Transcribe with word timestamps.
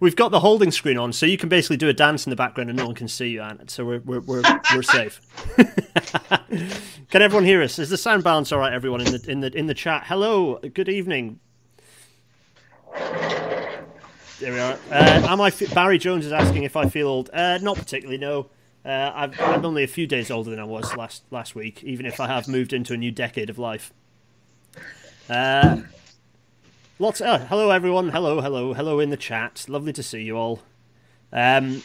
we've 0.00 0.16
got 0.16 0.30
the 0.30 0.40
holding 0.40 0.70
screen 0.70 0.98
on, 0.98 1.12
so 1.12 1.26
you 1.26 1.38
can 1.38 1.48
basically 1.48 1.76
do 1.76 1.88
a 1.88 1.92
dance 1.92 2.26
in 2.26 2.30
the 2.30 2.36
background 2.36 2.70
and 2.70 2.78
no 2.78 2.86
one 2.86 2.94
can 2.94 3.08
see 3.08 3.28
you, 3.28 3.42
Anne. 3.42 3.68
So 3.68 3.84
we're 3.84 4.00
we're 4.00 4.20
we're, 4.20 4.42
we're 4.74 4.82
safe. 4.82 5.20
can 7.10 7.22
everyone 7.22 7.44
hear 7.44 7.62
us? 7.62 7.78
Is 7.78 7.90
the 7.90 7.96
sound 7.96 8.24
balance 8.24 8.52
all 8.52 8.58
right, 8.58 8.72
everyone 8.72 9.00
in 9.00 9.12
the 9.12 9.30
in 9.30 9.40
the 9.40 9.56
in 9.56 9.66
the 9.66 9.74
chat? 9.74 10.04
Hello, 10.06 10.58
good 10.74 10.88
evening. 10.88 11.40
There 14.38 14.52
we 14.52 14.58
are. 14.58 14.78
Uh, 14.90 15.26
am 15.28 15.40
I 15.40 15.50
Barry 15.72 15.98
Jones 15.98 16.26
is 16.26 16.32
asking 16.32 16.64
if 16.64 16.76
I 16.76 16.88
feel 16.88 17.08
old? 17.08 17.30
Uh, 17.32 17.58
not 17.58 17.76
particularly. 17.76 18.18
No. 18.18 18.50
Uh, 18.84 19.10
I've, 19.14 19.40
I'm 19.40 19.64
only 19.64 19.82
a 19.82 19.88
few 19.88 20.06
days 20.06 20.30
older 20.30 20.50
than 20.50 20.60
I 20.60 20.64
was 20.64 20.94
last 20.94 21.24
last 21.30 21.54
week, 21.54 21.82
even 21.82 22.06
if 22.06 22.20
I 22.20 22.28
have 22.28 22.46
moved 22.46 22.72
into 22.72 22.92
a 22.92 22.96
new 22.96 23.10
decade 23.10 23.50
of 23.50 23.58
life. 23.58 23.92
Uh, 25.28 25.78
lots. 26.98 27.20
Oh, 27.20 27.38
hello, 27.38 27.70
everyone. 27.70 28.10
Hello, 28.10 28.40
hello, 28.40 28.74
hello 28.74 29.00
in 29.00 29.10
the 29.10 29.16
chat. 29.16 29.64
Lovely 29.68 29.92
to 29.92 30.02
see 30.02 30.22
you 30.22 30.36
all. 30.36 30.62
Um, 31.32 31.82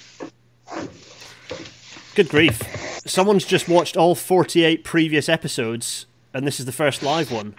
good 2.16 2.30
grief! 2.30 2.62
Someone's 3.06 3.46
just 3.46 3.68
watched 3.68 3.98
all 3.98 4.16
48 4.16 4.84
previous 4.84 5.28
episodes, 5.28 6.06
and 6.34 6.46
this 6.46 6.60
is 6.60 6.66
the 6.66 6.72
first 6.72 7.04
live 7.04 7.32
one. 7.32 7.56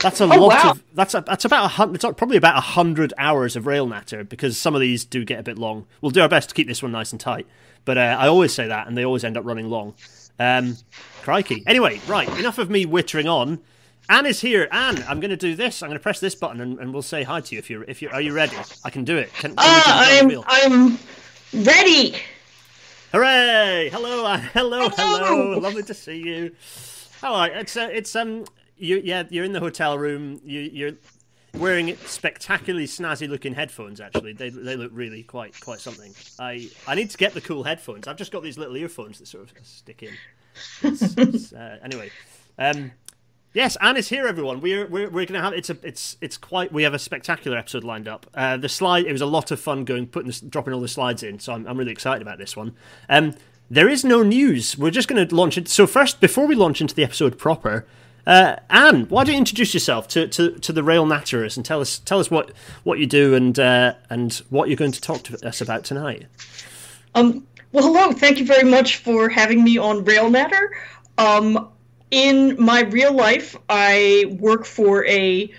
That's 0.00 0.20
a 0.20 0.24
oh, 0.24 0.28
lot 0.28 0.40
wow. 0.40 0.70
of. 0.72 0.84
That's 0.94 1.14
a, 1.14 1.20
that's 1.20 1.44
about 1.44 1.64
a 1.66 1.68
hundred. 1.68 1.96
It's 1.96 2.04
probably 2.16 2.36
about 2.36 2.56
a 2.56 2.62
hundred 2.62 3.12
hours 3.18 3.56
of 3.56 3.66
rail 3.66 3.86
natter 3.86 4.24
because 4.24 4.58
some 4.58 4.74
of 4.74 4.80
these 4.80 5.04
do 5.04 5.24
get 5.24 5.38
a 5.38 5.42
bit 5.42 5.58
long. 5.58 5.86
We'll 6.00 6.10
do 6.10 6.20
our 6.20 6.28
best 6.28 6.48
to 6.50 6.54
keep 6.54 6.66
this 6.66 6.82
one 6.82 6.92
nice 6.92 7.12
and 7.12 7.20
tight, 7.20 7.46
but 7.84 7.96
uh, 7.98 8.16
I 8.18 8.26
always 8.26 8.52
say 8.52 8.66
that, 8.66 8.86
and 8.86 8.96
they 8.96 9.04
always 9.04 9.24
end 9.24 9.36
up 9.36 9.44
running 9.44 9.68
long. 9.68 9.94
Um, 10.38 10.76
crikey. 11.22 11.62
Anyway, 11.66 12.00
right. 12.08 12.28
Enough 12.38 12.58
of 12.58 12.70
me 12.70 12.86
wittering 12.86 13.26
on. 13.26 13.60
Anne 14.08 14.26
is 14.26 14.40
here. 14.40 14.68
Anne, 14.70 15.02
I'm 15.08 15.20
going 15.20 15.30
to 15.30 15.36
do 15.36 15.54
this. 15.54 15.82
I'm 15.82 15.88
going 15.88 15.98
to 15.98 16.02
press 16.02 16.20
this 16.20 16.34
button, 16.34 16.60
and, 16.60 16.78
and 16.78 16.92
we'll 16.92 17.02
say 17.02 17.22
hi 17.22 17.40
to 17.40 17.54
you. 17.54 17.58
If 17.58 17.70
you're, 17.70 17.84
if 17.84 18.02
you 18.02 18.10
are 18.10 18.20
you 18.20 18.32
ready? 18.32 18.56
I 18.84 18.90
can 18.90 19.04
do 19.04 19.16
it. 19.16 19.32
Can, 19.34 19.52
uh, 19.52 19.54
I'm, 19.58 20.42
I'm 20.46 20.98
ready. 21.52 22.16
Hooray! 23.12 23.88
Hello, 23.90 24.26
Anne. 24.26 24.40
Hello, 24.52 24.88
hello, 24.90 25.28
hello. 25.28 25.58
Lovely 25.58 25.82
to 25.84 25.94
see 25.94 26.18
you. 26.18 26.54
All 27.22 27.38
right. 27.38 27.52
It's 27.52 27.76
uh, 27.76 27.88
it's 27.90 28.14
um 28.14 28.44
you 28.76 29.00
yeah 29.02 29.22
you're 29.30 29.44
in 29.44 29.52
the 29.52 29.60
hotel 29.60 29.96
room. 29.96 30.40
You 30.44 30.60
you're 30.60 30.92
wearing 31.54 31.96
spectacularly 32.06 32.86
snazzy 32.86 33.28
looking 33.28 33.54
headphones. 33.54 34.00
Actually, 34.00 34.34
they 34.34 34.50
they 34.50 34.76
look 34.76 34.90
really 34.92 35.22
quite 35.22 35.58
quite 35.60 35.80
something. 35.80 36.12
I 36.38 36.68
I 36.86 36.94
need 36.94 37.08
to 37.10 37.16
get 37.16 37.32
the 37.32 37.40
cool 37.40 37.62
headphones. 37.62 38.06
I've 38.08 38.16
just 38.16 38.32
got 38.32 38.42
these 38.42 38.58
little 38.58 38.76
earphones 38.76 39.18
that 39.20 39.28
sort 39.28 39.44
of 39.44 39.66
stick 39.66 40.02
in. 40.02 40.12
It's, 40.82 41.16
it's, 41.16 41.52
uh, 41.52 41.78
anyway, 41.82 42.10
um, 42.58 42.92
Yes, 43.54 43.76
Anne 43.80 43.96
is 43.96 44.08
here, 44.08 44.26
everyone. 44.26 44.60
We're 44.60 44.84
we're, 44.86 45.08
we're 45.08 45.26
going 45.26 45.34
to 45.34 45.40
have 45.40 45.52
it's 45.52 45.70
a 45.70 45.78
it's 45.84 46.16
it's 46.20 46.36
quite 46.36 46.72
we 46.72 46.82
have 46.82 46.92
a 46.92 46.98
spectacular 46.98 47.56
episode 47.56 47.84
lined 47.84 48.08
up. 48.08 48.26
Uh, 48.34 48.56
the 48.56 48.68
slide 48.68 49.06
it 49.06 49.12
was 49.12 49.20
a 49.20 49.26
lot 49.26 49.52
of 49.52 49.60
fun 49.60 49.84
going 49.84 50.08
putting 50.08 50.26
this, 50.26 50.40
dropping 50.40 50.74
all 50.74 50.80
the 50.80 50.88
slides 50.88 51.22
in, 51.22 51.38
so 51.38 51.52
I'm 51.52 51.64
I'm 51.68 51.78
really 51.78 51.92
excited 51.92 52.20
about 52.20 52.38
this 52.38 52.56
one. 52.56 52.74
Um, 53.08 53.34
there 53.70 53.88
is 53.88 54.04
no 54.04 54.24
news. 54.24 54.76
We're 54.76 54.90
just 54.90 55.06
going 55.06 55.26
to 55.26 55.34
launch 55.34 55.56
it. 55.56 55.68
So 55.68 55.86
first, 55.86 56.20
before 56.20 56.46
we 56.48 56.56
launch 56.56 56.80
into 56.80 56.96
the 56.96 57.04
episode 57.04 57.38
proper, 57.38 57.86
uh, 58.26 58.56
Anne, 58.70 59.04
why 59.08 59.22
don't 59.22 59.34
you 59.34 59.38
introduce 59.38 59.72
yourself 59.72 60.08
to, 60.08 60.26
to, 60.28 60.52
to 60.58 60.72
the 60.72 60.82
Rail 60.82 61.06
Natterers 61.06 61.56
and 61.56 61.64
tell 61.64 61.80
us 61.80 62.00
tell 62.00 62.18
us 62.18 62.30
what, 62.30 62.50
what 62.82 62.98
you 62.98 63.06
do 63.06 63.34
and 63.34 63.56
uh, 63.58 63.94
and 64.10 64.34
what 64.50 64.68
you're 64.68 64.76
going 64.76 64.92
to 64.92 65.00
talk 65.00 65.22
to 65.24 65.46
us 65.46 65.60
about 65.60 65.84
tonight. 65.84 66.26
Um, 67.14 67.46
well, 67.70 67.84
hello. 67.84 68.12
Thank 68.12 68.38
you 68.38 68.46
very 68.46 68.68
much 68.68 68.96
for 68.96 69.28
having 69.28 69.62
me 69.62 69.78
on 69.78 70.04
Rail 70.04 70.28
Natter. 70.28 70.76
Um, 71.18 71.68
in 72.10 72.56
my 72.62 72.82
real 72.82 73.12
life, 73.12 73.56
I 73.68 74.36
work 74.38 74.64
for 74.64 75.04
a 75.06 75.52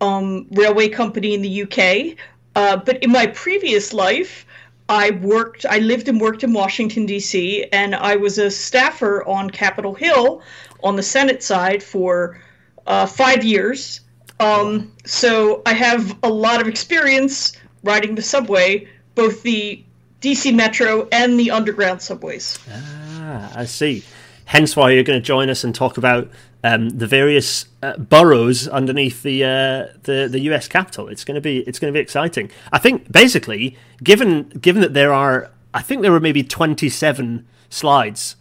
um, 0.00 0.46
railway 0.50 0.88
company 0.88 1.34
in 1.34 1.42
the 1.42 1.62
UK. 1.62 2.16
Uh, 2.56 2.76
but 2.76 3.02
in 3.02 3.12
my 3.12 3.26
previous 3.28 3.92
life, 3.92 4.46
I 4.88 5.12
worked, 5.12 5.64
I 5.66 5.78
lived 5.78 6.08
and 6.08 6.20
worked 6.20 6.42
in 6.42 6.52
Washington, 6.52 7.06
D.C., 7.06 7.64
and 7.72 7.94
I 7.94 8.16
was 8.16 8.38
a 8.38 8.50
staffer 8.50 9.24
on 9.24 9.50
Capitol 9.50 9.94
Hill 9.94 10.42
on 10.82 10.96
the 10.96 11.02
Senate 11.02 11.42
side 11.42 11.82
for 11.82 12.40
uh, 12.86 13.06
five 13.06 13.44
years. 13.44 14.00
Um, 14.40 14.90
so 15.04 15.62
I 15.64 15.74
have 15.74 16.18
a 16.24 16.28
lot 16.28 16.60
of 16.60 16.66
experience 16.66 17.56
riding 17.84 18.14
the 18.14 18.22
subway, 18.22 18.88
both 19.14 19.42
the 19.42 19.84
DC 20.20 20.52
Metro 20.54 21.06
and 21.12 21.38
the 21.38 21.50
underground 21.52 22.02
subways. 22.02 22.58
Ah, 22.70 23.52
I 23.54 23.64
see 23.66 24.02
hence 24.50 24.74
why 24.74 24.90
you're 24.90 25.04
going 25.04 25.18
to 25.18 25.24
join 25.24 25.48
us 25.48 25.62
and 25.62 25.72
talk 25.72 25.96
about 25.96 26.28
um, 26.64 26.88
the 26.90 27.06
various 27.06 27.66
uh, 27.84 27.96
boroughs 27.96 28.66
underneath 28.66 29.22
the, 29.22 29.44
uh, 29.44 29.96
the 30.02 30.28
the 30.28 30.40
US 30.50 30.66
Capitol. 30.66 31.08
It's 31.08 31.24
going 31.24 31.36
to 31.36 31.40
be 31.40 31.60
it's 31.60 31.78
going 31.78 31.92
to 31.92 31.96
be 31.96 32.02
exciting. 32.02 32.50
I 32.72 32.78
think 32.78 33.10
basically, 33.10 33.76
given 34.02 34.48
given 34.48 34.82
that 34.82 34.92
there 34.92 35.12
are, 35.12 35.50
I 35.72 35.82
think 35.82 36.02
there 36.02 36.12
were 36.12 36.20
maybe 36.20 36.42
27 36.42 37.46
slides. 37.70 38.36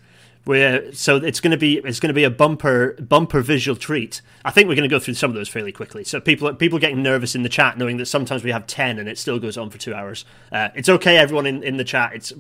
Where, 0.46 0.92
so 0.94 1.18
it's 1.18 1.42
going 1.42 1.52
to 1.52 1.58
be 1.58 1.78
it's 1.78 2.00
going 2.00 2.10
to 2.10 2.14
be 2.14 2.24
a 2.24 2.32
bumper 2.32 2.94
bumper 2.94 3.42
visual 3.42 3.76
treat. 3.76 4.22
I 4.44 4.50
think 4.50 4.68
we're 4.68 4.76
going 4.76 4.90
to 4.90 4.96
go 4.96 5.00
through 5.00 5.14
some 5.14 5.30
of 5.30 5.36
those 5.36 5.48
fairly 5.48 5.72
quickly. 5.72 6.04
So 6.04 6.20
people 6.20 6.52
people 6.56 6.80
getting 6.80 7.04
nervous 7.04 7.36
in 7.36 7.44
the 7.44 7.50
chat, 7.50 7.78
knowing 7.78 7.98
that 7.98 8.08
sometimes 8.08 8.44
we 8.44 8.52
have 8.52 8.66
ten 8.66 8.98
and 8.98 9.08
it 9.08 9.20
still 9.20 9.38
goes 9.38 9.60
on 9.60 9.70
for 9.70 9.78
two 9.78 9.94
hours. 9.94 10.26
Uh, 10.52 10.70
it's 10.74 10.90
okay, 10.90 11.18
everyone 11.18 11.46
in, 11.46 11.62
in 11.62 11.78
the 11.78 11.84
chat. 11.84 12.14
It's 12.16 12.34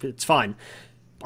it's 0.00 0.22
fine. 0.22 0.54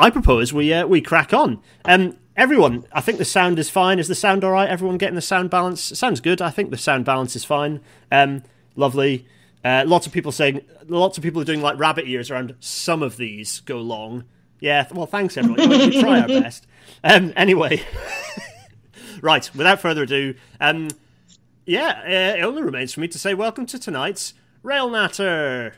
I 0.00 0.08
propose 0.08 0.50
we 0.50 0.72
uh, 0.72 0.86
we 0.86 1.02
crack 1.02 1.34
on. 1.34 1.60
Um, 1.84 2.16
everyone, 2.34 2.86
I 2.90 3.02
think 3.02 3.18
the 3.18 3.24
sound 3.26 3.58
is 3.58 3.68
fine. 3.68 3.98
Is 3.98 4.08
the 4.08 4.14
sound 4.14 4.42
all 4.42 4.52
right? 4.52 4.68
Everyone 4.68 4.96
getting 4.96 5.14
the 5.14 5.20
sound 5.20 5.50
balance? 5.50 5.82
sounds 5.82 6.20
good. 6.20 6.40
I 6.40 6.48
think 6.48 6.70
the 6.70 6.78
sound 6.78 7.04
balance 7.04 7.36
is 7.36 7.44
fine. 7.44 7.82
Um, 8.10 8.42
lovely. 8.76 9.26
Uh, 9.62 9.84
lots 9.86 10.06
of 10.06 10.12
people 10.12 10.32
saying, 10.32 10.62
lots 10.88 11.18
of 11.18 11.22
people 11.22 11.42
are 11.42 11.44
doing 11.44 11.60
like 11.60 11.78
rabbit 11.78 12.08
ears 12.08 12.30
around. 12.30 12.54
Some 12.60 13.02
of 13.02 13.18
these 13.18 13.60
go 13.60 13.76
long. 13.76 14.24
Yeah. 14.58 14.86
Well, 14.90 15.04
thanks 15.04 15.36
everyone. 15.36 15.68
we 15.68 16.00
try 16.00 16.20
our 16.20 16.28
best. 16.28 16.66
Um, 17.04 17.34
anyway, 17.36 17.82
right. 19.20 19.50
Without 19.54 19.80
further 19.80 20.04
ado, 20.04 20.34
um, 20.62 20.88
yeah, 21.66 22.00
uh, 22.06 22.38
it 22.38 22.42
only 22.42 22.62
remains 22.62 22.94
for 22.94 23.00
me 23.00 23.08
to 23.08 23.18
say 23.18 23.34
welcome 23.34 23.66
to 23.66 23.78
tonight's 23.78 24.32
Rail 24.62 24.88
Natter. 24.88 25.74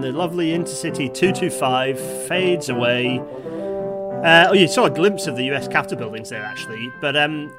And 0.00 0.14
the 0.14 0.18
lovely 0.18 0.52
Intercity 0.52 1.12
225 1.12 2.26
fades 2.26 2.70
away. 2.70 3.18
Uh, 3.18 4.46
oh, 4.48 4.54
you 4.54 4.66
saw 4.66 4.86
a 4.86 4.90
glimpse 4.90 5.26
of 5.26 5.36
the 5.36 5.44
US 5.52 5.68
Capitol 5.68 5.98
buildings 5.98 6.30
there, 6.30 6.42
actually. 6.42 6.90
But 7.02 7.16
um, 7.16 7.52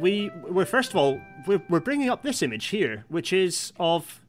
we 0.00 0.30
we're 0.48 0.64
first 0.64 0.92
of 0.92 0.96
all 0.96 1.20
we're, 1.46 1.62
we're 1.68 1.80
bringing 1.80 2.08
up 2.08 2.22
this 2.22 2.42
image 2.42 2.68
here, 2.68 3.04
which 3.08 3.34
is 3.34 3.74
of. 3.78 4.22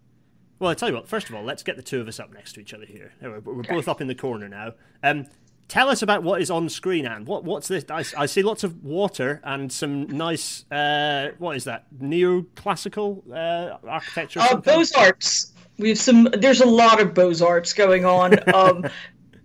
Well, 0.59 0.69
I 0.69 0.73
tell 0.73 0.89
you 0.89 0.95
what. 0.95 1.07
First 1.07 1.29
of 1.29 1.35
all, 1.35 1.43
let's 1.43 1.63
get 1.63 1.77
the 1.77 1.81
two 1.81 2.01
of 2.01 2.09
us 2.09 2.19
up 2.19 2.33
next 2.33 2.53
to 2.53 2.59
each 2.59 2.73
other 2.73 2.85
here. 2.85 3.13
We're, 3.21 3.39
we're 3.39 3.63
both 3.63 3.87
up 3.87 4.01
in 4.01 4.07
the 4.07 4.15
corner 4.15 4.49
now. 4.49 4.73
Um, 5.01 5.27
tell 5.69 5.87
us 5.87 6.01
about 6.01 6.23
what 6.23 6.41
is 6.41 6.51
on 6.51 6.67
screen, 6.67 7.05
Anne. 7.05 7.23
What 7.23 7.45
what's 7.45 7.69
this? 7.69 7.85
I, 7.89 8.03
I 8.17 8.25
see 8.25 8.43
lots 8.43 8.65
of 8.65 8.83
water 8.83 9.39
and 9.45 9.71
some 9.71 10.07
nice. 10.07 10.69
Uh, 10.69 11.29
what 11.37 11.55
is 11.55 11.63
that? 11.63 11.85
Neoclassical 11.97 13.31
uh, 13.31 13.77
architecture. 13.87 14.41
Uh, 14.41 14.57
Beaux 14.57 14.83
Arts 14.97 15.53
we 15.79 15.89
have 15.89 15.97
some. 15.97 16.27
There's 16.37 16.61
a 16.61 16.65
lot 16.65 17.01
of 17.01 17.13
Beaux 17.13 17.33
Arts 17.43 17.73
going 17.73 18.05
on. 18.05 18.37
Um, 18.53 18.85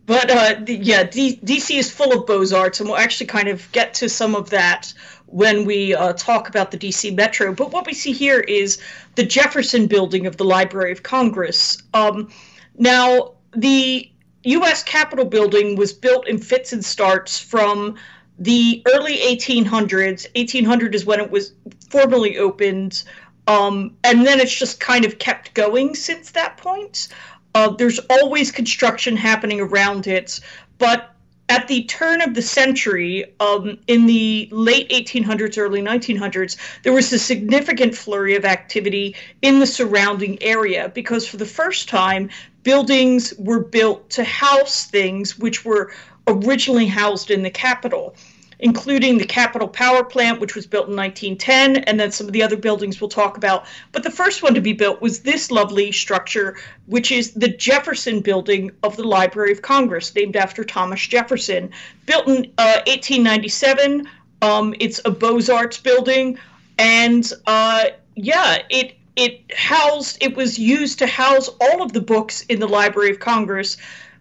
but 0.07 0.31
uh, 0.31 0.61
yeah, 0.67 1.05
D- 1.05 1.41
DC 1.45 1.79
is 1.79 1.91
full 1.91 2.13
of 2.13 2.27
Beaux 2.27 2.55
Arts, 2.55 2.81
and 2.81 2.89
we'll 2.89 2.99
actually 2.99 3.27
kind 3.27 3.49
of 3.49 3.71
get 3.73 3.95
to 3.95 4.09
some 4.09 4.35
of 4.35 4.51
that 4.51 4.93
when 5.27 5.65
we 5.65 5.95
uh, 5.95 6.13
talk 6.15 6.49
about 6.49 6.71
the 6.71 6.77
DC 6.77 7.15
Metro. 7.15 7.55
But 7.55 7.73
what 7.73 7.87
we 7.87 7.95
see 7.95 8.13
here 8.13 8.41
is 8.41 8.81
the 9.15 9.25
Jefferson 9.25 9.87
Building 9.87 10.27
of 10.27 10.37
the 10.37 10.45
Library 10.45 10.93
of 10.93 11.03
Congress. 11.03 11.83
Um, 11.95 12.31
now, 12.77 13.35
the 13.53 14.11
U.S. 14.45 14.83
Capitol 14.83 15.25
building 15.25 15.77
was 15.77 15.93
built 15.93 16.29
in 16.29 16.39
fits 16.39 16.73
and 16.73 16.85
starts 16.85 17.39
from 17.39 17.97
the 18.39 18.83
early 18.95 19.17
1800s. 19.19 20.27
1800 20.37 20.95
is 20.95 21.07
when 21.07 21.21
it 21.21 21.31
was 21.31 21.55
formally 21.89 22.39
opened. 22.39 23.05
Um, 23.47 23.97
and 24.05 24.27
then 24.27 24.41
it's 24.41 24.55
just 24.55 24.81
kind 24.81 25.05
of 25.05 25.19
kept 25.19 25.55
going 25.55 25.95
since 25.95 26.31
that 26.33 26.57
point. 26.57 27.09
Uh, 27.55 27.69
there's 27.71 28.01
always 28.11 28.51
construction 28.51 29.17
happening 29.17 29.61
around 29.61 30.07
it, 30.07 30.41
but 30.79 31.15
at 31.49 31.69
the 31.69 31.85
turn 31.85 32.23
of 32.23 32.35
the 32.35 32.43
century, 32.43 33.25
um, 33.39 33.79
in 33.87 34.07
the 34.07 34.49
late 34.51 34.89
1800s, 34.89 35.59
early 35.59 35.83
1900s, 35.83 36.57
there 36.83 36.93
was 36.93 37.13
a 37.13 37.19
significant 37.19 37.95
flurry 37.95 38.35
of 38.35 38.45
activity 38.45 39.15
in 39.43 39.59
the 39.59 39.67
surrounding 39.67 40.43
area 40.43 40.91
because 40.95 41.29
for 41.29 41.37
the 41.37 41.47
first 41.47 41.89
time, 41.89 42.31
buildings 42.63 43.35
were 43.39 43.61
built 43.61 44.09
to 44.11 44.25
house 44.25 44.87
things 44.87 45.39
which 45.39 45.65
were 45.65 45.93
originally 46.27 46.87
housed 46.87 47.31
in 47.31 47.43
the 47.43 47.51
Capitol. 47.51 48.17
Including 48.59 49.19
the 49.19 49.27
Capitol 49.27 49.69
Power 49.69 50.05
Plant, 50.05 50.41
which 50.41 50.55
was 50.55 50.67
built 50.67 50.89
in 50.89 50.97
1910, 50.97 51.85
and 51.85 51.99
then 51.99 52.11
some 52.13 52.27
of 52.27 52.33
the 52.33 52.43
other 52.43 52.57
buildings 52.57 53.01
we'll 53.01 53.09
talk 53.09 53.37
about. 53.37 53.67
But 53.93 54.03
the 54.03 54.11
first 54.11 54.43
one 54.43 54.55
to 54.55 54.61
be 54.61 54.73
built 54.73 55.01
was 55.01 55.21
this 55.21 55.51
lovely 55.51 55.93
structure, 55.93 56.57
which 56.87 57.13
is 57.13 57.33
the 57.33 57.49
Jefferson 57.49 58.21
Building 58.21 58.71
of 58.83 58.97
the 58.97 59.05
Library 59.05 59.53
of 59.53 59.63
Congress, 59.63 60.15
named 60.15 60.37
after 60.37 60.65
Thomas 60.65 61.01
Jefferson. 61.07 61.71
Built 62.07 62.27
in 62.29 62.53
uh, 62.59 62.81
1897, 62.87 64.09
um, 64.43 64.75
it's 64.79 65.01
a 65.05 65.11
Beaux 65.11 65.41
Arts 65.53 65.79
building, 65.79 66.39
and 66.79 67.33
uh, 67.47 67.87
yeah, 68.15 68.59
it 68.71 68.97
it 69.17 69.41
housed 69.57 70.19
it 70.21 70.37
was 70.37 70.59
used 70.59 70.99
to 70.99 71.07
house 71.07 71.49
all 71.61 71.83
of 71.83 71.93
the 71.93 72.01
books 72.01 72.43
in 72.43 72.61
the 72.61 72.67
Library 72.67 73.11
of 73.11 73.21
Congress 73.21 73.77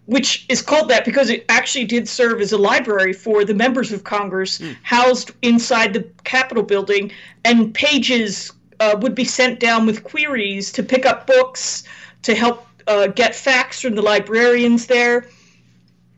which 0.06 0.44
is 0.48 0.60
called 0.60 0.88
that 0.90 1.04
because 1.04 1.30
it 1.30 1.44
actually 1.48 1.84
did 1.84 2.08
serve 2.08 2.40
as 2.40 2.52
a 2.52 2.58
library 2.58 3.12
for 3.12 3.44
the 3.44 3.54
members 3.54 3.92
of 3.92 4.04
Congress 4.04 4.58
mm. 4.58 4.76
housed 4.82 5.32
inside 5.42 5.92
the 5.94 6.06
Capitol 6.24 6.62
building, 6.62 7.10
and 7.44 7.72
pages 7.74 8.52
uh, 8.80 8.96
would 9.00 9.14
be 9.14 9.24
sent 9.24 9.60
down 9.60 9.86
with 9.86 10.04
queries 10.04 10.72
to 10.72 10.82
pick 10.82 11.06
up 11.06 11.26
books 11.26 11.84
to 12.22 12.34
help 12.34 12.66
uh, 12.86 13.06
get 13.06 13.34
facts 13.34 13.80
from 13.80 13.94
the 13.94 14.02
librarians 14.02 14.86
there. 14.86 15.28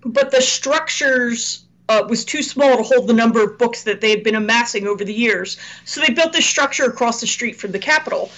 But 0.05 0.31
the 0.31 0.41
structures 0.41 1.65
uh, 1.89 2.05
was 2.09 2.25
too 2.25 2.43
small 2.43 2.77
to 2.77 2.83
hold 2.83 3.07
the 3.07 3.13
number 3.13 3.43
of 3.43 3.59
books 3.59 3.85
that 3.85 4.01
they 4.01 4.11
had 4.11 4.25
been 4.25 4.35
amassing 4.35 4.87
over 4.87 5.05
the 5.05 5.15
years. 5.15 5.57
So 5.85 6.01
they 6.01 6.13
built 6.13 6.33
this 6.33 6.47
structure 6.47 6.85
across 6.85 7.21
the 7.21 7.27
street 7.27 7.57
from 7.57 7.73
the 7.73 7.79
Capitol 7.79 8.31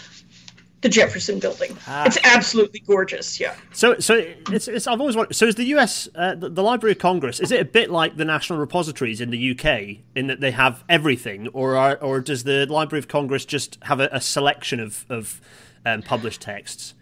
the 0.80 0.88
Jefferson 0.88 1.38
Building. 1.38 1.76
Ah. 1.86 2.06
It's 2.06 2.18
absolutely 2.22 2.80
gorgeous. 2.80 3.40
Yeah. 3.40 3.54
So, 3.72 3.98
so 3.98 4.22
it's, 4.50 4.68
it's 4.68 4.86
I've 4.86 5.00
always 5.00 5.16
wondered. 5.16 5.34
So, 5.34 5.46
is 5.46 5.56
the 5.56 5.64
U.S. 5.64 6.08
Uh, 6.14 6.34
the, 6.34 6.48
the, 6.48 6.62
Library 6.62 6.92
of 6.92 6.98
Congress 6.98 7.40
is 7.40 7.50
it 7.50 7.60
a 7.60 7.64
bit 7.64 7.90
like 7.90 8.16
the 8.16 8.24
national 8.24 8.58
repositories 8.58 9.20
in 9.20 9.30
the 9.30 9.38
U.K. 9.38 10.02
in 10.14 10.28
that 10.28 10.40
they 10.40 10.52
have 10.52 10.84
everything, 10.88 11.48
or 11.48 11.76
are, 11.76 11.96
or 11.96 12.20
does 12.20 12.44
the 12.44 12.66
Library 12.66 13.00
of 13.00 13.08
Congress 13.08 13.44
just 13.44 13.78
have 13.82 14.00
a, 14.00 14.08
a 14.12 14.20
selection 14.20 14.78
of 14.80 15.04
of 15.08 15.40
um, 15.84 16.02
published 16.02 16.40
texts? 16.40 16.94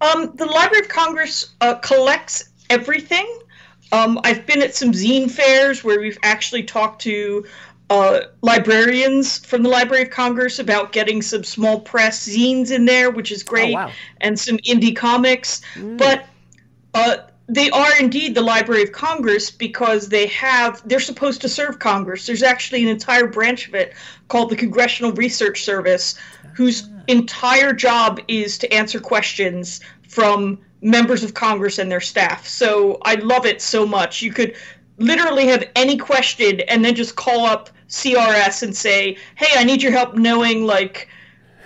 Um, 0.00 0.32
the 0.34 0.46
Library 0.46 0.84
of 0.84 0.88
Congress 0.88 1.54
uh, 1.60 1.76
collects 1.76 2.50
everything. 2.68 3.26
Um, 3.92 4.18
I've 4.24 4.44
been 4.44 4.60
at 4.60 4.74
some 4.74 4.92
zine 4.92 5.30
fairs 5.30 5.84
where 5.84 6.00
we've 6.00 6.18
actually 6.22 6.64
talked 6.64 7.02
to 7.02 7.44
uh, 7.90 8.20
librarians 8.42 9.38
from 9.44 9.62
the 9.62 9.68
Library 9.68 10.04
of 10.04 10.10
Congress 10.10 10.58
about 10.58 10.92
getting 10.92 11.20
some 11.20 11.44
small 11.44 11.80
press 11.80 12.26
zines 12.26 12.70
in 12.70 12.86
there, 12.86 13.10
which 13.10 13.30
is 13.30 13.42
great, 13.42 13.74
oh, 13.74 13.86
wow. 13.86 13.92
and 14.20 14.38
some 14.38 14.56
indie 14.58 14.96
comics. 14.96 15.60
Mm. 15.74 15.98
But 15.98 16.26
uh, 16.94 17.16
they 17.46 17.68
are 17.70 17.90
indeed 18.00 18.34
the 18.34 18.40
Library 18.40 18.82
of 18.82 18.92
Congress 18.92 19.50
because 19.50 20.08
they 20.08 20.26
have 20.28 20.86
they're 20.88 21.00
supposed 21.00 21.40
to 21.42 21.48
serve 21.48 21.78
Congress. 21.78 22.26
There's 22.26 22.42
actually 22.42 22.82
an 22.82 22.88
entire 22.88 23.26
branch 23.26 23.68
of 23.68 23.74
it 23.74 23.94
called 24.28 24.50
the 24.50 24.56
Congressional 24.56 25.12
Research 25.12 25.62
Service, 25.62 26.14
whose 26.54 26.84
ah. 26.84 27.02
entire 27.08 27.74
job 27.74 28.20
is 28.28 28.56
to 28.58 28.72
answer 28.72 28.98
questions 28.98 29.80
from 30.08 30.58
members 30.80 31.22
of 31.22 31.34
Congress 31.34 31.78
and 31.78 31.90
their 31.90 32.00
staff. 32.00 32.46
So 32.46 32.98
I 33.02 33.16
love 33.16 33.44
it 33.44 33.60
so 33.60 33.86
much. 33.86 34.22
You 34.22 34.32
could 34.32 34.54
literally 34.98 35.46
have 35.48 35.64
any 35.76 35.96
question 35.96 36.60
and 36.60 36.84
then 36.84 36.94
just 36.94 37.16
call 37.16 37.44
up 37.44 37.70
CRS 37.88 38.62
and 38.62 38.76
say, 38.76 39.16
"Hey, 39.36 39.58
I 39.58 39.64
need 39.64 39.82
your 39.82 39.92
help 39.92 40.14
knowing 40.14 40.66
like 40.66 41.08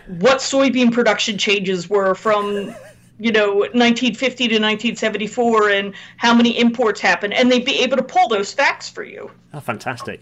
what 0.06 0.38
soybean 0.38 0.93
production 0.93 1.38
changes 1.38 1.88
were 1.88 2.15
from." 2.15 2.75
You 3.20 3.32
know, 3.32 3.49
1950 3.49 4.47
to 4.47 4.55
1974, 4.61 5.70
and 5.70 5.93
how 6.19 6.32
many 6.32 6.56
imports 6.56 7.00
happened, 7.00 7.35
and 7.35 7.50
they'd 7.50 7.65
be 7.65 7.81
able 7.81 7.97
to 7.97 8.03
pull 8.05 8.29
those 8.29 8.53
facts 8.53 8.88
for 8.88 9.03
you. 9.03 9.29
Oh, 9.53 9.59
fantastic! 9.59 10.20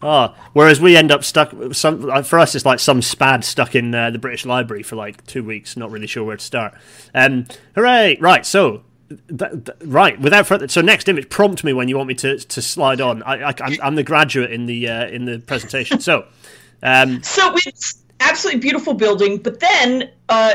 Oh, 0.00 0.34
whereas 0.52 0.80
we 0.80 0.96
end 0.96 1.10
up 1.10 1.24
stuck. 1.24 1.52
Some 1.72 2.24
for 2.24 2.38
us, 2.38 2.54
it's 2.54 2.64
like 2.64 2.78
some 2.78 3.02
spad 3.02 3.44
stuck 3.44 3.74
in 3.74 3.94
uh, 3.94 4.10
the 4.10 4.18
British 4.18 4.46
Library 4.46 4.82
for 4.82 4.96
like 4.96 5.26
two 5.26 5.42
weeks, 5.42 5.76
not 5.76 5.90
really 5.90 6.06
sure 6.06 6.24
where 6.24 6.36
to 6.36 6.44
start. 6.44 6.74
Um, 7.14 7.46
hooray! 7.74 8.16
Right, 8.20 8.46
so 8.46 8.82
that, 9.08 9.64
that, 9.64 9.76
right. 9.84 10.20
Without 10.20 10.46
further, 10.46 10.68
so 10.68 10.80
next 10.80 11.08
image, 11.08 11.28
prompt 11.28 11.64
me 11.64 11.72
when 11.72 11.88
you 11.88 11.96
want 11.96 12.08
me 12.08 12.14
to, 12.14 12.38
to 12.38 12.62
slide 12.62 13.00
on. 13.00 13.22
I, 13.22 13.54
am 13.82 13.94
the 13.94 14.02
graduate 14.02 14.52
in 14.52 14.66
the 14.66 14.88
uh, 14.88 15.06
in 15.06 15.24
the 15.24 15.38
presentation. 15.38 16.00
So, 16.00 16.26
um, 16.82 17.22
so 17.22 17.54
it's 17.66 18.02
absolutely 18.20 18.60
beautiful 18.60 18.94
building, 18.94 19.38
but 19.38 19.60
then 19.60 20.10
uh, 20.28 20.54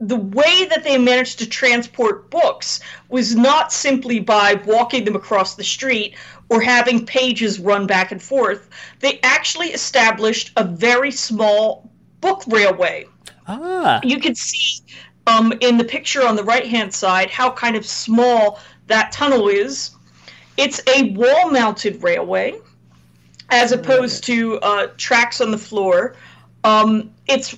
the 0.00 0.16
way 0.16 0.64
that 0.66 0.84
they 0.84 0.96
managed 0.96 1.38
to 1.40 1.48
transport 1.48 2.30
books 2.30 2.80
was 3.08 3.34
not 3.34 3.72
simply 3.72 4.20
by 4.20 4.54
walking 4.66 5.04
them 5.04 5.16
across 5.16 5.56
the 5.56 5.64
street 5.64 6.14
or 6.50 6.60
having 6.60 7.04
pages 7.04 7.58
run 7.58 7.86
back 7.86 8.12
and 8.12 8.22
forth. 8.22 8.70
They 9.00 9.20
actually 9.22 9.68
established 9.68 10.52
a 10.56 10.64
very 10.64 11.10
small 11.10 11.90
book 12.20 12.42
railway. 12.46 13.06
Ah. 13.46 14.00
You 14.02 14.20
can 14.20 14.34
see 14.34 14.82
um, 15.28 15.52
in 15.60 15.76
the 15.76 15.84
picture 15.84 16.26
on 16.26 16.36
the 16.36 16.44
right 16.44 16.66
hand 16.66 16.92
side 16.92 17.30
how 17.30 17.50
kind 17.50 17.76
of 17.76 17.84
small 17.84 18.58
that 18.86 19.12
tunnel 19.12 19.48
is. 19.48 19.90
It's 20.56 20.80
a 20.88 21.12
wall 21.12 21.50
mounted 21.50 22.02
railway 22.02 22.58
as 23.50 23.72
opposed 23.72 24.24
to 24.24 24.58
uh, 24.60 24.88
tracks 24.96 25.40
on 25.40 25.50
the 25.50 25.58
floor. 25.58 26.16
Um, 26.64 27.12
it's 27.26 27.56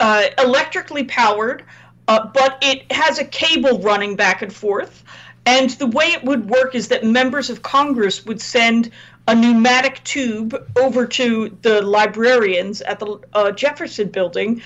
uh, 0.00 0.24
electrically 0.38 1.04
powered, 1.04 1.64
uh, 2.08 2.26
but 2.34 2.58
it 2.62 2.90
has 2.90 3.18
a 3.18 3.24
cable 3.24 3.78
running 3.80 4.16
back 4.16 4.42
and 4.42 4.52
forth. 4.52 5.04
And 5.44 5.70
the 5.70 5.86
way 5.86 6.06
it 6.06 6.24
would 6.24 6.48
work 6.48 6.74
is 6.74 6.88
that 6.88 7.04
members 7.04 7.50
of 7.50 7.62
Congress 7.62 8.24
would 8.26 8.40
send 8.40 8.90
a 9.28 9.34
pneumatic 9.34 10.02
tube 10.04 10.54
over 10.76 11.06
to 11.06 11.56
the 11.62 11.82
librarians 11.82 12.80
at 12.82 12.98
the 12.98 13.20
uh, 13.32 13.52
Jefferson 13.52 14.08
Building, 14.08 14.62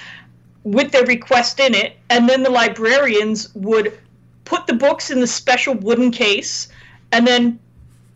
with 0.66 0.90
their 0.90 1.04
request 1.04 1.60
in 1.60 1.74
it, 1.76 1.96
and 2.10 2.28
then 2.28 2.42
the 2.42 2.50
librarians 2.50 3.54
would 3.54 3.96
put 4.44 4.66
the 4.66 4.72
books 4.72 5.12
in 5.12 5.20
the 5.20 5.26
special 5.26 5.74
wooden 5.74 6.10
case, 6.10 6.66
and 7.12 7.24
then 7.24 7.60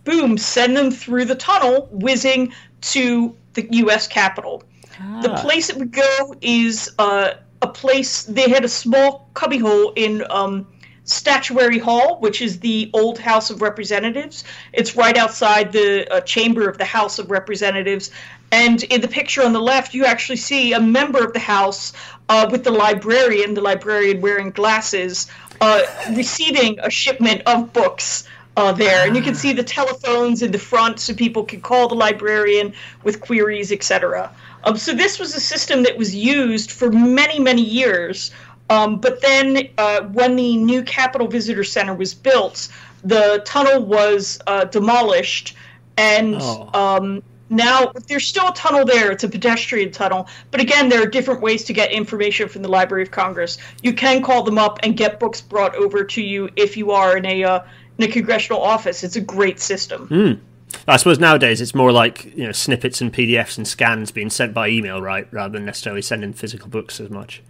boom, 0.03 0.37
send 0.37 0.77
them 0.77 0.91
through 0.91 1.27
the 1.27 1.37
tunnel, 1.37 1.89
whizzing 1.93 2.53
to 2.81 3.37
the 3.55 3.69
U.S. 3.71 4.09
Capitol. 4.09 4.65
Ah. 5.01 5.21
The 5.23 5.35
place 5.35 5.71
it 5.71 5.77
would 5.77 5.93
go 5.93 6.35
is 6.41 6.91
uh, 6.99 7.35
a 7.63 7.69
place. 7.69 8.25
They 8.25 8.51
had 8.51 8.65
a 8.65 8.69
small 8.69 9.31
cubbyhole 9.35 9.93
in 9.95 10.25
um, 10.29 10.67
Statuary 11.11 11.79
Hall, 11.79 12.19
which 12.21 12.41
is 12.41 12.61
the 12.61 12.91
old 12.95 13.19
House 13.19 13.51
of 13.51 13.63
Representatives. 13.63 14.45
It's 14.73 14.97
right 14.97 15.17
outside 15.17 15.73
the 15.73 16.11
uh, 16.13 16.21
chamber 16.21 16.69
of 16.69 16.79
the 16.79 16.85
House 16.85 17.19
of 17.19 17.31
Representatives. 17.31 18.11
And 18.53 18.83
in 18.85 19.01
the 19.01 19.09
picture 19.09 19.43
on 19.43 19.53
the 19.53 19.61
left, 19.61 19.95
you 19.95 20.05
actually 20.05 20.37
see 20.37 20.73
a 20.73 20.81
member 20.81 21.25
of 21.25 21.33
the 21.33 21.41
House 21.41 21.93
uh, 22.29 22.49
with 22.51 22.65
the 22.65 22.71
librarian, 22.71 23.55
the 23.55 23.61
librarian 23.61 24.21
wearing 24.21 24.51
glasses, 24.51 25.27
uh, 25.61 25.83
receiving 26.13 26.79
a 26.81 26.91
shipment 26.91 27.43
of 27.47 27.73
books 27.73 28.25
uh, 28.57 28.73
there. 28.73 29.07
And 29.07 29.17
you 29.17 29.23
can 29.23 29.35
see 29.35 29.53
the 29.53 29.63
telephones 29.63 30.43
in 30.43 30.53
the 30.53 30.59
front 30.59 31.01
so 31.01 31.15
people 31.15 31.45
can 31.45 31.61
call 31.61 31.89
the 31.89 31.95
librarian 31.95 32.73
with 33.03 33.21
queries, 33.21 33.73
etc. 33.73 34.33
Um, 34.65 34.77
so 34.77 34.93
this 34.93 35.19
was 35.19 35.35
a 35.35 35.41
system 35.41 35.83
that 35.85 35.97
was 35.97 36.15
used 36.15 36.71
for 36.71 36.91
many, 36.91 37.39
many 37.39 37.63
years. 37.63 38.31
Um, 38.71 38.99
but 38.99 39.21
then 39.21 39.69
uh, 39.77 40.03
when 40.05 40.37
the 40.37 40.57
new 40.57 40.83
Capitol 40.83 41.27
Visitor 41.27 41.65
Center 41.65 41.95
was 41.95 42.15
built, 42.15 42.69
the 43.05 43.43
tunnel 43.45 43.85
was 43.85 44.41
uh, 44.47 44.65
demolished 44.65 45.57
and 45.97 46.37
oh. 46.41 46.71
um, 46.73 47.23
now, 47.53 47.91
there's 48.07 48.27
still 48.27 48.49
a 48.49 48.55
tunnel 48.55 48.85
there. 48.85 49.11
It's 49.11 49.25
a 49.25 49.29
pedestrian 49.29 49.91
tunnel. 49.91 50.29
But 50.53 50.61
again, 50.61 50.89
there 50.89 51.03
are 51.03 51.07
different 51.07 51.41
ways 51.41 51.65
to 51.65 51.73
get 51.73 51.91
information 51.91 52.49
from 52.49 52.63
the 52.63 52.69
Library 52.69 53.03
of 53.03 53.11
Congress. 53.11 53.59
You 53.83 53.93
can 53.93 54.23
call 54.23 54.45
them 54.45 54.57
up 54.57 54.79
and 54.85 54.97
get 54.97 55.19
books 55.19 55.41
brought 55.41 55.75
over 55.75 56.05
to 56.05 56.23
you 56.23 56.49
if 56.55 56.77
you 56.77 56.93
are 56.93 57.17
in 57.17 57.27
a, 57.27 57.43
uh, 57.43 57.61
in 57.99 58.05
a 58.09 58.13
congressional 58.13 58.63
office. 58.63 59.03
It's 59.03 59.17
a 59.17 59.21
great 59.21 59.59
system. 59.59 60.09
Mm. 60.09 60.41
I 60.87 60.97
suppose 60.97 61.19
nowadays 61.19 61.61
it's 61.61 61.75
more 61.75 61.91
like 61.91 62.25
you 62.37 62.47
know 62.47 62.53
snippets 62.53 63.01
and 63.01 63.13
PDFs 63.13 63.59
and 63.59 63.67
scans 63.67 64.13
being 64.13 64.31
sent 64.31 64.55
by 64.55 64.69
email, 64.69 65.03
right, 65.03 65.27
rather 65.33 65.55
than 65.55 65.65
necessarily 65.65 66.01
sending 66.01 66.33
physical 66.33 66.69
books 66.69 67.01
as 67.01 67.11
much. 67.11 67.43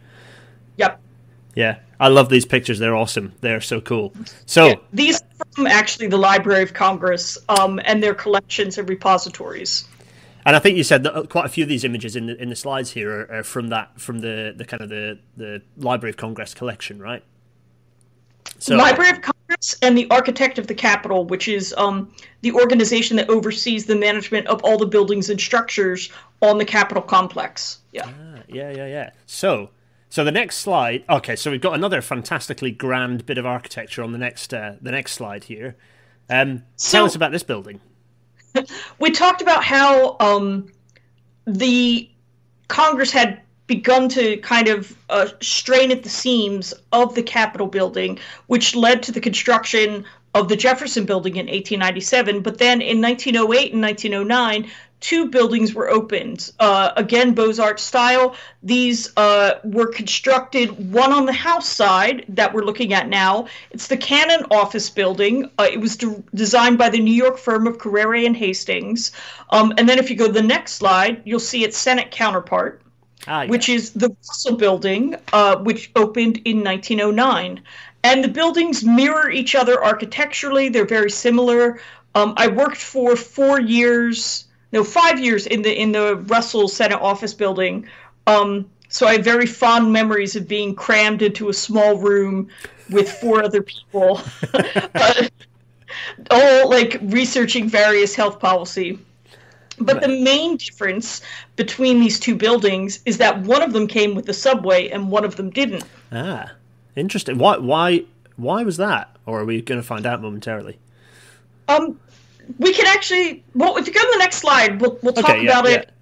Yep. 0.78 0.98
Yeah, 1.54 1.78
I 1.98 2.08
love 2.08 2.28
these 2.28 2.44
pictures. 2.44 2.78
They're 2.78 2.94
awesome. 2.94 3.32
They're 3.40 3.60
so 3.60 3.80
cool. 3.80 4.12
So 4.46 4.66
yeah, 4.66 4.74
these 4.92 5.20
from 5.52 5.66
actually 5.66 6.06
the 6.06 6.16
Library 6.16 6.62
of 6.62 6.74
Congress 6.74 7.36
um, 7.48 7.80
and 7.84 8.02
their 8.02 8.14
collections 8.14 8.78
and 8.78 8.88
repositories. 8.88 9.88
And 10.46 10.56
I 10.56 10.58
think 10.58 10.76
you 10.76 10.84
said 10.84 11.02
that 11.02 11.14
uh, 11.14 11.22
quite 11.24 11.44
a 11.44 11.48
few 11.48 11.64
of 11.64 11.68
these 11.68 11.84
images 11.84 12.16
in 12.16 12.26
the 12.26 12.40
in 12.40 12.48
the 12.48 12.56
slides 12.56 12.90
here 12.90 13.10
are, 13.10 13.38
are 13.38 13.42
from 13.42 13.68
that 13.68 14.00
from 14.00 14.20
the, 14.20 14.54
the 14.56 14.64
kind 14.64 14.82
of 14.82 14.88
the, 14.88 15.18
the 15.36 15.62
Library 15.76 16.10
of 16.10 16.16
Congress 16.16 16.54
collection, 16.54 17.00
right? 17.00 17.22
So, 18.58 18.76
Library 18.76 19.10
of 19.10 19.22
Congress 19.22 19.76
and 19.82 19.96
the 19.96 20.08
Architect 20.10 20.58
of 20.58 20.66
the 20.66 20.74
Capitol, 20.74 21.24
which 21.24 21.48
is 21.48 21.74
um, 21.76 22.12
the 22.42 22.52
organization 22.52 23.16
that 23.16 23.28
oversees 23.30 23.86
the 23.86 23.96
management 23.96 24.46
of 24.48 24.62
all 24.64 24.76
the 24.76 24.86
buildings 24.86 25.30
and 25.30 25.40
structures 25.40 26.10
on 26.42 26.58
the 26.58 26.64
Capitol 26.64 27.02
complex. 27.02 27.78
Yeah. 27.92 28.06
Ah, 28.06 28.42
yeah, 28.48 28.70
yeah, 28.70 28.86
yeah. 28.86 29.10
So, 29.26 29.70
so 30.10 30.24
the 30.24 30.32
next 30.32 30.56
slide. 30.58 31.04
Okay, 31.08 31.36
so 31.36 31.50
we've 31.50 31.60
got 31.60 31.74
another 31.74 32.02
fantastically 32.02 32.72
grand 32.72 33.24
bit 33.24 33.38
of 33.38 33.46
architecture 33.46 34.02
on 34.02 34.12
the 34.12 34.18
next 34.18 34.52
uh, 34.52 34.74
the 34.82 34.90
next 34.90 35.12
slide 35.12 35.44
here. 35.44 35.76
Um, 36.28 36.64
so, 36.76 36.98
tell 36.98 37.04
us 37.06 37.14
about 37.14 37.32
this 37.32 37.44
building. 37.44 37.80
we 38.98 39.10
talked 39.12 39.40
about 39.40 39.64
how 39.64 40.16
um, 40.20 40.70
the 41.46 42.10
Congress 42.68 43.12
had 43.12 43.40
begun 43.68 44.08
to 44.08 44.36
kind 44.38 44.66
of 44.66 44.96
uh, 45.10 45.28
strain 45.40 45.92
at 45.92 46.02
the 46.02 46.08
seams 46.08 46.74
of 46.90 47.14
the 47.14 47.22
Capitol 47.22 47.68
building, 47.68 48.18
which 48.48 48.74
led 48.74 49.00
to 49.04 49.12
the 49.12 49.20
construction 49.20 50.04
of 50.34 50.48
the 50.48 50.56
Jefferson 50.56 51.04
building 51.04 51.34
in 51.36 51.46
1897. 51.46 52.40
But 52.42 52.58
then 52.58 52.80
in 52.80 53.00
1908 53.00 53.72
and 53.72 53.82
1909, 53.82 54.70
two 55.00 55.28
buildings 55.28 55.74
were 55.74 55.88
opened. 55.88 56.52
Uh, 56.60 56.92
again, 56.96 57.32
Beaux 57.32 57.54
Arts 57.60 57.82
style. 57.82 58.36
These 58.62 59.12
uh, 59.16 59.54
were 59.64 59.86
constructed, 59.86 60.92
one 60.92 61.12
on 61.12 61.26
the 61.26 61.32
house 61.32 61.68
side 61.68 62.24
that 62.28 62.52
we're 62.52 62.64
looking 62.64 62.92
at 62.92 63.08
now. 63.08 63.46
It's 63.70 63.88
the 63.88 63.96
Cannon 63.96 64.46
Office 64.50 64.90
Building. 64.90 65.50
Uh, 65.58 65.68
it 65.70 65.80
was 65.80 65.96
de- 65.96 66.22
designed 66.34 66.78
by 66.78 66.90
the 66.90 67.00
New 67.00 67.14
York 67.14 67.38
firm 67.38 67.66
of 67.66 67.78
Carrere 67.78 68.26
and 68.26 68.36
Hastings. 68.36 69.12
Um, 69.50 69.72
and 69.78 69.88
then 69.88 69.98
if 69.98 70.10
you 70.10 70.16
go 70.16 70.26
to 70.26 70.32
the 70.32 70.42
next 70.42 70.72
slide, 70.74 71.22
you'll 71.24 71.40
see 71.40 71.64
its 71.64 71.76
Senate 71.76 72.10
counterpart. 72.10 72.82
Ah, 73.26 73.42
yeah. 73.42 73.50
Which 73.50 73.68
is 73.68 73.90
the 73.90 74.14
Russell 74.28 74.56
Building, 74.56 75.16
uh, 75.32 75.56
which 75.56 75.90
opened 75.96 76.40
in 76.44 76.62
1909. 76.62 77.62
And 78.02 78.24
the 78.24 78.28
buildings 78.28 78.82
mirror 78.82 79.30
each 79.30 79.54
other 79.54 79.82
architecturally. 79.82 80.70
They're 80.70 80.86
very 80.86 81.10
similar. 81.10 81.80
Um, 82.14 82.34
I 82.36 82.48
worked 82.48 82.78
for 82.78 83.14
four 83.16 83.60
years 83.60 84.46
no 84.72 84.84
five 84.84 85.18
years 85.18 85.46
in 85.46 85.62
the 85.62 85.78
in 85.78 85.92
the 85.92 86.16
Russell 86.16 86.68
Senate 86.68 87.00
office 87.00 87.34
building. 87.34 87.86
Um, 88.26 88.70
so 88.88 89.06
I 89.06 89.12
have 89.12 89.24
very 89.24 89.46
fond 89.46 89.92
memories 89.92 90.34
of 90.36 90.48
being 90.48 90.74
crammed 90.74 91.22
into 91.22 91.48
a 91.48 91.54
small 91.54 91.96
room 91.96 92.48
with 92.90 93.10
four 93.10 93.42
other 93.44 93.62
people, 93.62 94.20
all 96.30 96.68
like 96.68 96.98
researching 97.02 97.68
various 97.68 98.14
health 98.14 98.40
policy. 98.40 98.98
But 99.78 99.96
right. 99.96 100.02
the 100.02 100.20
main 100.22 100.58
difference 100.58 101.22
between 101.56 102.00
these 102.00 102.20
two 102.20 102.34
buildings 102.34 103.00
is 103.06 103.16
that 103.18 103.40
one 103.40 103.62
of 103.62 103.72
them 103.72 103.86
came 103.86 104.14
with 104.14 104.26
the 104.26 104.34
subway 104.34 104.88
and 104.90 105.10
one 105.10 105.24
of 105.24 105.36
them 105.36 105.48
didn't. 105.48 105.84
Ah, 106.12 106.52
interesting. 106.96 107.38
Why? 107.38 107.56
Why? 107.56 108.04
Why 108.36 108.62
was 108.62 108.76
that? 108.76 109.16
Or 109.24 109.40
are 109.40 109.44
we 109.44 109.62
going 109.62 109.80
to 109.80 109.86
find 109.86 110.04
out 110.04 110.20
momentarily? 110.20 110.78
Um, 111.68 111.98
we 112.58 112.72
can 112.72 112.86
actually. 112.86 113.44
Well, 113.54 113.76
if 113.76 113.86
you 113.86 113.92
go 113.92 114.00
to 114.00 114.08
the 114.12 114.18
next 114.18 114.36
slide, 114.36 114.80
we'll 114.80 114.98
we'll 115.02 115.12
talk 115.12 115.30
okay, 115.30 115.44
yeah, 115.44 115.58
about 115.58 115.70
yeah. 115.70 115.76
it 115.76 115.92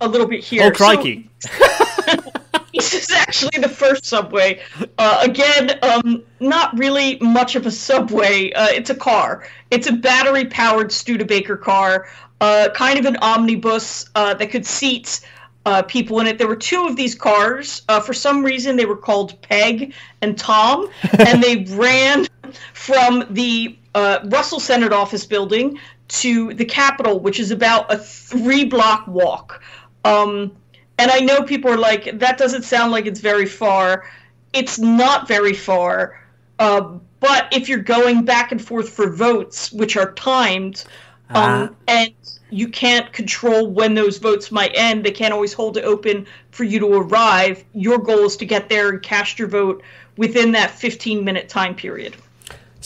a 0.00 0.08
little 0.08 0.26
bit 0.26 0.42
here. 0.42 0.64
Oh, 0.64 0.70
crikey! 0.70 1.30
So, 1.38 1.50
this 2.74 2.94
is 2.94 3.10
actually 3.10 3.60
the 3.60 3.68
first 3.68 4.04
subway. 4.04 4.60
Uh, 4.98 5.20
again, 5.22 5.78
um, 5.82 6.22
not 6.40 6.76
really 6.78 7.18
much 7.20 7.56
of 7.56 7.66
a 7.66 7.70
subway. 7.70 8.52
Uh, 8.52 8.68
it's 8.68 8.90
a 8.90 8.94
car. 8.94 9.48
It's 9.70 9.86
a 9.86 9.92
battery-powered 9.92 10.92
Studebaker 10.92 11.56
car, 11.56 12.08
uh, 12.40 12.68
kind 12.74 12.98
of 12.98 13.06
an 13.06 13.16
omnibus 13.18 14.10
uh, 14.14 14.34
that 14.34 14.50
could 14.50 14.66
seat 14.66 15.20
uh, 15.66 15.82
people 15.82 16.20
in 16.20 16.26
it. 16.26 16.38
There 16.38 16.46
were 16.46 16.56
two 16.56 16.86
of 16.86 16.96
these 16.96 17.14
cars. 17.14 17.82
Uh, 17.88 18.00
for 18.00 18.12
some 18.12 18.44
reason, 18.44 18.76
they 18.76 18.86
were 18.86 18.96
called 18.96 19.40
Peg 19.42 19.92
and 20.22 20.38
Tom, 20.38 20.88
and 21.18 21.42
they 21.42 21.64
ran 21.76 22.26
from 22.72 23.24
the 23.30 23.76
uh, 23.96 24.20
Russell 24.26 24.60
Senate 24.60 24.92
office 24.92 25.24
building 25.24 25.80
to 26.08 26.52
the 26.52 26.66
Capitol, 26.66 27.18
which 27.18 27.40
is 27.40 27.50
about 27.50 27.90
a 27.90 27.96
three 27.96 28.62
block 28.62 29.06
walk. 29.06 29.62
Um, 30.04 30.52
and 30.98 31.10
I 31.10 31.20
know 31.20 31.42
people 31.42 31.70
are 31.70 31.78
like, 31.78 32.18
that 32.18 32.36
doesn't 32.36 32.64
sound 32.64 32.92
like 32.92 33.06
it's 33.06 33.20
very 33.20 33.46
far. 33.46 34.04
It's 34.52 34.78
not 34.78 35.26
very 35.26 35.54
far. 35.54 36.22
Uh, 36.58 36.98
but 37.20 37.48
if 37.52 37.70
you're 37.70 37.78
going 37.78 38.26
back 38.26 38.52
and 38.52 38.62
forth 38.62 38.90
for 38.90 39.10
votes, 39.10 39.72
which 39.72 39.96
are 39.96 40.12
timed, 40.12 40.84
um, 41.30 41.62
uh. 41.62 41.68
and 41.88 42.12
you 42.50 42.68
can't 42.68 43.10
control 43.14 43.66
when 43.66 43.94
those 43.94 44.18
votes 44.18 44.52
might 44.52 44.72
end, 44.74 45.04
they 45.04 45.10
can't 45.10 45.32
always 45.32 45.54
hold 45.54 45.78
it 45.78 45.84
open 45.84 46.26
for 46.50 46.64
you 46.64 46.78
to 46.80 46.92
arrive. 46.92 47.64
Your 47.72 47.96
goal 47.96 48.26
is 48.26 48.36
to 48.36 48.44
get 48.44 48.68
there 48.68 48.90
and 48.90 49.02
cast 49.02 49.38
your 49.38 49.48
vote 49.48 49.82
within 50.18 50.52
that 50.52 50.70
15 50.70 51.24
minute 51.24 51.48
time 51.48 51.74
period. 51.74 52.14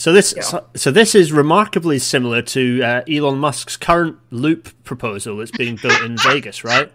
So 0.01 0.11
this, 0.11 0.33
yeah. 0.35 0.41
so, 0.41 0.65
so, 0.75 0.89
this 0.89 1.13
is 1.13 1.31
remarkably 1.31 1.99
similar 1.99 2.41
to 2.41 2.81
uh, 2.81 3.01
Elon 3.07 3.37
Musk's 3.37 3.77
current 3.77 4.17
loop 4.31 4.83
proposal 4.83 5.37
that's 5.37 5.51
being 5.51 5.75
built 5.75 6.01
in 6.01 6.17
Vegas, 6.23 6.63
right? 6.63 6.91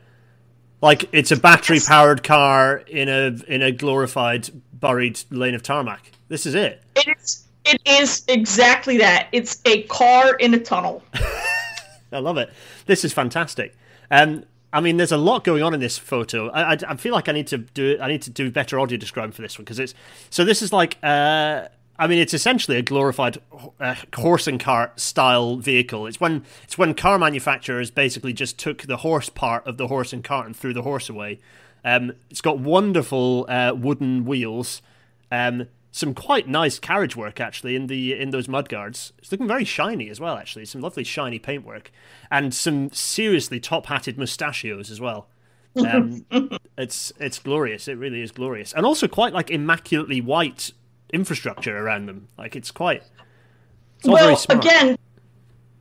Like 0.83 1.09
it's 1.13 1.31
a 1.31 1.37
battery-powered 1.37 2.25
car 2.25 2.79
in 2.79 3.09
a 3.09 3.27
in 3.47 3.63
a 3.63 3.71
glorified 3.71 4.51
buried 4.73 5.21
lane 5.31 5.55
of 5.55 5.63
tarmac. 5.63 6.11
This 6.27 6.47
is 6.47 6.57
it. 6.57 6.83
It 6.97 7.17
is. 7.17 7.45
It 7.65 7.81
is 7.87 8.25
exactly 8.27 8.99
that. 8.99 9.29
It's 9.31 9.61
a 9.67 9.83
car 9.85 10.35
in 10.35 10.53
a 10.55 10.59
tunnel. 10.59 11.05
I 12.11 12.19
love 12.19 12.39
it. 12.39 12.51
This 12.87 13.05
is 13.05 13.13
fantastic. 13.13 13.77
Um, 14.11 14.43
I 14.73 14.81
mean, 14.81 14.97
there's 14.97 15.13
a 15.13 15.17
lot 15.17 15.45
going 15.45 15.63
on 15.63 15.75
in 15.75 15.79
this 15.79 15.97
photo. 15.97 16.49
I, 16.51 16.73
I, 16.73 16.79
I, 16.89 16.97
feel 16.97 17.13
like 17.13 17.29
I 17.29 17.33
need 17.33 17.47
to 17.47 17.59
do. 17.59 17.99
I 18.01 18.09
need 18.09 18.23
to 18.23 18.31
do 18.31 18.51
better 18.51 18.81
audio 18.81 18.99
describing 18.99 19.31
for 19.31 19.43
this 19.43 19.57
one 19.57 19.65
because 19.65 19.79
it's 19.79 19.95
so. 20.29 20.45
This 20.45 20.61
is 20.61 20.73
like 20.73 20.99
uh, 21.05 21.69
I 21.99 22.07
mean, 22.07 22.19
it's 22.19 22.35
essentially 22.35 22.77
a 22.77 22.83
glorified 22.83 23.39
uh, 23.81 23.95
horse 24.15 24.47
and 24.47 24.61
cart 24.61 25.01
style 25.01 25.57
vehicle. 25.57 26.07
It's 26.07 26.21
when 26.21 26.45
it's 26.65 26.77
when 26.77 26.95
car 26.95 27.19
manufacturers 27.19 27.91
basically 27.91 28.33
just 28.33 28.59
took 28.59 28.83
the 28.83 28.99
horse 28.99 29.29
part 29.29 29.67
of 29.67 29.77
the 29.79 29.89
horse 29.89 30.13
and 30.13 30.23
cart 30.23 30.47
and 30.47 30.55
threw 30.55 30.75
the 30.75 30.83
horse 30.83 31.09
away. 31.09 31.41
Um, 31.85 32.13
it's 32.31 32.41
got 32.41 32.59
wonderful 32.59 33.47
uh, 33.49 33.73
wooden 33.75 34.25
wheels, 34.25 34.83
um, 35.31 35.69
some 35.97 36.13
quite 36.13 36.47
nice 36.47 36.79
carriage 36.79 37.17
work 37.17 37.41
actually 37.41 37.75
in 37.75 37.87
the 37.87 38.13
in 38.13 38.31
those 38.31 38.49
mudguards. 38.49 39.15
It's 39.19 39.33
looking 39.33 39.49
very 39.49 39.65
shiny 39.65 40.11
as 40.11 40.21
well. 40.21 40.37
Actually, 40.37 40.67
some 40.67 40.83
lovely 40.83 41.05
shiny 41.05 41.39
paintwork 41.39 41.91
and 42.31 42.55
some 42.55 42.91
seriously 42.93 43.61
top 43.61 43.87
hatted 43.87 44.19
mustachios 44.19 44.91
as 44.91 45.01
well. 45.01 45.29
Um, 45.77 46.27
it's 46.79 47.13
it's 47.19 47.39
glorious. 47.39 47.89
It 47.89 47.97
really 47.97 48.21
is 48.21 48.31
glorious, 48.31 48.75
and 48.75 48.85
also 48.85 49.09
quite 49.09 49.33
like 49.33 49.51
immaculately 49.51 50.21
white 50.21 50.73
infrastructure 51.13 51.77
around 51.77 52.07
them. 52.07 52.29
Like 52.39 52.57
it's 52.57 52.71
quite. 52.71 53.03
It's 53.99 54.09
well, 54.09 54.39
again, 54.51 54.97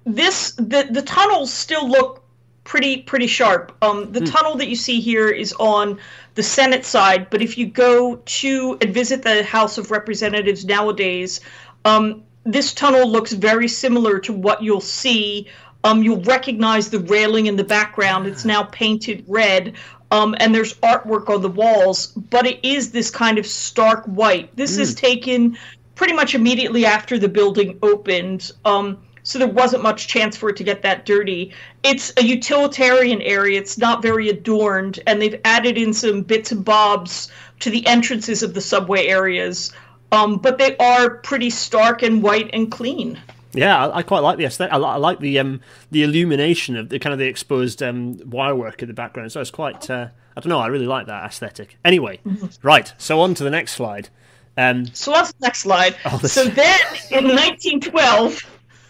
this 0.06 0.52
the 0.54 0.88
the 0.90 1.02
tunnels 1.02 1.52
still 1.52 1.88
look 1.88 2.24
pretty 2.64 3.02
pretty 3.04 3.28
sharp. 3.28 3.76
Um, 3.82 4.12
the 4.12 4.22
mm. 4.22 4.32
tunnel 4.32 4.56
that 4.56 4.68
you 4.68 4.76
see 4.76 5.00
here 5.00 5.30
is 5.30 5.54
on 5.60 6.00
the 6.36 6.44
Senate 6.44 6.86
side, 6.86 7.30
but 7.30 7.42
if 7.42 7.58
you 7.58 7.66
go 7.66 8.18
to 8.18 8.78
and 8.82 8.94
visit 8.94 9.24
the 9.24 9.44
House 9.44 9.78
of 9.78 9.92
Representatives 9.92 10.66
nowadays, 10.66 11.42
um, 11.86 12.24
this 12.44 12.74
tunnel 12.74 13.10
looks 13.10 13.34
very 13.34 13.68
similar 13.68 14.20
to 14.20 14.34
what 14.34 14.62
you'll 14.62 14.82
see. 14.82 15.48
Um, 15.84 16.02
you'll 16.02 16.22
recognize 16.24 16.90
the 16.90 17.00
railing 17.00 17.46
in 17.46 17.56
the 17.56 17.64
background. 17.64 18.26
It's 18.28 18.44
now 18.44 18.64
painted 18.64 19.24
red. 19.28 19.76
Um, 20.16 20.34
and 20.40 20.56
there's 20.56 20.76
artwork 20.76 21.28
on 21.30 21.42
the 21.42 21.50
walls, 21.50 22.08
but 22.08 22.48
it 22.48 22.64
is 22.64 22.92
this 22.92 23.12
kind 23.12 23.38
of 23.38 23.46
stark 23.46 24.06
white. 24.06 24.56
This 24.56 24.78
mm. 24.78 24.80
is 24.80 24.96
taken 24.96 25.58
pretty 25.96 26.14
much 26.14 26.36
immediately 26.36 26.86
after 26.86 27.20
the 27.20 27.28
building 27.28 27.78
opened. 27.82 28.52
Um, 28.64 28.98
so 29.24 29.40
there 29.40 29.48
wasn't 29.48 29.84
much 29.84 30.08
chance 30.08 30.38
for 30.38 30.50
it 30.50 30.56
to 30.58 30.64
get 30.64 30.84
that 30.84 31.06
dirty. 31.06 31.52
It's 31.84 32.14
a 32.16 32.24
utilitarian 32.24 33.22
area. 33.24 33.60
It's 33.60 33.78
not 33.78 34.02
very 34.02 34.30
adorned, 34.30 35.02
and 35.06 35.22
they've 35.22 35.42
added 35.44 35.78
in 35.78 35.94
some 35.94 36.22
bits 36.22 36.52
and 36.54 36.64
bobs 36.64 37.30
to 37.60 37.70
the 37.70 37.86
entrances 37.86 38.42
of 38.42 38.54
the 38.54 38.62
subway 38.62 39.08
areas. 39.08 39.74
Um, 40.14 40.38
but 40.38 40.58
they 40.58 40.78
are 40.78 41.10
pretty 41.10 41.50
stark 41.50 42.04
and 42.04 42.24
white 42.24 42.52
and 42.54 42.72
clean. 42.72 43.20
Yeah, 43.56 43.88
I, 43.88 43.98
I, 43.98 44.04
quite 44.04 44.20
like 44.20 44.38
the 44.38 44.46
aesthetic. 44.46 44.74
I, 44.74 44.78
I, 44.78 44.98
like 44.98 45.20
the 45.20 45.40
um, 45.40 45.62
the 45.92 46.04
illumination 46.04 46.76
of 46.76 46.90
the 46.90 47.00
kind 47.00 47.14
of 47.14 47.20
the 47.20 47.26
exposed 47.26 47.82
um, 47.82 48.18
wirework 48.26 48.82
in 48.82 48.88
the 48.88 48.94
background. 48.94 49.32
So 49.32 49.42
it's 49.42 49.52
quite. 49.52 49.90
Uh, 49.90 50.10
I 50.38 50.42
don't 50.42 50.50
know. 50.50 50.60
I 50.60 50.68
really 50.68 50.88
like 50.88 51.08
that 51.08 51.24
aesthetic. 51.24 51.78
Anyway, 51.86 52.20
mm-hmm. 52.26 52.48
right. 52.62 52.94
So 52.98 53.22
on 53.22 53.34
to 53.36 53.44
the 53.44 53.50
next 53.50 53.72
slide. 53.74 54.10
Um, 54.58 54.86
so 54.94 55.12
what's 55.12 55.32
the 55.34 55.48
next 55.48 55.60
slide? 55.60 55.96
Oh, 56.06 56.18
so 56.20 56.46
then 56.46 56.80
in 57.12 57.26
1912, 57.26 58.42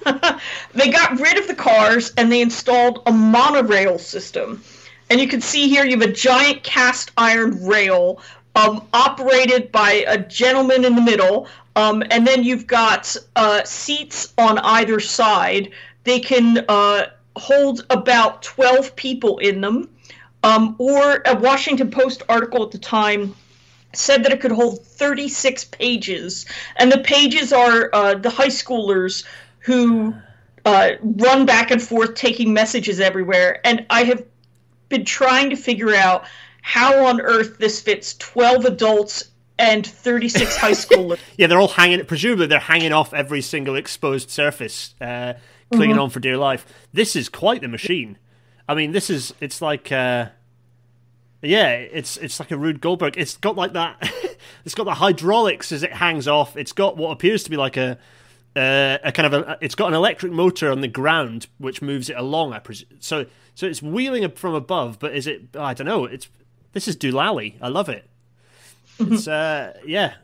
they 0.74 0.90
got 0.90 1.20
rid 1.20 1.38
of 1.38 1.48
the 1.48 1.56
cars 1.56 2.14
and 2.18 2.32
they 2.32 2.42
installed 2.42 3.02
a 3.06 3.12
monorail 3.12 3.98
system. 3.98 4.64
And 5.10 5.20
you 5.20 5.28
can 5.28 5.42
see 5.42 5.68
here 5.68 5.86
you 5.86 6.00
have 6.00 6.10
a 6.10 6.12
giant 6.12 6.64
cast 6.64 7.12
iron 7.18 7.66
rail 7.66 8.22
um, 8.56 8.88
operated 8.94 9.72
by 9.72 10.06
a 10.08 10.18
gentleman 10.18 10.86
in 10.86 10.96
the 10.96 11.02
middle. 11.02 11.48
Um, 11.76 12.04
and 12.10 12.26
then 12.26 12.44
you've 12.44 12.68
got 12.68 13.16
uh, 13.36 13.64
seats 13.64 14.34
on 14.38 14.58
either 14.60 15.00
side. 15.00 15.72
They 16.06 16.20
can 16.20 16.66
uh, 16.70 17.08
hold 17.36 17.86
about 17.90 18.42
12 18.44 18.96
people 18.96 19.38
in 19.40 19.62
them. 19.62 19.90
Um, 20.44 20.76
or 20.78 21.24
a 21.26 21.36
Washington 21.36 21.90
Post 21.90 22.22
article 22.30 22.64
at 22.64 22.72
the 22.72 22.78
time 22.78 23.36
said 23.94 24.24
that 24.24 24.32
it 24.32 24.40
could 24.40 24.52
hold 24.52 24.86
36 24.86 25.66
pages. 25.66 26.46
And 26.78 26.92
the 26.92 27.00
pages 27.00 27.52
are 27.52 27.90
uh, 27.94 28.16
the 28.16 28.30
high 28.30 28.48
schoolers 28.48 29.26
who 29.60 30.14
uh, 30.66 30.92
run 31.02 31.46
back 31.46 31.72
and 31.72 31.82
forth 31.82 32.16
taking 32.16 32.54
messages 32.54 33.00
everywhere. 33.00 33.60
And 33.66 33.86
I 33.90 34.04
have 34.04 34.24
been 34.90 35.06
trying 35.06 35.50
to 35.50 35.56
figure 35.56 35.96
out 35.96 36.26
how 36.68 37.06
on 37.06 37.22
earth 37.22 37.60
this 37.60 37.80
fits 37.80 38.18
12 38.18 38.66
adults 38.66 39.26
and 39.60 39.86
36 39.86 40.58
high 40.58 40.72
schoolers. 40.72 41.20
yeah, 41.38 41.46
they're 41.46 41.60
all 41.60 41.68
hanging, 41.68 42.04
presumably, 42.06 42.48
they're 42.48 42.60
hanging 42.60 42.92
off 42.92 43.14
every 43.14 43.44
single 43.44 43.76
exposed 43.76 44.32
surface. 44.32 44.96
Uh, 45.00 45.34
clinging 45.72 46.00
on 46.00 46.10
for 46.10 46.20
dear 46.20 46.38
life. 46.38 46.66
This 46.92 47.16
is 47.16 47.30
quite 47.30 47.62
the 47.62 47.68
machine. 47.68 48.18
I 48.68 48.74
mean, 48.74 48.94
this 48.94 49.12
is 49.12 49.32
it's 49.40 49.62
like 49.62 49.92
uh, 49.92 50.30
yeah, 51.44 51.70
it's 51.70 52.18
it's 52.18 52.40
like 52.40 52.50
a 52.50 52.58
Rube 52.58 52.82
Goldberg. 52.82 53.16
It's 53.16 53.38
got 53.38 53.56
like 53.56 53.74
that. 53.74 53.98
it's 54.66 54.74
got 54.74 54.86
the 54.86 54.96
hydraulics 54.96 55.72
as 55.72 55.84
it 55.84 55.94
hangs 55.94 56.28
off. 56.28 56.58
It's 56.58 56.72
got 56.72 56.98
what 56.98 57.12
appears 57.12 57.44
to 57.44 57.52
be 57.52 57.58
like 57.58 57.78
a 57.78 58.00
uh, 58.56 58.98
a 59.04 59.12
kind 59.12 59.32
of 59.32 59.34
a. 59.34 59.58
It's 59.62 59.76
got 59.76 59.90
an 59.90 59.94
electric 59.94 60.32
motor 60.32 60.72
on 60.72 60.82
the 60.82 60.88
ground 60.88 61.46
which 61.60 61.82
moves 61.84 62.10
it 62.10 62.18
along. 62.18 62.54
I 62.54 62.60
presume. 62.60 62.90
So 63.00 63.28
so 63.54 63.68
it's 63.68 63.82
wheeling 63.84 64.30
from 64.32 64.56
above, 64.56 64.98
but 65.00 65.16
is 65.16 65.28
it? 65.28 65.56
I 65.56 65.76
don't 65.76 65.88
know. 65.88 66.06
It's 66.06 66.28
this 66.76 66.90
is 66.90 66.98
Doolally. 66.98 67.56
I 67.62 67.70
love 67.70 67.88
it. 67.88 68.08
It's 69.00 69.28
uh, 69.28 69.78
yeah, 69.86 70.16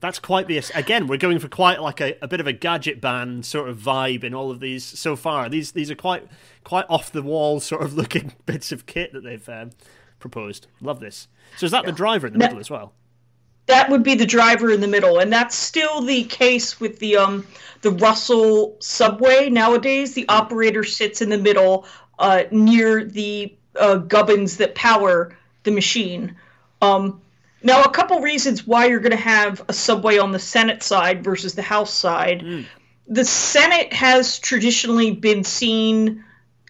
that's 0.00 0.18
quite 0.18 0.48
the 0.48 0.60
again. 0.74 1.06
We're 1.06 1.16
going 1.16 1.38
for 1.38 1.48
quite 1.48 1.80
like 1.80 2.00
a, 2.00 2.16
a 2.20 2.26
bit 2.26 2.40
of 2.40 2.46
a 2.48 2.52
gadget 2.52 3.00
band 3.00 3.46
sort 3.46 3.68
of 3.68 3.78
vibe 3.78 4.24
in 4.24 4.34
all 4.34 4.50
of 4.50 4.58
these 4.58 4.84
so 4.84 5.14
far. 5.14 5.48
These 5.48 5.72
these 5.72 5.92
are 5.92 5.94
quite 5.94 6.26
quite 6.64 6.86
off 6.88 7.12
the 7.12 7.22
wall 7.22 7.60
sort 7.60 7.82
of 7.82 7.94
looking 7.96 8.34
bits 8.46 8.72
of 8.72 8.84
kit 8.84 9.12
that 9.12 9.22
they've 9.22 9.48
um, 9.48 9.70
proposed. 10.18 10.66
Love 10.80 10.98
this. 10.98 11.28
So 11.56 11.66
is 11.66 11.72
that 11.72 11.86
the 11.86 11.92
driver 11.92 12.26
in 12.26 12.32
the 12.32 12.38
middle 12.40 12.58
as 12.58 12.68
well? 12.68 12.94
That 13.66 13.88
would 13.90 14.02
be 14.02 14.16
the 14.16 14.26
driver 14.26 14.72
in 14.72 14.80
the 14.80 14.88
middle, 14.88 15.20
and 15.20 15.32
that's 15.32 15.54
still 15.54 16.00
the 16.00 16.24
case 16.24 16.80
with 16.80 16.98
the 16.98 17.16
um 17.16 17.46
the 17.82 17.92
Russell 17.92 18.76
subway 18.80 19.50
nowadays. 19.50 20.14
The 20.14 20.28
operator 20.28 20.82
sits 20.82 21.22
in 21.22 21.28
the 21.28 21.38
middle, 21.38 21.86
uh, 22.18 22.42
near 22.50 23.04
the 23.04 23.56
uh, 23.78 23.98
gubbins 23.98 24.56
that 24.56 24.74
power 24.74 25.36
the 25.64 25.70
machine. 25.70 26.36
Um, 26.80 27.20
now, 27.62 27.82
a 27.82 27.90
couple 27.90 28.20
reasons 28.20 28.66
why 28.66 28.86
you're 28.86 29.00
going 29.00 29.12
to 29.12 29.16
have 29.16 29.62
a 29.68 29.72
subway 29.72 30.18
on 30.18 30.32
the 30.32 30.38
Senate 30.38 30.82
side 30.82 31.22
versus 31.22 31.54
the 31.54 31.62
House 31.62 31.94
side. 31.94 32.40
Mm. 32.40 32.66
The 33.06 33.24
Senate 33.24 33.92
has 33.92 34.38
traditionally 34.38 35.12
been 35.12 35.44
seen 35.44 36.24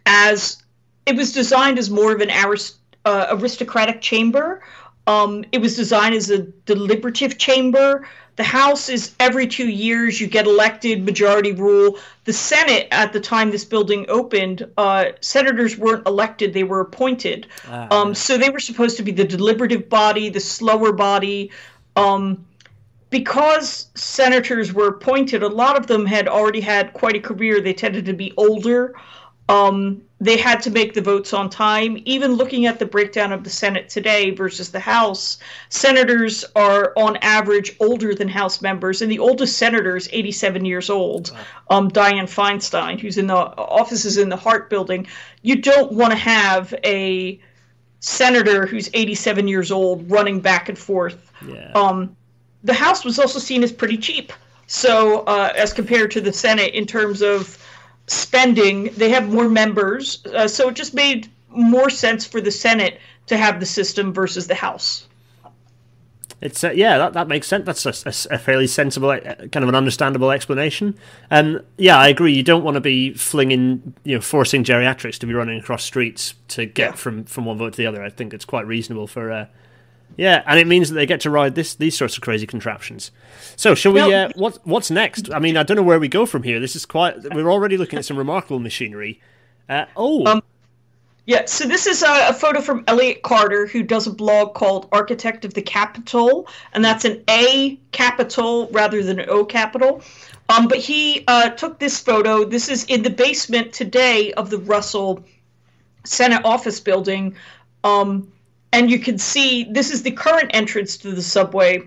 as 0.04 0.62
it 1.06 1.16
was 1.16 1.32
designed 1.32 1.78
as 1.78 1.90
more 1.90 2.12
of 2.12 2.20
an 2.20 2.30
arist- 2.30 2.78
uh, 3.04 3.26
aristocratic 3.30 4.00
chamber. 4.00 4.62
Um, 5.06 5.44
it 5.52 5.60
was 5.60 5.76
designed 5.76 6.14
as 6.14 6.30
a 6.30 6.38
deliberative 6.38 7.38
chamber. 7.38 8.06
The 8.36 8.44
House 8.44 8.88
is 8.88 9.14
every 9.20 9.46
two 9.46 9.68
years 9.68 10.20
you 10.20 10.26
get 10.26 10.46
elected, 10.46 11.04
majority 11.04 11.52
rule. 11.52 11.98
The 12.24 12.32
Senate, 12.32 12.88
at 12.90 13.12
the 13.12 13.20
time 13.20 13.50
this 13.50 13.64
building 13.64 14.06
opened, 14.08 14.66
uh, 14.78 15.06
senators 15.20 15.76
weren't 15.76 16.06
elected, 16.06 16.54
they 16.54 16.64
were 16.64 16.80
appointed. 16.80 17.46
Ah, 17.68 17.88
um, 17.90 18.14
So 18.14 18.38
they 18.38 18.48
were 18.48 18.60
supposed 18.60 18.96
to 18.96 19.02
be 19.02 19.12
the 19.12 19.24
deliberative 19.24 19.88
body, 19.90 20.30
the 20.30 20.40
slower 20.40 20.92
body. 20.92 21.50
Um, 21.94 22.46
because 23.10 23.90
senators 23.94 24.72
were 24.72 24.88
appointed, 24.88 25.42
a 25.42 25.48
lot 25.48 25.76
of 25.76 25.86
them 25.86 26.06
had 26.06 26.26
already 26.26 26.62
had 26.62 26.94
quite 26.94 27.14
a 27.14 27.20
career. 27.20 27.60
They 27.60 27.74
tended 27.74 28.06
to 28.06 28.14
be 28.14 28.32
older. 28.38 28.94
Um, 29.50 30.00
they 30.22 30.36
had 30.36 30.62
to 30.62 30.70
make 30.70 30.94
the 30.94 31.00
votes 31.00 31.32
on 31.32 31.50
time. 31.50 32.00
Even 32.04 32.34
looking 32.34 32.66
at 32.66 32.78
the 32.78 32.86
breakdown 32.86 33.32
of 33.32 33.42
the 33.42 33.50
Senate 33.50 33.88
today 33.88 34.30
versus 34.30 34.70
the 34.70 34.78
House, 34.78 35.38
senators 35.68 36.44
are 36.54 36.92
on 36.96 37.16
average 37.22 37.74
older 37.80 38.14
than 38.14 38.28
House 38.28 38.62
members, 38.62 39.02
and 39.02 39.10
the 39.10 39.18
oldest 39.18 39.58
senator 39.58 39.96
is 39.96 40.08
87 40.12 40.64
years 40.64 40.88
old. 40.90 41.36
Um, 41.70 41.90
Dianne 41.90 42.30
Feinstein, 42.30 43.00
who's 43.00 43.18
in 43.18 43.26
the 43.26 43.34
offices 43.34 44.16
in 44.16 44.28
the 44.28 44.36
Hart 44.36 44.70
Building. 44.70 45.08
You 45.42 45.56
don't 45.56 45.90
want 45.90 46.12
to 46.12 46.18
have 46.18 46.72
a 46.84 47.40
senator 47.98 48.64
who's 48.64 48.90
87 48.94 49.48
years 49.48 49.72
old 49.72 50.08
running 50.08 50.38
back 50.38 50.68
and 50.68 50.78
forth. 50.78 51.32
Yeah. 51.44 51.72
Um, 51.74 52.16
the 52.62 52.74
House 52.74 53.04
was 53.04 53.18
also 53.18 53.40
seen 53.40 53.64
as 53.64 53.72
pretty 53.72 53.98
cheap. 53.98 54.32
So, 54.68 55.24
uh, 55.26 55.52
as 55.56 55.72
compared 55.72 56.12
to 56.12 56.20
the 56.20 56.32
Senate 56.32 56.74
in 56.74 56.86
terms 56.86 57.22
of 57.22 57.58
spending. 58.06 58.84
They 58.96 59.10
have 59.10 59.32
more 59.32 59.48
members, 59.48 60.24
uh, 60.26 60.48
so 60.48 60.68
it 60.68 60.74
just 60.74 60.94
made 60.94 61.30
more 61.48 61.90
sense 61.90 62.26
for 62.26 62.40
the 62.40 62.50
Senate 62.50 63.00
to 63.26 63.36
have 63.36 63.60
the 63.60 63.66
system 63.66 64.12
versus 64.12 64.46
the 64.46 64.54
House. 64.54 65.06
It's 66.42 66.64
uh, 66.64 66.72
yeah, 66.72 66.98
that, 66.98 67.12
that 67.12 67.28
makes 67.28 67.46
sense. 67.46 67.64
That's 67.64 67.86
a, 67.86 68.34
a, 68.34 68.38
fairly 68.38 68.66
sensible, 68.66 69.10
uh, 69.10 69.20
kind 69.20 69.62
of 69.62 69.68
an 69.68 69.76
understandable 69.76 70.32
explanation. 70.32 70.98
And 71.30 71.58
um, 71.58 71.64
yeah, 71.78 71.96
I 71.96 72.08
agree. 72.08 72.32
You 72.32 72.42
don't 72.42 72.64
want 72.64 72.74
to 72.74 72.80
be 72.80 73.12
flinging, 73.14 73.94
you 74.02 74.16
know, 74.16 74.20
forcing 74.20 74.64
geriatrics 74.64 75.18
to 75.18 75.26
be 75.26 75.34
running 75.34 75.60
across 75.60 75.84
streets 75.84 76.34
to 76.48 76.66
get 76.66 76.90
yeah. 76.90 76.96
from 76.96 77.24
from 77.24 77.44
one 77.44 77.58
vote 77.58 77.74
to 77.74 77.76
the 77.76 77.86
other. 77.86 78.02
I 78.02 78.10
think 78.10 78.34
it's 78.34 78.44
quite 78.44 78.66
reasonable 78.66 79.06
for 79.06 79.30
uh, 79.30 79.46
yeah, 80.16 80.42
and 80.46 80.58
it 80.58 80.66
means 80.66 80.88
that 80.88 80.94
they 80.94 81.06
get 81.06 81.20
to 81.22 81.30
ride 81.30 81.54
this 81.54 81.74
these 81.74 81.96
sorts 81.96 82.16
of 82.16 82.22
crazy 82.22 82.46
contraptions. 82.46 83.10
So, 83.56 83.74
shall 83.74 83.92
we? 83.92 84.00
Uh, 84.00 84.30
what 84.34 84.58
what's 84.64 84.90
next? 84.90 85.32
I 85.32 85.38
mean, 85.38 85.56
I 85.56 85.62
don't 85.62 85.76
know 85.76 85.82
where 85.82 86.00
we 86.00 86.08
go 86.08 86.26
from 86.26 86.42
here. 86.42 86.60
This 86.60 86.76
is 86.76 86.86
quite. 86.86 87.22
We're 87.34 87.50
already 87.50 87.76
looking 87.76 87.98
at 87.98 88.04
some 88.04 88.16
remarkable 88.16 88.58
machinery. 88.58 89.20
Uh, 89.68 89.86
oh. 89.96 90.26
Um, 90.26 90.42
yeah, 91.24 91.44
so 91.46 91.68
this 91.68 91.86
is 91.86 92.02
a, 92.02 92.30
a, 92.30 92.34
photo 92.34 92.60
from 92.60 92.82
Elliot 92.88 93.22
Carter, 93.22 93.68
who 93.68 93.84
does 93.84 94.08
a 94.08 94.12
blog 94.12 94.54
called 94.54 94.88
Architect 94.90 95.44
of 95.44 95.54
the 95.54 95.62
Capital, 95.62 96.48
and 96.72 96.84
that's 96.84 97.04
an 97.04 97.22
A 97.30 97.78
capital 97.92 98.68
rather 98.72 99.04
than 99.04 99.20
an 99.20 99.28
O 99.28 99.44
capital. 99.44 100.02
Um, 100.48 100.66
but 100.66 100.78
he 100.78 101.22
uh, 101.28 101.50
took 101.50 101.78
this 101.78 102.00
photo. 102.00 102.44
This 102.44 102.68
is 102.68 102.84
in 102.84 103.02
the 103.02 103.10
basement 103.10 103.72
today 103.72 104.32
of 104.32 104.50
the 104.50 104.58
Russell 104.58 105.22
Senate 106.04 106.44
office 106.44 106.80
building. 106.80 107.36
Um, 107.84 108.31
and 108.72 108.90
you 108.90 108.98
can 108.98 109.18
see 109.18 109.64
this 109.64 109.90
is 109.90 110.02
the 110.02 110.10
current 110.10 110.50
entrance 110.54 110.96
to 110.98 111.12
the 111.12 111.22
subway. 111.22 111.82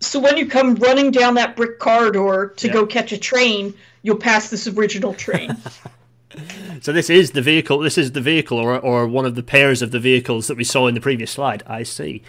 So 0.00 0.20
when 0.20 0.36
you 0.36 0.46
come 0.46 0.74
running 0.76 1.10
down 1.10 1.34
that 1.34 1.56
brick 1.56 1.78
corridor 1.78 2.52
to 2.56 2.68
go 2.68 2.86
catch 2.86 3.12
a 3.12 3.18
train, 3.18 3.72
you'll 4.02 4.16
pass 4.16 4.50
this 4.50 4.66
original 4.66 5.14
train. 5.14 5.56
so 6.82 6.92
this 6.92 7.08
is 7.08 7.30
the 7.30 7.40
vehicle. 7.40 7.78
This 7.78 7.96
is 7.96 8.12
the 8.12 8.20
vehicle, 8.20 8.58
or 8.58 8.78
or 8.78 9.06
one 9.06 9.24
of 9.24 9.34
the 9.34 9.42
pairs 9.42 9.82
of 9.82 9.90
the 9.90 10.00
vehicles 10.00 10.46
that 10.48 10.56
we 10.56 10.64
saw 10.64 10.86
in 10.86 10.94
the 10.94 11.00
previous 11.00 11.30
slide. 11.30 11.62
I 11.66 11.82
see. 11.82 12.22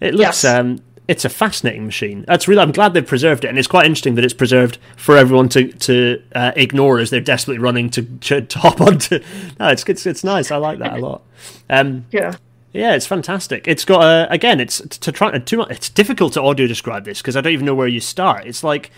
It 0.00 0.14
looks. 0.14 0.44
Yes. 0.44 0.44
Um, 0.44 0.80
it's 1.08 1.24
a 1.24 1.28
fascinating 1.28 1.86
machine. 1.86 2.24
That's 2.26 2.48
really. 2.48 2.60
I'm 2.60 2.72
glad 2.72 2.92
they've 2.92 3.06
preserved 3.06 3.44
it, 3.44 3.48
and 3.48 3.58
it's 3.58 3.68
quite 3.68 3.86
interesting 3.86 4.16
that 4.16 4.24
it's 4.24 4.34
preserved 4.34 4.78
for 4.96 5.16
everyone 5.16 5.48
to 5.50 5.72
to 5.72 6.22
uh, 6.34 6.52
ignore 6.56 6.98
as 6.98 7.10
they're 7.10 7.20
desperately 7.20 7.60
running 7.60 7.90
to, 7.90 8.02
to, 8.02 8.42
to 8.42 8.58
hop 8.58 8.80
onto. 8.82 9.20
No, 9.58 9.68
it's, 9.68 9.84
it's 9.88 10.04
it's 10.04 10.24
nice. 10.24 10.50
I 10.50 10.56
like 10.56 10.78
that 10.80 10.94
a 10.94 10.98
lot. 10.98 11.22
Um, 11.70 12.06
yeah. 12.10 12.36
Yeah, 12.76 12.94
it's 12.94 13.06
fantastic. 13.06 13.66
It's 13.66 13.86
got 13.86 14.02
a, 14.02 14.30
again, 14.30 14.60
it's 14.60 14.80
to 14.80 15.10
try 15.10 15.36
too 15.38 15.56
much. 15.56 15.70
It's 15.70 15.88
difficult 15.88 16.34
to 16.34 16.42
audio 16.42 16.66
describe 16.66 17.04
this 17.06 17.22
because 17.22 17.34
I 17.34 17.40
don't 17.40 17.54
even 17.54 17.64
know 17.64 17.74
where 17.74 17.88
you 17.88 18.00
start. 18.00 18.46
It's 18.46 18.62
like 18.62 18.90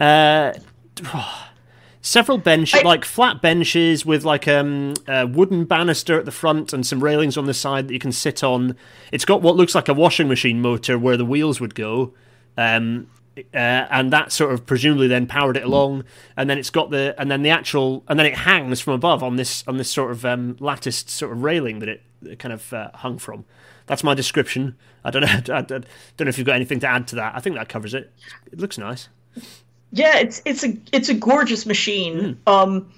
uh, 0.00 0.54
several 2.02 2.38
benches, 2.38 2.82
like 2.82 3.04
flat 3.04 3.40
benches 3.40 4.04
with 4.04 4.24
like 4.24 4.48
um, 4.48 4.94
a 5.06 5.24
wooden 5.24 5.64
banister 5.64 6.18
at 6.18 6.24
the 6.24 6.32
front 6.32 6.72
and 6.72 6.84
some 6.84 7.02
railings 7.02 7.36
on 7.36 7.46
the 7.46 7.54
side 7.54 7.86
that 7.86 7.94
you 7.94 8.00
can 8.00 8.10
sit 8.10 8.42
on. 8.42 8.76
It's 9.12 9.24
got 9.24 9.40
what 9.40 9.54
looks 9.54 9.76
like 9.76 9.88
a 9.88 9.94
washing 9.94 10.26
machine 10.26 10.60
motor 10.60 10.98
where 10.98 11.16
the 11.16 11.24
wheels 11.24 11.60
would 11.60 11.76
go. 11.76 12.12
Um, 12.58 13.06
uh, 13.36 13.56
and 13.56 14.12
that 14.12 14.32
sort 14.32 14.52
of 14.52 14.66
presumably 14.66 15.08
then 15.08 15.26
powered 15.26 15.56
it 15.56 15.64
along, 15.64 16.04
and 16.36 16.48
then 16.50 16.58
it's 16.58 16.70
got 16.70 16.90
the 16.90 17.14
and 17.18 17.30
then 17.30 17.42
the 17.42 17.50
actual 17.50 18.04
and 18.08 18.18
then 18.18 18.26
it 18.26 18.36
hangs 18.36 18.80
from 18.80 18.94
above 18.94 19.22
on 19.22 19.36
this 19.36 19.64
on 19.66 19.76
this 19.76 19.90
sort 19.90 20.10
of 20.10 20.24
um, 20.24 20.56
latticed 20.60 21.08
sort 21.08 21.32
of 21.32 21.42
railing 21.42 21.78
that 21.78 21.88
it 21.88 22.02
kind 22.38 22.52
of 22.52 22.72
uh, 22.72 22.90
hung 22.94 23.18
from. 23.18 23.44
That's 23.86 24.04
my 24.04 24.14
description. 24.14 24.76
I 25.04 25.10
don't 25.10 25.22
know. 25.22 25.28
I 25.56 25.62
don't 25.62 25.70
know 26.20 26.28
if 26.28 26.38
you've 26.38 26.46
got 26.46 26.56
anything 26.56 26.80
to 26.80 26.86
add 26.88 27.08
to 27.08 27.16
that. 27.16 27.34
I 27.34 27.40
think 27.40 27.56
that 27.56 27.68
covers 27.68 27.94
it. 27.94 28.12
It 28.50 28.60
looks 28.60 28.78
nice. 28.78 29.08
Yeah, 29.92 30.18
it's 30.18 30.42
it's 30.44 30.64
a 30.64 30.76
it's 30.92 31.08
a 31.08 31.14
gorgeous 31.14 31.66
machine. 31.66 32.38
Mm. 32.46 32.52
Um, 32.52 32.92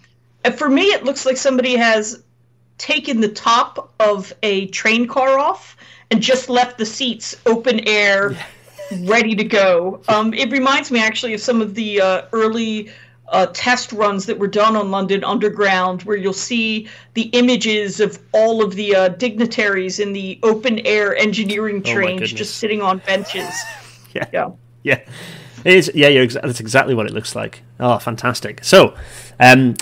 for 0.57 0.68
me, 0.68 0.83
it 0.85 1.05
looks 1.05 1.27
like 1.27 1.37
somebody 1.37 1.77
has 1.77 2.23
taken 2.79 3.20
the 3.20 3.29
top 3.29 3.92
of 4.01 4.33
a 4.42 4.66
train 4.68 5.07
car 5.07 5.38
off 5.38 5.77
and 6.11 6.20
just 6.20 6.49
left 6.49 6.79
the 6.79 6.87
seats 6.87 7.37
open 7.47 7.81
air, 7.88 8.37
ready 9.01 9.35
to 9.35 9.44
go. 9.44 10.03
Um, 10.09 10.33
it 10.35 10.51
reminds 10.51 10.90
me 10.90 11.01
actually 11.01 11.35
of 11.35 11.40
some 11.40 11.61
of 11.61 11.75
the 11.75 12.01
uh, 12.01 12.23
early 12.33 12.90
uh, 13.29 13.47
test 13.53 13.92
runs 13.92 14.27
that 14.27 14.38
were 14.38 14.47
done 14.49 14.77
on 14.77 14.90
London 14.90 15.25
Underground, 15.25 16.03
where 16.03 16.16
you'll 16.16 16.33
see 16.33 16.88
the 17.14 17.23
images 17.33 18.01
of 18.01 18.18
all 18.33 18.62
of 18.62 18.75
the 18.75 18.94
uh, 18.94 19.09
dignitaries 19.09 19.99
in 19.99 20.12
the 20.12 20.38
open 20.42 20.81
air 20.81 21.16
engineering 21.16 21.83
oh 21.87 21.92
trains 21.92 22.23
oh 22.23 22.37
just 22.37 22.59
sitting 22.59 22.83
on 22.83 22.99
benches. 23.07 23.55
yeah. 24.14 24.27
Yeah. 24.33 24.51
Yeah. 24.83 25.01
It 25.64 25.75
is, 25.75 25.90
yeah, 25.94 26.09
exa- 26.09 26.42
that's 26.42 26.61
exactly 26.61 26.94
what 26.94 27.07
it 27.07 27.12
looks 27.12 27.35
like. 27.35 27.62
Oh, 27.81 27.99
fantastic. 27.99 28.62
So, 28.62 28.94
um, 29.40 29.77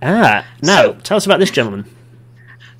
ah, 0.00 0.46
now 0.62 0.82
so, 0.82 0.92
tell 1.02 1.16
us 1.18 1.26
about 1.26 1.38
this 1.38 1.50
gentleman. 1.50 1.84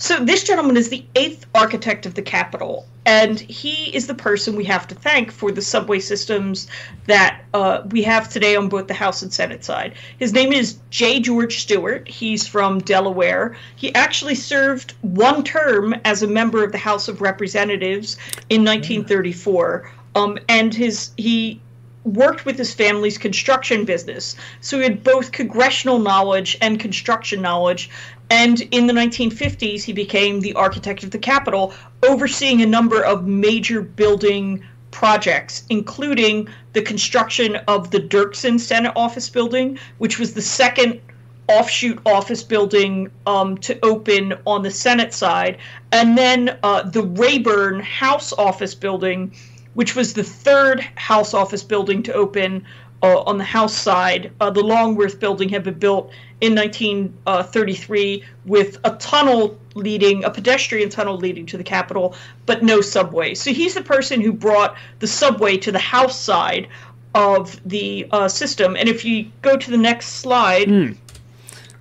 So 0.01 0.25
this 0.25 0.45
gentleman 0.45 0.79
is 0.79 0.89
the 0.89 1.05
eighth 1.15 1.45
architect 1.55 2.07
of 2.07 2.15
the 2.15 2.23
Capitol, 2.23 2.87
and 3.05 3.39
he 3.39 3.95
is 3.95 4.07
the 4.07 4.15
person 4.15 4.57
we 4.57 4.65
have 4.65 4.89
to 4.89 4.95
thank 4.95 5.31
for 5.31 5.53
the 5.53 5.61
subway 5.61 6.01
systems 6.01 6.69
that 7.05 7.43
uh, 7.53 7.83
we 7.91 8.03
have 8.05 8.31
today 8.31 8.57
on 8.57 8.71
both 8.71 8.87
the 8.87 8.95
House 8.95 9.21
and 9.21 9.31
Senate 9.31 9.63
side. 9.63 9.93
His 10.19 10.33
name 10.33 10.55
is 10.55 10.79
J. 10.89 11.21
George 11.21 11.59
Stewart. 11.59 12.09
He's 12.09 12.47
from 12.47 12.79
Delaware. 12.79 13.59
He 13.77 13.95
actually 13.95 14.37
served 14.37 14.95
one 15.03 15.45
term 15.45 15.95
as 16.07 16.23
a 16.23 16.27
member 16.27 16.65
of 16.65 16.73
the 16.73 16.79
House 16.79 17.07
of 17.07 17.21
Representatives 17.21 18.17
in 18.49 18.65
1934, 18.65 19.93
um, 20.15 20.39
and 20.49 20.73
his 20.73 21.11
he 21.19 21.61
worked 22.05 22.47
with 22.47 22.57
his 22.57 22.73
family's 22.73 23.19
construction 23.19 23.85
business. 23.85 24.35
So 24.61 24.79
he 24.79 24.85
had 24.85 25.05
both 25.05 25.33
congressional 25.33 25.99
knowledge 25.99 26.57
and 26.63 26.81
construction 26.81 27.43
knowledge. 27.43 27.91
And 28.31 28.61
in 28.71 28.87
the 28.87 28.93
1950s, 28.93 29.83
he 29.83 29.93
became 29.93 30.41
the 30.41 30.55
architect 30.55 31.03
of 31.03 31.11
the 31.11 31.19
Capitol, 31.19 31.75
overseeing 32.05 32.63
a 32.63 32.67
number 32.67 33.05
of 33.05 33.27
major 33.27 33.83
building 33.83 34.65
projects, 34.93 35.65
including 35.69 36.49
the 36.73 36.83
construction 36.83 37.57
of 37.69 37.91
the 37.91 37.99
Dirksen 37.99 38.59
Senate 38.59 38.93
Office 38.95 39.29
Building, 39.29 39.79
which 39.99 40.19
was 40.19 40.33
the 40.35 40.43
second 40.43 41.01
offshoot 41.49 41.99
office 42.07 42.45
building 42.45 43.11
um, 43.27 43.59
to 43.59 43.77
open 43.85 44.35
on 44.47 44.63
the 44.63 44.71
Senate 44.71 45.13
side, 45.13 45.59
and 45.91 46.17
then 46.17 46.57
uh, 46.63 46.83
the 46.83 47.03
Rayburn 47.03 47.81
House 47.81 48.33
Office 48.33 48.77
Building, 48.77 49.33
which 49.75 49.97
was 49.97 50.15
the 50.15 50.23
third 50.23 50.81
House 50.95 51.35
office 51.35 51.65
building 51.65 52.05
to 52.05 52.13
open 52.13 52.65
uh, 53.03 53.21
on 53.23 53.39
the 53.39 53.45
House 53.45 53.75
side. 53.75 54.33
Uh, 54.41 54.51
the 54.51 54.63
Longworth 54.63 55.21
Building 55.21 55.49
had 55.49 55.63
been 55.63 55.79
built 55.79 56.11
in 56.41 56.55
1933 56.55 58.25
with 58.47 58.79
a 58.85 58.97
tunnel 58.97 59.59
leading, 59.75 60.25
a 60.25 60.31
pedestrian 60.31 60.89
tunnel 60.89 61.17
leading 61.17 61.47
to 61.47 61.57
the 61.57 61.65
Capitol, 61.65 62.15
but 62.47 62.63
no 62.63 62.81
subway. 62.81 63.35
So 63.35 63.53
he's 63.53 63.75
the 63.75 63.83
person 63.83 64.21
who 64.21 64.33
brought 64.33 64.77
the 64.99 65.07
subway 65.07 65.57
to 65.59 65.73
the 65.73 65.79
House 65.79 66.19
side 66.19 66.69
of 67.15 67.61
the 67.69 68.07
uh, 68.11 68.29
system. 68.29 68.77
And 68.77 68.89
if 68.89 69.05
you 69.05 69.31
go 69.43 69.57
to 69.57 69.71
the 69.71 69.77
next 69.77 70.07
slide, 70.21 70.69
mm. 70.69 70.97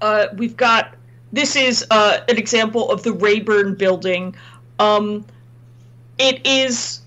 uh, 0.02 0.28
we've 0.36 0.58
got 0.58 0.96
this 1.32 1.56
is 1.56 1.86
uh, 1.92 2.22
an 2.28 2.38
example 2.38 2.92
of 2.92 3.04
the 3.04 3.14
Rayburn 3.14 3.76
building. 3.76 4.36
Um, 4.80 5.26
it 6.18 6.46
is, 6.46 6.99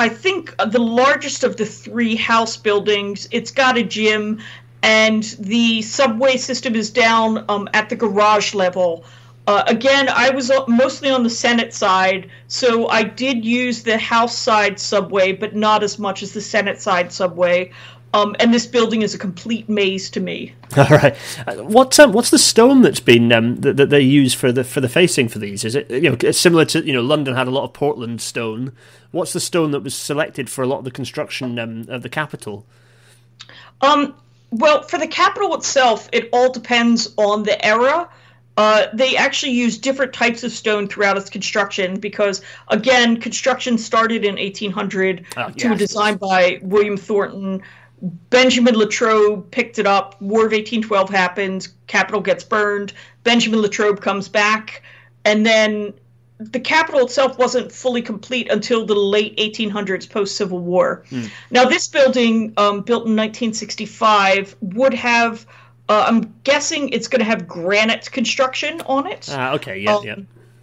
I 0.00 0.08
think, 0.08 0.56
the 0.56 0.80
largest 0.80 1.44
of 1.44 1.58
the 1.58 1.66
three 1.66 2.16
house 2.16 2.56
buildings. 2.56 3.28
It's 3.32 3.50
got 3.50 3.76
a 3.76 3.82
gym, 3.82 4.40
and 4.82 5.22
the 5.38 5.82
subway 5.82 6.38
system 6.38 6.74
is 6.74 6.88
down 6.88 7.44
um, 7.50 7.68
at 7.74 7.90
the 7.90 7.96
garage 7.96 8.54
level. 8.54 9.04
Uh, 9.46 9.62
again, 9.66 10.08
I 10.08 10.30
was 10.30 10.50
mostly 10.68 11.10
on 11.10 11.22
the 11.22 11.28
Senate 11.28 11.74
side, 11.74 12.30
so 12.48 12.88
I 12.88 13.02
did 13.02 13.44
use 13.44 13.82
the 13.82 13.98
House 13.98 14.38
side 14.38 14.80
subway, 14.80 15.32
but 15.32 15.54
not 15.54 15.82
as 15.82 15.98
much 15.98 16.22
as 16.22 16.32
the 16.32 16.40
Senate 16.40 16.80
side 16.80 17.12
subway. 17.12 17.70
Um, 18.12 18.34
and 18.40 18.52
this 18.52 18.66
building 18.66 19.02
is 19.02 19.14
a 19.14 19.18
complete 19.18 19.68
maze 19.68 20.10
to 20.10 20.20
me. 20.20 20.52
All 20.76 20.84
right, 20.86 21.16
uh, 21.46 21.56
what's 21.56 21.98
um, 21.98 22.12
what's 22.12 22.30
the 22.30 22.38
stone 22.38 22.82
that's 22.82 22.98
been 22.98 23.32
um, 23.32 23.60
that, 23.60 23.76
that, 23.76 23.90
they 23.90 24.00
use 24.00 24.34
for 24.34 24.50
the 24.50 24.64
for 24.64 24.80
the 24.80 24.88
facing 24.88 25.28
for 25.28 25.38
these? 25.38 25.64
Is 25.64 25.76
it 25.76 25.88
you 25.90 26.10
know 26.10 26.32
similar 26.32 26.64
to 26.66 26.84
you 26.84 26.92
know 26.92 27.02
London 27.02 27.36
had 27.36 27.46
a 27.46 27.52
lot 27.52 27.64
of 27.64 27.72
Portland 27.72 28.20
stone? 28.20 28.72
What's 29.12 29.32
the 29.32 29.40
stone 29.40 29.70
that 29.70 29.80
was 29.80 29.94
selected 29.94 30.50
for 30.50 30.62
a 30.62 30.66
lot 30.66 30.78
of 30.78 30.84
the 30.84 30.90
construction 30.90 31.58
um, 31.58 31.86
of 31.88 32.02
the 32.02 32.08
Capitol? 32.08 32.66
Um, 33.80 34.14
well, 34.50 34.82
for 34.82 34.98
the 34.98 35.06
Capitol 35.06 35.54
itself, 35.54 36.08
it 36.12 36.28
all 36.32 36.50
depends 36.52 37.14
on 37.16 37.44
the 37.44 37.64
era. 37.64 38.08
Uh, 38.56 38.88
they 38.92 39.16
actually 39.16 39.52
use 39.52 39.78
different 39.78 40.12
types 40.12 40.44
of 40.44 40.52
stone 40.52 40.86
throughout 40.86 41.16
its 41.16 41.30
construction 41.30 41.98
because, 41.98 42.42
again, 42.68 43.18
construction 43.18 43.78
started 43.78 44.24
in 44.24 44.34
1800 44.34 45.24
oh, 45.36 45.46
yes. 45.46 45.54
to 45.54 45.72
a 45.72 45.76
design 45.76 46.16
by 46.16 46.58
William 46.62 46.96
Thornton. 46.96 47.62
Benjamin 48.02 48.74
Latrobe 48.74 49.50
picked 49.50 49.78
it 49.78 49.86
up. 49.86 50.20
War 50.20 50.40
of 50.40 50.52
1812 50.52 51.10
happens. 51.10 51.68
Capitol 51.86 52.20
gets 52.20 52.44
burned. 52.44 52.92
Benjamin 53.24 53.60
Latrobe 53.60 54.00
comes 54.00 54.28
back. 54.28 54.82
And 55.24 55.44
then 55.44 55.92
the 56.38 56.60
Capitol 56.60 57.00
itself 57.00 57.38
wasn't 57.38 57.70
fully 57.70 58.00
complete 58.00 58.50
until 58.50 58.86
the 58.86 58.94
late 58.94 59.36
1800s, 59.36 60.08
post 60.08 60.36
Civil 60.36 60.60
War. 60.60 61.04
Mm. 61.10 61.30
Now, 61.50 61.66
this 61.66 61.86
building, 61.88 62.54
um, 62.56 62.80
built 62.80 63.06
in 63.06 63.16
1965, 63.16 64.56
would 64.60 64.94
have 64.94 65.46
uh, 65.90 66.04
I'm 66.06 66.32
guessing 66.44 66.90
it's 66.90 67.08
going 67.08 67.18
to 67.18 67.24
have 67.24 67.48
granite 67.48 68.12
construction 68.12 68.80
on 68.82 69.08
it. 69.08 69.28
Ah, 69.28 69.54
okay, 69.54 69.78
yeah, 69.80 69.96
um, 69.96 70.04
yeah. 70.04 70.16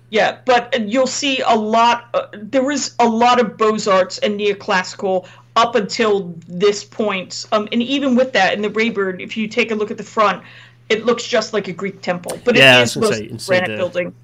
Yeah, 0.09 0.37
but 0.45 0.87
you'll 0.87 1.05
see 1.05 1.41
a 1.45 1.53
lot. 1.53 2.07
Uh, 2.13 2.27
there 2.31 2.71
is 2.71 2.95
a 2.97 3.05
lot 3.05 3.41
of 3.41 3.57
Beaux 3.57 3.77
Arts 3.91 4.19
and 4.19 4.39
neoclassical 4.39 5.27
up 5.57 5.75
until 5.75 6.33
this 6.47 6.85
point. 6.85 7.45
Um, 7.51 7.67
and 7.71 7.81
even 7.83 8.15
with 8.15 8.31
that, 8.33 8.53
in 8.53 8.61
the 8.61 8.69
Rayburn, 8.69 9.19
if 9.19 9.35
you 9.35 9.47
take 9.47 9.71
a 9.71 9.75
look 9.75 9.91
at 9.91 9.97
the 9.97 10.03
front, 10.03 10.43
it 10.87 11.05
looks 11.05 11.27
just 11.27 11.51
like 11.51 11.67
a 11.67 11.73
Greek 11.73 12.01
temple, 12.01 12.39
but 12.45 12.55
yeah, 12.55 12.79
it 12.79 12.83
is 12.83 12.95
mostly 12.95 13.27
granite 13.45 13.71
the, 13.71 13.77
building. 13.77 14.15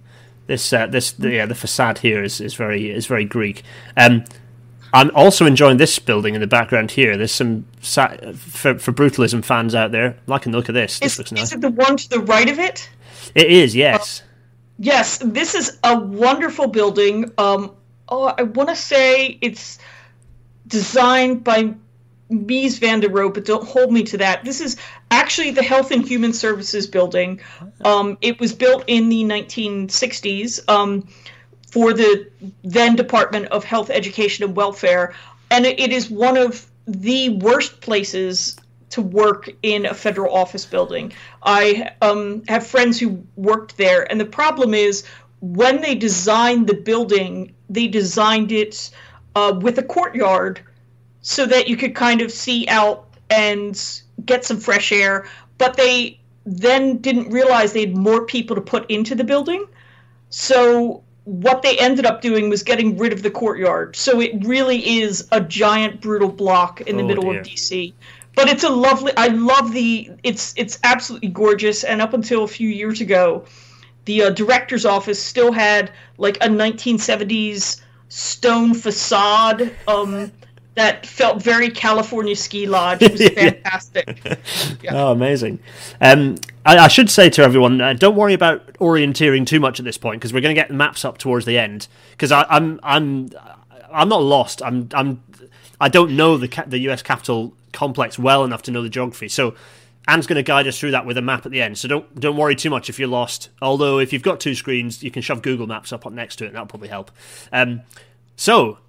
This, 0.47 0.71
uh, 0.71 0.85
this, 0.85 1.11
the, 1.11 1.31
yeah, 1.31 1.45
the 1.45 1.55
facade 1.55 1.97
here 1.97 2.23
is, 2.23 2.39
is 2.39 2.53
very 2.53 2.89
is 2.89 3.07
very 3.07 3.25
Greek. 3.25 3.63
Um, 3.97 4.23
I'm 4.93 5.09
also 5.15 5.47
enjoying 5.47 5.77
this 5.77 5.97
building 5.97 6.35
in 6.35 6.41
the 6.41 6.47
background 6.47 6.91
here. 6.91 7.17
There's 7.17 7.31
some 7.31 7.65
for, 7.81 8.77
for 8.77 8.93
brutalism 8.93 9.43
fans 9.43 9.73
out 9.73 9.91
there. 9.91 10.15
I 10.29 10.37
can 10.37 10.51
look 10.51 10.69
at 10.69 10.75
this. 10.75 10.99
This 10.99 11.13
is, 11.13 11.17
looks 11.17 11.31
nice. 11.31 11.43
Is 11.45 11.53
it 11.53 11.61
the 11.61 11.71
one 11.71 11.97
to 11.97 12.09
the 12.09 12.19
right 12.19 12.47
of 12.47 12.59
it? 12.59 12.87
It 13.33 13.47
is. 13.47 13.75
Yes. 13.75 14.21
Uh, 14.21 14.25
yes, 14.77 15.17
this 15.17 15.55
is 15.55 15.79
a 15.83 15.99
wonderful 15.99 16.67
building. 16.67 17.31
Um, 17.39 17.75
oh, 18.07 18.33
I 18.37 18.43
want 18.43 18.69
to 18.69 18.75
say 18.75 19.39
it's 19.41 19.79
designed 20.67 21.43
by 21.43 21.73
Mies 22.29 22.79
van 22.79 22.99
der 22.99 23.09
Rohe, 23.09 23.33
but 23.33 23.45
don't 23.45 23.67
hold 23.67 23.91
me 23.91 24.03
to 24.03 24.17
that. 24.17 24.43
This 24.43 24.61
is 24.61 24.77
actually 25.11 25.51
the 25.51 25.63
Health 25.63 25.91
and 25.91 26.07
Human 26.07 26.33
Services 26.33 26.87
building. 26.87 27.41
Um, 27.85 28.17
it 28.21 28.39
was 28.39 28.53
built 28.53 28.83
in 28.87 29.09
the 29.09 29.23
1960s. 29.23 30.67
Um, 30.69 31.07
for 31.73 31.91
the 31.91 32.29
then 32.63 32.95
Department 32.95 33.47
of 33.47 33.63
Health, 33.63 33.89
Education, 33.89 34.45
and 34.45 34.55
Welfare. 34.55 35.15
And 35.49 35.65
it 35.65 35.91
is 35.91 36.07
one 36.07 36.37
of 36.37 36.67
the 36.85 37.29
worst 37.29 37.81
places 37.81 38.55
to 38.91 39.01
work 39.01 39.49
in 39.63 39.87
a 39.87 39.93
federal 39.95 40.35
office 40.35 40.67
building. 40.67 41.13
I 41.41 41.89
um, 42.03 42.43
have 42.47 42.67
friends 42.67 42.99
who 42.99 43.23
worked 43.35 43.75
there, 43.77 44.09
and 44.11 44.21
the 44.21 44.25
problem 44.25 44.75
is 44.75 45.03
when 45.41 45.81
they 45.81 45.95
designed 45.95 46.67
the 46.67 46.75
building, 46.75 47.55
they 47.71 47.87
designed 47.87 48.51
it 48.51 48.91
uh, 49.35 49.57
with 49.61 49.77
a 49.77 49.83
courtyard 49.83 50.61
so 51.21 51.45
that 51.45 51.67
you 51.67 51.77
could 51.77 51.95
kind 51.95 52.21
of 52.21 52.31
see 52.31 52.67
out 52.67 53.07
and 53.29 54.01
get 54.25 54.45
some 54.45 54.59
fresh 54.59 54.91
air. 54.91 55.27
But 55.57 55.77
they 55.77 56.19
then 56.45 56.97
didn't 56.97 57.29
realize 57.29 57.73
they 57.73 57.81
had 57.81 57.95
more 57.95 58.25
people 58.25 58.55
to 58.55 58.61
put 58.61 58.89
into 58.91 59.15
the 59.15 59.23
building. 59.23 59.65
So 60.29 61.03
what 61.25 61.61
they 61.61 61.77
ended 61.77 62.05
up 62.05 62.21
doing 62.21 62.49
was 62.49 62.63
getting 62.63 62.97
rid 62.97 63.13
of 63.13 63.23
the 63.23 63.31
courtyard. 63.31 63.95
So 63.95 64.19
it 64.19 64.45
really 64.45 64.99
is 64.99 65.27
a 65.31 65.39
giant 65.39 66.01
brutal 66.01 66.29
block 66.29 66.81
in 66.81 66.97
the 66.97 67.03
oh, 67.03 67.07
middle 67.07 67.23
dear. 67.31 67.39
of 67.39 67.47
DC. 67.47 67.93
But 68.35 68.49
it's 68.49 68.63
a 68.63 68.69
lovely 68.69 69.13
I 69.15 69.27
love 69.27 69.73
the 69.73 70.09
it's 70.23 70.53
it's 70.57 70.79
absolutely 70.83 71.29
gorgeous 71.29 71.83
and 71.83 72.01
up 72.01 72.13
until 72.13 72.43
a 72.43 72.47
few 72.47 72.67
years 72.67 72.99
ago 72.99 73.45
the 74.05 74.23
uh, 74.23 74.29
director's 74.31 74.85
office 74.85 75.21
still 75.21 75.51
had 75.51 75.91
like 76.17 76.37
a 76.37 76.47
1970s 76.47 77.79
stone 78.13 78.75
facade 78.75 79.75
um 79.87 80.31
that 80.75 81.05
felt 81.05 81.41
very 81.41 81.69
California 81.69 82.35
ski 82.35 82.65
lodge. 82.65 83.01
It 83.01 83.11
was 83.11 83.29
fantastic. 83.29 84.19
yeah. 84.81 84.91
Oh, 84.95 85.11
amazing! 85.11 85.59
Um, 86.01 86.35
I, 86.65 86.77
I, 86.77 86.87
should 86.87 87.09
say 87.11 87.29
to 87.31 87.43
everyone, 87.43 87.79
uh, 87.79 87.93
don't 87.93 88.15
worry 88.15 88.33
about 88.33 88.65
orienteering 88.75 89.45
too 89.45 89.59
much 89.59 89.79
at 89.79 89.85
this 89.85 89.97
point 89.97 90.19
because 90.19 90.33
we're 90.33 90.41
going 90.41 90.55
to 90.55 90.59
get 90.59 90.69
the 90.69 90.73
maps 90.73 91.05
up 91.05 91.17
towards 91.17 91.45
the 91.45 91.57
end. 91.57 91.87
Because 92.11 92.31
I'm 92.31 92.79
I'm 92.81 93.29
I'm 93.91 94.09
not 94.09 94.23
lost. 94.23 94.63
I'm 94.63 94.89
I'm 94.93 95.21
I 95.79 95.89
don't 95.89 96.15
know 96.15 96.37
the 96.37 96.63
the 96.67 96.79
U.S. 96.79 97.01
Capitol 97.01 97.53
complex 97.71 98.17
well 98.17 98.43
enough 98.43 98.61
to 98.63 98.71
know 98.71 98.81
the 98.81 98.89
geography. 98.89 99.29
So. 99.29 99.55
Anne's 100.07 100.27
going 100.27 100.35
to 100.35 100.43
guide 100.43 100.67
us 100.67 100.77
through 100.77 100.91
that 100.91 101.05
with 101.05 101.17
a 101.17 101.21
map 101.21 101.45
at 101.45 101.51
the 101.51 101.61
end, 101.61 101.77
so 101.77 101.87
don't 101.87 102.19
don't 102.19 102.35
worry 102.35 102.55
too 102.55 102.69
much 102.69 102.89
if 102.89 102.99
you're 102.99 103.07
lost. 103.07 103.49
Although 103.61 103.99
if 103.99 104.11
you've 104.11 104.23
got 104.23 104.39
two 104.39 104.55
screens, 104.55 105.01
you 105.01 105.11
can 105.11 105.21
shove 105.21 105.41
Google 105.41 105.67
Maps 105.67 105.93
up 105.93 106.09
next 106.11 106.37
to 106.37 106.43
it, 106.43 106.47
and 106.47 106.55
that'll 106.55 106.67
probably 106.67 106.89
help. 106.89 107.11
Um, 107.51 107.81
so 108.35 108.79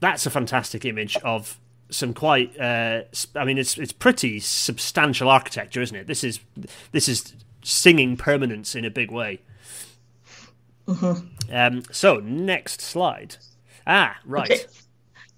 that's 0.00 0.26
a 0.26 0.30
fantastic 0.30 0.84
image 0.84 1.16
of 1.18 1.58
some 1.90 2.14
quite. 2.14 2.58
Uh, 2.58 3.02
I 3.34 3.44
mean, 3.44 3.58
it's 3.58 3.78
it's 3.78 3.92
pretty 3.92 4.38
substantial 4.40 5.28
architecture, 5.28 5.82
isn't 5.82 5.96
it? 5.96 6.06
This 6.06 6.22
is 6.22 6.40
this 6.92 7.08
is 7.08 7.34
singing 7.62 8.16
permanence 8.16 8.74
in 8.74 8.84
a 8.84 8.90
big 8.90 9.10
way. 9.10 9.40
Mm-hmm. 10.86 11.54
Um, 11.54 11.82
so 11.90 12.20
next 12.20 12.80
slide. 12.80 13.36
Ah, 13.86 14.18
right. 14.24 14.50
Okay. 14.50 14.64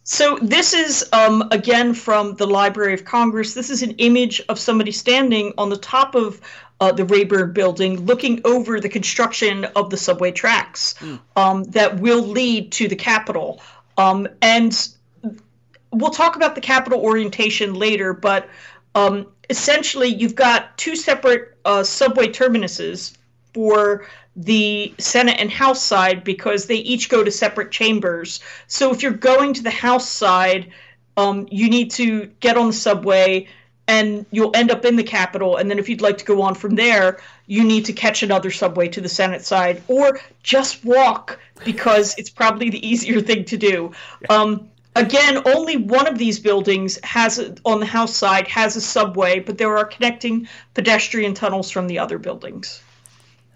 So 0.09 0.39
this 0.41 0.73
is 0.73 1.05
um, 1.13 1.49
again 1.51 1.93
from 1.93 2.37
the 2.37 2.47
Library 2.47 2.95
of 2.95 3.05
Congress. 3.05 3.55
This 3.55 3.71
is 3.71 3.83
an 3.83 3.91
image 3.99 4.41
of 4.49 4.57
somebody 4.57 4.93
standing 4.93 5.53
on 5.59 5.69
the 5.69 5.77
top 5.77 6.15
of 6.15 6.41
uh, 6.79 6.93
the 6.93 7.05
Rayburn 7.05 7.53
building, 7.53 8.07
looking 8.07 8.41
over 8.45 8.79
the 8.79 8.89
construction 8.89 9.65
of 9.75 9.91
the 9.91 9.97
subway 9.97 10.31
tracks 10.31 10.95
mm. 11.01 11.19
um, 11.35 11.65
that 11.65 11.99
will 11.99 12.23
lead 12.23 12.71
to 12.73 12.87
the 12.87 12.95
Capitol. 12.95 13.61
Um, 13.99 14.29
and 14.43 14.89
we'll 15.91 16.13
talk 16.13 16.37
about 16.37 16.55
the 16.55 16.61
Capitol 16.61 17.01
orientation 17.01 17.75
later, 17.75 18.15
but 18.15 18.49
um, 18.95 19.27
essentially 19.51 20.07
you've 20.07 20.37
got 20.37 20.79
two 20.79 20.95
separate 20.95 21.59
uh, 21.65 21.83
subway 21.83 22.29
terminuses 22.29 23.19
for 23.53 24.07
the 24.37 24.95
Senate 24.99 25.41
and 25.41 25.51
House 25.51 25.83
side 25.83 26.23
because 26.23 26.67
they 26.67 26.77
each 26.77 27.09
go 27.09 27.25
to 27.25 27.31
separate 27.31 27.71
chambers. 27.71 28.41
So 28.67 28.93
if 28.93 29.03
you're 29.03 29.13
going 29.13 29.55
to 29.55 29.63
the 29.63 29.71
House 29.71 30.09
side, 30.09 30.71
um, 31.17 31.49
you 31.51 31.71
need 31.71 31.91
to 31.93 32.27
get 32.41 32.59
on 32.59 32.67
the 32.67 32.73
subway 32.75 33.49
and 33.89 34.27
you'll 34.31 34.55
end 34.55 34.71
up 34.71 34.85
in 34.85 34.97
the 34.97 35.03
Capitol. 35.03 35.57
And 35.57 35.71
then 35.71 35.79
if 35.79 35.89
you'd 35.89 36.03
like 36.03 36.19
to 36.19 36.25
go 36.25 36.43
on 36.43 36.55
from 36.55 36.75
there, 36.75 37.19
you 37.47 37.65
need 37.65 37.85
to 37.87 37.93
catch 37.93 38.23
another 38.23 38.51
subway 38.51 38.89
to 38.89 39.01
the 39.01 39.09
Senate 39.09 39.45
side 39.45 39.83
or 39.89 40.21
just 40.43 40.85
walk 40.85 41.39
because 41.65 42.15
it's 42.19 42.31
probably 42.31 42.69
the 42.69 42.87
easier 42.87 43.21
thing 43.21 43.45
to 43.47 43.57
do. 43.57 43.93
Um, 44.29 44.69
again, 44.97 45.43
only 45.47 45.77
one 45.77 46.07
of 46.07 46.19
these 46.19 46.39
buildings 46.41 46.99
has 47.05 47.39
on 47.65 47.81
the 47.81 47.87
House 47.87 48.15
side 48.15 48.49
has 48.49 48.77
a 48.77 48.81
subway, 48.81 49.41
but 49.41 49.57
there 49.57 49.79
are 49.79 49.85
connecting 49.85 50.49
pedestrian 50.75 51.33
tunnels 51.33 51.71
from 51.71 51.87
the 51.87 51.99
other 51.99 52.19
buildings. 52.19 52.83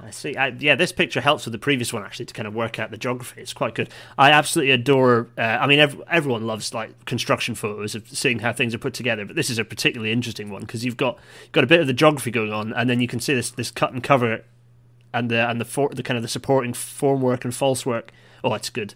I 0.03 0.11
see. 0.11 0.37
I, 0.37 0.49
yeah, 0.49 0.75
this 0.75 0.93
picture 0.93 1.21
helps 1.21 1.45
with 1.45 1.53
the 1.53 1.59
previous 1.59 1.93
one 1.93 2.03
actually 2.03 2.27
to 2.27 2.35
kind 2.35 2.49
of 2.49 2.55
work 2.55 2.79
out 2.79 2.91
the 2.91 2.97
geography. 2.97 3.41
It's 3.43 3.53
quite 3.53 3.75
good. 3.75 3.91
I 4.17 4.31
absolutely 4.31 4.73
adore. 4.73 5.29
Uh, 5.37 5.43
I 5.43 5.67
mean, 5.67 5.79
ev- 5.79 6.03
everyone 6.11 6.47
loves 6.47 6.73
like 6.73 7.05
construction 7.05 7.55
photos 7.55 7.95
of 7.95 8.09
seeing 8.09 8.39
how 8.39 8.53
things 8.53 8.75
are 8.75 8.79
put 8.79 8.95
together, 8.95 9.25
but 9.25 9.37
this 9.37 9.51
is 9.51 9.59
a 9.59 9.65
particularly 9.65 10.13
interesting 10.13 10.51
one 10.51 10.63
because 10.63 10.85
you've 10.85 10.97
got 10.97 11.19
got 11.53 11.65
a 11.65 11.67
bit 11.67 11.81
of 11.81 11.87
the 11.87 11.93
geography 11.93 12.31
going 12.31 12.53
on, 12.53 12.73
and 12.73 12.89
then 12.89 13.01
you 13.01 13.09
can 13.09 13.21
see 13.21 13.35
this 13.35 13.51
this 13.51 13.71
cut 13.71 13.93
and 13.93 14.03
cover, 14.03 14.43
and 15.13 15.31
the 15.31 15.49
and 15.49 15.61
the 15.61 15.65
for, 15.65 15.91
the 15.91 16.03
kind 16.03 16.17
of 16.17 16.23
the 16.23 16.29
supporting 16.29 16.73
formwork 16.73 17.45
and 17.45 17.55
false 17.55 17.85
work. 17.85 18.11
Oh, 18.43 18.51
that's 18.51 18.71
good. 18.71 18.95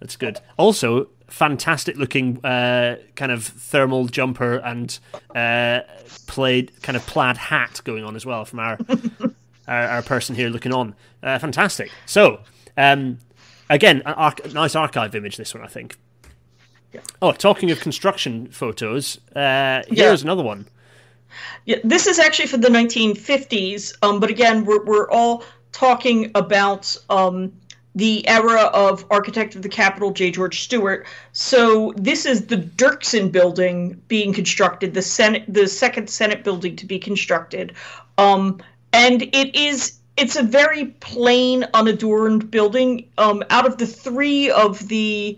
That's 0.00 0.16
good. 0.16 0.40
Also, 0.56 1.08
fantastic 1.28 1.96
looking 1.96 2.44
uh, 2.44 2.96
kind 3.16 3.32
of 3.32 3.44
thermal 3.44 4.06
jumper 4.06 4.56
and 4.56 4.98
uh, 5.34 5.80
plaid 6.26 6.70
kind 6.82 6.96
of 6.96 7.06
plaid 7.06 7.36
hat 7.36 7.80
going 7.84 8.04
on 8.04 8.14
as 8.14 8.24
well 8.26 8.44
from 8.44 8.60
our 8.60 8.78
our, 9.68 9.82
our 9.88 10.02
person 10.02 10.34
here 10.34 10.48
looking 10.48 10.72
on. 10.72 10.94
Uh, 11.22 11.38
fantastic. 11.38 11.90
So, 12.06 12.40
um, 12.76 13.18
again, 13.70 14.02
an 14.06 14.32
nice 14.52 14.74
archive 14.74 15.14
image. 15.14 15.36
This 15.36 15.54
one, 15.54 15.64
I 15.64 15.68
think. 15.68 15.96
Yeah. 16.92 17.00
Oh, 17.20 17.32
talking 17.32 17.70
of 17.70 17.80
construction 17.80 18.48
photos, 18.48 19.18
uh, 19.34 19.82
here's 19.88 20.22
Yeah. 20.22 20.26
another 20.26 20.42
one. 20.44 20.66
Yeah, 21.64 21.78
this 21.82 22.06
is 22.06 22.20
actually 22.20 22.46
for 22.46 22.58
the 22.58 22.68
1950s, 22.68 23.92
um, 24.02 24.20
but 24.20 24.30
again, 24.30 24.64
we're, 24.64 24.84
we're 24.84 25.10
all 25.10 25.42
talking 25.72 26.30
about 26.36 26.96
um, 27.10 27.52
the 27.96 28.26
era 28.28 28.62
of 28.72 29.04
architect 29.10 29.56
of 29.56 29.62
the 29.62 29.68
Capitol, 29.68 30.12
J. 30.12 30.30
George 30.30 30.60
Stewart. 30.62 31.06
So 31.32 31.92
this 31.96 32.24
is 32.26 32.46
the 32.46 32.58
Dirksen 32.58 33.32
building 33.32 34.00
being 34.06 34.32
constructed, 34.32 34.94
the 34.94 35.02
Senate, 35.02 35.42
the 35.48 35.66
second 35.66 36.08
Senate 36.08 36.44
building 36.44 36.76
to 36.76 36.86
be 36.86 37.00
constructed, 37.00 37.72
um, 38.18 38.60
and 38.94 39.22
it 39.22 39.54
is. 39.54 39.98
It's 40.16 40.36
a 40.36 40.44
very 40.44 40.86
plain, 40.86 41.66
unadorned 41.74 42.50
building. 42.50 43.08
Um, 43.18 43.42
out 43.50 43.66
of 43.66 43.78
the 43.78 43.86
three 43.86 44.48
of 44.50 44.86
the 44.86 45.36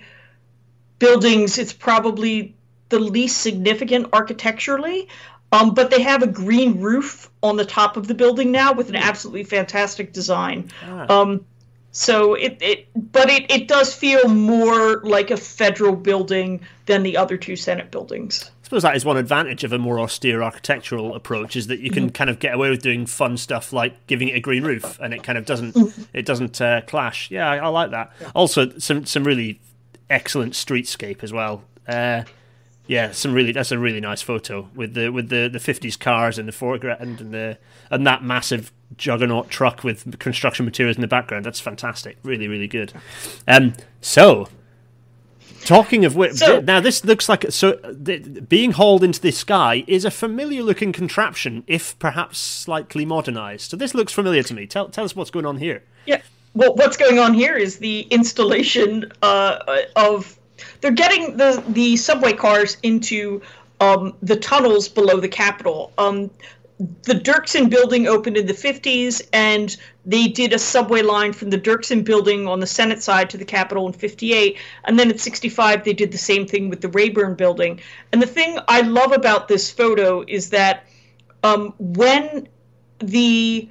buildings, 0.98 1.56
it's 1.56 1.72
probably 1.72 2.54
the 2.90 2.98
least 2.98 3.38
significant 3.38 4.08
architecturally. 4.12 5.08
Um, 5.52 5.72
but 5.72 5.90
they 5.90 6.02
have 6.02 6.22
a 6.22 6.26
green 6.26 6.80
roof 6.80 7.30
on 7.42 7.56
the 7.56 7.64
top 7.64 7.96
of 7.96 8.06
the 8.06 8.14
building 8.14 8.52
now 8.52 8.74
with 8.74 8.90
an 8.90 8.96
absolutely 8.96 9.44
fantastic 9.44 10.12
design. 10.12 10.70
Ah. 10.82 11.20
Um, 11.20 11.46
so 11.92 12.34
it, 12.34 12.58
it 12.60 12.88
but 12.94 13.30
it, 13.30 13.50
it 13.50 13.68
does 13.68 13.94
feel 13.94 14.28
more 14.28 15.00
like 15.02 15.30
a 15.30 15.36
federal 15.36 15.96
building 15.96 16.60
than 16.84 17.02
the 17.02 17.16
other 17.16 17.38
two 17.38 17.56
Senate 17.56 17.90
buildings. 17.90 18.50
Suppose 18.66 18.82
that 18.82 18.96
is 18.96 19.04
one 19.04 19.16
advantage 19.16 19.62
of 19.62 19.72
a 19.72 19.78
more 19.78 20.00
austere 20.00 20.42
architectural 20.42 21.14
approach 21.14 21.54
is 21.54 21.68
that 21.68 21.78
you 21.78 21.88
can 21.88 22.10
kind 22.10 22.28
of 22.28 22.40
get 22.40 22.52
away 22.52 22.68
with 22.68 22.82
doing 22.82 23.06
fun 23.06 23.36
stuff 23.36 23.72
like 23.72 24.08
giving 24.08 24.26
it 24.26 24.32
a 24.32 24.40
green 24.40 24.64
roof, 24.64 24.98
and 25.00 25.14
it 25.14 25.22
kind 25.22 25.38
of 25.38 25.46
doesn't 25.46 25.76
it 26.12 26.26
doesn't 26.26 26.60
uh, 26.60 26.80
clash. 26.80 27.30
Yeah, 27.30 27.48
I, 27.48 27.58
I 27.58 27.68
like 27.68 27.92
that. 27.92 28.10
Also, 28.34 28.76
some 28.78 29.06
some 29.06 29.22
really 29.22 29.60
excellent 30.10 30.54
streetscape 30.54 31.22
as 31.22 31.32
well. 31.32 31.62
Uh, 31.86 32.24
yeah, 32.88 33.12
some 33.12 33.34
really 33.34 33.52
that's 33.52 33.70
a 33.70 33.78
really 33.78 34.00
nice 34.00 34.20
photo 34.20 34.68
with 34.74 34.94
the 34.94 35.10
with 35.10 35.28
the 35.28 35.48
the 35.48 35.60
fifties 35.60 35.96
cars 35.96 36.36
in 36.36 36.46
the 36.46 36.52
foreground 36.52 37.20
and 37.20 37.32
the 37.32 37.58
and 37.88 38.04
that 38.04 38.24
massive 38.24 38.72
juggernaut 38.96 39.48
truck 39.48 39.84
with 39.84 40.18
construction 40.18 40.64
materials 40.64 40.96
in 40.96 41.02
the 41.02 41.06
background. 41.06 41.44
That's 41.44 41.60
fantastic. 41.60 42.18
Really, 42.24 42.48
really 42.48 42.66
good. 42.66 42.92
Um, 43.46 43.74
so 44.00 44.48
Talking 45.64 46.04
of 46.04 46.14
which, 46.14 46.34
So- 46.34 46.60
now 46.60 46.80
this 46.80 47.04
looks 47.04 47.28
like 47.28 47.46
so 47.50 47.74
being 48.48 48.72
hauled 48.72 49.02
into 49.02 49.20
the 49.20 49.32
sky 49.32 49.84
is 49.86 50.04
a 50.04 50.10
familiar 50.10 50.62
looking 50.62 50.92
contraption, 50.92 51.64
if 51.66 51.98
perhaps 51.98 52.38
slightly 52.38 53.04
modernised. 53.04 53.70
So 53.70 53.76
this 53.76 53.94
looks 53.94 54.12
familiar 54.12 54.42
to 54.44 54.54
me. 54.54 54.66
Tell 54.66 54.88
tell 54.88 55.04
us 55.04 55.16
what's 55.16 55.30
going 55.30 55.46
on 55.46 55.58
here. 55.58 55.82
Yeah. 56.06 56.20
Well, 56.54 56.74
what's 56.74 56.96
going 56.96 57.18
on 57.18 57.34
here 57.34 57.56
is 57.56 57.78
the 57.78 58.00
installation 58.10 59.12
uh, 59.22 59.58
of 59.96 60.38
they're 60.80 60.90
getting 60.92 61.36
the 61.36 61.62
the 61.68 61.96
subway 61.96 62.32
cars 62.32 62.76
into 62.82 63.42
um, 63.80 64.14
the 64.22 64.36
tunnels 64.36 64.88
below 64.88 65.20
the 65.20 65.28
Capitol. 65.28 65.92
Um, 65.98 66.30
the 66.78 67.14
Dirksen 67.14 67.70
building 67.70 68.06
opened 68.06 68.36
in 68.36 68.46
the 68.46 68.52
50s, 68.52 69.22
and 69.32 69.76
they 70.06 70.28
did 70.28 70.52
a 70.52 70.58
subway 70.58 71.02
line 71.02 71.32
from 71.32 71.50
the 71.50 71.58
Dirksen 71.58 72.04
building 72.04 72.46
on 72.46 72.60
the 72.60 72.66
Senate 72.66 73.02
side 73.02 73.28
to 73.30 73.36
the 73.36 73.44
Capitol 73.44 73.88
in 73.88 73.92
58. 73.92 74.56
And 74.84 74.98
then 74.98 75.10
at 75.10 75.18
65, 75.18 75.82
they 75.82 75.92
did 75.92 76.12
the 76.12 76.18
same 76.18 76.46
thing 76.46 76.70
with 76.70 76.80
the 76.80 76.88
Rayburn 76.88 77.34
building. 77.34 77.80
And 78.12 78.22
the 78.22 78.26
thing 78.26 78.58
I 78.68 78.82
love 78.82 79.10
about 79.10 79.48
this 79.48 79.68
photo 79.68 80.24
is 80.28 80.50
that 80.50 80.86
um, 81.42 81.74
when 81.78 82.48
the 83.00 83.68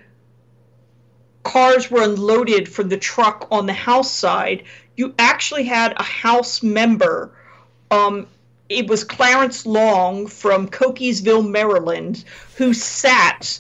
cars 1.44 1.90
were 1.90 2.04
unloaded 2.04 2.68
from 2.68 2.90
the 2.90 2.98
truck 2.98 3.48
on 3.50 3.66
the 3.66 3.74
house 3.74 4.12
side, 4.12 4.64
you 4.98 5.16
actually 5.18 5.64
had 5.64 5.94
a 5.96 6.04
house 6.04 6.62
member. 6.62 7.32
Um, 7.92 8.28
it 8.68 8.90
was 8.90 9.06
Clarence 9.06 9.66
Long 9.66 10.28
from 10.28 10.68
Cockeysville, 10.68 11.50
Maryland, 11.50 12.26
who 12.58 12.74
sat 12.74 13.60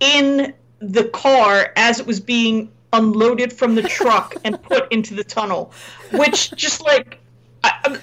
in 0.00 0.54
the 0.80 1.04
car 1.04 1.72
as 1.76 2.00
it 2.00 2.06
was 2.06 2.20
being 2.20 2.70
unloaded 2.92 3.52
from 3.52 3.74
the 3.74 3.82
truck 3.82 4.34
and 4.44 4.60
put 4.62 4.90
into 4.92 5.14
the 5.14 5.24
tunnel, 5.24 5.72
which 6.12 6.50
just 6.52 6.82
like. 6.82 7.18
I, 7.64 7.72
I'm- 7.84 8.00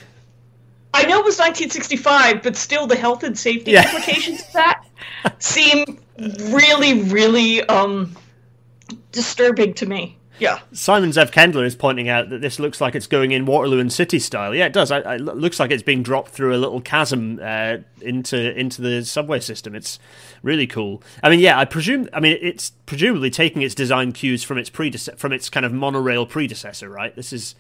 know 1.07 1.19
it 1.19 1.25
was 1.25 1.38
1965, 1.38 2.43
but 2.43 2.55
still 2.55 2.88
the 2.88 2.95
health 2.95 3.23
and 3.23 3.38
safety 3.38 3.71
Yeah. 3.71 3.83
implications 3.83 4.41
of 4.41 4.53
that 4.53 4.85
seem 5.39 5.99
really, 6.17 7.03
really 7.03 7.63
um, 7.63 8.15
disturbing 9.11 9.73
to 9.75 9.85
me. 9.85 10.17
Yeah. 10.39 10.59
Simon 10.73 11.11
Zev 11.11 11.31
Kendler 11.31 11.65
is 11.65 11.75
pointing 11.75 12.09
out 12.09 12.29
that 12.29 12.41
this 12.41 12.59
looks 12.59 12.81
like 12.81 12.95
it's 12.95 13.07
going 13.07 13.31
in 13.31 13.45
Waterloo 13.45 13.79
and 13.79 13.91
City 13.91 14.19
style. 14.19 14.53
Yeah, 14.53 14.65
it 14.65 14.73
does. 14.73 14.91
I, 14.91 14.99
I, 14.99 15.15
it 15.15 15.21
looks 15.21 15.59
like 15.59 15.71
it's 15.71 15.83
being 15.83 16.03
dropped 16.03 16.31
through 16.31 16.55
a 16.55 16.57
little 16.57 16.81
chasm 16.81 17.39
uh, 17.41 17.77
into 18.01 18.57
into 18.57 18.81
the 18.81 19.05
subway 19.05 19.39
system. 19.39 19.75
It's 19.75 19.99
really 20.43 20.67
cool. 20.67 21.01
I 21.23 21.29
mean, 21.29 21.39
yeah, 21.39 21.57
I 21.57 21.65
presume. 21.65 22.09
I 22.13 22.19
mean, 22.19 22.37
it's 22.41 22.71
presumably 22.85 23.29
taking 23.29 23.61
its 23.61 23.75
design 23.75 24.11
cues 24.11 24.43
from 24.43 24.57
its 24.57 24.69
predece- 24.69 25.17
from 25.17 25.31
its 25.31 25.49
kind 25.49 25.65
of 25.65 25.71
monorail 25.71 26.25
predecessor, 26.25 26.89
right? 26.89 27.15
This 27.15 27.31
is 27.31 27.55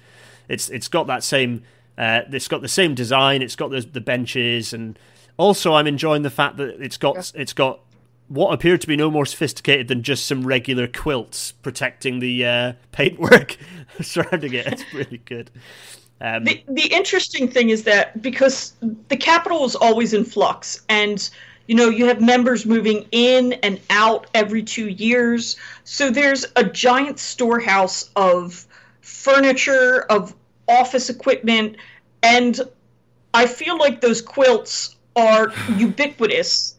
it's 0.49 0.69
it's 0.69 0.87
got 0.87 1.07
that 1.07 1.23
same. 1.23 1.63
Uh, 1.97 2.21
it's 2.31 2.49
got 2.49 2.61
the 2.61 2.67
same 2.67 2.93
design. 2.93 3.41
It's 3.41 3.55
got 3.55 3.71
the 3.71 3.81
the 3.81 4.01
benches, 4.01 4.73
and 4.73 4.99
also 5.37 5.73
I'm 5.73 5.87
enjoying 5.87 6.23
the 6.23 6.29
fact 6.29 6.57
that 6.57 6.81
it's 6.81 6.97
got 6.97 7.31
it's 7.35 7.53
got 7.53 7.79
what 8.27 8.53
appeared 8.53 8.81
to 8.81 8.87
be 8.87 8.95
no 8.95 9.11
more 9.11 9.25
sophisticated 9.25 9.87
than 9.87 10.01
just 10.03 10.25
some 10.25 10.45
regular 10.45 10.87
quilts 10.87 11.51
protecting 11.51 12.19
the 12.19 12.45
uh, 12.45 12.73
paintwork 12.91 13.57
surrounding 14.01 14.53
it. 14.53 14.67
It's 14.67 14.93
really 14.93 15.21
good. 15.25 15.51
Um, 16.21 16.45
The, 16.45 16.63
the 16.67 16.87
interesting 16.87 17.47
thing 17.47 17.69
is 17.69 17.83
that 17.83 18.21
because 18.21 18.73
the 19.09 19.17
Capitol 19.17 19.65
is 19.65 19.75
always 19.75 20.13
in 20.13 20.23
flux 20.23 20.81
and 20.89 21.29
you 21.67 21.75
know 21.75 21.89
you 21.89 22.05
have 22.05 22.21
members 22.21 22.65
moving 22.65 23.07
in 23.11 23.53
and 23.53 23.79
out 23.89 24.27
every 24.33 24.61
two 24.63 24.89
years 24.89 25.57
so 25.83 26.09
there's 26.09 26.45
a 26.55 26.63
giant 26.63 27.19
storehouse 27.19 28.09
of 28.15 28.67
furniture 29.01 30.01
of 30.09 30.35
office 30.67 31.09
equipment 31.09 31.77
and 32.23 32.61
i 33.33 33.45
feel 33.45 33.77
like 33.77 34.01
those 34.01 34.21
quilts 34.21 34.95
are 35.15 35.51
ubiquitous 35.77 36.74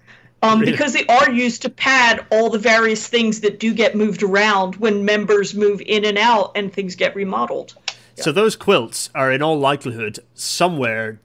um, 0.46 0.60
because 0.60 0.92
they 0.92 1.06
are 1.06 1.30
used 1.30 1.62
to 1.62 1.68
pad 1.68 2.24
all 2.30 2.50
the 2.50 2.58
various 2.58 3.06
things 3.06 3.40
that 3.40 3.58
do 3.58 3.74
get 3.74 3.94
moved 3.94 4.22
around 4.22 4.76
when 4.76 5.04
members 5.04 5.54
move 5.54 5.80
in 5.82 6.04
and 6.04 6.18
out 6.18 6.52
and 6.54 6.72
things 6.72 6.94
get 6.94 7.14
remodeled 7.14 7.74
So 8.16 8.32
those 8.32 8.56
quilts 8.56 9.10
are 9.14 9.30
in 9.30 9.42
all 9.42 9.58
likelihood 9.58 10.20
somewhere 10.34 11.20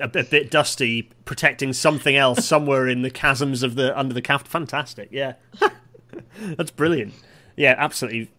a, 0.00 0.08
bit- 0.08 0.30
bit 0.30 0.50
dusty, 0.50 1.10
protecting 1.24 1.72
something 1.72 2.16
else 2.16 2.46
somewhere 2.48 2.88
in 2.88 3.02
the 3.02 3.10
chasms 3.10 3.62
of 3.62 3.74
the 3.74 3.96
under 3.98 4.14
the 4.14 4.22
caft. 4.22 4.48
Fantastic, 4.48 5.08
yeah, 5.12 5.34
that's 6.40 6.70
brilliant. 6.70 7.14
Yeah, 7.56 7.74
absolutely, 7.76 8.30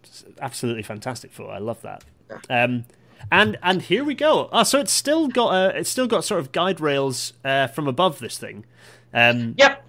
absolutely 0.41 0.83
fantastic 0.83 1.31
For 1.31 1.49
I 1.51 1.59
love 1.59 1.81
that. 1.81 2.03
Um, 2.49 2.85
and 3.31 3.57
and 3.61 3.81
here 3.83 4.03
we 4.03 4.15
go. 4.15 4.49
Oh, 4.51 4.63
so 4.63 4.79
it's 4.79 4.91
still 4.91 5.27
got 5.27 5.53
a, 5.53 5.77
it's 5.77 5.89
still 5.89 6.07
got 6.07 6.23
sort 6.23 6.39
of 6.41 6.51
guide 6.51 6.79
rails 6.79 7.33
uh, 7.45 7.67
from 7.67 7.87
above 7.87 8.19
this 8.19 8.37
thing. 8.37 8.65
Um, 9.13 9.55
yep 9.57 9.82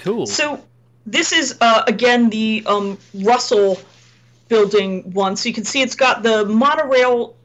cool. 0.00 0.26
So 0.26 0.62
this 1.06 1.32
is 1.32 1.56
uh, 1.60 1.84
again 1.86 2.30
the 2.30 2.62
um, 2.66 2.98
Russell 3.14 3.78
building 4.48 5.12
one. 5.12 5.36
So 5.36 5.48
you 5.48 5.54
can 5.54 5.64
see 5.64 5.80
it's 5.80 5.94
got 5.94 6.22
the 6.22 6.44
monorail 6.44 7.36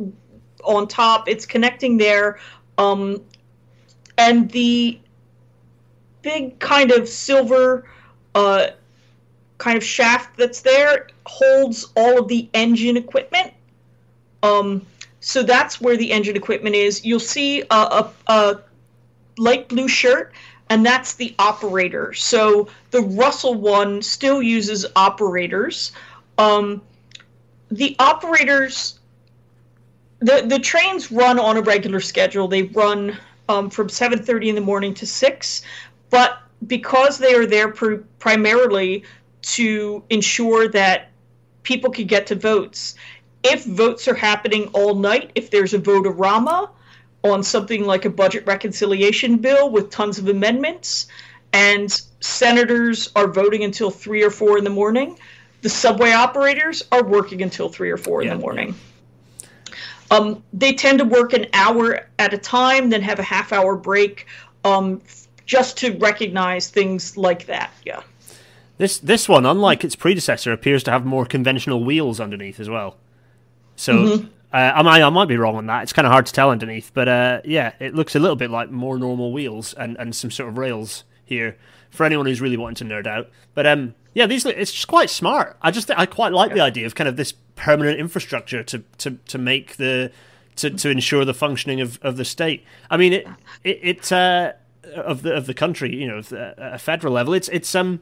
on 0.63 0.87
top. 0.87 1.27
It's 1.27 1.45
connecting 1.45 1.97
there. 1.97 2.39
Um, 2.77 3.21
and 4.17 4.49
the 4.51 4.99
big 6.21 6.59
kind 6.59 6.91
of 6.91 7.07
silver 7.07 7.87
uh, 8.33 8.67
kind 9.57 9.77
of 9.77 9.83
shaft 9.83 10.37
that's 10.37 10.61
there 10.61 11.07
holds 11.25 11.91
all 11.95 12.19
of 12.19 12.27
the 12.27 12.49
engine 12.53 12.97
equipment. 12.97 13.53
Um, 14.41 14.85
so 15.19 15.43
that's 15.43 15.79
where 15.79 15.97
the 15.97 16.11
engine 16.11 16.35
equipment 16.35 16.75
is. 16.75 17.05
You'll 17.05 17.19
see 17.19 17.61
a, 17.61 17.65
a, 17.75 18.11
a 18.27 18.59
light 19.37 19.67
blue 19.67 19.87
shirt, 19.87 20.33
and 20.69 20.85
that's 20.85 21.13
the 21.13 21.35
operator. 21.39 22.13
So 22.13 22.67
the 22.91 23.01
Russell 23.01 23.55
one 23.55 24.01
still 24.01 24.41
uses 24.41 24.85
operators. 24.95 25.91
Um, 26.37 26.81
the 27.69 27.95
operators, 27.99 28.99
the 30.19 30.43
the 30.47 30.59
trains 30.59 31.11
run 31.11 31.39
on 31.39 31.57
a 31.57 31.61
regular 31.61 31.99
schedule. 31.99 32.47
They 32.47 32.63
run 32.63 33.17
um, 33.49 33.69
from 33.69 33.89
seven 33.89 34.21
thirty 34.21 34.49
in 34.49 34.55
the 34.55 34.61
morning 34.61 34.93
to 34.95 35.05
six, 35.05 35.61
but 36.09 36.39
because 36.67 37.17
they 37.17 37.35
are 37.35 37.45
there 37.45 37.71
pr- 37.71 38.03
primarily 38.19 39.03
to 39.41 40.03
ensure 40.09 40.67
that 40.69 41.11
people 41.63 41.91
can 41.91 42.07
get 42.07 42.25
to 42.27 42.35
votes. 42.35 42.95
If 43.43 43.65
votes 43.65 44.07
are 44.07 44.15
happening 44.15 44.67
all 44.73 44.95
night, 44.95 45.31
if 45.35 45.51
there's 45.51 45.75
a 45.75 45.77
vote-a-rama 45.77 46.71
on 47.31 47.43
something 47.43 47.85
like 47.85 48.05
a 48.05 48.09
budget 48.09 48.45
reconciliation 48.45 49.37
bill 49.37 49.69
with 49.69 49.89
tons 49.89 50.19
of 50.19 50.27
amendments, 50.27 51.07
and 51.53 52.01
senators 52.19 53.11
are 53.15 53.27
voting 53.27 53.63
until 53.63 53.89
three 53.89 54.23
or 54.23 54.29
four 54.29 54.57
in 54.57 54.63
the 54.63 54.69
morning, 54.69 55.17
the 55.61 55.69
subway 55.69 56.11
operators 56.11 56.83
are 56.91 57.03
working 57.03 57.41
until 57.41 57.69
three 57.69 57.89
or 57.89 57.97
four 57.97 58.23
yeah, 58.23 58.31
in 58.31 58.37
the 58.37 58.41
morning. 58.41 58.75
Yeah. 59.41 59.47
Um, 60.11 60.43
they 60.53 60.73
tend 60.73 60.99
to 60.99 61.05
work 61.05 61.33
an 61.33 61.47
hour 61.53 62.07
at 62.19 62.33
a 62.33 62.37
time, 62.37 62.89
then 62.89 63.01
have 63.01 63.17
a 63.17 63.23
half 63.23 63.51
hour 63.51 63.75
break, 63.75 64.27
um, 64.63 65.01
just 65.45 65.77
to 65.79 65.97
recognize 65.97 66.69
things 66.69 67.17
like 67.17 67.47
that. 67.47 67.71
Yeah. 67.83 68.03
This 68.77 68.99
this 68.99 69.29
one, 69.29 69.45
unlike 69.45 69.83
its 69.83 69.95
predecessor, 69.95 70.51
appears 70.51 70.83
to 70.83 70.91
have 70.91 71.05
more 71.05 71.25
conventional 71.25 71.83
wheels 71.83 72.19
underneath 72.19 72.59
as 72.59 72.69
well. 72.69 72.97
So 73.75 73.93
mm-hmm. 73.93 74.27
Uh, 74.55 74.71
I 74.73 74.81
might 74.83 75.01
I 75.01 75.09
might 75.09 75.27
be 75.27 75.35
wrong 75.35 75.57
on 75.57 75.65
that. 75.65 75.83
It's 75.83 75.91
kind 75.91 76.05
of 76.05 76.13
hard 76.13 76.25
to 76.27 76.31
tell 76.31 76.49
underneath, 76.49 76.91
but 76.93 77.09
uh, 77.09 77.41
yeah, 77.43 77.73
it 77.81 77.93
looks 77.93 78.15
a 78.15 78.19
little 78.19 78.37
bit 78.37 78.49
like 78.49 78.71
more 78.71 78.97
normal 78.97 79.33
wheels 79.33 79.73
and, 79.73 79.97
and 79.99 80.15
some 80.15 80.31
sort 80.31 80.47
of 80.47 80.57
rails 80.57 81.03
here 81.25 81.57
for 81.89 82.05
anyone 82.05 82.25
who's 82.25 82.39
really 82.39 82.55
wanting 82.55 82.87
to 82.87 82.93
nerd 82.93 83.05
out. 83.05 83.29
But 83.53 83.67
um, 83.67 83.95
yeah, 84.13 84.27
these 84.27 84.45
it's 84.45 84.71
just 84.71 84.87
quite 84.87 85.09
smart. 85.09 85.57
I 85.61 85.71
just 85.71 85.91
I 85.91 86.05
quite 86.05 86.31
like 86.31 86.51
yeah. 86.51 86.55
the 86.55 86.61
idea 86.61 86.85
of 86.85 86.95
kind 86.95 87.09
of 87.09 87.17
this 87.17 87.33
permanent 87.57 87.99
infrastructure 87.99 88.63
to 88.63 88.81
to 88.99 89.17
to 89.27 89.37
make 89.37 89.75
the 89.75 90.13
to, 90.55 90.69
to 90.69 90.89
ensure 90.89 91.25
the 91.25 91.33
functioning 91.33 91.81
of, 91.81 91.99
of 92.01 92.15
the 92.15 92.23
state. 92.23 92.63
I 92.89 92.95
mean, 92.95 93.11
it 93.11 93.27
it, 93.65 93.79
it 93.81 94.11
uh, 94.13 94.53
of 94.95 95.23
the 95.23 95.35
of 95.35 95.47
the 95.47 95.53
country, 95.53 95.93
you 95.93 96.07
know, 96.07 96.19
at 96.19 96.55
a 96.57 96.79
federal 96.79 97.11
level, 97.11 97.33
it's 97.33 97.49
it's 97.49 97.75
um 97.75 97.99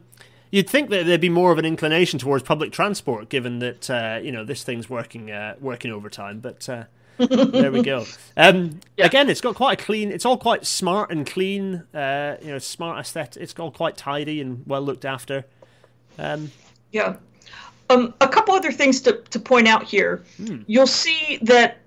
You'd 0.50 0.70
think 0.70 0.90
that 0.90 1.06
there'd 1.06 1.20
be 1.20 1.28
more 1.28 1.50
of 1.50 1.58
an 1.58 1.64
inclination 1.64 2.18
towards 2.18 2.44
public 2.44 2.72
transport, 2.72 3.28
given 3.28 3.58
that 3.58 3.90
uh, 3.90 4.20
you 4.22 4.32
know 4.32 4.44
this 4.44 4.62
thing's 4.62 4.88
working 4.88 5.30
uh, 5.30 5.56
working 5.60 5.90
overtime. 5.90 6.40
But 6.40 6.68
uh, 6.68 6.84
there 7.18 7.72
we 7.72 7.82
go. 7.82 8.04
Um, 8.36 8.80
yeah. 8.96 9.06
Again, 9.06 9.30
it's 9.30 9.40
got 9.40 9.54
quite 9.54 9.80
a 9.80 9.84
clean. 9.84 10.10
It's 10.10 10.26
all 10.26 10.36
quite 10.36 10.66
smart 10.66 11.12
and 11.12 11.24
clean. 11.24 11.84
Uh, 11.94 12.36
you 12.42 12.48
know, 12.48 12.58
smart 12.58 12.98
aesthetic. 12.98 13.40
It's 13.40 13.54
all 13.58 13.70
quite 13.70 13.96
tidy 13.96 14.40
and 14.40 14.64
well 14.66 14.82
looked 14.82 15.04
after. 15.04 15.44
Um, 16.18 16.50
yeah. 16.90 17.16
Um, 17.90 18.12
a 18.20 18.28
couple 18.28 18.54
other 18.54 18.72
things 18.72 19.00
to, 19.02 19.18
to 19.30 19.38
point 19.38 19.68
out 19.68 19.84
here. 19.84 20.24
Hmm. 20.38 20.62
You'll 20.66 20.88
see 20.88 21.38
that 21.42 21.78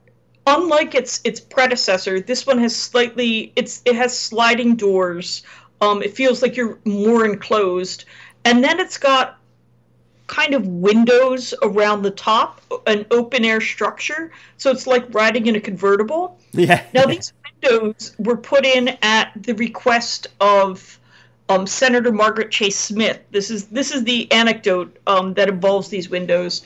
unlike 0.46 0.96
its 0.96 1.20
its 1.24 1.39
predecessor, 1.39 2.20
this 2.20 2.48
one 2.48 2.58
has 2.60 2.76
slightly 2.76 3.52
it's 3.56 3.82
it 3.86 3.96
has 3.96 4.17
sliding 4.17 4.76
doors. 4.76 5.43
Um, 5.82 6.02
it 6.02 6.15
feels 6.15 6.41
like 6.41 6.56
you're 6.56 6.80
more 6.86 7.24
enclosed, 7.24 8.06
and 8.48 8.64
then 8.64 8.80
it's 8.80 8.98
got 8.98 9.40
kind 10.28 10.54
of 10.54 10.66
windows 10.68 11.54
around 11.64 12.02
the 12.02 12.12
top, 12.12 12.62
an 12.86 13.06
open 13.12 13.44
air 13.44 13.60
structure. 13.60 14.32
So 14.58 14.72
it's 14.72 14.88
like 14.88 15.06
riding 15.14 15.48
in 15.48 15.56
a 15.56 15.62
convertible. 15.62 16.40
Yeah. 16.54 16.84
Now 16.92 17.06
these 17.06 17.34
windows 17.62 18.16
were 18.18 18.38
put 18.38 18.66
in 18.66 18.98
at 19.04 19.32
the 19.36 19.54
request 19.54 20.28
of 20.42 20.98
um, 21.50 21.68
Senator 21.68 22.12
Margaret 22.12 22.50
Chase 22.50 22.78
Smith. 22.78 23.20
This 23.30 23.52
is 23.52 23.68
this 23.68 23.92
is 23.92 24.04
the 24.06 24.32
anecdote 24.32 24.98
um, 25.06 25.36
that 25.36 25.50
involves 25.50 25.90
these 25.90 26.10
windows. 26.10 26.66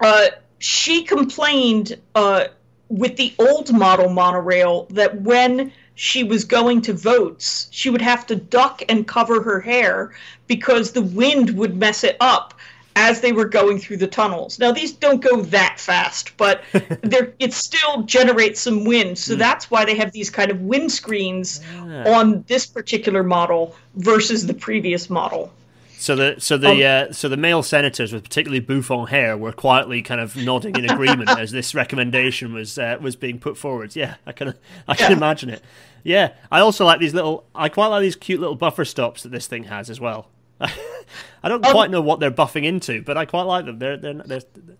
Uh, 0.00 0.28
she 0.58 1.04
complained 1.04 1.96
uh, 2.16 2.46
with 2.88 3.16
the 3.16 3.34
old 3.38 3.72
model 3.72 4.08
monorail 4.08 4.88
that 4.90 5.20
when 5.20 5.70
she 5.96 6.22
was 6.22 6.44
going 6.44 6.82
to 6.82 6.92
votes, 6.92 7.68
she 7.72 7.90
would 7.90 8.02
have 8.02 8.26
to 8.26 8.36
duck 8.36 8.82
and 8.88 9.08
cover 9.08 9.42
her 9.42 9.60
hair 9.60 10.14
because 10.46 10.92
the 10.92 11.02
wind 11.02 11.50
would 11.50 11.74
mess 11.74 12.04
it 12.04 12.16
up 12.20 12.54
as 12.94 13.20
they 13.20 13.32
were 13.32 13.46
going 13.46 13.78
through 13.78 13.96
the 13.96 14.06
tunnels. 14.06 14.58
Now 14.58 14.72
these 14.72 14.92
don't 14.92 15.20
go 15.20 15.42
that 15.42 15.80
fast, 15.80 16.36
but 16.36 16.62
it 16.72 17.52
still 17.52 18.02
generates 18.02 18.60
some 18.60 18.84
wind. 18.84 19.18
So 19.18 19.34
mm. 19.34 19.38
that's 19.38 19.70
why 19.70 19.84
they 19.84 19.96
have 19.96 20.12
these 20.12 20.30
kind 20.30 20.50
of 20.50 20.60
wind 20.60 20.92
screens 20.92 21.60
yeah. 21.74 22.14
on 22.14 22.44
this 22.46 22.66
particular 22.66 23.22
model 23.22 23.74
versus 23.94 24.46
the 24.46 24.54
previous 24.54 25.10
model. 25.10 25.50
So 25.98 26.14
the 26.14 26.36
so 26.38 26.58
the 26.58 26.84
um, 26.84 27.10
uh, 27.10 27.12
so 27.12 27.28
the 27.28 27.36
male 27.36 27.62
senators 27.62 28.12
with 28.12 28.22
particularly 28.22 28.60
bouffant 28.60 29.08
hair 29.08 29.36
were 29.36 29.52
quietly 29.52 30.02
kind 30.02 30.20
of 30.20 30.36
nodding 30.36 30.76
in 30.76 30.88
agreement 30.88 31.30
as 31.38 31.52
this 31.52 31.74
recommendation 31.74 32.52
was 32.52 32.78
uh, 32.78 32.98
was 33.00 33.16
being 33.16 33.38
put 33.38 33.56
forward. 33.56 33.96
Yeah, 33.96 34.16
I 34.26 34.32
can 34.32 34.54
I 34.86 34.94
can 34.94 35.10
yeah. 35.10 35.16
imagine 35.16 35.50
it. 35.50 35.62
Yeah, 36.02 36.34
I 36.52 36.60
also 36.60 36.84
like 36.84 37.00
these 37.00 37.14
little. 37.14 37.46
I 37.54 37.68
quite 37.68 37.88
like 37.88 38.02
these 38.02 38.16
cute 38.16 38.40
little 38.40 38.56
buffer 38.56 38.84
stops 38.84 39.22
that 39.22 39.30
this 39.30 39.46
thing 39.46 39.64
has 39.64 39.88
as 39.88 39.98
well. 39.98 40.28
I 40.60 41.48
don't 41.48 41.64
um, 41.64 41.72
quite 41.72 41.90
know 41.90 42.00
what 42.00 42.20
they're 42.20 42.30
buffing 42.30 42.64
into, 42.64 43.02
but 43.02 43.16
I 43.16 43.24
quite 43.24 43.42
like 43.42 43.64
them. 43.64 43.78
They're 43.78 43.96
they're, 43.96 44.14
they're, 44.14 44.40
they're... 44.54 44.76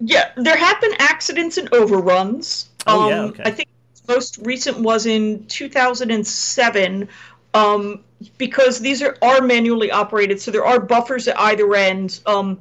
yeah. 0.00 0.30
There 0.36 0.56
have 0.56 0.80
been 0.80 0.94
accidents 0.98 1.58
and 1.58 1.72
overruns. 1.72 2.70
Oh 2.86 3.04
um, 3.04 3.10
yeah, 3.10 3.22
okay. 3.24 3.42
I 3.44 3.50
think 3.50 3.68
most 4.08 4.38
recent 4.38 4.80
was 4.80 5.06
in 5.06 5.46
2007 5.46 7.08
um, 7.54 8.04
because 8.36 8.80
these 8.80 9.02
are, 9.02 9.16
are 9.22 9.40
manually 9.40 9.90
operated, 9.90 10.40
so 10.40 10.50
there 10.50 10.64
are 10.64 10.80
buffers 10.80 11.28
at 11.28 11.38
either 11.38 11.74
end. 11.74 12.20
Um, 12.26 12.58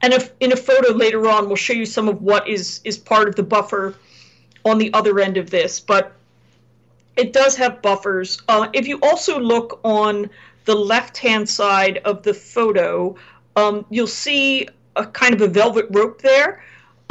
and 0.00 0.12
if 0.12 0.32
in 0.40 0.52
a 0.52 0.56
photo 0.56 0.92
later 0.92 1.28
on, 1.28 1.46
we'll 1.46 1.56
show 1.56 1.72
you 1.72 1.86
some 1.86 2.08
of 2.08 2.22
what 2.22 2.48
is 2.48 2.80
is 2.84 2.96
part 2.96 3.28
of 3.28 3.36
the 3.36 3.42
buffer 3.42 3.94
on 4.64 4.78
the 4.78 4.92
other 4.94 5.20
end 5.20 5.36
of 5.36 5.50
this. 5.50 5.80
But 5.80 6.12
it 7.16 7.32
does 7.32 7.56
have 7.56 7.82
buffers. 7.82 8.40
Uh, 8.48 8.68
if 8.72 8.86
you 8.86 8.98
also 9.02 9.38
look 9.38 9.80
on 9.84 10.30
the 10.64 10.74
left-hand 10.74 11.48
side 11.48 11.98
of 12.04 12.22
the 12.22 12.32
photo, 12.32 13.16
um, 13.56 13.84
you'll 13.90 14.06
see 14.06 14.68
a 14.96 15.06
kind 15.06 15.34
of 15.34 15.40
a 15.40 15.48
velvet 15.48 15.86
rope 15.90 16.22
there 16.22 16.62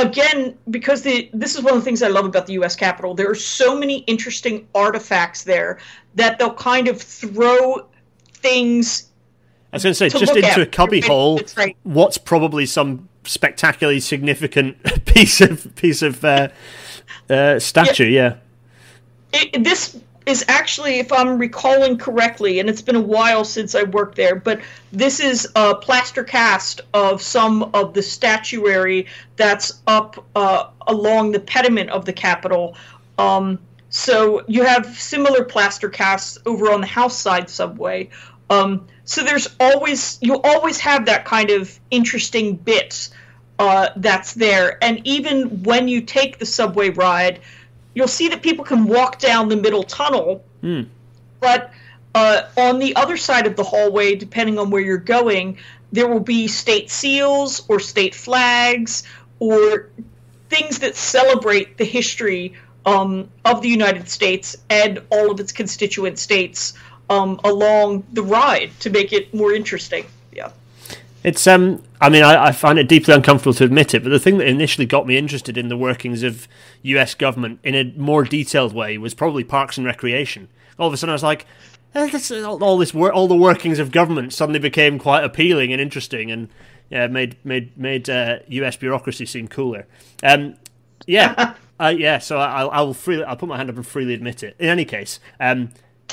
again, 0.02 0.58
because 0.70 1.02
the 1.02 1.30
this 1.34 1.56
is 1.56 1.64
one 1.64 1.74
of 1.74 1.80
the 1.80 1.86
things 1.86 2.02
I 2.02 2.08
love 2.08 2.26
about 2.26 2.48
the 2.48 2.54
U.S. 2.54 2.76
Capitol. 2.76 3.14
There 3.14 3.30
are 3.30 3.36
so 3.36 3.78
many 3.78 4.00
interesting 4.00 4.68
artifacts 4.76 5.44
there 5.44 5.80
that 6.16 6.40
they'll 6.40 6.54
kind 6.54 6.88
of 6.88 7.02
throw 7.02 7.88
things. 8.34 9.10
I 9.72 9.78
was 9.78 9.84
going 9.84 9.92
to 9.92 9.96
say, 9.96 10.10
to 10.10 10.20
just 10.20 10.36
into 10.36 10.62
a 10.62 10.66
cubbyhole, 10.66 11.40
right. 11.56 11.78
what's 11.84 12.18
probably 12.18 12.66
some 12.66 13.08
spectacularly 13.24 14.00
significant 14.00 15.06
piece 15.06 15.42
of 15.42 15.74
piece 15.76 16.02
of 16.02 16.24
uh, 16.26 16.50
uh, 17.30 17.60
statue. 17.60 18.06
Yeah, 18.06 18.38
yeah. 19.34 19.42
It, 19.42 19.64
this 19.64 19.98
is 20.26 20.46
actually, 20.48 21.00
if 21.00 21.12
I'm 21.12 21.38
recalling 21.38 21.98
correctly, 21.98 22.60
and 22.60 22.70
it's 22.70 22.82
been 22.82 22.96
a 22.96 23.02
while 23.02 23.44
since 23.44 23.74
I 23.74 23.84
worked 23.84 24.16
there, 24.16 24.36
but 24.36 24.62
this 24.92 25.20
is 25.20 25.48
a 25.56 25.76
plaster 25.76 26.24
cast 26.24 26.82
of 26.94 27.22
some 27.22 27.64
of 27.74 27.94
the 27.94 28.04
statuary 28.04 29.08
that's 29.36 29.82
up 29.88 30.24
uh, 30.36 30.70
along 30.88 31.32
the 31.32 31.40
pediment 31.40 31.90
of 31.90 32.06
the 32.06 32.14
Capitol. 32.14 32.76
Um, 33.18 33.60
so 33.90 34.44
you 34.48 34.64
have 34.64 34.98
similar 34.98 35.44
plaster 35.44 35.90
casts 35.90 36.38
over 36.46 36.72
on 36.72 36.82
the 36.82 36.88
House 36.88 37.18
side 37.18 37.50
subway. 37.50 38.10
Um, 38.50 38.88
so 39.06 39.24
there's 39.24 39.48
always 39.60 40.18
you 40.22 40.40
always 40.42 40.80
have 40.80 41.06
that 41.06 41.26
kind 41.26 41.50
of 41.50 41.80
interesting 41.90 42.56
bit 42.56 43.10
uh, 43.60 43.90
that's 43.96 44.34
there, 44.34 44.84
and 44.84 45.02
even 45.06 45.64
when 45.64 45.88
you 45.88 46.02
take 46.02 46.38
the 46.38 46.46
subway 46.46 46.90
ride 46.90 47.40
you'll 47.94 48.08
see 48.08 48.30
that 48.30 48.42
people 48.42 48.66
can 48.66 48.86
walk 48.86 49.20
down 49.20 49.50
the 49.50 49.56
middle 49.56 49.84
tunnel, 49.84 50.44
mm. 50.64 50.88
but 51.40 51.72
uh, 52.14 52.44
on 52.58 52.80
the 52.80 52.96
other 52.96 53.18
side 53.18 53.48
of 53.48 53.56
the 53.56 53.64
hallway, 53.64 54.16
depending 54.16 54.60
on 54.60 54.70
where 54.70 54.82
you're 54.82 54.98
going, 54.98 55.58
there 55.92 56.08
will 56.08 56.20
be 56.20 56.48
state 56.48 56.90
seals 56.90 57.64
or 57.68 57.80
state 57.80 58.16
flags 58.16 59.04
or 59.40 59.90
things 60.50 60.80
that 60.80 60.96
celebrate 60.96 61.78
the 61.78 61.86
history 61.86 62.54
um, 62.86 63.30
of 63.46 63.62
the 63.62 63.70
United 63.70 64.10
States 64.10 64.56
and 64.70 65.02
all 65.10 65.32
of 65.32 65.40
its 65.40 65.52
constituent 65.52 66.18
states 66.18 66.74
um, 67.10 67.40
along 67.44 68.04
the 68.14 68.24
ride 68.24 68.72
to 68.80 68.90
make 68.90 69.14
it 69.14 69.34
more 69.34 69.54
interesting. 69.54 70.06
It's 71.24 71.46
um, 71.46 71.84
I 72.00 72.10
mean, 72.10 72.24
I, 72.24 72.46
I, 72.46 72.52
find 72.52 72.80
it 72.80 72.88
deeply 72.88 73.14
uncomfortable 73.14 73.54
to 73.54 73.64
admit 73.64 73.94
it, 73.94 74.04
but 74.04 74.10
the 74.10 74.20
thing 74.20 74.40
that 74.40 74.48
initially 74.48 74.88
got 74.88 75.06
me 75.06 75.18
interested 75.18 75.56
in 75.56 75.70
the 75.70 75.78
workings 75.78 76.24
of 76.24 76.48
U.S. 76.82 77.14
government 77.14 77.60
in 77.64 77.76
a 77.76 77.94
more 77.96 78.24
detailed 78.24 78.74
way 78.74 78.98
was 78.98 79.14
probably 79.14 79.44
Parks 79.44 79.78
and 79.78 79.86
Recreation. 79.86 80.48
All 80.80 80.88
of 80.88 80.94
a 80.94 80.98
sudden, 80.98 81.12
I 81.12 81.14
was 81.14 81.24
like, 81.24 81.46
eh, 81.94 82.10
this, 82.10 82.32
all 82.32 82.78
this, 82.78 82.96
all 82.96 83.28
the 83.28 83.36
workings 83.36 83.78
of 83.78 83.92
government 83.92 84.34
suddenly 84.34 84.60
became 84.60 84.98
quite 84.98 85.24
appealing 85.24 85.72
and 85.72 85.80
interesting, 85.80 86.32
and 86.32 86.50
yeah, 86.90 87.06
made 87.06 87.38
made 87.46 87.78
made 87.78 88.10
uh, 88.10 88.40
U.S. 88.48 88.76
bureaucracy 88.76 89.28
seem 89.28 89.48
cooler. 89.48 89.86
Um, 90.24 90.56
yeah, 91.06 91.54
uh, 91.80 91.94
yeah. 91.96 92.18
So 92.18 92.40
I, 92.40 92.64
I 92.64 92.82
will 92.82 92.96
freely, 92.96 93.24
I'll 93.26 93.38
put 93.38 93.48
my 93.48 93.58
hand 93.58 93.70
up 93.70 93.76
and 93.76 93.86
freely 93.86 94.16
admit 94.16 94.42
it. 94.42 94.56
In 94.58 94.70
any 94.70 94.86
case, 94.86 95.20
um, 95.40 95.70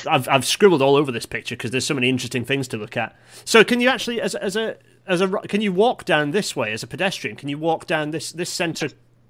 I've 0.07 0.29
I've 0.29 0.45
scribbled 0.45 0.83
all 0.83 0.95
over 0.95 1.11
this 1.11 1.25
picture 1.25 1.55
because 1.55 1.71
there's 1.71 1.85
so 1.85 1.95
many 1.95 2.09
interesting 2.09 2.45
things 2.45 2.67
to 2.67 2.77
look 2.77 2.95
at. 2.95 3.17
So 3.43 3.63
can 3.63 3.81
you 3.81 3.89
actually, 3.89 4.21
as 4.21 4.35
as 4.35 4.55
a 4.55 4.77
as 5.09 5.21
a 5.21 5.27
can 5.27 5.59
you 5.59 5.73
walk 5.73 6.05
down 6.05 6.31
this 6.31 6.55
way 6.55 6.71
as 6.71 6.83
a 6.83 6.87
pedestrian? 6.87 7.35
Can 7.35 7.49
you 7.49 7.57
walk 7.57 7.87
down 7.87 8.11
this 8.11 8.31
this 8.31 8.49
center 8.49 8.89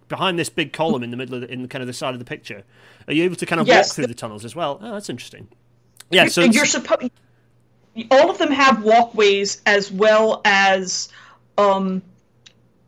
behind 0.10 0.38
this 0.38 0.50
big 0.50 0.74
column 0.74 1.04
in 1.04 1.12
the 1.12 1.18
middle 1.18 1.36
of 1.36 1.42
the, 1.42 1.52
in 1.52 1.68
kind 1.68 1.82
of 1.82 1.88
the 1.88 1.94
side 1.94 2.14
of 2.14 2.20
the 2.20 2.26
picture? 2.26 2.64
Are 3.08 3.14
you 3.14 3.24
able 3.24 3.38
to 3.38 3.46
kind 3.46 3.62
of 3.62 3.68
yes, 3.68 3.90
walk 3.90 3.96
through 3.96 4.08
the, 4.08 4.14
tunnels 4.14 4.44
as 4.44 4.56
well? 4.56 4.80
Oh, 4.82 4.94
that's 4.94 5.10
interesting. 5.10 5.48
Yeah, 6.12 6.28
so 6.28 6.42
you're 6.42 6.66
supposed. 6.66 7.12
All 8.12 8.30
of 8.30 8.38
them 8.38 8.52
have 8.52 8.84
walkways 8.84 9.62
as 9.66 9.92
well 9.92 10.42
as, 10.46 11.10
um, 11.58 12.02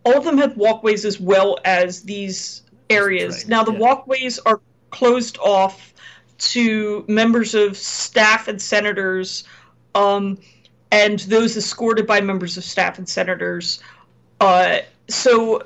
all 0.04 0.18
of 0.18 0.24
them 0.24 0.38
have 0.38 0.56
walkways 0.58 1.06
as 1.06 1.20
well 1.20 1.58
as 1.66 2.04
these 2.04 2.64
areas. 2.89 3.48
Now 3.48 3.64
the 3.64 3.74
yeah. 3.74 3.80
walkways 3.80 4.39
are 4.39 4.62
closed 4.89 5.38
off 5.39 5.94
to 6.38 7.06
members 7.08 7.54
of 7.54 7.78
staff 7.78 8.48
and 8.48 8.62
senators. 8.62 9.44
Um, 9.96 10.39
and 10.92 11.20
those 11.20 11.56
escorted 11.58 12.06
by 12.06 12.22
members 12.22 12.58
of 12.58 12.64
staff 12.64 12.98
and 12.98 13.08
senators. 13.08 13.82
Uh, 14.39 14.80
so, 15.08 15.64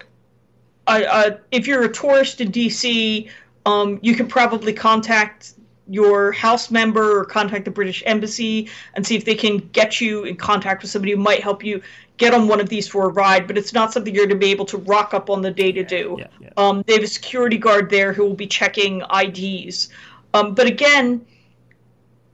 uh, 0.87 1.01
uh, 1.09 1.37
if 1.51 1.67
you're 1.67 1.83
a 1.83 1.91
tourist 1.91 2.41
in 2.41 2.51
DC, 2.51 3.29
um, 3.65 3.99
you 4.01 4.15
can 4.15 4.27
probably 4.27 4.71
contact 4.71 5.53
your 5.87 6.31
house 6.31 6.71
member 6.71 7.19
or 7.19 7.25
contact 7.25 7.65
the 7.65 7.71
British 7.71 8.01
Embassy 8.05 8.69
and 8.95 9.05
see 9.05 9.15
if 9.15 9.25
they 9.25 9.35
can 9.35 9.57
get 9.57 10.01
you 10.01 10.23
in 10.23 10.35
contact 10.35 10.81
with 10.81 10.91
somebody 10.91 11.11
who 11.11 11.17
might 11.17 11.41
help 11.41 11.63
you 11.63 11.81
get 12.17 12.33
on 12.33 12.47
one 12.47 12.59
of 12.59 12.69
these 12.69 12.87
for 12.87 13.05
a 13.05 13.09
ride. 13.09 13.47
But 13.47 13.57
it's 13.57 13.73
not 13.73 13.93
something 13.93 14.13
you're 14.13 14.25
going 14.25 14.39
to 14.39 14.45
be 14.45 14.51
able 14.51 14.65
to 14.65 14.77
rock 14.77 15.13
up 15.13 15.29
on 15.29 15.41
the 15.41 15.51
day 15.51 15.71
to 15.71 15.83
do. 15.83 16.17
Yeah, 16.19 16.27
yeah. 16.39 16.49
Um, 16.57 16.83
they 16.87 16.93
have 16.93 17.03
a 17.03 17.07
security 17.07 17.57
guard 17.57 17.89
there 17.89 18.13
who 18.13 18.23
will 18.23 18.35
be 18.35 18.47
checking 18.47 19.03
IDs. 19.13 19.89
Um, 20.33 20.53
but 20.53 20.67
again, 20.67 21.25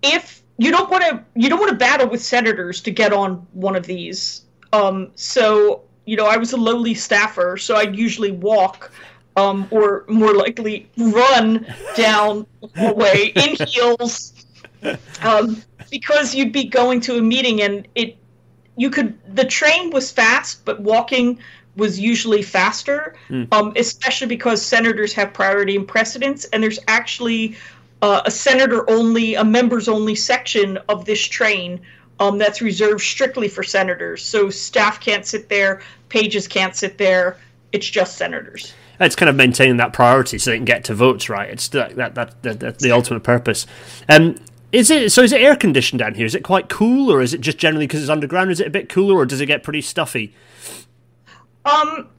if 0.01 0.40
you 0.61 0.69
don't 0.69 0.91
want 0.91 1.03
to 1.03 1.23
you 1.33 1.49
don't 1.49 1.59
want 1.59 1.71
to 1.71 1.75
battle 1.75 2.07
with 2.07 2.21
senators 2.21 2.81
to 2.81 2.91
get 2.91 3.11
on 3.13 3.47
one 3.53 3.75
of 3.75 3.83
these. 3.87 4.43
Um, 4.71 5.09
so 5.15 5.81
you 6.05 6.15
know, 6.15 6.27
I 6.27 6.37
was 6.37 6.53
a 6.53 6.57
lowly 6.57 6.93
staffer, 6.93 7.57
so 7.57 7.75
I'd 7.75 7.95
usually 7.95 8.31
walk, 8.31 8.91
um, 9.35 9.67
or 9.71 10.05
more 10.07 10.35
likely 10.35 10.87
run 10.97 11.65
down 11.95 12.45
the 12.61 12.69
hallway 12.75 13.33
in 13.35 13.55
heels, 13.67 14.33
um, 15.23 15.63
because 15.89 16.35
you'd 16.35 16.51
be 16.51 16.65
going 16.65 17.01
to 17.01 17.17
a 17.17 17.21
meeting 17.21 17.63
and 17.63 17.87
it 17.95 18.17
you 18.77 18.91
could 18.91 19.17
the 19.35 19.45
train 19.45 19.89
was 19.89 20.11
fast, 20.11 20.63
but 20.63 20.79
walking 20.79 21.39
was 21.75 21.99
usually 21.99 22.43
faster, 22.43 23.15
mm. 23.29 23.51
um, 23.51 23.73
especially 23.77 24.27
because 24.27 24.61
senators 24.61 25.11
have 25.13 25.33
priority 25.33 25.75
and 25.75 25.87
precedence, 25.87 26.45
and 26.45 26.61
there's 26.61 26.79
actually 26.87 27.55
uh, 28.01 28.21
a 28.25 28.31
senator 28.31 28.89
only, 28.89 29.35
a 29.35 29.43
members 29.43 29.87
only 29.87 30.15
section 30.15 30.77
of 30.89 31.05
this 31.05 31.21
train 31.21 31.81
um, 32.19 32.37
that's 32.37 32.61
reserved 32.61 33.01
strictly 33.01 33.47
for 33.47 33.63
senators. 33.63 34.23
So 34.23 34.49
staff 34.49 34.99
can't 34.99 35.25
sit 35.25 35.49
there, 35.49 35.81
pages 36.09 36.47
can't 36.47 36.75
sit 36.75 36.97
there. 36.97 37.37
It's 37.71 37.89
just 37.89 38.17
senators. 38.17 38.73
It's 38.99 39.15
kind 39.15 39.29
of 39.29 39.35
maintaining 39.35 39.77
that 39.77 39.93
priority 39.93 40.37
so 40.37 40.51
they 40.51 40.57
can 40.57 40.65
get 40.65 40.83
to 40.85 40.93
votes, 40.93 41.29
right? 41.29 41.49
It's 41.49 41.69
that 41.69 41.95
that, 41.95 42.15
that, 42.15 42.43
that 42.43 42.59
that's 42.59 42.83
the 42.83 42.91
ultimate 42.91 43.23
purpose. 43.23 43.65
Um, 44.07 44.35
is 44.71 44.91
it 44.91 45.11
so? 45.11 45.23
Is 45.23 45.31
it 45.31 45.41
air 45.41 45.55
conditioned 45.55 45.99
down 45.99 46.13
here? 46.13 46.25
Is 46.25 46.35
it 46.35 46.43
quite 46.43 46.69
cool, 46.69 47.11
or 47.11 47.21
is 47.21 47.33
it 47.33 47.41
just 47.41 47.57
generally 47.57 47.87
because 47.87 48.01
it's 48.01 48.09
underground? 48.09 48.51
Is 48.51 48.59
it 48.59 48.67
a 48.67 48.69
bit 48.69 48.89
cooler, 48.89 49.15
or 49.15 49.25
does 49.25 49.41
it 49.41 49.47
get 49.47 49.63
pretty 49.63 49.81
stuffy? 49.81 50.35
Um, 51.65 52.09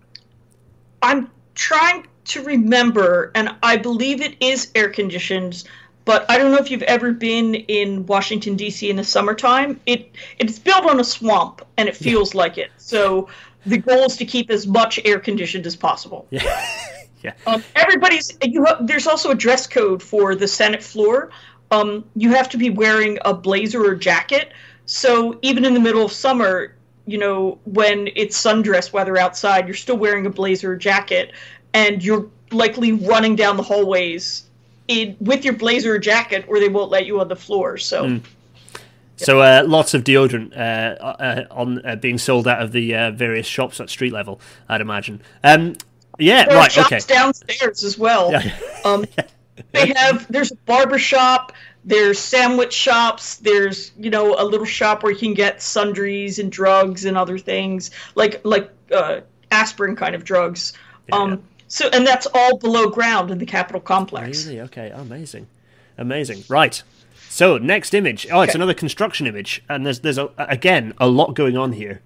I'm 1.03 1.31
trying 1.55 2.07
to 2.27 2.43
remember, 2.43 3.31
and 3.35 3.55
I 3.63 3.77
believe 3.77 4.21
it 4.21 4.37
is 4.41 4.71
air 4.75 4.89
conditioned. 4.91 5.65
But 6.05 6.29
I 6.29 6.37
don't 6.37 6.51
know 6.51 6.59
if 6.59 6.71
you've 6.71 6.83
ever 6.83 7.13
been 7.13 7.55
in 7.55 8.07
Washington 8.07 8.57
D.C. 8.57 8.91
in 8.91 8.97
the 8.97 9.05
summertime. 9.05 9.81
It 9.87 10.15
it's 10.39 10.59
built 10.59 10.85
on 10.87 10.99
a 11.01 11.05
swamp, 11.05 11.63
and 11.77 11.89
it 11.89 11.97
feels 11.97 12.35
like 12.35 12.59
it. 12.59 12.71
So 12.77 13.29
the 13.67 13.79
goal 13.79 14.05
is 14.05 14.17
to 14.17 14.25
keep 14.25 14.51
as 14.51 14.67
much 14.67 14.99
air 15.05 15.21
conditioned 15.21 15.67
as 15.67 15.77
possible. 15.77 16.27
Yeah. 16.31 16.67
yeah. 17.23 17.35
Um, 17.47 17.63
everybody's 17.77 18.37
you. 18.43 18.65
Have, 18.65 18.87
there's 18.87 19.07
also 19.07 19.31
a 19.31 19.35
dress 19.35 19.67
code 19.67 20.03
for 20.03 20.35
the 20.35 20.49
Senate 20.49 20.83
floor. 20.83 21.31
Um, 21.71 22.05
you 22.17 22.31
have 22.33 22.49
to 22.51 22.59
be 22.59 22.71
wearing 22.71 23.19
a 23.25 23.33
blazer 23.33 23.85
or 23.85 23.95
jacket. 23.95 24.53
So 24.87 25.39
even 25.43 25.65
in 25.65 25.73
the 25.75 25.81
middle 25.81 26.05
of 26.05 26.13
summer, 26.13 26.75
you 27.07 27.19
know, 27.19 27.59
when 27.65 28.09
it's 28.15 28.41
sundress 28.41 28.93
weather 28.93 29.17
outside, 29.17 29.67
you're 29.67 29.75
still 29.75 29.97
wearing 29.97 30.27
a 30.27 30.31
blazer 30.31 30.73
or 30.73 30.77
jacket, 30.77 31.33
and 31.75 32.05
you're 32.05 32.29
likely 32.51 32.93
running 32.93 33.37
down 33.37 33.57
the 33.57 33.63
hallways 33.63 34.45
in, 34.89 35.17
with 35.21 35.45
your 35.45 35.55
blazer 35.55 35.95
or 35.95 35.99
jacket, 35.99 36.45
or 36.49 36.61
they 36.61 36.69
won't 36.69 36.91
let 36.91 37.07
you 37.07 37.21
on 37.21 37.29
the 37.29 37.37
floor. 37.37 37.79
So. 37.79 38.05
Mm. 38.05 38.23
So 39.17 39.41
uh, 39.41 39.63
lots 39.65 39.95
of 39.95 40.03
deodorant 40.03 40.57
uh, 40.57 41.01
uh, 41.01 41.45
on 41.51 41.85
uh, 41.87 41.95
being 41.97 42.19
sold 42.19 42.49
out 42.49 42.61
of 42.61 42.73
the 42.73 42.95
uh, 42.95 43.11
various 43.13 43.47
shops 43.47 43.79
at 43.79 43.89
street 43.89 44.13
level, 44.13 44.41
I'd 44.69 44.81
imagine. 44.81 45.21
Um, 45.45 45.77
yeah, 46.19 46.47
there 46.47 46.57
right. 46.57 46.73
shops 46.73 46.93
okay. 46.93 47.01
downstairs 47.07 47.85
as 47.85 47.97
well. 47.97 48.33
Yeah. 48.33 48.57
um, 48.85 49.05
they 49.73 49.93
have 49.95 50.27
there's 50.31 50.51
a 50.51 50.57
barber 50.67 50.99
shop, 50.99 51.53
there's 51.85 52.19
sandwich 52.19 52.73
shops, 52.73 53.37
there's 53.37 53.93
you 53.97 54.11
know 54.11 54.35
a 54.39 54.45
little 54.45 54.67
shop 54.67 55.03
where 55.03 55.13
you 55.13 55.19
can 55.19 55.35
get 55.35 55.63
sundries 55.63 56.39
and 56.39 56.51
drugs 56.51 57.05
and 57.05 57.17
other 57.17 57.39
things 57.39 57.91
like 58.15 58.41
like 58.45 58.71
uh, 58.93 59.21
aspirin 59.51 59.95
kind 59.97 60.15
of 60.15 60.25
drugs. 60.25 60.73
Yeah, 61.09 61.17
um, 61.17 61.43
so, 61.73 61.89
and 61.89 62.07
that's 62.07 62.27
all 62.35 62.59
below 62.59 62.91
ground 62.91 63.31
in 63.31 63.39
the 63.39 63.47
Capitol 63.47 63.81
complex. 63.81 64.45
Really? 64.45 64.61
Okay. 64.61 64.91
Amazing. 64.91 65.47
Amazing. 65.97 66.45
Right. 66.47 66.83
So, 67.31 67.57
next 67.57 67.95
image. 67.95 68.27
Oh, 68.31 68.43
it's 68.43 68.51
okay. 68.51 68.59
another 68.59 68.75
construction 68.75 69.27
image, 69.27 69.65
and 69.71 69.87
there's 69.87 70.01
there's 70.01 70.19
a, 70.19 70.29
again 70.37 70.93
a 70.99 71.09
lot 71.09 71.35
going 71.35 71.57
on 71.57 71.73
here. 71.73 72.03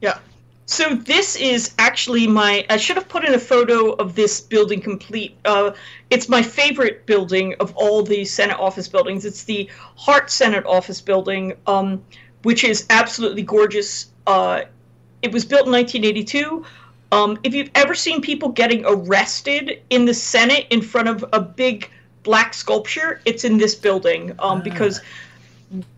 Yeah. 0.00 0.18
So 0.66 0.94
this 0.94 1.34
is 1.34 1.74
actually 1.80 2.28
my. 2.28 2.64
I 2.70 2.76
should 2.76 2.94
have 2.94 3.08
put 3.08 3.24
in 3.24 3.34
a 3.34 3.40
photo 3.40 3.90
of 3.94 4.14
this 4.14 4.40
building 4.40 4.80
complete. 4.80 5.36
Uh, 5.44 5.72
it's 6.10 6.28
my 6.28 6.40
favorite 6.40 7.06
building 7.06 7.56
of 7.58 7.74
all 7.74 8.04
the 8.04 8.24
Senate 8.24 8.60
office 8.60 8.86
buildings. 8.86 9.24
It's 9.24 9.42
the 9.42 9.68
Hart 9.96 10.30
Senate 10.30 10.64
office 10.64 11.00
building, 11.00 11.54
um, 11.66 12.04
which 12.44 12.62
is 12.62 12.86
absolutely 12.88 13.42
gorgeous. 13.42 14.12
Uh, 14.28 14.62
it 15.22 15.32
was 15.32 15.44
built 15.44 15.66
in 15.66 15.72
1982. 15.72 16.64
Um, 17.12 17.38
if 17.42 17.54
you've 17.54 17.70
ever 17.74 17.94
seen 17.94 18.20
people 18.20 18.48
getting 18.50 18.84
arrested 18.84 19.82
in 19.90 20.04
the 20.04 20.14
Senate 20.14 20.66
in 20.70 20.82
front 20.82 21.08
of 21.08 21.24
a 21.32 21.40
big 21.40 21.90
black 22.22 22.52
sculpture, 22.52 23.20
it's 23.24 23.44
in 23.44 23.58
this 23.58 23.74
building 23.74 24.32
um, 24.32 24.38
ah. 24.40 24.60
because 24.60 25.00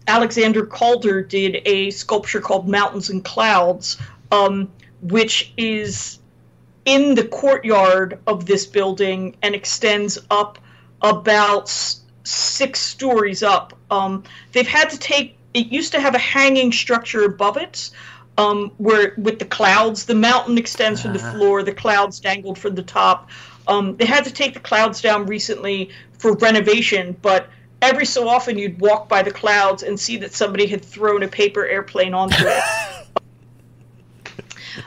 Alexander 0.06 0.66
Calder 0.66 1.22
did 1.22 1.62
a 1.64 1.90
sculpture 1.90 2.40
called 2.40 2.68
Mountains 2.68 3.11
and 3.11 3.24
Clouds, 3.24 3.98
um, 4.30 4.70
which 5.02 5.52
is 5.56 6.18
in 6.84 7.14
the 7.14 7.24
courtyard 7.24 8.18
of 8.26 8.46
this 8.46 8.66
building 8.66 9.36
and 9.42 9.54
extends 9.54 10.18
up 10.30 10.59
about 11.02 11.68
six 12.24 12.80
stories 12.80 13.42
up. 13.42 13.74
Um, 13.90 14.24
they've 14.52 14.66
had 14.66 14.90
to 14.90 14.98
take 14.98 15.36
it 15.54 15.68
used 15.68 15.92
to 15.92 16.00
have 16.00 16.14
a 16.14 16.18
hanging 16.18 16.72
structure 16.72 17.24
above 17.24 17.56
it 17.56 17.90
um, 18.39 18.70
where 18.78 19.12
with 19.18 19.41
the 19.41 19.45
clouds, 19.45 20.07
the 20.07 20.14
mountain 20.14 20.57
extends 20.57 21.03
from 21.03 21.12
the 21.12 21.22
ah. 21.22 21.32
floor, 21.32 21.62
the 21.62 21.74
clouds 21.74 22.20
dangled 22.20 22.57
from 22.57 22.76
the 22.76 22.82
top. 22.82 23.28
Um, 23.66 23.97
they 23.97 24.07
had 24.07 24.24
to 24.24 24.32
take 24.32 24.55
the 24.55 24.61
clouds 24.61 25.03
down 25.03 25.26
recently 25.26 25.91
for 26.18 26.34
renovation, 26.34 27.16
but 27.20 27.51
every 27.82 28.07
so 28.07 28.28
often 28.28 28.57
you'd 28.57 28.80
walk 28.80 29.09
by 29.09 29.22
the 29.22 29.32
clouds 29.32 29.82
and 29.82 29.99
see 29.99 30.16
that 30.18 30.32
somebody 30.32 30.66
had 30.66 30.84
thrown 30.84 31.24
a 31.24 31.28
paper 31.28 31.66
airplane 31.66 32.14
onto 32.14 32.36
it. 32.39 32.62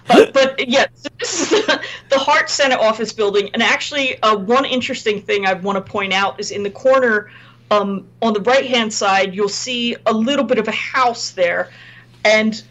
uh, 0.10 0.26
but 0.34 0.68
yeah, 0.68 0.86
so 0.96 1.10
this 1.20 1.42
is 1.42 1.50
the, 1.50 1.82
the 2.10 2.18
Hart 2.18 2.50
Senate 2.50 2.80
office 2.80 3.12
building, 3.12 3.50
and 3.54 3.62
actually, 3.62 4.22
uh, 4.24 4.36
one 4.36 4.64
interesting 4.64 5.22
thing 5.22 5.46
I 5.46 5.54
want 5.54 5.76
to 5.76 5.92
point 5.92 6.14
out 6.14 6.40
is 6.40 6.52
in 6.52 6.64
the 6.64 6.72
corner 6.72 7.30
um, 7.70 8.08
on 8.22 8.34
the 8.34 8.42
right 8.42 8.66
hand 8.66 8.94
side, 8.94 9.36
you'll 9.36 9.50
see 9.50 9.96
a 10.06 10.14
little 10.14 10.46
bit 10.46 10.58
of 10.58 10.70
a 10.70 10.74
house 10.74 11.32
there, 11.32 11.70
and 12.24 12.62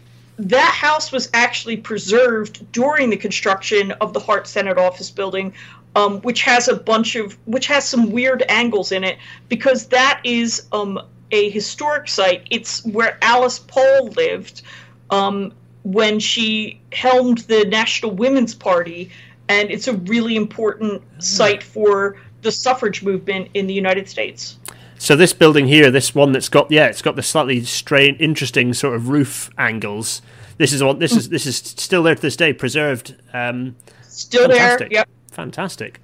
that 0.49 0.73
house 0.73 1.11
was 1.11 1.29
actually 1.33 1.77
preserved 1.77 2.71
during 2.71 3.09
the 3.09 3.17
construction 3.17 3.91
of 3.93 4.13
the 4.13 4.19
Hart 4.19 4.47
Senate 4.47 4.77
office 4.77 5.11
building, 5.11 5.53
um, 5.95 6.21
which 6.21 6.41
has 6.41 6.67
a 6.67 6.75
bunch 6.75 7.15
of 7.15 7.37
which 7.45 7.67
has 7.67 7.87
some 7.87 8.11
weird 8.11 8.43
angles 8.49 8.91
in 8.91 9.03
it 9.03 9.17
because 9.49 9.87
that 9.87 10.21
is 10.23 10.67
um, 10.71 10.99
a 11.31 11.49
historic 11.49 12.07
site. 12.07 12.47
It's 12.49 12.85
where 12.85 13.17
Alice 13.21 13.59
Paul 13.59 14.07
lived. 14.09 14.61
Um, 15.09 15.53
when 15.83 16.19
she 16.19 16.79
helmed 16.91 17.39
the 17.39 17.65
National 17.65 18.11
Women's 18.11 18.53
Party, 18.53 19.09
and 19.49 19.71
it's 19.71 19.87
a 19.87 19.93
really 19.93 20.35
important 20.35 21.01
site 21.21 21.63
for 21.63 22.17
the 22.41 22.51
suffrage 22.51 23.03
movement 23.03 23.49
in 23.53 23.67
the 23.67 23.73
United 23.73 24.07
States. 24.07 24.57
So 25.01 25.15
this 25.15 25.33
building 25.33 25.67
here, 25.67 25.89
this 25.89 26.13
one 26.13 26.31
that's 26.31 26.47
got 26.47 26.69
yeah, 26.69 26.85
it's 26.85 27.01
got 27.01 27.15
the 27.15 27.23
slightly 27.23 27.63
strange, 27.65 28.21
interesting 28.21 28.71
sort 28.71 28.95
of 28.95 29.09
roof 29.09 29.49
angles. 29.57 30.21
This 30.59 30.71
is 30.71 30.83
what 30.83 30.99
this 30.99 31.15
is. 31.15 31.29
This 31.29 31.47
is 31.47 31.57
still 31.57 32.03
there 32.03 32.13
to 32.13 32.21
this 32.21 32.35
day, 32.35 32.53
preserved. 32.53 33.15
Um, 33.33 33.75
Still 34.03 34.47
fantastic. 34.47 34.89
there. 34.89 34.99
Yep. 34.99 35.09
Fantastic. 35.31 35.99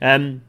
Um, 0.00 0.40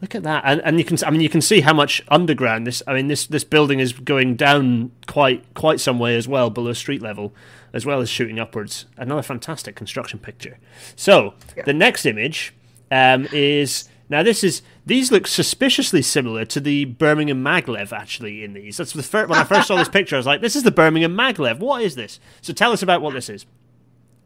look 0.00 0.14
at 0.14 0.22
that, 0.22 0.42
and, 0.46 0.62
and 0.62 0.78
you 0.78 0.86
can. 0.86 0.96
I 1.06 1.10
mean, 1.10 1.20
you 1.20 1.28
can 1.28 1.42
see 1.42 1.60
how 1.60 1.74
much 1.74 2.02
underground 2.08 2.66
this. 2.66 2.82
I 2.86 2.94
mean, 2.94 3.08
this 3.08 3.26
this 3.26 3.44
building 3.44 3.78
is 3.78 3.92
going 3.92 4.36
down 4.36 4.92
quite 5.06 5.44
quite 5.52 5.80
some 5.80 5.98
way 5.98 6.16
as 6.16 6.26
well, 6.26 6.48
below 6.48 6.72
street 6.72 7.02
level, 7.02 7.34
as 7.74 7.84
well 7.84 8.00
as 8.00 8.08
shooting 8.08 8.38
upwards. 8.38 8.86
Another 8.96 9.20
fantastic 9.20 9.76
construction 9.76 10.18
picture. 10.18 10.58
So 10.96 11.34
Yeah. 11.54 11.64
the 11.64 11.74
next 11.74 12.06
image 12.06 12.54
um, 12.90 13.28
is 13.32 13.90
now. 14.08 14.22
This 14.22 14.44
is 14.44 14.62
these 14.86 15.10
look 15.10 15.26
suspiciously 15.26 16.02
similar 16.02 16.44
to 16.46 16.60
the 16.60 16.86
Birmingham 16.86 17.42
Maglev. 17.42 17.92
Actually, 17.92 18.44
in 18.44 18.54
these, 18.54 18.76
that's 18.76 18.92
the 18.92 19.02
first, 19.02 19.28
when 19.28 19.38
I 19.38 19.44
first 19.44 19.68
saw 19.68 19.76
this 19.76 19.88
picture. 19.90 20.16
I 20.16 20.18
was 20.18 20.26
like, 20.26 20.40
"This 20.40 20.56
is 20.56 20.62
the 20.62 20.70
Birmingham 20.70 21.16
Maglev. 21.16 21.58
What 21.58 21.82
is 21.82 21.94
this?" 21.94 22.20
So 22.40 22.52
tell 22.52 22.72
us 22.72 22.82
about 22.82 23.02
what 23.02 23.14
this 23.14 23.28
is. 23.28 23.46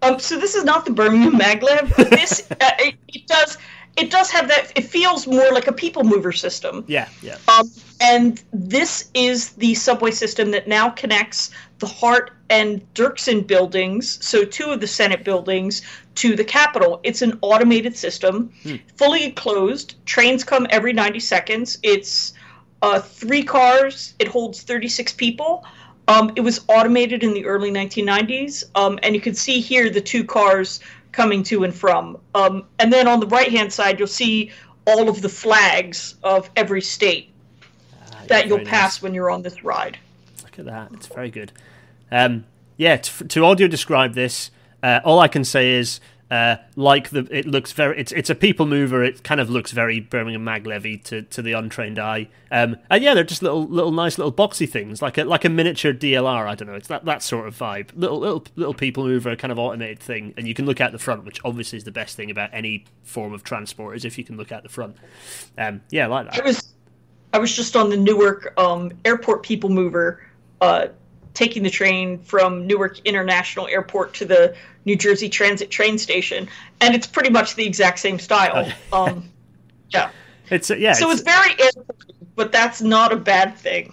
Um, 0.03 0.19
so 0.19 0.39
this 0.39 0.55
is 0.55 0.65
not 0.65 0.85
the 0.85 0.93
Birmingham 0.93 1.39
Maglev, 1.39 1.95
this 2.11 2.49
uh, 2.51 2.71
it, 2.79 2.95
it 3.09 3.27
does 3.27 3.59
it 3.97 4.11
does 4.11 4.31
have 4.31 4.49
that. 4.49 4.73
It 4.77 4.85
feels 4.85 5.27
more 5.27 5.51
like 5.53 5.67
a 5.67 5.73
people 5.73 6.05
mover 6.05 6.33
system. 6.33 6.85
Yeah, 6.87 7.09
yeah. 7.21 7.37
Um, 7.49 7.69
and 8.01 8.43
this 8.53 9.11
is 9.15 9.51
the 9.55 9.75
subway 9.75 10.13
system 10.13 10.53
that 10.53 10.69
now 10.69 10.91
connects 10.91 11.51
the 11.79 11.87
Hart 11.87 12.33
and 12.51 12.83
Dirksen 12.95 13.47
buildings, 13.47 14.25
so 14.25 14.45
two 14.45 14.71
of 14.71 14.81
the 14.81 14.87
Senate 14.87 15.25
buildings, 15.25 15.83
to 16.17 16.35
the 16.35 16.45
Capitol. 16.45 17.01
It's 17.05 17.23
an 17.23 17.39
automated 17.41 17.97
system, 17.97 18.51
fully 18.97 19.25
enclosed. 19.25 19.95
Trains 20.07 20.45
come 20.45 20.67
every 20.71 20.93
90 20.93 21.21
seconds. 21.21 21.79
It's 21.83 22.35
uh, 22.83 23.01
three 23.01 23.43
cars. 23.43 24.15
It 24.19 24.29
holds 24.29 24.63
36 24.63 25.13
people. 25.13 25.65
Um, 26.09 26.33
it 26.37 26.41
was 26.41 26.65
automated 26.69 27.23
in 27.23 27.35
the 27.35 27.45
early 27.45 27.71
1990s, 27.71 28.65
um, 28.75 28.99
and 29.03 29.15
you 29.15 29.21
can 29.21 29.35
see 29.35 29.61
here 29.61 29.91
the 29.91 30.01
two 30.01 30.25
cars 30.25 30.81
coming 31.13 31.43
to 31.45 31.65
and 31.65 31.75
from. 31.75 32.19
Um, 32.35 32.65
and 32.79 32.93
then 32.93 33.07
on 33.07 33.21
the 33.21 33.27
right 33.27 33.51
hand 33.51 33.73
side, 33.73 33.99
you'll 33.99 34.09
see 34.09 34.51
all 34.87 35.09
of 35.09 35.21
the 35.21 35.29
flags 35.29 36.15
of 36.25 36.49
every 36.57 36.81
state 36.81 37.31
that 38.27 38.47
you'll 38.47 38.59
Very 38.59 38.65
nice. 38.65 38.71
pass 38.71 39.03
when 39.03 39.15
you're 39.15 39.31
on 39.31 39.43
this 39.43 39.63
ride. 39.63 39.99
Look 40.43 40.59
at 40.59 40.65
that. 40.65 40.93
It's 40.93 41.07
very 41.07 41.31
good. 41.31 41.53
Um, 42.11 42.45
yeah, 42.77 42.97
to, 42.97 43.25
to 43.25 43.45
audio 43.45 43.67
describe 43.67 44.15
this, 44.15 44.51
uh, 44.83 45.01
all 45.05 45.19
I 45.19 45.29
can 45.29 45.45
say 45.45 45.73
is 45.73 46.01
uh, 46.31 46.57
like 46.77 47.09
the 47.09 47.27
it 47.31 47.47
looks 47.47 47.73
very 47.73 47.99
it's 47.99 48.13
it's 48.13 48.29
a 48.29 48.35
people 48.35 48.67
mover. 48.67 49.03
It 49.03 49.25
kind 49.25 49.41
of 49.41 49.49
looks 49.49 49.73
very 49.73 49.99
Birmingham 49.99 50.45
Mag 50.45 50.67
Levy 50.67 50.99
to, 50.99 51.23
to 51.23 51.41
the 51.41 51.53
untrained 51.53 51.99
eye. 51.99 52.29
Um, 52.51 52.77
and 52.91 53.03
yeah, 53.03 53.15
they're 53.15 53.25
just 53.25 53.43
little 53.43 53.67
little 53.67 53.93
nice 53.93 54.19
little 54.19 54.33
boxy 54.33 54.69
things 54.69 55.01
like 55.01 55.17
a 55.17 55.25
like 55.25 55.47
a 55.47 55.49
miniature 55.49 55.95
DLR. 55.95 56.47
I 56.47 56.55
don't 56.55 56.69
know. 56.69 56.75
It's 56.75 56.89
that 56.89 57.07
that 57.07 57.23
sort 57.23 57.49
of 57.49 57.57
vibe. 57.57 57.91
Little 57.95 58.21
little 58.21 58.45
little 58.57 58.75
people 58.75 59.07
mover 59.07 59.35
kind 59.37 59.51
of 59.51 59.59
automated 59.59 60.01
thing, 60.01 60.35
and 60.37 60.47
you 60.47 60.53
can 60.53 60.67
look 60.67 60.83
out 60.83 60.93
the 60.93 60.99
front, 60.99 61.25
which 61.25 61.41
obviously 61.45 61.79
is 61.79 61.85
the 61.85 61.93
best 61.93 62.15
thing 62.15 62.31
about 62.31 62.51
any 62.53 62.85
form 63.05 63.33
of 63.33 63.43
transport 63.43 63.97
is 63.97 64.05
if 64.05 64.19
you 64.19 64.25
can 64.25 64.37
look 64.37 64.53
out 64.53 64.63
the 64.63 64.69
front. 64.69 64.97
Um, 65.57 65.81
yeah, 65.91 66.05
I 66.05 66.09
like 66.09 66.39
I 66.39 66.45
was 66.45 66.75
I 67.33 67.39
was 67.39 67.57
just 67.57 67.75
on 67.75 67.89
the 67.89 67.97
Newark 67.97 68.53
um, 68.59 68.93
Airport 69.07 69.43
People 69.43 69.71
Mover, 69.71 70.23
uh, 70.61 70.89
taking 71.39 71.63
the 71.63 71.71
train 71.71 72.19
from 72.19 72.67
Newark 72.67 72.99
International 73.07 73.69
Airport 73.69 74.13
to 74.15 74.25
the 74.25 74.57
New 74.85 74.97
Jersey 74.97 75.29
Transit 75.29 75.71
train 75.71 75.97
station, 75.97 76.49
and 76.81 76.97
it's 76.97 77.07
pretty 77.07 77.31
much 77.31 77.55
the 77.55 77.65
exact 77.65 78.01
same 78.01 78.19
style. 78.19 78.71
um, 78.93 79.31
yeah. 79.91 80.11
It's 80.51 80.71
yeah. 80.71 80.95
So 80.95 81.11
it's 81.11 81.21
very 81.21 81.51
airport, 81.61 82.11
but 82.35 82.53
that's 82.53 82.81
not 82.81 83.13
a 83.13 83.17
bad 83.17 83.55
thing. 83.59 83.93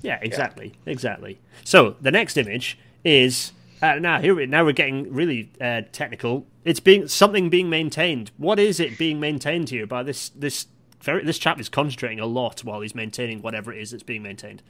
Yeah, 0.00 0.18
exactly, 0.22 0.72
exactly. 0.86 1.38
So 1.62 1.96
the 2.00 2.10
next 2.10 2.38
image 2.38 2.78
is 3.04 3.52
uh, 3.82 3.96
now 3.96 4.18
here. 4.18 4.34
We, 4.34 4.46
now 4.46 4.64
we're 4.64 4.72
getting 4.72 5.12
really 5.12 5.52
uh, 5.60 5.82
technical. 5.92 6.46
It's 6.64 6.80
being 6.80 7.06
something 7.06 7.50
being 7.50 7.68
maintained. 7.68 8.30
What 8.38 8.58
is 8.58 8.80
it 8.80 8.96
being 8.96 9.20
maintained 9.20 9.68
here 9.68 9.86
by 9.86 10.02
this 10.02 10.30
this 10.30 10.68
very 11.02 11.22
this 11.22 11.38
chap 11.38 11.60
is 11.60 11.68
concentrating 11.68 12.18
a 12.18 12.24
lot 12.24 12.64
while 12.64 12.80
he's 12.80 12.94
maintaining 12.94 13.42
whatever 13.42 13.70
it 13.70 13.82
is 13.82 13.90
that's 13.90 14.02
being 14.02 14.22
maintained. 14.22 14.62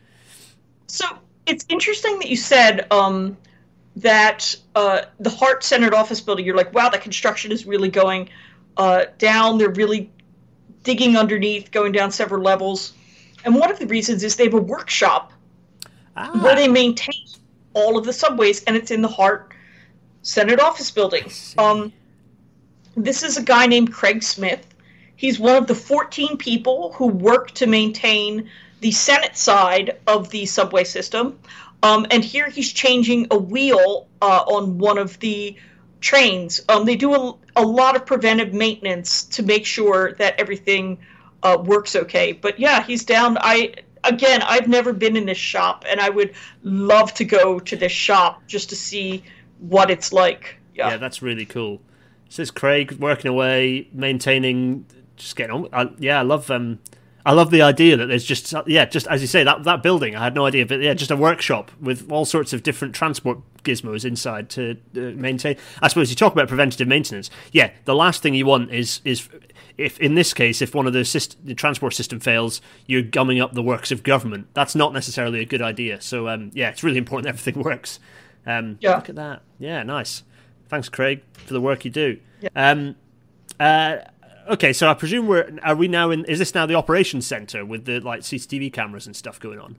So 0.88 1.06
it's 1.46 1.64
interesting 1.68 2.18
that 2.18 2.28
you 2.28 2.36
said 2.36 2.86
um, 2.92 3.36
that 3.96 4.54
uh, 4.74 5.02
the 5.18 5.30
Hart 5.30 5.64
Senate 5.64 5.92
office 5.92 6.20
building. 6.20 6.44
You're 6.44 6.56
like, 6.56 6.72
wow, 6.72 6.88
the 6.88 6.98
construction 6.98 7.52
is 7.52 7.66
really 7.66 7.88
going 7.88 8.28
uh, 8.76 9.06
down. 9.18 9.58
They're 9.58 9.70
really 9.70 10.10
digging 10.82 11.16
underneath, 11.16 11.70
going 11.70 11.92
down 11.92 12.10
several 12.10 12.42
levels. 12.42 12.92
And 13.44 13.54
one 13.54 13.70
of 13.70 13.78
the 13.78 13.86
reasons 13.86 14.22
is 14.22 14.36
they 14.36 14.44
have 14.44 14.54
a 14.54 14.60
workshop 14.60 15.32
Ah, 16.16 16.30
where 16.42 16.54
they 16.54 16.68
maintain 16.68 17.24
all 17.72 17.96
of 17.96 18.04
the 18.04 18.12
subways, 18.12 18.62
and 18.64 18.76
it's 18.76 18.90
in 18.90 19.00
the 19.00 19.08
Hart 19.08 19.52
Senate 20.22 20.60
office 20.60 20.90
building. 20.90 21.30
Um, 21.56 21.92
this 22.96 23.22
is 23.22 23.36
a 23.36 23.42
guy 23.42 23.66
named 23.66 23.92
Craig 23.92 24.22
Smith. 24.22 24.66
He's 25.16 25.38
one 25.38 25.56
of 25.56 25.66
the 25.66 25.74
14 25.74 26.36
people 26.36 26.92
who 26.94 27.06
work 27.06 27.52
to 27.52 27.66
maintain 27.66 28.48
the 28.80 28.90
Senate 28.90 29.36
side 29.36 29.98
of 30.06 30.30
the 30.30 30.46
subway 30.46 30.84
system. 30.84 31.38
Um, 31.82 32.06
and 32.10 32.24
here 32.24 32.48
he's 32.48 32.72
changing 32.72 33.26
a 33.30 33.38
wheel 33.38 34.08
uh, 34.20 34.44
on 34.46 34.78
one 34.78 34.98
of 34.98 35.18
the 35.20 35.56
trains. 36.00 36.60
Um, 36.68 36.84
they 36.84 36.96
do 36.96 37.14
a, 37.14 37.34
a 37.56 37.62
lot 37.62 37.96
of 37.96 38.04
preventive 38.04 38.52
maintenance 38.52 39.24
to 39.24 39.42
make 39.42 39.64
sure 39.64 40.12
that 40.14 40.38
everything 40.38 40.98
uh, 41.42 41.58
works 41.64 41.96
okay. 41.96 42.32
But 42.32 42.58
yeah, 42.58 42.82
he's 42.82 43.04
down. 43.04 43.38
I 43.40 43.74
again, 44.04 44.42
I've 44.42 44.68
never 44.68 44.92
been 44.92 45.16
in 45.16 45.26
this 45.26 45.38
shop, 45.38 45.84
and 45.88 46.00
I 46.00 46.10
would 46.10 46.34
love 46.62 47.14
to 47.14 47.24
go 47.24 47.58
to 47.60 47.76
this 47.76 47.92
shop 47.92 48.42
just 48.46 48.68
to 48.70 48.76
see 48.76 49.22
what 49.58 49.90
it's 49.90 50.12
like. 50.12 50.58
Yeah. 50.74 50.90
yeah, 50.90 50.96
that's 50.96 51.22
really 51.22 51.46
cool. 51.46 51.80
It's 52.26 52.50
Craig 52.50 52.92
working 52.92 53.28
away, 53.28 53.88
maintaining, 53.92 54.86
just 55.16 55.36
getting 55.36 55.54
on. 55.54 55.68
I, 55.72 55.90
yeah, 55.98 56.20
I 56.20 56.22
love 56.22 56.50
um, 56.50 56.78
I 57.26 57.32
love 57.32 57.50
the 57.50 57.62
idea 57.62 57.96
that 57.96 58.06
there's 58.06 58.24
just 58.24 58.54
yeah, 58.66 58.84
just 58.86 59.06
as 59.08 59.20
you 59.20 59.26
say 59.26 59.44
that 59.44 59.64
that 59.64 59.82
building. 59.82 60.16
I 60.16 60.24
had 60.24 60.34
no 60.34 60.46
idea, 60.46 60.64
but 60.66 60.80
yeah, 60.80 60.94
just 60.94 61.10
a 61.10 61.16
workshop 61.16 61.70
with 61.80 62.10
all 62.10 62.24
sorts 62.24 62.52
of 62.52 62.62
different 62.62 62.94
transport 62.94 63.38
gizmos 63.62 64.04
inside 64.04 64.48
to 64.50 64.76
uh, 64.96 65.00
maintain. 65.16 65.56
I 65.82 65.88
suppose 65.88 66.08
you 66.10 66.16
talk 66.16 66.32
about 66.32 66.48
preventative 66.48 66.88
maintenance. 66.88 67.28
Yeah, 67.52 67.70
the 67.84 67.94
last 67.94 68.22
thing 68.22 68.34
you 68.34 68.46
want 68.46 68.70
is 68.72 69.00
is 69.04 69.28
if 69.76 69.98
in 70.00 70.14
this 70.14 70.32
case, 70.34 70.60
if 70.62 70.74
one 70.74 70.86
of 70.86 70.92
the, 70.92 71.00
syst- 71.00 71.36
the 71.44 71.54
transport 71.54 71.94
system 71.94 72.20
fails, 72.20 72.60
you're 72.86 73.02
gumming 73.02 73.40
up 73.40 73.52
the 73.54 73.62
works 73.62 73.90
of 73.90 74.02
government. 74.02 74.48
That's 74.54 74.74
not 74.74 74.92
necessarily 74.92 75.40
a 75.40 75.44
good 75.46 75.62
idea. 75.62 76.00
So 76.00 76.28
um, 76.28 76.50
yeah, 76.54 76.68
it's 76.70 76.82
really 76.82 76.98
important 76.98 77.24
that 77.24 77.30
everything 77.40 77.62
works. 77.62 77.98
Um, 78.46 78.78
Yeah. 78.80 78.96
Look 78.96 79.08
at 79.10 79.16
that. 79.16 79.42
Yeah, 79.58 79.82
nice. 79.82 80.22
Thanks, 80.68 80.88
Craig, 80.88 81.22
for 81.46 81.52
the 81.52 81.60
work 81.60 81.84
you 81.84 81.90
do. 81.90 82.18
Yeah. 82.40 82.48
Um, 82.54 82.94
uh, 83.58 83.98
okay, 84.50 84.72
so 84.72 84.88
I 84.88 84.94
presume 84.94 85.26
we're 85.26 85.58
are 85.62 85.74
we 85.74 85.88
now 85.88 86.10
in? 86.10 86.24
Is 86.26 86.38
this 86.38 86.54
now 86.54 86.66
the 86.66 86.74
operations 86.74 87.26
center 87.26 87.64
with 87.64 87.84
the 87.84 88.00
like 88.00 88.20
CCTV 88.20 88.72
cameras 88.72 89.06
and 89.06 89.16
stuff 89.16 89.40
going 89.40 89.58
on? 89.58 89.76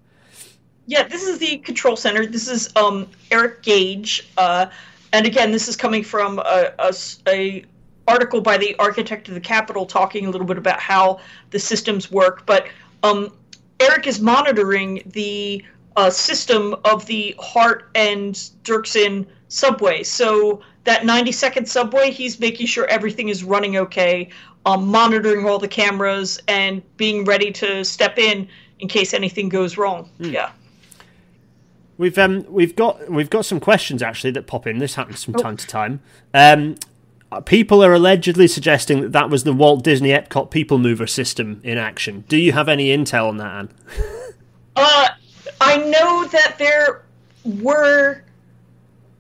Yeah, 0.88 1.08
this 1.08 1.24
is 1.24 1.38
the 1.38 1.58
control 1.58 1.96
center. 1.96 2.26
This 2.26 2.48
is 2.48 2.76
um, 2.76 3.08
Eric 3.32 3.62
Gage, 3.62 4.28
uh, 4.38 4.68
and 5.14 5.26
again, 5.26 5.52
this 5.52 5.68
is 5.68 5.76
coming 5.76 6.04
from 6.04 6.40
a, 6.40 6.74
a 6.80 6.94
a 7.28 7.66
article 8.08 8.42
by 8.42 8.58
the 8.58 8.76
architect 8.78 9.28
of 9.28 9.36
the 9.36 9.40
Capitol 9.40 9.86
talking 9.86 10.26
a 10.26 10.30
little 10.30 10.48
bit 10.48 10.58
about 10.58 10.80
how 10.80 11.20
the 11.52 11.60
systems 11.60 12.12
work. 12.12 12.46
But 12.46 12.68
um, 13.04 13.32
Eric 13.80 14.08
is 14.08 14.20
monitoring 14.20 15.04
the 15.06 15.64
uh, 15.96 16.10
system 16.10 16.76
of 16.86 17.06
the 17.06 17.36
Hart 17.40 17.90
and 17.96 18.34
Dirksen 18.64 19.28
subway. 19.50 20.04
So 20.04 20.62
that 20.84 21.06
90 21.06 21.32
second 21.32 21.68
subway, 21.68 22.12
he's 22.12 22.40
making 22.40 22.68
sure 22.68 22.86
everything 22.88 23.30
is 23.30 23.44
running 23.44 23.78
okay, 23.78 24.30
um, 24.66 24.88
monitoring 24.88 25.46
all 25.46 25.60
the 25.60 25.68
cameras, 25.68 26.40
and 26.48 26.82
being 26.98 27.26
ready 27.26 27.52
to 27.52 27.84
step 27.84 28.18
in 28.18 28.48
in 28.80 28.88
case 28.88 29.14
anything 29.14 29.50
goes 29.50 29.78
wrong. 29.78 30.10
Yeah. 30.20 30.52
We've 31.98 32.18
um 32.18 32.46
we've 32.50 32.76
got 32.76 33.10
we've 33.12 33.30
got 33.30 33.46
some 33.46 33.60
questions 33.60 34.02
actually 34.02 34.32
that 34.32 34.48
pop 34.48 34.66
in. 34.66 34.80
This 34.80 34.96
happens 34.96 35.24
from 35.24 35.36
time 35.36 35.56
to 35.58 35.68
time. 35.68 36.02
Um, 36.34 36.78
people 37.46 37.84
are 37.84 37.94
allegedly 37.94 38.48
suggesting 38.48 39.02
that 39.02 39.12
that 39.12 39.30
was 39.30 39.44
the 39.44 39.54
Walt 39.54 39.84
Disney 39.84 40.10
Epcot 40.10 40.50
People 40.50 40.80
Mover 40.80 41.06
system 41.06 41.62
in 41.64 41.78
action. 41.78 42.24
Do 42.28 42.38
you 42.38 42.54
have 42.54 42.68
any 42.68 42.88
intel 42.88 43.28
on 43.30 43.38
that, 43.38 43.54
Anne? 43.54 43.70
Uh, 44.74 45.10
I 45.60 45.76
know 45.78 46.26
that 46.28 46.56
there 46.58 47.04
were 47.44 48.24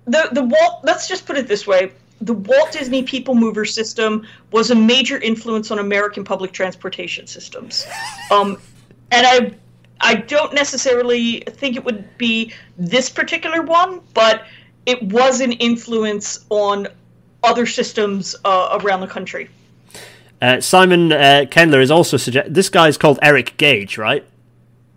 the 0.06 0.30
the 0.32 0.44
Walt. 0.44 0.80
Let's 0.84 1.10
just 1.10 1.26
put 1.26 1.38
it 1.38 1.48
this 1.50 1.68
way: 1.68 1.92
the 2.22 2.34
Walt 2.34 2.72
Disney 2.72 3.04
People 3.04 3.36
Mover 3.36 3.66
system 3.66 4.26
was 4.52 4.72
a 4.72 4.76
major 4.76 5.18
influence 5.18 5.72
on 5.72 5.80
American 5.80 6.24
public 6.24 6.52
transportation 6.52 7.28
systems. 7.28 7.86
Um, 8.32 8.62
and 9.12 9.26
I 9.28 9.54
I 10.00 10.16
don't 10.16 10.54
necessarily 10.54 11.42
think 11.42 11.76
it 11.76 11.84
would 11.84 12.18
be 12.18 12.54
this 12.78 13.10
particular 13.10 13.62
one, 13.62 14.02
but 14.14 14.46
it 14.86 15.02
was 15.04 15.42
an 15.42 15.52
influence 15.54 16.46
on 16.50 16.88
other 17.44 17.66
systems 17.66 18.36
uh, 18.46 18.80
around 18.82 19.02
the 19.02 19.08
country. 19.08 19.50
Uh, 20.42 20.60
Simon 20.60 21.12
uh, 21.12 21.46
Kendler 21.50 21.82
is 21.82 21.92
also 21.92 22.18
suggest. 22.18 22.54
This 22.54 22.70
guy 22.70 22.88
is 22.88 22.98
called 22.98 23.20
Eric 23.22 23.58
Gage, 23.58 23.98
right? 23.98 24.26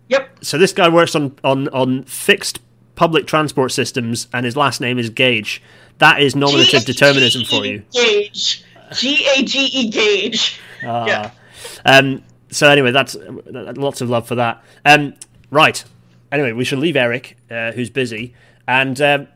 Yep. 0.09 0.43
So 0.43 0.57
this 0.57 0.73
guy 0.73 0.89
works 0.89 1.15
on 1.15 1.37
on 1.43 1.67
on 1.69 2.03
fixed 2.03 2.59
public 2.95 3.27
transport 3.27 3.71
systems, 3.71 4.27
and 4.33 4.45
his 4.45 4.55
last 4.55 4.81
name 4.81 4.97
is 4.97 5.09
Gage. 5.09 5.61
That 5.99 6.21
is 6.21 6.35
nominative 6.35 6.81
G-A-G-E 6.81 6.93
determinism 6.93 7.45
for 7.45 7.65
you. 7.65 7.83
Gage. 7.91 8.63
G 8.93 9.27
A 9.35 9.43
G 9.43 9.65
E 9.65 9.89
Gage. 9.89 10.59
Uh, 10.83 11.05
yeah. 11.07 11.31
Um, 11.85 12.23
so 12.51 12.69
anyway, 12.69 12.91
that's 12.91 13.15
lots 13.19 14.01
of 14.01 14.09
love 14.09 14.27
for 14.27 14.35
that. 14.35 14.63
Um, 14.83 15.15
right. 15.49 15.83
Anyway, 16.31 16.51
we 16.51 16.65
should 16.65 16.79
leave 16.79 16.95
Eric, 16.95 17.37
uh, 17.49 17.71
who's 17.71 17.89
busy, 17.89 18.33
and 18.67 18.99
um, 19.01 19.27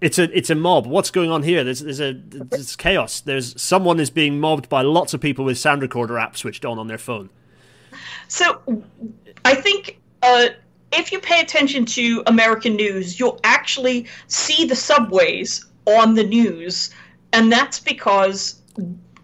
it's 0.00 0.18
a 0.18 0.36
it's 0.36 0.50
a 0.50 0.54
mob. 0.54 0.86
What's 0.86 1.10
going 1.10 1.30
on 1.30 1.42
here? 1.42 1.64
There's 1.64 1.80
there's 1.80 2.00
a 2.00 2.14
there's 2.14 2.76
chaos. 2.76 3.20
There's 3.20 3.60
someone 3.60 4.00
is 4.00 4.10
being 4.10 4.40
mobbed 4.40 4.68
by 4.68 4.82
lots 4.82 5.14
of 5.14 5.20
people 5.20 5.44
with 5.44 5.58
sound 5.58 5.82
recorder 5.82 6.14
apps 6.14 6.38
switched 6.38 6.64
on 6.64 6.78
on 6.78 6.86
their 6.86 6.98
phone. 6.98 7.30
So, 8.28 8.60
I 9.44 9.54
think 9.54 10.00
uh, 10.22 10.48
if 10.92 11.12
you 11.12 11.20
pay 11.20 11.40
attention 11.40 11.86
to 11.86 12.22
American 12.26 12.76
news, 12.76 13.18
you'll 13.18 13.40
actually 13.44 14.06
see 14.26 14.64
the 14.66 14.76
subways 14.76 15.64
on 15.86 16.14
the 16.14 16.24
news, 16.24 16.90
and 17.32 17.50
that's 17.50 17.80
because 17.80 18.60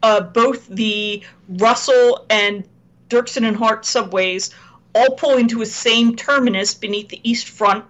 uh, 0.03 0.21
both 0.21 0.67
the 0.69 1.23
Russell 1.49 2.27
and 2.31 2.69
Dirksen 3.09 3.47
and 3.47 3.57
Hart 3.57 3.85
subways 3.85 4.55
all 4.95 5.15
pull 5.17 5.37
into 5.37 5.63
a 5.63 5.67
same 5.67 6.17
terminus 6.17 6.75
beneath 6.75 7.09
the 7.09 7.21
east 7.29 7.49
front 7.49 7.85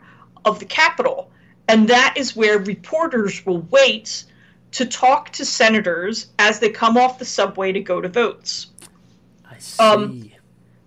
of 0.45 0.59
the 0.59 0.65
Capitol. 0.65 1.31
And 1.69 1.89
that 1.89 2.15
is 2.17 2.37
where 2.37 2.59
reporters 2.59 3.45
will 3.47 3.61
wait 3.71 4.25
to 4.73 4.87
talk 4.87 5.31
to 5.31 5.45
senators 5.45 6.29
as 6.39 6.59
they 6.59 6.71
come 6.71 6.97
off 6.97 7.19
the 7.19 7.25
subway 7.25 7.73
to 7.73 7.81
go 7.81 8.01
to 8.01 8.09
votes. 8.09 8.69
I 9.49 9.59
see. 9.59 9.83
Um, 9.83 10.31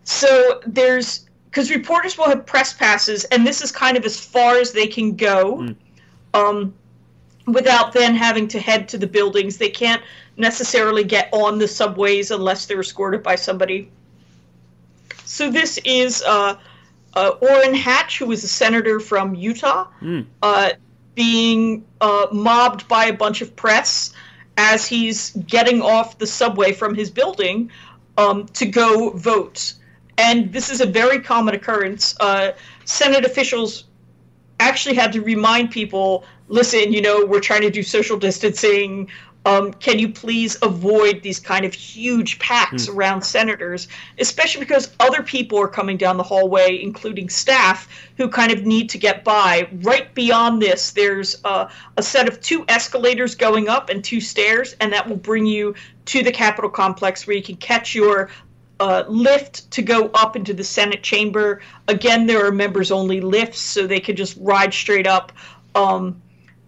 so 0.04 0.62
there's 0.66 1.26
because 1.46 1.72
reporters 1.72 2.18
will 2.18 2.28
have 2.28 2.46
press 2.46 2.74
passes, 2.74 3.24
and 3.26 3.48
this 3.48 3.62
is 3.62 3.72
kind 3.72 3.96
of 3.96 4.04
as 4.04 4.20
far 4.20 4.58
as 4.58 4.74
they 4.74 4.88
can 4.88 5.16
go 5.16 5.58
mm. 5.58 5.76
um, 6.34 6.74
without 7.48 7.94
then 7.94 8.16
having 8.16 8.48
to 8.50 8.60
head 8.60 8.88
to 8.90 8.98
the 8.98 9.08
buildings. 9.08 9.58
They 9.58 9.70
can't 9.70 10.02
necessarily 10.38 11.04
get 11.04 11.30
on 11.32 11.60
the 11.60 11.68
subways 11.68 12.32
unless 12.32 12.66
they're 12.66 12.80
escorted 12.80 13.24
by 13.24 13.36
somebody 13.36 13.90
so 15.36 15.52
this 15.52 15.78
is 15.84 16.24
uh, 16.24 16.56
uh, 17.14 17.32
Orrin 17.42 17.74
Hatch, 17.74 18.20
who 18.20 18.32
is 18.32 18.44
a 18.44 18.48
senator 18.48 19.00
from 19.00 19.36
Utah, 19.36 19.88
mm. 20.02 20.26
uh, 20.42 20.72
being 21.16 21.84
uh, 22.00 22.28
mobbed 22.32 22.88
by 22.88 23.06
a 23.06 23.14
bunch 23.14 23.42
of 23.42 23.56
press 23.56 24.14
as 24.58 24.88
he's 24.88 25.32
getting 25.32 25.82
off 25.82 26.18
the 26.20 26.28
subway 26.28 26.72
from 26.72 26.96
his 26.96 27.10
building 27.10 27.70
um, 28.18 28.46
to 28.54 28.66
go 28.66 29.10
vote. 29.12 29.74
And 30.18 30.54
this 30.54 30.70
is 30.70 30.80
a 30.80 30.86
very 30.86 31.20
common 31.20 31.56
occurrence. 31.56 32.16
Uh, 32.20 32.54
Senate 32.86 33.26
officials 33.26 33.86
actually 34.62 34.96
had 34.96 35.12
to 35.12 35.22
remind 35.22 35.72
people 35.72 36.24
listen, 36.48 36.94
you 36.94 37.02
know, 37.02 37.26
we're 37.26 37.40
trying 37.40 37.62
to 37.62 37.70
do 37.70 37.84
social 37.84 38.18
distancing. 38.18 39.10
Um, 39.46 39.74
can 39.74 40.00
you 40.00 40.10
please 40.10 40.58
avoid 40.64 41.22
these 41.22 41.40
kind 41.40 41.66
of 41.66 41.74
huge 41.74 42.40
packs 42.40 42.88
mm. 42.88 42.96
around 42.96 43.22
senators, 43.22 43.88
especially 44.18 44.62
because 44.62 44.90
other 45.00 45.22
people 45.22 45.60
are 45.60 45.68
coming 45.68 45.98
down 45.98 46.18
the 46.18 46.24
hallway, 46.24 46.82
including 46.82 47.30
staff, 47.30 47.88
who 48.18 48.28
kind 48.28 48.52
of 48.52 48.66
need 48.66 48.90
to 48.90 48.98
get 48.98 49.24
by. 49.24 49.68
Right 49.84 50.12
beyond 50.16 50.64
this, 50.64 50.92
there's 50.92 51.38
uh, 51.46 51.70
a 51.98 52.02
set 52.02 52.28
of 52.28 52.42
two 52.42 52.66
escalators 52.70 53.36
going 53.36 53.70
up 53.70 53.90
and 53.90 54.04
two 54.04 54.20
stairs, 54.20 54.76
and 54.80 54.92
that 54.94 55.08
will 55.08 55.16
bring 55.16 55.46
you 55.46 55.76
to 56.06 56.24
the 56.24 56.32
Capitol 56.32 56.70
complex 56.70 57.28
where 57.28 57.36
you 57.36 57.44
can 57.44 57.58
catch 57.58 57.94
your 57.94 58.32
uh, 58.80 59.04
lift 59.08 59.70
to 59.72 59.84
go 59.84 60.10
up 60.16 60.36
into 60.36 60.54
the 60.54 60.64
Senate 60.64 61.04
chamber. 61.04 61.62
Again, 61.88 62.26
there 62.26 62.46
are 62.46 62.52
members 62.52 62.92
only 62.92 63.22
lifts, 63.22 63.62
so 63.62 63.86
they 63.86 64.00
could 64.00 64.18
just 64.18 64.38
ride 64.40 64.74
straight 64.74 65.08
up. 65.08 65.32
Um, 65.76 66.22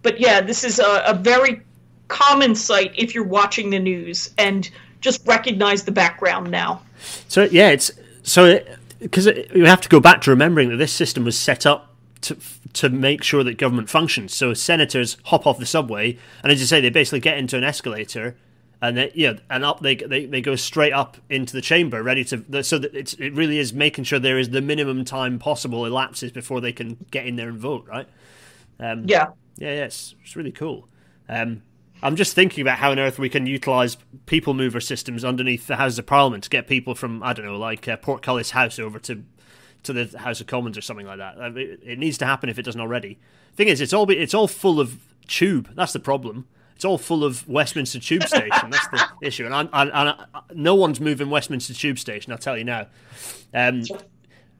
but 0.08 0.18
yeah, 0.18 0.40
this 0.40 0.64
is 0.64 0.78
a, 0.78 1.02
a 1.06 1.12
very 1.12 1.60
common 2.08 2.54
sight 2.54 2.92
if 2.96 3.14
you're 3.14 3.24
watching 3.24 3.68
the 3.68 3.78
news 3.78 4.32
and 4.38 4.70
just 5.02 5.20
recognize 5.26 5.84
the 5.84 5.92
background 5.92 6.50
now. 6.50 6.80
So 7.28 7.42
yeah, 7.44 7.68
it's 7.68 7.90
so 8.22 8.58
because 9.00 9.26
you 9.26 9.66
have 9.66 9.82
to 9.82 9.88
go 9.90 10.00
back 10.00 10.22
to 10.22 10.30
remembering 10.30 10.70
that 10.70 10.78
this 10.78 10.94
system 10.94 11.24
was 11.24 11.38
set 11.38 11.66
up 11.66 11.94
to 12.22 12.38
to 12.72 12.88
make 12.88 13.22
sure 13.22 13.44
that 13.44 13.58
government 13.58 13.90
functions. 13.90 14.34
So 14.34 14.54
senators 14.54 15.18
hop 15.24 15.46
off 15.46 15.58
the 15.58 15.66
subway, 15.66 16.16
and 16.42 16.50
as 16.50 16.58
you 16.58 16.66
say, 16.66 16.80
they 16.80 16.88
basically 16.88 17.20
get 17.20 17.36
into 17.36 17.58
an 17.58 17.64
escalator, 17.64 18.34
and 18.80 18.96
they, 18.96 19.12
yeah, 19.14 19.34
and 19.50 19.62
up 19.62 19.80
they, 19.80 19.94
they 19.94 20.24
they 20.24 20.40
go 20.40 20.56
straight 20.56 20.94
up 20.94 21.18
into 21.28 21.52
the 21.52 21.60
chamber, 21.60 22.02
ready 22.02 22.24
to. 22.24 22.62
So 22.64 22.78
that 22.78 22.94
it's 22.94 23.12
it 23.12 23.34
really 23.34 23.58
is 23.58 23.74
making 23.74 24.04
sure 24.04 24.18
there 24.18 24.38
is 24.38 24.48
the 24.48 24.62
minimum 24.62 25.04
time 25.04 25.38
possible 25.38 25.84
elapses 25.84 26.32
before 26.32 26.62
they 26.62 26.72
can 26.72 26.96
get 27.10 27.26
in 27.26 27.36
there 27.36 27.50
and 27.50 27.58
vote, 27.58 27.86
right? 27.86 28.08
Um, 28.80 29.04
yeah, 29.06 29.28
yeah, 29.58 29.74
yeah, 29.74 29.84
it's, 29.84 30.14
it's 30.22 30.36
really 30.36 30.52
cool. 30.52 30.88
Um, 31.28 31.62
I'm 32.02 32.16
just 32.16 32.34
thinking 32.34 32.62
about 32.62 32.78
how 32.78 32.92
on 32.92 32.98
earth 32.98 33.18
we 33.18 33.28
can 33.28 33.46
utilise 33.46 33.96
people 34.26 34.54
mover 34.54 34.80
systems 34.80 35.24
underneath 35.24 35.66
the 35.66 35.76
Houses 35.76 35.98
of 35.98 36.06
Parliament 36.06 36.44
to 36.44 36.50
get 36.50 36.68
people 36.68 36.94
from 36.94 37.22
I 37.22 37.32
don't 37.32 37.44
know, 37.44 37.58
like 37.58 37.88
uh, 37.88 37.96
Portcullis 37.96 38.50
House 38.52 38.78
over 38.78 38.98
to 39.00 39.24
to 39.82 39.92
the 39.92 40.18
House 40.18 40.40
of 40.40 40.46
Commons 40.46 40.78
or 40.78 40.80
something 40.80 41.06
like 41.06 41.18
that. 41.18 41.40
I 41.40 41.48
mean, 41.48 41.78
it 41.82 41.98
needs 41.98 42.18
to 42.18 42.26
happen 42.26 42.48
if 42.48 42.58
it 42.58 42.64
doesn't 42.64 42.80
already. 42.80 43.18
Thing 43.54 43.68
is, 43.68 43.80
it's 43.80 43.92
all 43.92 44.08
it's 44.10 44.34
all 44.34 44.46
full 44.46 44.78
of 44.78 44.98
tube. 45.26 45.70
That's 45.74 45.92
the 45.92 46.00
problem. 46.00 46.46
It's 46.76 46.84
all 46.84 46.98
full 46.98 47.24
of 47.24 47.48
Westminster 47.48 47.98
Tube 47.98 48.22
Station. 48.28 48.70
That's 48.70 48.88
the 48.88 49.04
issue, 49.20 49.46
and, 49.46 49.54
I, 49.54 49.68
I, 49.72 50.10
I, 50.10 50.24
no 50.54 50.76
one's 50.76 51.00
moving 51.00 51.28
Westminster 51.28 51.74
Tube 51.74 51.98
Station. 51.98 52.30
I'll 52.32 52.38
tell 52.38 52.56
you 52.56 52.62
now. 52.62 52.86
Um, 53.52 53.82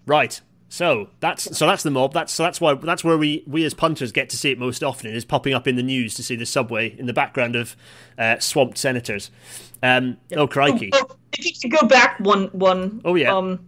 right. 0.05 0.41
So 0.69 1.09
that's 1.21 1.57
so 1.57 1.67
that's 1.67 1.83
the 1.83 1.91
mob. 1.91 2.13
That's 2.13 2.33
so 2.33 2.43
that's 2.43 2.61
why 2.61 2.75
that's 2.75 3.03
where 3.03 3.17
we 3.17 3.43
we 3.47 3.65
as 3.65 3.73
punters 3.73 4.13
get 4.13 4.29
to 4.31 4.37
see 4.37 4.51
it 4.51 4.59
most 4.59 4.85
often. 4.85 5.11
It 5.11 5.17
is 5.17 5.25
popping 5.25 5.55
up 5.55 5.67
in 5.67 5.77
the 5.77 5.83
news 5.83 6.15
to 6.15 6.23
see 6.23 6.37
the 6.37 6.45
subway 6.45 6.95
in 6.99 7.07
the 7.07 7.15
background 7.15 7.57
of 7.57 7.75
uh, 8.19 8.39
swamped 8.39 8.77
senators. 8.77 9.31
Um, 9.83 10.19
yeah. 10.29 10.39
Oh 10.39 10.47
crikey! 10.47 10.91
Oh, 10.93 11.17
if 11.33 11.47
you 11.47 11.53
could 11.61 11.81
go 11.81 11.87
back 11.87 12.21
one 12.21 12.49
one. 12.49 13.01
Oh 13.05 13.15
yeah. 13.15 13.35
Um, 13.35 13.67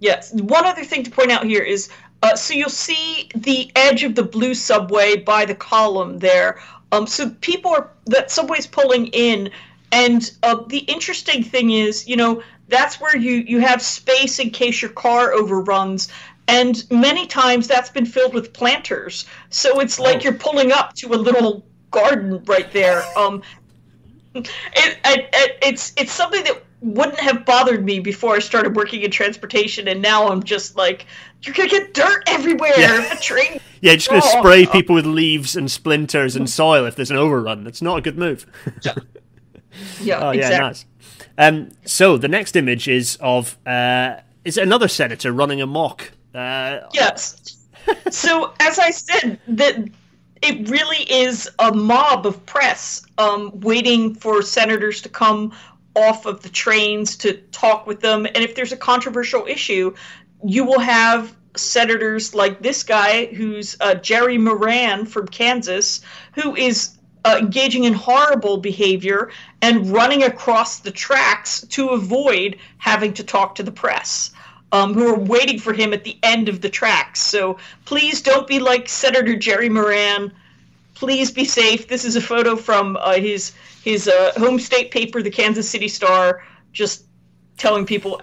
yes. 0.00 0.32
One 0.34 0.66
other 0.66 0.84
thing 0.84 1.02
to 1.04 1.10
point 1.10 1.30
out 1.30 1.44
here 1.44 1.62
is 1.62 1.88
uh, 2.22 2.36
so 2.36 2.52
you'll 2.52 2.68
see 2.68 3.30
the 3.34 3.70
edge 3.74 4.02
of 4.02 4.14
the 4.14 4.22
blue 4.22 4.54
subway 4.54 5.16
by 5.16 5.44
the 5.46 5.54
column 5.54 6.18
there. 6.18 6.60
Um, 6.92 7.06
so 7.06 7.30
people 7.40 7.70
are 7.70 7.90
that 8.06 8.30
subway's 8.30 8.66
pulling 8.66 9.06
in, 9.08 9.50
and 9.90 10.30
uh, 10.42 10.62
the 10.66 10.78
interesting 10.80 11.42
thing 11.42 11.70
is, 11.70 12.06
you 12.06 12.16
know, 12.16 12.42
that's 12.68 13.00
where 13.00 13.16
you 13.16 13.32
you 13.32 13.60
have 13.60 13.80
space 13.82 14.38
in 14.38 14.50
case 14.50 14.82
your 14.82 14.90
car 14.90 15.32
overruns 15.32 16.08
and 16.48 16.84
many 16.90 17.26
times 17.26 17.66
that's 17.66 17.90
been 17.90 18.06
filled 18.06 18.34
with 18.34 18.52
planters 18.52 19.26
so 19.50 19.80
it's 19.80 19.98
like 19.98 20.18
oh. 20.18 20.20
you're 20.20 20.32
pulling 20.32 20.72
up 20.72 20.94
to 20.94 21.08
a 21.12 21.16
little 21.16 21.64
garden 21.90 22.42
right 22.44 22.72
there 22.72 23.02
um 23.16 23.42
it, 24.34 24.48
it, 24.74 25.28
it, 25.32 25.58
it's 25.62 25.92
it's 25.96 26.12
something 26.12 26.44
that 26.44 26.62
wouldn't 26.80 27.18
have 27.18 27.44
bothered 27.44 27.84
me 27.84 28.00
before 28.00 28.34
I 28.34 28.38
started 28.38 28.76
working 28.76 29.02
in 29.02 29.10
transportation, 29.10 29.88
and 29.88 30.02
now 30.02 30.28
I'm 30.28 30.42
just 30.42 30.76
like, 30.76 31.06
you're 31.42 31.54
gonna 31.54 31.68
get 31.68 31.94
dirt 31.94 32.22
everywhere. 32.26 32.72
Yeah. 32.76 33.12
A 33.12 33.16
train. 33.16 33.60
Yeah, 33.82 33.94
just 33.94 34.08
gonna 34.08 34.22
oh. 34.24 34.38
spray 34.40 34.64
people 34.64 34.94
with 34.94 35.04
leaves 35.04 35.54
and 35.54 35.70
splinters 35.70 36.34
and 36.34 36.48
soil 36.48 36.86
if 36.86 36.96
there's 36.96 37.10
an 37.10 37.18
overrun. 37.18 37.62
That's 37.62 37.82
not 37.82 37.98
a 37.98 38.00
good 38.00 38.16
move. 38.18 38.46
yeah. 38.82 38.94
Yeah. 40.00 40.18
Oh, 40.24 40.30
yeah, 40.30 40.46
exactly. 40.46 40.66
nice. 40.66 40.86
Um, 41.38 41.70
so 41.84 42.16
the 42.16 42.28
next 42.28 42.56
image 42.56 42.88
is 42.88 43.16
of 43.20 43.58
uh, 43.66 44.16
is 44.44 44.56
another 44.56 44.88
senator 44.88 45.32
running 45.32 45.60
amok. 45.60 46.12
Uh, 46.34 46.80
yes. 46.92 47.66
so 48.10 48.52
as 48.60 48.78
I 48.78 48.90
said, 48.90 49.38
that 49.48 49.76
it 50.42 50.68
really 50.68 51.10
is 51.10 51.48
a 51.58 51.74
mob 51.74 52.26
of 52.26 52.44
press 52.46 53.04
um, 53.18 53.58
waiting 53.60 54.14
for 54.14 54.42
senators 54.42 55.02
to 55.02 55.08
come 55.08 55.52
off 55.94 56.26
of 56.26 56.42
the 56.42 56.48
trains 56.48 57.16
to 57.16 57.34
talk 57.52 57.86
with 57.86 58.00
them. 58.00 58.26
And 58.26 58.38
if 58.38 58.54
there's 58.54 58.72
a 58.72 58.76
controversial 58.76 59.46
issue, 59.46 59.94
you 60.44 60.64
will 60.64 60.80
have 60.80 61.34
senators 61.56 62.34
like 62.34 62.60
this 62.62 62.82
guy, 62.82 63.26
who's 63.26 63.76
uh, 63.80 63.94
Jerry 63.94 64.36
Moran 64.36 65.06
from 65.06 65.26
Kansas, 65.26 66.02
who 66.34 66.54
is 66.54 66.98
uh, 67.24 67.38
engaging 67.40 67.84
in 67.84 67.94
horrible 67.94 68.58
behavior 68.58 69.30
and 69.66 69.90
running 69.90 70.22
across 70.22 70.78
the 70.78 70.92
tracks 70.92 71.60
to 71.62 71.88
avoid 71.88 72.56
having 72.78 73.12
to 73.12 73.24
talk 73.24 73.56
to 73.56 73.64
the 73.64 73.72
press. 73.72 74.30
Um, 74.72 74.94
who 74.94 75.06
are 75.06 75.18
waiting 75.18 75.60
for 75.60 75.72
him 75.72 75.92
at 75.92 76.02
the 76.02 76.18
end 76.24 76.48
of 76.48 76.60
the 76.60 76.68
tracks. 76.68 77.20
So 77.20 77.56
please 77.84 78.20
don't 78.20 78.48
be 78.48 78.58
like 78.58 78.88
Senator 78.88 79.36
Jerry 79.36 79.68
Moran. 79.68 80.32
Please 80.94 81.30
be 81.30 81.44
safe. 81.44 81.86
This 81.86 82.04
is 82.04 82.16
a 82.16 82.20
photo 82.20 82.56
from 82.56 82.96
uh, 82.96 83.14
his 83.14 83.52
his 83.84 84.08
uh, 84.08 84.32
home 84.36 84.58
state 84.58 84.90
paper, 84.90 85.22
the 85.22 85.30
Kansas 85.30 85.70
City 85.70 85.86
Star, 85.86 86.42
just 86.72 87.04
telling 87.56 87.86
people, 87.86 88.20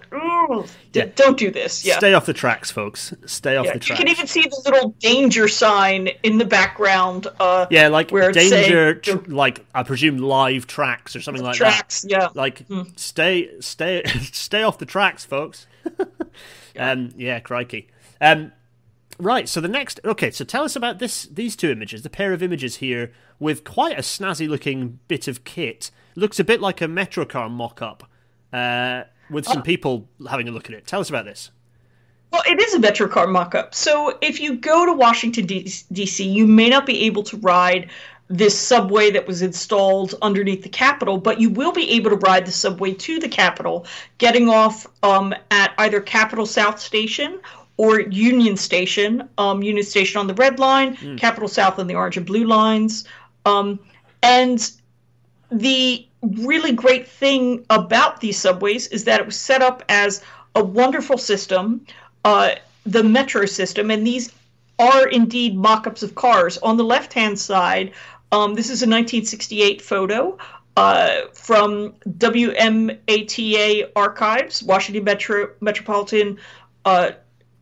yeah. 0.93 1.07
don't 1.15 1.38
do 1.38 1.51
this. 1.51 1.86
Yeah. 1.86 1.97
Stay 1.97 2.13
off 2.13 2.25
the 2.25 2.34
tracks, 2.34 2.71
folks. 2.71 3.13
Stay 3.25 3.57
off 3.57 3.65
yeah. 3.65 3.73
the 3.73 3.79
tracks. 3.79 3.99
You 3.99 4.05
can 4.05 4.11
even 4.11 4.27
see 4.27 4.43
the 4.43 4.61
little 4.65 4.89
danger 4.99 5.47
sign 5.47 6.09
in 6.23 6.38
the 6.38 6.45
background. 6.45 7.27
Uh, 7.39 7.65
yeah, 7.69 7.88
like 7.88 8.11
where 8.11 8.31
danger, 8.31 8.95
tr- 8.95 9.17
like 9.27 9.65
I 9.73 9.84
presume 9.84 10.17
live 10.17 10.67
tracks 10.67 11.15
or 11.15 11.21
something 11.21 11.43
like 11.43 11.55
tracks, 11.55 12.01
that. 12.01 12.11
yeah. 12.11 12.29
Like 12.34 12.67
mm. 12.67 12.97
stay, 12.97 13.59
stay, 13.59 14.03
stay 14.31 14.63
off 14.63 14.77
the 14.77 14.86
tracks, 14.86 15.25
folks. 15.25 15.67
yeah. 16.75 16.91
Um, 16.91 17.09
yeah, 17.17 17.39
crikey. 17.39 17.89
Um, 18.21 18.51
right. 19.17 19.49
So 19.49 19.61
the 19.61 19.67
next, 19.67 19.99
okay. 20.05 20.31
So 20.31 20.45
tell 20.45 20.63
us 20.63 20.75
about 20.75 20.99
this. 20.99 21.23
These 21.23 21.55
two 21.55 21.71
images, 21.71 22.03
the 22.03 22.09
pair 22.09 22.34
of 22.34 22.43
images 22.43 22.77
here 22.77 23.11
with 23.39 23.63
quite 23.63 23.97
a 23.97 24.01
snazzy 24.01 24.47
looking 24.47 24.99
bit 25.07 25.27
of 25.27 25.43
kit. 25.43 25.91
Looks 26.15 26.39
a 26.39 26.43
bit 26.43 26.61
like 26.61 26.79
a 26.79 26.86
Metrocar 26.86 27.49
mock-up. 27.49 28.07
Uh, 28.53 29.05
with 29.34 29.45
some 29.45 29.63
people 29.63 30.07
having 30.29 30.47
a 30.47 30.51
look 30.51 30.69
at 30.69 30.75
it. 30.75 30.88
Tell 30.88 31.01
us 31.01 31.09
about 31.09 31.25
this. 31.25 31.51
Well, 32.31 32.43
it 32.47 32.59
is 32.59 32.73
a 32.73 32.79
Metrocar 32.79 33.31
mock-up. 33.31 33.75
So 33.75 34.17
if 34.21 34.39
you 34.39 34.55
go 34.55 34.88
to 34.88 34.93
Washington 34.93 35.45
D.C., 35.45 36.27
you 36.27 36.47
may 36.47 36.67
not 36.67 36.86
be 36.86 37.03
able 37.03 37.21
to 37.23 37.38
ride 37.38 37.91
this 38.27 38.57
subway 38.57 39.11
that 39.11 39.27
was 39.27 39.43
installed 39.43 40.15
underneath 40.23 40.63
the 40.63 40.69
Capitol, 40.69 41.19
but 41.19 41.39
you 41.39 41.51
will 41.51 41.71
be 41.71 41.89
able 41.91 42.09
to 42.09 42.15
ride 42.15 42.47
the 42.47 42.51
subway 42.51 42.93
to 42.93 43.19
the 43.19 43.29
Capitol, 43.29 43.86
getting 44.17 44.49
off 44.49 44.88
um, 45.03 45.36
at 45.51 45.73
either 45.77 46.01
Capitol 46.01 46.47
South 46.47 46.79
Station 46.79 47.39
or 47.77 47.99
Union 47.99 48.57
Station. 48.57 49.29
Um, 49.38 49.61
Union 49.61 49.86
Station 49.86 50.19
on 50.19 50.25
the 50.25 50.34
red 50.34 50.57
line, 50.57 50.95
mm. 50.95 51.17
Capitol 51.19 51.47
South 51.47 51.77
on 51.77 51.86
the 51.86 51.93
orange 51.93 52.17
and 52.17 52.25
blue 52.25 52.45
lines, 52.45 53.05
um, 53.45 53.79
and 54.23 54.71
the 55.53 56.07
really 56.21 56.71
great 56.71 57.07
thing 57.07 57.65
about 57.69 58.19
these 58.19 58.37
subways 58.37 58.87
is 58.87 59.03
that 59.05 59.19
it 59.19 59.25
was 59.25 59.35
set 59.35 59.61
up 59.61 59.83
as 59.89 60.21
a 60.55 60.63
wonderful 60.63 61.17
system, 61.17 61.85
uh, 62.25 62.51
the 62.85 63.03
metro 63.03 63.45
system, 63.45 63.91
and 63.91 64.05
these 64.05 64.31
are 64.79 65.07
indeed 65.07 65.55
mock 65.55 65.85
ups 65.87 66.03
of 66.03 66.15
cars. 66.15 66.57
On 66.59 66.77
the 66.77 66.83
left 66.83 67.13
hand 67.13 67.39
side, 67.39 67.91
um, 68.31 68.55
this 68.55 68.65
is 68.65 68.81
a 68.81 68.89
1968 68.89 69.81
photo 69.81 70.37
uh, 70.75 71.21
from 71.33 71.93
WMATA 72.09 73.91
Archives, 73.95 74.63
Washington 74.63 75.03
Metro 75.03 75.49
Metropolitan 75.61 76.39
uh, 76.85 77.11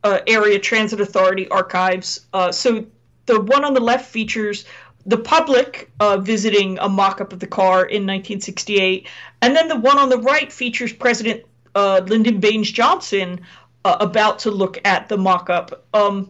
uh, 0.03 0.19
Area 0.27 0.59
Transit 0.59 1.01
Authority 1.01 1.47
Archives. 1.49 2.25
Uh, 2.33 2.51
so 2.51 2.85
the 3.25 3.39
one 3.39 3.65
on 3.65 3.73
the 3.73 3.81
left 3.81 4.09
features 4.09 4.65
the 5.05 5.17
public 5.17 5.91
uh, 5.99 6.17
visiting 6.17 6.77
a 6.79 6.89
mock-up 6.89 7.33
of 7.33 7.39
the 7.39 7.47
car 7.47 7.85
in 7.85 8.03
1968, 8.03 9.07
and 9.41 9.55
then 9.55 9.67
the 9.67 9.75
one 9.75 9.97
on 9.97 10.09
the 10.09 10.17
right 10.17 10.51
features 10.51 10.93
President 10.93 11.43
uh, 11.75 12.01
Lyndon 12.05 12.39
Baines 12.39 12.71
Johnson 12.71 13.39
uh, 13.85 13.97
about 13.99 14.39
to 14.39 14.51
look 14.51 14.79
at 14.85 15.09
the 15.09 15.17
mock-up. 15.17 15.85
Um, 15.93 16.29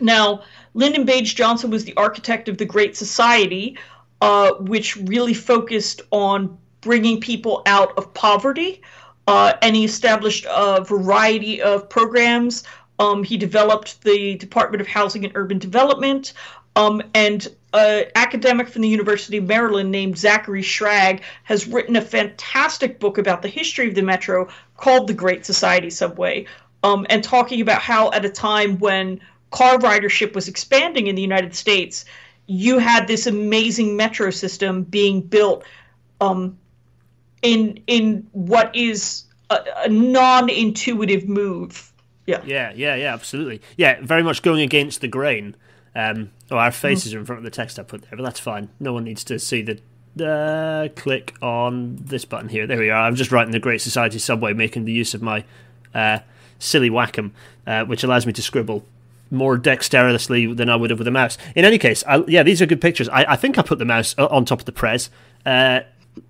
now, 0.00 0.42
Lyndon 0.74 1.04
Baines 1.04 1.34
Johnson 1.34 1.70
was 1.70 1.84
the 1.84 1.94
architect 1.96 2.48
of 2.48 2.58
the 2.58 2.64
Great 2.64 2.96
Society, 2.96 3.76
uh, 4.20 4.52
which 4.60 4.96
really 4.96 5.34
focused 5.34 6.02
on 6.10 6.56
bringing 6.80 7.20
people 7.20 7.62
out 7.66 7.96
of 7.98 8.12
poverty, 8.14 8.80
uh, 9.26 9.54
and 9.60 9.76
he 9.76 9.84
established 9.84 10.46
a 10.48 10.82
variety 10.82 11.60
of 11.60 11.88
programs. 11.88 12.64
Um, 12.98 13.22
he 13.24 13.36
developed 13.36 14.02
the 14.02 14.36
Department 14.36 14.80
of 14.80 14.86
Housing 14.86 15.24
and 15.24 15.32
Urban 15.36 15.58
Development. 15.58 16.32
Um, 16.76 17.02
and 17.14 17.48
an 17.72 18.06
academic 18.14 18.68
from 18.68 18.82
the 18.82 18.88
University 18.88 19.36
of 19.36 19.44
Maryland 19.44 19.90
named 19.90 20.18
Zachary 20.18 20.62
Schrag 20.62 21.20
has 21.44 21.66
written 21.66 21.96
a 21.96 22.00
fantastic 22.00 22.98
book 22.98 23.18
about 23.18 23.42
the 23.42 23.48
history 23.48 23.88
of 23.88 23.94
the 23.94 24.02
metro 24.02 24.48
called 24.76 25.06
The 25.06 25.14
Great 25.14 25.46
Society 25.46 25.90
Subway, 25.90 26.46
um, 26.82 27.06
and 27.10 27.22
talking 27.22 27.60
about 27.60 27.82
how 27.82 28.10
at 28.12 28.24
a 28.24 28.30
time 28.30 28.78
when 28.78 29.20
car 29.50 29.78
ridership 29.78 30.34
was 30.34 30.48
expanding 30.48 31.06
in 31.06 31.14
the 31.14 31.22
United 31.22 31.54
States, 31.54 32.04
you 32.46 32.78
had 32.78 33.06
this 33.06 33.26
amazing 33.26 33.96
metro 33.96 34.30
system 34.30 34.82
being 34.82 35.20
built 35.20 35.64
um, 36.20 36.58
in 37.42 37.80
in 37.86 38.26
what 38.32 38.74
is 38.74 39.24
a, 39.50 39.58
a 39.84 39.88
non-intuitive 39.88 41.28
move. 41.28 41.92
Yeah. 42.26 42.42
Yeah, 42.44 42.72
yeah, 42.74 42.94
yeah, 42.94 43.14
absolutely. 43.14 43.60
Yeah, 43.76 43.98
very 44.02 44.22
much 44.22 44.42
going 44.42 44.62
against 44.62 45.00
the 45.00 45.08
grain. 45.08 45.56
Um, 45.94 46.30
oh, 46.50 46.56
our 46.56 46.70
faces 46.70 47.14
are 47.14 47.18
in 47.18 47.24
front 47.24 47.38
of 47.38 47.44
the 47.44 47.50
text 47.50 47.78
I 47.78 47.82
put 47.82 48.02
there, 48.02 48.16
but 48.16 48.22
that's 48.22 48.40
fine. 48.40 48.68
No 48.78 48.92
one 48.92 49.04
needs 49.04 49.24
to 49.24 49.38
see 49.38 49.62
the. 49.62 49.80
Uh, 50.20 50.88
click 50.96 51.34
on 51.40 51.96
this 52.00 52.24
button 52.24 52.48
here. 52.48 52.66
There 52.66 52.78
we 52.78 52.90
are. 52.90 53.02
I'm 53.02 53.14
just 53.14 53.30
writing 53.30 53.52
the 53.52 53.60
Great 53.60 53.80
Society 53.80 54.18
Subway, 54.18 54.52
making 54.52 54.84
the 54.84 54.92
use 54.92 55.14
of 55.14 55.22
my 55.22 55.44
uh, 55.94 56.18
silly 56.58 56.90
Wacom, 56.90 57.30
uh, 57.66 57.84
which 57.84 58.02
allows 58.02 58.26
me 58.26 58.32
to 58.32 58.42
scribble 58.42 58.84
more 59.30 59.56
dexterously 59.56 60.52
than 60.52 60.68
I 60.68 60.76
would 60.76 60.90
have 60.90 60.98
with 60.98 61.06
a 61.08 61.12
mouse. 61.12 61.38
In 61.54 61.64
any 61.64 61.78
case, 61.78 62.02
I, 62.06 62.24
yeah, 62.26 62.42
these 62.42 62.60
are 62.60 62.66
good 62.66 62.80
pictures. 62.80 63.08
I, 63.08 63.24
I, 63.32 63.36
think 63.36 63.58
I 63.58 63.62
put 63.62 63.78
the 63.78 63.84
mouse 63.84 64.16
on 64.18 64.44
top 64.44 64.58
of 64.58 64.64
the 64.64 64.72
press. 64.72 65.10
Uh, 65.46 65.80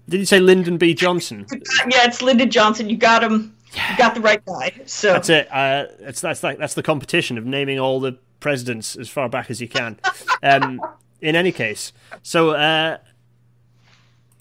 did 0.09 0.21
you 0.21 0.27
say 0.27 0.41
Lyndon 0.41 0.77
B. 0.77 0.95
Johnson? 0.95 1.47
Yeah, 1.51 2.05
it's 2.05 2.21
Lyndon 2.21 2.51
Johnson. 2.51 2.91
You 2.91 2.97
got 2.97 3.25
him. 3.25 3.57
You 3.73 3.97
got 3.97 4.15
the 4.15 4.21
right 4.21 4.45
guy. 4.45 4.73
So 4.87 5.13
that's 5.13 5.31
it. 5.31 5.49
Uh, 5.51 5.87
it's 6.01 6.21
that's 6.21 6.43
like 6.43 6.59
that's 6.59 6.75
the 6.75 6.83
competition 6.83 7.39
of 7.39 7.47
naming 7.47 7.79
all 7.79 8.01
the 8.01 8.19
presidents 8.41 8.97
as 8.97 9.09
far 9.09 9.29
back 9.29 9.51
as 9.51 9.61
you 9.61 9.69
can. 9.69 9.99
Um, 10.43 10.81
in 11.21 11.37
any 11.37 11.53
case, 11.53 11.93
so 12.23 12.51
uh, 12.51 12.99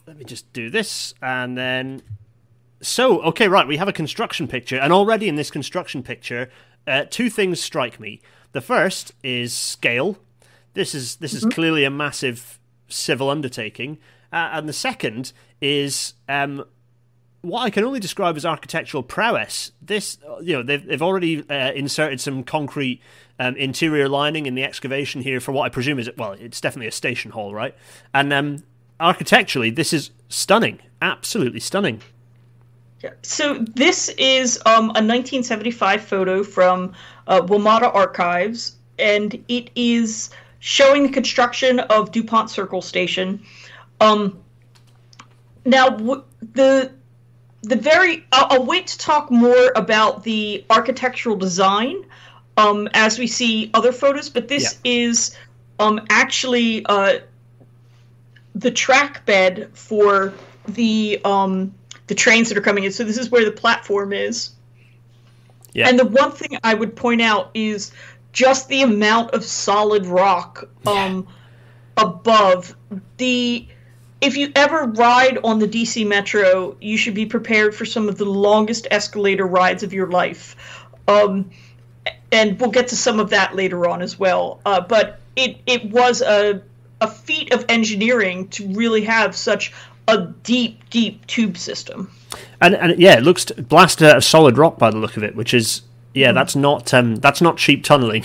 let 0.07 0.17
me 0.17 0.25
just 0.25 0.51
do 0.53 0.69
this 0.69 1.13
and 1.21 1.57
then. 1.57 2.01
So, 2.81 3.21
okay, 3.23 3.49
right, 3.49 3.67
we 3.67 3.75
have 3.75 3.89
a 3.89 3.93
construction 3.93 4.47
picture, 4.47 4.77
and 4.77 4.93
already 4.93 5.27
in 5.27 5.35
this 5.35 5.51
construction 5.51 6.01
picture, 6.01 6.49
uh, 6.87 7.03
two 7.09 7.29
things 7.29 7.59
strike 7.59 7.99
me. 7.99 8.21
The 8.53 8.61
first 8.61 9.11
is 9.21 9.55
scale. 9.55 10.17
This 10.73 10.95
is 10.95 11.17
this 11.17 11.33
is 11.33 11.41
mm-hmm. 11.41 11.51
clearly 11.51 11.83
a 11.83 11.89
massive 11.89 12.59
civil 12.87 13.29
undertaking, 13.29 13.97
uh, 14.31 14.49
and 14.53 14.69
the 14.69 14.73
second 14.73 15.33
is 15.61 16.13
um, 16.27 16.63
what 17.41 17.61
I 17.61 17.69
can 17.69 17.83
only 17.83 17.99
describe 17.99 18.35
as 18.35 18.45
architectural 18.45 19.03
prowess. 19.03 19.71
This, 19.81 20.17
you 20.41 20.53
know, 20.53 20.63
they've 20.63 20.85
they've 20.85 21.01
already 21.01 21.47
uh, 21.49 21.71
inserted 21.71 22.19
some 22.19 22.43
concrete 22.43 23.01
um, 23.39 23.55
interior 23.55 24.09
lining 24.09 24.45
in 24.45 24.55
the 24.55 24.63
excavation 24.63 25.21
here 25.21 25.39
for 25.39 25.51
what 25.51 25.63
I 25.63 25.69
presume 25.69 25.99
is 25.99 26.09
well, 26.17 26.33
it's 26.33 26.59
definitely 26.59 26.87
a 26.87 26.91
station 26.91 27.31
hall, 27.31 27.53
right? 27.53 27.75
And 28.13 28.33
um, 28.33 28.63
architecturally, 28.99 29.69
this 29.69 29.93
is 29.93 30.11
stunning, 30.27 30.79
absolutely 31.01 31.61
stunning. 31.61 32.01
Yeah. 33.01 33.11
So 33.21 33.65
this 33.75 34.09
is 34.17 34.57
um, 34.65 34.85
a 34.89 34.99
1975 34.99 36.01
photo 36.01 36.43
from 36.43 36.93
uh, 37.27 37.39
WMATA 37.41 37.95
Archives, 37.95 38.75
and 38.97 39.41
it 39.47 39.69
is 39.75 40.31
showing 40.59 41.03
the 41.03 41.09
construction 41.09 41.79
of 41.79 42.11
Dupont 42.11 42.49
Circle 42.49 42.81
Station. 42.81 43.41
Um, 44.01 44.37
now, 45.63 45.89
w- 45.89 46.23
the 46.53 46.91
the 47.61 47.75
very 47.75 48.25
I'll, 48.31 48.47
I'll, 48.49 48.65
wait 48.65 48.87
to 48.87 48.97
talk 48.97 49.31
more 49.31 49.71
about 49.75 50.23
the 50.23 50.65
architectural 50.69 51.35
design 51.35 52.05
um, 52.57 52.87
as 52.93 53.19
we 53.19 53.27
see 53.27 53.69
other 53.73 53.91
photos, 53.91 54.29
but 54.29 54.47
this 54.47 54.79
yeah. 54.83 54.91
is 54.91 55.35
um, 55.79 56.05
actually 56.09 56.85
uh, 56.85 57.19
the 58.55 58.71
track 58.71 59.25
bed 59.25 59.69
for 59.73 60.33
the 60.67 61.19
um, 61.25 61.73
the 62.07 62.15
trains 62.15 62.49
that 62.49 62.57
are 62.57 62.61
coming 62.61 62.83
in. 62.83 62.91
So 62.91 63.03
this 63.03 63.17
is 63.17 63.29
where 63.29 63.45
the 63.45 63.51
platform 63.51 64.13
is. 64.13 64.51
Yeah. 65.73 65.87
And 65.87 65.99
the 65.99 66.05
one 66.05 66.31
thing 66.31 66.57
I 66.63 66.73
would 66.73 66.95
point 66.95 67.21
out 67.21 67.51
is 67.53 67.91
just 68.31 68.67
the 68.67 68.81
amount 68.81 69.31
of 69.31 69.43
solid 69.43 70.05
rock 70.05 70.67
um, 70.85 71.27
yeah. 71.27 72.03
above 72.03 72.75
the 73.17 73.67
if 74.21 74.35
you 74.35 74.51
ever 74.55 74.85
ride 74.85 75.37
on 75.43 75.59
the 75.59 75.67
DC 75.67 76.05
Metro, 76.05 76.75
you 76.81 76.97
should 76.97 77.13
be 77.13 77.25
prepared 77.25 77.73
for 77.73 77.85
some 77.85 78.09
of 78.09 78.17
the 78.17 78.25
longest 78.25 78.87
escalator 78.91 79.45
rides 79.45 79.83
of 79.83 79.93
your 79.93 80.07
life. 80.07 80.55
Um, 81.07 81.49
and 82.31 82.59
we'll 82.59 82.71
get 82.71 82.87
to 82.89 82.95
some 82.95 83.19
of 83.19 83.29
that 83.31 83.55
later 83.55 83.87
on 83.87 84.01
as 84.01 84.19
well. 84.19 84.61
Uh, 84.65 84.81
but 84.81 85.19
it 85.35 85.57
it 85.65 85.85
was 85.85 86.21
a 86.21 86.61
a 87.01 87.09
feat 87.09 87.53
of 87.53 87.65
engineering 87.69 88.47
to 88.49 88.67
really 88.73 89.01
have 89.03 89.35
such 89.35 89.73
a 90.07 90.25
deep, 90.43 90.89
deep 90.89 91.25
tube 91.27 91.57
system. 91.57 92.11
And 92.61 92.75
and 92.75 92.99
yeah, 92.99 93.17
it 93.17 93.23
looks 93.23 93.45
blasted 93.45 94.07
out 94.07 94.17
of 94.17 94.23
solid 94.23 94.57
rock 94.57 94.77
by 94.77 94.91
the 94.91 94.97
look 94.97 95.17
of 95.17 95.23
it, 95.23 95.35
which 95.35 95.53
is 95.53 95.81
yeah, 96.13 96.31
mm. 96.31 96.35
that's 96.35 96.55
not 96.55 96.93
um, 96.93 97.15
that's 97.17 97.41
not 97.41 97.57
cheap 97.57 97.83
tunneling. 97.83 98.23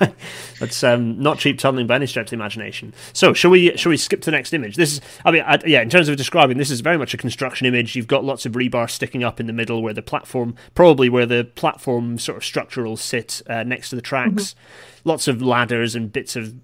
That's 0.60 0.84
um, 0.84 1.18
not 1.20 1.38
cheap 1.38 1.58
tunneling 1.58 1.86
by 1.86 1.96
any 1.96 2.06
stretch 2.06 2.26
of 2.26 2.30
the 2.30 2.36
imagination. 2.36 2.94
So, 3.14 3.32
shall 3.32 3.50
we 3.50 3.76
shall 3.76 3.90
we 3.90 3.96
skip 3.96 4.20
to 4.20 4.26
the 4.26 4.36
next 4.36 4.52
image? 4.52 4.76
This 4.76 4.92
is, 4.92 5.00
I 5.24 5.30
mean, 5.30 5.42
I, 5.44 5.58
yeah, 5.66 5.80
in 5.80 5.88
terms 5.88 6.08
of 6.08 6.16
describing, 6.16 6.58
this 6.58 6.70
is 6.70 6.80
very 6.82 6.98
much 6.98 7.14
a 7.14 7.16
construction 7.16 7.66
image. 7.66 7.96
You've 7.96 8.06
got 8.06 8.24
lots 8.24 8.46
of 8.46 8.52
rebar 8.52 8.88
sticking 8.88 9.24
up 9.24 9.40
in 9.40 9.46
the 9.46 9.52
middle 9.52 9.82
where 9.82 9.94
the 9.94 10.02
platform, 10.02 10.54
probably 10.74 11.08
where 11.08 11.26
the 11.26 11.44
platform 11.44 12.18
sort 12.18 12.36
of 12.36 12.44
structure 12.44 12.84
will 12.84 12.98
sit 12.98 13.42
uh, 13.48 13.62
next 13.62 13.90
to 13.90 13.96
the 13.96 14.02
tracks. 14.02 14.54
Mm-hmm. 14.54 15.08
Lots 15.08 15.28
of 15.28 15.40
ladders 15.40 15.94
and 15.94 16.12
bits 16.12 16.36
of 16.36 16.54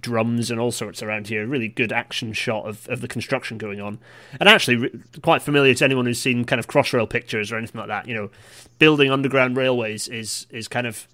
drums 0.00 0.50
and 0.50 0.60
all 0.60 0.70
sorts 0.70 1.02
around 1.02 1.26
here. 1.26 1.46
Really 1.46 1.68
good 1.68 1.92
action 1.92 2.32
shot 2.32 2.66
of, 2.66 2.88
of 2.88 3.00
the 3.00 3.08
construction 3.08 3.58
going 3.58 3.80
on, 3.80 3.98
and 4.38 4.48
actually 4.48 4.76
re- 4.76 4.90
quite 5.22 5.42
familiar 5.42 5.74
to 5.74 5.84
anyone 5.84 6.06
who's 6.06 6.20
seen 6.20 6.44
kind 6.44 6.60
of 6.60 6.68
crossrail 6.68 7.10
pictures 7.10 7.50
or 7.50 7.56
anything 7.56 7.80
like 7.80 7.88
that. 7.88 8.06
You 8.06 8.14
know, 8.14 8.30
building 8.78 9.10
underground 9.10 9.56
railways 9.56 10.06
is 10.06 10.46
is 10.50 10.68
kind 10.68 10.86
of 10.86 11.08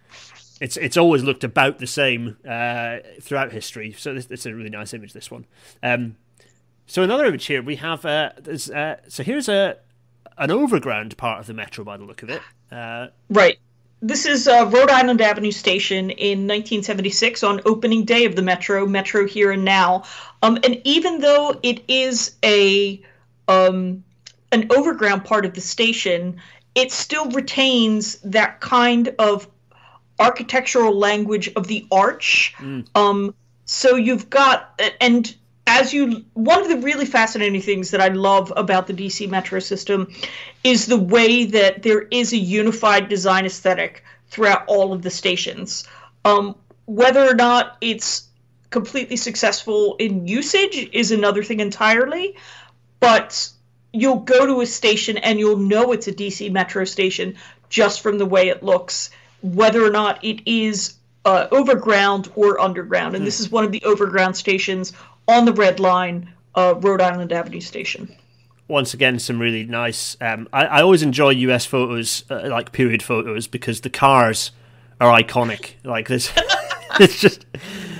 it's 0.60 0.76
it's 0.76 0.96
always 0.96 1.22
looked 1.24 1.42
about 1.42 1.78
the 1.78 1.86
same 1.86 2.36
uh, 2.48 2.98
throughout 3.20 3.52
history. 3.52 3.92
So 3.92 4.14
this, 4.14 4.26
it's 4.30 4.46
a 4.46 4.54
really 4.54 4.70
nice 4.70 4.94
image. 4.94 5.12
This 5.14 5.30
one. 5.30 5.46
Um, 5.82 6.16
so 6.86 7.02
another 7.02 7.24
image 7.24 7.46
here 7.46 7.62
we 7.62 7.76
have. 7.76 8.04
Uh, 8.04 8.30
uh, 8.74 8.96
so 9.08 9.22
here's 9.22 9.48
a 9.48 9.78
an 10.36 10.50
overground 10.50 11.16
part 11.16 11.40
of 11.40 11.46
the 11.46 11.54
metro 11.54 11.84
by 11.84 11.96
the 11.96 12.04
look 12.04 12.22
of 12.22 12.30
it. 12.30 12.42
Uh, 12.70 13.08
right. 13.30 13.58
This 14.02 14.24
is 14.24 14.48
uh, 14.48 14.70
Rhode 14.72 14.88
Island 14.88 15.20
Avenue 15.20 15.50
Station 15.50 16.08
in 16.10 16.46
1976 16.48 17.42
on 17.42 17.60
opening 17.66 18.06
day 18.06 18.24
of 18.24 18.34
the 18.34 18.40
Metro, 18.40 18.86
Metro 18.86 19.26
Here 19.26 19.52
and 19.52 19.62
Now. 19.62 20.04
Um, 20.42 20.58
and 20.64 20.80
even 20.84 21.20
though 21.20 21.60
it 21.62 21.82
is 21.86 22.34
a 22.42 23.02
um, 23.46 24.02
an 24.52 24.66
overground 24.70 25.24
part 25.24 25.44
of 25.44 25.52
the 25.52 25.60
station, 25.60 26.40
it 26.74 26.92
still 26.92 27.30
retains 27.30 28.16
that 28.20 28.60
kind 28.60 29.14
of 29.18 29.46
architectural 30.20 30.96
language 30.96 31.50
of 31.56 31.66
the 31.66 31.86
arch. 31.90 32.54
Mm. 32.58 32.86
Um, 32.94 33.34
so 33.64 33.96
you've 33.96 34.30
got 34.30 34.80
and 35.00 35.34
as 35.66 35.94
you 35.94 36.24
one 36.34 36.60
of 36.60 36.68
the 36.68 36.78
really 36.78 37.06
fascinating 37.06 37.60
things 37.60 37.92
that 37.92 38.00
I 38.00 38.08
love 38.08 38.52
about 38.56 38.86
the 38.86 38.92
DC 38.92 39.28
metro 39.28 39.60
system 39.60 40.12
is 40.64 40.86
the 40.86 40.98
way 40.98 41.44
that 41.46 41.82
there 41.82 42.02
is 42.02 42.32
a 42.32 42.36
unified 42.36 43.08
design 43.08 43.46
aesthetic 43.46 44.04
throughout 44.28 44.64
all 44.66 44.92
of 44.92 45.02
the 45.02 45.10
stations. 45.10 45.86
Um, 46.24 46.56
whether 46.86 47.24
or 47.24 47.34
not 47.34 47.76
it's 47.80 48.28
completely 48.70 49.16
successful 49.16 49.96
in 49.98 50.26
usage 50.26 50.90
is 50.92 51.12
another 51.12 51.42
thing 51.42 51.60
entirely, 51.60 52.36
but 52.98 53.48
you'll 53.92 54.20
go 54.20 54.46
to 54.46 54.60
a 54.60 54.66
station 54.66 55.18
and 55.18 55.38
you'll 55.38 55.56
know 55.56 55.92
it's 55.92 56.08
a 56.08 56.12
DC 56.12 56.50
metro 56.50 56.84
station 56.84 57.36
just 57.68 58.00
from 58.00 58.18
the 58.18 58.26
way 58.26 58.48
it 58.48 58.62
looks, 58.62 59.10
whether 59.42 59.84
or 59.84 59.90
not 59.90 60.22
it 60.24 60.40
is 60.46 60.94
uh, 61.24 61.48
overground 61.50 62.30
or 62.34 62.60
underground. 62.60 63.14
And 63.14 63.22
mm. 63.22 63.26
this 63.26 63.40
is 63.40 63.50
one 63.50 63.64
of 63.64 63.72
the 63.72 63.82
overground 63.84 64.36
stations 64.36 64.92
on 65.28 65.44
the 65.44 65.52
Red 65.52 65.80
Line, 65.80 66.32
uh, 66.54 66.74
Rhode 66.78 67.00
Island 67.00 67.32
Avenue 67.32 67.60
Station. 67.60 68.14
Once 68.68 68.94
again, 68.94 69.18
some 69.18 69.40
really 69.40 69.64
nice. 69.64 70.16
Um, 70.20 70.48
I, 70.52 70.64
I, 70.66 70.82
always 70.82 71.02
enjoy 71.02 71.30
US 71.30 71.66
photos, 71.66 72.22
uh, 72.30 72.48
like 72.48 72.70
period 72.70 73.02
photos, 73.02 73.48
because 73.48 73.80
the 73.80 73.90
cars 73.90 74.52
are 75.00 75.20
iconic. 75.20 75.72
Like 75.82 76.06
this, 76.06 76.32
it's 77.00 77.20
just 77.20 77.46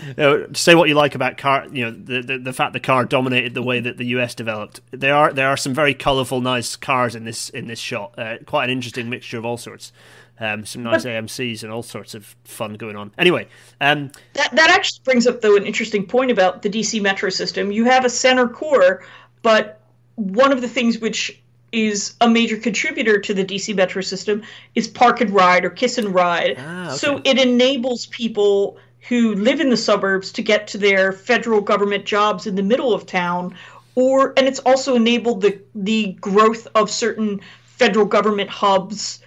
you 0.06 0.14
know, 0.16 0.46
say 0.52 0.76
what 0.76 0.88
you 0.88 0.94
like 0.94 1.16
about 1.16 1.38
car. 1.38 1.66
You 1.72 1.86
know 1.86 1.90
the, 1.90 2.22
the, 2.22 2.38
the 2.38 2.52
fact 2.52 2.72
the 2.72 2.80
car 2.80 3.04
dominated 3.04 3.54
the 3.54 3.64
way 3.64 3.80
that 3.80 3.96
the 3.96 4.06
US 4.06 4.36
developed. 4.36 4.80
There 4.92 5.14
are 5.14 5.32
there 5.32 5.48
are 5.48 5.56
some 5.56 5.74
very 5.74 5.92
colourful, 5.92 6.40
nice 6.40 6.76
cars 6.76 7.16
in 7.16 7.24
this 7.24 7.48
in 7.48 7.66
this 7.66 7.80
shot. 7.80 8.16
Uh, 8.16 8.36
quite 8.46 8.64
an 8.64 8.70
interesting 8.70 9.10
mixture 9.10 9.38
of 9.38 9.44
all 9.44 9.56
sorts. 9.56 9.92
Um, 10.40 10.64
some 10.64 10.82
nice 10.82 11.04
AMC's 11.04 11.62
and 11.62 11.70
all 11.70 11.82
sorts 11.82 12.14
of 12.14 12.34
fun 12.44 12.74
going 12.74 12.96
on. 12.96 13.12
Anyway, 13.18 13.46
um, 13.80 14.10
that 14.32 14.50
that 14.54 14.70
actually 14.70 15.02
brings 15.04 15.26
up 15.26 15.42
though 15.42 15.56
an 15.56 15.66
interesting 15.66 16.06
point 16.06 16.30
about 16.30 16.62
the 16.62 16.70
DC 16.70 17.00
metro 17.02 17.28
system. 17.28 17.70
You 17.70 17.84
have 17.84 18.06
a 18.06 18.10
center 18.10 18.48
core, 18.48 19.04
but 19.42 19.80
one 20.16 20.50
of 20.50 20.62
the 20.62 20.68
things 20.68 20.98
which 20.98 21.42
is 21.72 22.14
a 22.20 22.28
major 22.28 22.56
contributor 22.56 23.20
to 23.20 23.34
the 23.34 23.44
DC 23.44 23.76
metro 23.76 24.02
system 24.02 24.42
is 24.74 24.88
park 24.88 25.20
and 25.20 25.30
ride 25.30 25.64
or 25.64 25.70
kiss 25.70 25.98
and 25.98 26.14
ride. 26.14 26.56
Ah, 26.58 26.88
okay. 26.88 26.96
So 26.96 27.20
it 27.24 27.38
enables 27.38 28.06
people 28.06 28.78
who 29.08 29.34
live 29.34 29.60
in 29.60 29.70
the 29.70 29.76
suburbs 29.76 30.32
to 30.32 30.42
get 30.42 30.66
to 30.68 30.78
their 30.78 31.12
federal 31.12 31.60
government 31.60 32.04
jobs 32.04 32.46
in 32.46 32.54
the 32.54 32.62
middle 32.62 32.92
of 32.92 33.06
town 33.06 33.54
or 33.94 34.32
and 34.36 34.46
it's 34.46 34.60
also 34.60 34.94
enabled 34.94 35.42
the 35.42 35.60
the 35.74 36.12
growth 36.20 36.66
of 36.74 36.90
certain 36.90 37.40
federal 37.64 38.06
government 38.06 38.48
hubs 38.48 39.19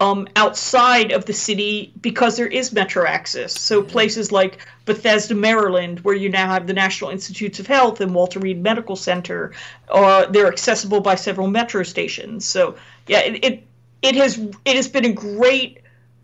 um, 0.00 0.26
outside 0.34 1.12
of 1.12 1.26
the 1.26 1.32
city 1.32 1.92
because 2.00 2.36
there 2.36 2.46
is 2.46 2.72
metro 2.72 3.06
access. 3.06 3.60
So 3.60 3.82
places 3.82 4.32
like 4.32 4.66
Bethesda, 4.86 5.34
Maryland, 5.34 6.00
where 6.00 6.14
you 6.14 6.30
now 6.30 6.48
have 6.48 6.66
the 6.66 6.72
National 6.72 7.10
Institutes 7.10 7.60
of 7.60 7.66
Health 7.66 8.00
and 8.00 8.14
Walter 8.14 8.40
Reed 8.40 8.62
Medical 8.62 8.96
Center, 8.96 9.52
uh, 9.90 10.26
they're 10.26 10.48
accessible 10.48 11.00
by 11.00 11.14
several 11.14 11.48
metro 11.48 11.82
stations. 11.82 12.46
So 12.46 12.76
yeah, 13.06 13.20
it, 13.20 13.44
it 13.44 13.66
it 14.02 14.14
has 14.14 14.38
it 14.64 14.76
has 14.76 14.88
been 14.88 15.04
a 15.04 15.12
great 15.12 15.80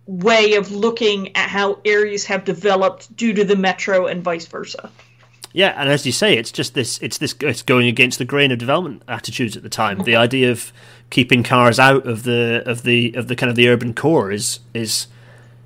way 0.07 0.55
of 0.55 0.71
looking 0.71 1.37
at 1.37 1.51
how 1.51 1.81
areas 1.85 2.25
have 2.25 2.45
developed 2.45 3.15
due 3.17 3.35
to 3.35 3.45
the 3.45 3.57
metro 3.57 4.07
and 4.07 4.23
vice 4.23 4.47
versa. 4.47 4.91
Yeah, 5.57 5.73
and 5.75 5.89
as 5.89 6.05
you 6.05 6.13
say, 6.13 6.37
it's 6.37 6.53
just 6.53 6.75
this. 6.75 6.99
It's 7.01 7.17
this. 7.17 7.35
It's 7.41 7.63
going 7.63 7.87
against 7.87 8.19
the 8.19 8.27
grain 8.27 8.53
of 8.53 8.59
development 8.59 9.03
attitudes 9.09 9.57
at 9.57 9.63
the 9.63 9.71
time. 9.71 10.03
The 10.03 10.15
idea 10.15 10.51
of 10.51 10.71
keeping 11.09 11.43
cars 11.43 11.79
out 11.79 12.07
of 12.07 12.25
the 12.25 12.63
of 12.67 12.83
the 12.83 13.15
of 13.15 13.29
the 13.29 13.37
kind 13.37 13.49
of 13.49 13.57
the 13.57 13.67
urban 13.67 13.95
core 13.95 14.31
is 14.31 14.61
is 14.75 15.07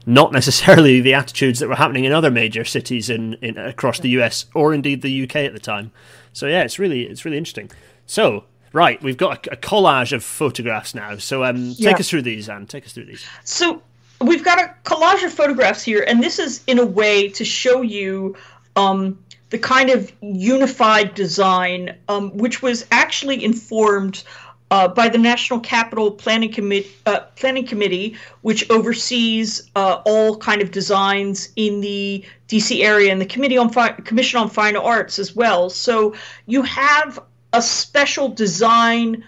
not 0.06 0.30
necessarily 0.32 1.00
the 1.00 1.14
attitudes 1.14 1.58
that 1.58 1.68
were 1.68 1.74
happening 1.74 2.04
in 2.04 2.12
other 2.12 2.30
major 2.30 2.64
cities 2.64 3.10
in, 3.10 3.34
in 3.42 3.58
across 3.58 3.98
the 3.98 4.10
US 4.10 4.44
or 4.54 4.72
indeed 4.72 5.02
the 5.02 5.24
UK 5.24 5.34
at 5.34 5.54
the 5.54 5.58
time. 5.58 5.90
So 6.32 6.46
yeah, 6.46 6.62
it's 6.62 6.78
really 6.78 7.02
it's 7.02 7.24
really 7.24 7.38
interesting. 7.38 7.68
So 8.06 8.44
right, 8.72 9.02
we've 9.02 9.16
got 9.16 9.44
a, 9.48 9.54
a 9.54 9.56
collage 9.56 10.12
of 10.12 10.22
photographs 10.22 10.94
now. 10.94 11.16
So 11.16 11.42
um, 11.42 11.74
take 11.74 11.80
yeah. 11.80 11.96
us 11.96 12.08
through 12.08 12.22
these, 12.22 12.48
Anne. 12.48 12.68
Take 12.68 12.86
us 12.86 12.92
through 12.92 13.06
these. 13.06 13.26
So 13.42 13.82
we've 14.20 14.44
got 14.44 14.60
a 14.60 14.72
collage 14.84 15.24
of 15.24 15.32
photographs 15.32 15.82
here, 15.82 16.04
and 16.06 16.22
this 16.22 16.38
is 16.38 16.62
in 16.68 16.78
a 16.78 16.86
way 16.86 17.28
to 17.30 17.44
show 17.44 17.82
you 17.82 18.36
um, 18.76 19.18
the 19.50 19.58
kind 19.58 19.90
of 19.90 20.12
unified 20.20 21.14
design, 21.14 21.96
um, 22.08 22.36
which 22.36 22.62
was 22.62 22.86
actually 22.90 23.44
informed 23.44 24.24
uh, 24.70 24.86
by 24.86 25.08
the 25.08 25.18
National 25.18 25.58
Capital 25.58 26.12
Planning, 26.12 26.84
uh, 27.06 27.20
Planning 27.34 27.66
Committee, 27.66 28.16
which 28.42 28.70
oversees 28.70 29.68
uh, 29.74 30.00
all 30.06 30.36
kind 30.36 30.62
of 30.62 30.70
designs 30.70 31.50
in 31.56 31.80
the 31.80 32.24
DC 32.48 32.82
area, 32.82 33.10
and 33.10 33.20
the 33.20 33.26
Committee 33.26 33.58
on 33.58 33.70
Fi- 33.70 33.90
Commission 33.90 34.38
on 34.38 34.48
Fine 34.48 34.76
Arts 34.76 35.18
as 35.18 35.34
well. 35.34 35.70
So 35.70 36.14
you 36.46 36.62
have 36.62 37.18
a 37.52 37.60
special 37.60 38.28
design 38.28 39.24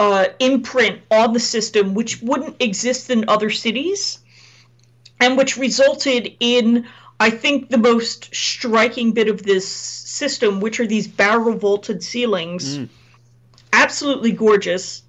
uh, 0.00 0.26
imprint 0.40 1.00
on 1.10 1.32
the 1.32 1.40
system, 1.40 1.94
which 1.94 2.20
wouldn't 2.22 2.56
exist 2.60 3.10
in 3.10 3.28
other 3.28 3.50
cities, 3.50 4.18
and 5.20 5.36
which 5.36 5.56
resulted 5.56 6.34
in, 6.40 6.86
I 7.20 7.30
think, 7.30 7.68
the 7.68 7.78
most 7.78 8.34
striking 8.34 9.12
bit 9.12 9.28
of 9.28 9.44
this 9.44 9.68
system, 9.68 10.60
which 10.60 10.80
are 10.80 10.86
these 10.86 11.06
barrel 11.06 11.54
vaulted 11.54 12.02
ceilings. 12.02 12.78
Mm 12.78 12.88
absolutely 13.72 14.32
gorgeous. 14.32 15.02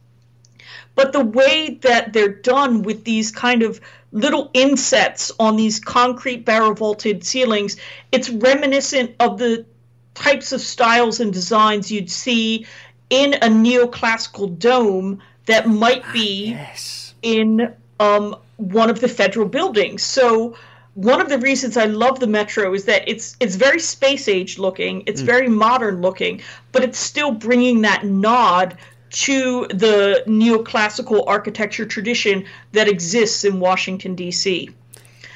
But 0.95 1.13
the 1.13 1.23
way 1.23 1.79
that 1.81 2.13
they're 2.13 2.33
done 2.33 2.83
with 2.83 3.03
these 3.03 3.31
kind 3.31 3.63
of 3.63 3.79
little 4.11 4.51
insets 4.53 5.31
on 5.39 5.55
these 5.55 5.79
concrete 5.79 6.45
barrel 6.45 6.73
vaulted 6.73 7.23
ceilings, 7.23 7.77
it's 8.11 8.29
reminiscent 8.29 9.15
of 9.19 9.37
the 9.37 9.65
types 10.13 10.51
of 10.51 10.59
styles 10.59 11.19
and 11.19 11.31
designs 11.31 11.91
you'd 11.91 12.11
see 12.11 12.65
in 13.09 13.33
a 13.35 13.47
neoclassical 13.47 14.57
dome 14.59 15.21
that 15.45 15.67
might 15.67 16.03
be 16.11 16.53
ah, 16.55 16.59
yes. 16.59 17.13
in 17.21 17.73
um, 17.99 18.35
one 18.57 18.89
of 18.89 18.99
the 18.99 19.07
federal 19.07 19.47
buildings. 19.47 20.03
So 20.03 20.55
one 20.95 21.21
of 21.21 21.29
the 21.29 21.37
reasons 21.37 21.77
I 21.77 21.85
love 21.85 22.19
the 22.19 22.27
Metro 22.27 22.73
is 22.73 22.85
that 22.85 23.07
it's 23.07 23.37
it's 23.39 23.55
very 23.55 23.79
space 23.79 24.27
age 24.27 24.59
looking, 24.59 25.03
it's 25.05 25.21
mm. 25.21 25.25
very 25.25 25.47
modern 25.47 26.01
looking, 26.01 26.41
but 26.71 26.83
it's 26.83 26.99
still 26.99 27.31
bringing 27.31 27.81
that 27.81 28.05
nod 28.05 28.77
to 29.11 29.67
the 29.67 30.23
neoclassical 30.25 31.23
architecture 31.27 31.85
tradition 31.85 32.45
that 32.71 32.87
exists 32.87 33.43
in 33.43 33.59
Washington 33.59 34.15
D.C. 34.15 34.69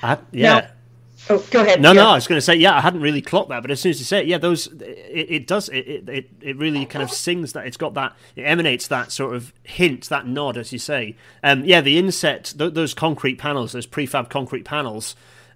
Uh, 0.01 0.17
yeah. 0.31 0.59
Now, 0.59 0.67
oh, 1.29 1.47
go 1.51 1.61
ahead. 1.61 1.81
No, 1.81 1.91
yeah. 1.91 2.03
no, 2.03 2.09
I 2.09 2.15
was 2.15 2.27
going 2.27 2.37
to 2.37 2.41
say, 2.41 2.55
yeah, 2.55 2.75
I 2.75 2.81
hadn't 2.81 3.01
really 3.01 3.21
clocked 3.21 3.49
that, 3.49 3.61
but 3.61 3.71
as 3.71 3.81
soon 3.81 3.89
as 3.89 3.99
you 3.99 4.05
say 4.05 4.19
it, 4.19 4.27
yeah, 4.27 4.37
those, 4.37 4.67
it, 4.67 5.27
it 5.29 5.47
does, 5.47 5.67
it, 5.69 6.07
it, 6.07 6.29
it 6.41 6.57
really 6.57 6.85
kind 6.85 7.03
of 7.03 7.11
sings 7.11 7.53
that, 7.53 7.65
it's 7.65 7.75
got 7.75 7.95
that, 7.95 8.15
it 8.35 8.43
emanates 8.43 8.87
that 8.87 9.11
sort 9.11 9.35
of 9.35 9.51
hint, 9.63 10.07
that 10.09 10.27
nod, 10.27 10.57
as 10.57 10.71
you 10.71 10.79
say. 10.79 11.15
Um, 11.43 11.65
yeah, 11.65 11.81
the 11.81 11.97
inset, 11.97 12.53
th- 12.57 12.73
those 12.73 12.93
concrete 12.93 13.37
panels, 13.37 13.73
those 13.73 13.87
prefab 13.87 14.29
concrete 14.29 14.63
panels, 14.63 15.15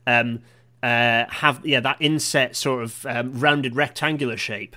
um, 0.10 0.41
uh, 0.82 1.26
have 1.30 1.66
yeah 1.66 1.80
that 1.80 1.97
inset 1.99 2.55
sort 2.55 2.84
of 2.84 3.05
um, 3.05 3.39
rounded 3.39 3.76
rectangular 3.76 4.38
shape. 4.38 4.76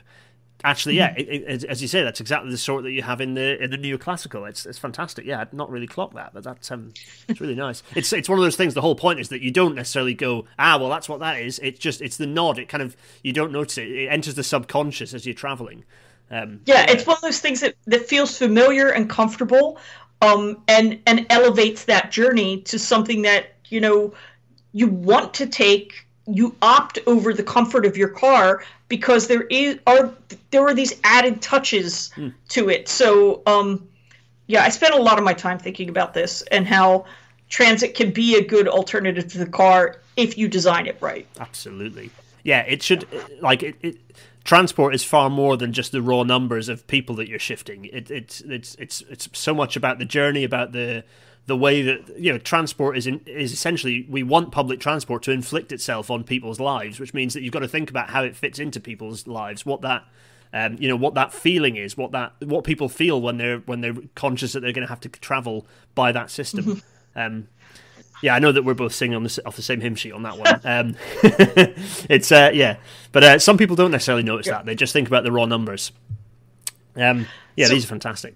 Actually, 0.64 0.94
yeah, 0.94 1.12
it, 1.16 1.28
it, 1.28 1.64
as 1.64 1.82
you 1.82 1.88
say, 1.88 2.04
that's 2.04 2.20
exactly 2.20 2.48
the 2.48 2.58
sort 2.58 2.84
that 2.84 2.92
you 2.92 3.02
have 3.02 3.20
in 3.20 3.34
the 3.34 3.60
in 3.60 3.70
the 3.70 3.76
neoclassical. 3.76 4.48
It's 4.48 4.64
it's 4.64 4.78
fantastic. 4.78 5.24
Yeah, 5.24 5.40
I'd 5.40 5.52
not 5.52 5.70
really 5.70 5.88
clocked 5.88 6.14
that, 6.14 6.32
but 6.32 6.44
that's 6.44 6.70
um, 6.70 6.92
it's 7.26 7.40
really 7.40 7.56
nice. 7.56 7.82
It's 7.96 8.12
it's 8.12 8.28
one 8.28 8.38
of 8.38 8.44
those 8.44 8.54
things. 8.54 8.74
The 8.74 8.80
whole 8.80 8.94
point 8.94 9.18
is 9.18 9.28
that 9.30 9.42
you 9.42 9.50
don't 9.50 9.74
necessarily 9.74 10.14
go, 10.14 10.46
ah, 10.60 10.78
well, 10.78 10.88
that's 10.88 11.08
what 11.08 11.18
that 11.18 11.40
is. 11.40 11.58
It's 11.58 11.80
just 11.80 12.00
it's 12.00 12.16
the 12.16 12.28
nod. 12.28 12.58
It 12.60 12.68
kind 12.68 12.82
of 12.82 12.96
you 13.24 13.32
don't 13.32 13.50
notice 13.50 13.78
it. 13.78 13.90
It 13.90 14.06
enters 14.06 14.36
the 14.36 14.44
subconscious 14.44 15.14
as 15.14 15.26
you're 15.26 15.34
traveling. 15.34 15.84
Um, 16.30 16.60
yeah, 16.64 16.88
it's 16.88 17.06
one 17.06 17.16
of 17.16 17.22
those 17.22 17.40
things 17.40 17.60
that, 17.60 17.74
that 17.86 18.06
feels 18.06 18.38
familiar 18.38 18.88
and 18.88 19.10
comfortable, 19.10 19.78
um, 20.20 20.62
and 20.68 21.00
and 21.06 21.26
elevates 21.28 21.86
that 21.86 22.12
journey 22.12 22.62
to 22.62 22.78
something 22.78 23.22
that 23.22 23.56
you 23.68 23.80
know 23.80 24.14
you 24.72 24.88
want 24.88 25.34
to 25.34 25.46
take 25.46 26.06
you 26.26 26.54
opt 26.62 26.98
over 27.06 27.34
the 27.34 27.42
comfort 27.42 27.84
of 27.84 27.96
your 27.96 28.08
car 28.08 28.62
because 28.88 29.26
there 29.26 29.42
is 29.42 29.78
are 29.86 30.12
there 30.50 30.66
are 30.66 30.74
these 30.74 31.00
added 31.04 31.42
touches 31.42 32.10
mm. 32.16 32.32
to 32.48 32.68
it. 32.68 32.88
So 32.88 33.42
um, 33.46 33.86
yeah, 34.46 34.62
I 34.62 34.68
spent 34.68 34.94
a 34.94 35.02
lot 35.02 35.18
of 35.18 35.24
my 35.24 35.32
time 35.32 35.58
thinking 35.58 35.88
about 35.88 36.14
this 36.14 36.42
and 36.50 36.66
how 36.66 37.06
transit 37.48 37.94
can 37.94 38.12
be 38.12 38.36
a 38.36 38.44
good 38.44 38.68
alternative 38.68 39.30
to 39.32 39.38
the 39.38 39.46
car 39.46 40.00
if 40.16 40.38
you 40.38 40.48
design 40.48 40.86
it 40.86 40.96
right. 41.00 41.26
Absolutely. 41.40 42.10
Yeah, 42.44 42.60
it 42.60 42.82
should 42.82 43.06
like 43.40 43.62
it, 43.62 43.76
it 43.82 43.98
transport 44.44 44.94
is 44.94 45.04
far 45.04 45.30
more 45.30 45.56
than 45.56 45.72
just 45.72 45.92
the 45.92 46.02
raw 46.02 46.22
numbers 46.22 46.68
of 46.68 46.86
people 46.86 47.14
that 47.16 47.28
you're 47.28 47.38
shifting. 47.38 47.84
It, 47.86 48.10
it's 48.10 48.40
it's 48.42 48.74
it's 48.76 49.02
it's 49.02 49.28
so 49.32 49.54
much 49.54 49.76
about 49.76 49.98
the 49.98 50.04
journey, 50.04 50.44
about 50.44 50.72
the 50.72 51.04
the 51.46 51.56
way 51.56 51.82
that 51.82 52.18
you 52.18 52.32
know 52.32 52.38
transport 52.38 52.96
is 52.96 53.06
in, 53.06 53.20
is 53.26 53.52
essentially 53.52 54.06
we 54.08 54.22
want 54.22 54.52
public 54.52 54.80
transport 54.80 55.22
to 55.24 55.32
inflict 55.32 55.72
itself 55.72 56.10
on 56.10 56.24
people's 56.24 56.60
lives, 56.60 57.00
which 57.00 57.12
means 57.14 57.34
that 57.34 57.42
you've 57.42 57.52
got 57.52 57.60
to 57.60 57.68
think 57.68 57.90
about 57.90 58.10
how 58.10 58.22
it 58.22 58.36
fits 58.36 58.58
into 58.58 58.80
people's 58.80 59.26
lives, 59.26 59.66
what 59.66 59.80
that 59.82 60.04
um, 60.52 60.76
you 60.78 60.88
know 60.88 60.96
what 60.96 61.14
that 61.14 61.32
feeling 61.32 61.76
is, 61.76 61.96
what 61.96 62.12
that 62.12 62.32
what 62.40 62.64
people 62.64 62.88
feel 62.88 63.20
when 63.20 63.38
they're 63.38 63.58
when 63.58 63.80
they're 63.80 63.96
conscious 64.14 64.52
that 64.52 64.60
they're 64.60 64.72
going 64.72 64.86
to 64.86 64.90
have 64.90 65.00
to 65.00 65.08
travel 65.08 65.66
by 65.94 66.12
that 66.12 66.30
system. 66.30 66.82
Um, 67.14 67.48
yeah, 68.22 68.34
I 68.34 68.38
know 68.38 68.52
that 68.52 68.64
we're 68.64 68.72
both 68.72 68.94
singing 68.94 69.16
on 69.16 69.24
the, 69.24 69.42
off 69.44 69.54
the 69.54 69.60
same 69.60 69.82
hymn 69.82 69.96
sheet 69.96 70.12
on 70.12 70.22
that 70.22 70.38
one. 70.38 70.60
Um, 70.64 70.96
it's 72.08 72.32
uh, 72.32 72.50
yeah, 72.54 72.78
but 73.12 73.22
uh, 73.22 73.38
some 73.38 73.58
people 73.58 73.76
don't 73.76 73.90
necessarily 73.90 74.22
notice 74.22 74.46
yeah. 74.46 74.54
that; 74.54 74.64
they 74.64 74.74
just 74.74 74.94
think 74.94 75.08
about 75.08 75.22
the 75.22 75.30
raw 75.30 75.44
numbers. 75.44 75.92
Um, 76.96 77.26
yeah, 77.54 77.66
so, 77.66 77.74
these 77.74 77.84
are 77.84 77.88
fantastic 77.88 78.34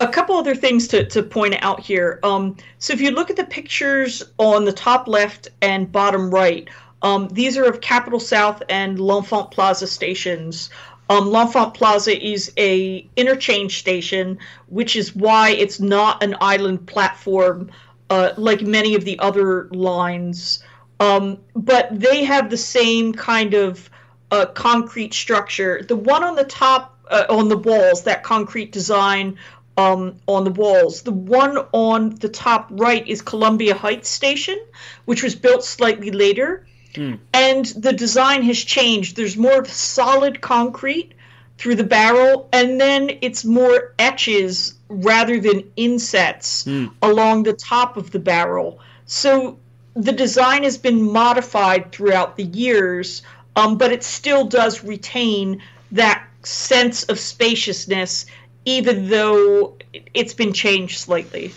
a 0.00 0.08
couple 0.08 0.36
other 0.36 0.54
things 0.54 0.88
to, 0.88 1.06
to 1.06 1.22
point 1.22 1.56
out 1.60 1.80
here. 1.80 2.20
Um, 2.22 2.56
so 2.78 2.92
if 2.92 3.00
you 3.00 3.10
look 3.10 3.30
at 3.30 3.36
the 3.36 3.44
pictures 3.44 4.22
on 4.38 4.64
the 4.64 4.72
top 4.72 5.08
left 5.08 5.48
and 5.62 5.90
bottom 5.90 6.30
right, 6.30 6.68
um, 7.02 7.28
these 7.28 7.56
are 7.56 7.64
of 7.64 7.80
Capitol 7.80 8.20
South 8.20 8.62
and 8.68 8.98
L'Enfant 8.98 9.50
Plaza 9.50 9.86
stations. 9.86 10.70
Um, 11.08 11.30
L'Enfant 11.30 11.72
Plaza 11.72 12.20
is 12.20 12.52
a 12.56 13.08
interchange 13.16 13.78
station, 13.78 14.38
which 14.68 14.96
is 14.96 15.14
why 15.14 15.50
it's 15.50 15.78
not 15.78 16.22
an 16.22 16.36
island 16.40 16.86
platform 16.86 17.70
uh, 18.10 18.32
like 18.36 18.62
many 18.62 18.94
of 18.94 19.04
the 19.04 19.18
other 19.18 19.68
lines. 19.70 20.62
Um, 20.98 21.38
but 21.54 21.88
they 21.92 22.24
have 22.24 22.50
the 22.50 22.56
same 22.56 23.12
kind 23.12 23.54
of 23.54 23.90
uh, 24.30 24.46
concrete 24.46 25.14
structure. 25.14 25.82
The 25.86 25.96
one 25.96 26.24
on 26.24 26.34
the 26.34 26.44
top, 26.44 26.98
uh, 27.10 27.26
on 27.28 27.48
the 27.48 27.58
walls, 27.58 28.02
that 28.04 28.22
concrete 28.22 28.72
design 28.72 29.38
um, 29.76 30.16
on 30.26 30.44
the 30.44 30.50
walls. 30.50 31.02
The 31.02 31.12
one 31.12 31.58
on 31.72 32.10
the 32.16 32.28
top 32.28 32.68
right 32.70 33.06
is 33.06 33.22
Columbia 33.22 33.74
Heights 33.74 34.08
Station, 34.08 34.58
which 35.04 35.22
was 35.22 35.34
built 35.34 35.64
slightly 35.64 36.10
later. 36.10 36.66
Mm. 36.94 37.18
And 37.34 37.66
the 37.66 37.92
design 37.92 38.42
has 38.42 38.58
changed. 38.58 39.16
There's 39.16 39.36
more 39.36 39.60
of 39.60 39.68
solid 39.68 40.40
concrete 40.40 41.12
through 41.58 41.74
the 41.74 41.84
barrel, 41.84 42.48
and 42.52 42.80
then 42.80 43.18
it's 43.20 43.44
more 43.44 43.94
etches 43.98 44.74
rather 44.88 45.40
than 45.40 45.64
insets 45.76 46.64
mm. 46.64 46.90
along 47.02 47.42
the 47.42 47.52
top 47.52 47.96
of 47.96 48.10
the 48.10 48.18
barrel. 48.18 48.78
So 49.06 49.58
the 49.94 50.12
design 50.12 50.62
has 50.64 50.76
been 50.76 51.10
modified 51.10 51.92
throughout 51.92 52.36
the 52.36 52.44
years, 52.44 53.22
um, 53.56 53.78
but 53.78 53.92
it 53.92 54.02
still 54.02 54.44
does 54.44 54.84
retain 54.84 55.62
that 55.92 56.26
sense 56.42 57.02
of 57.04 57.18
spaciousness 57.18 58.26
even 58.66 59.08
though 59.08 59.76
it's 60.12 60.34
been 60.34 60.52
changed 60.52 60.98
slightly. 60.98 61.52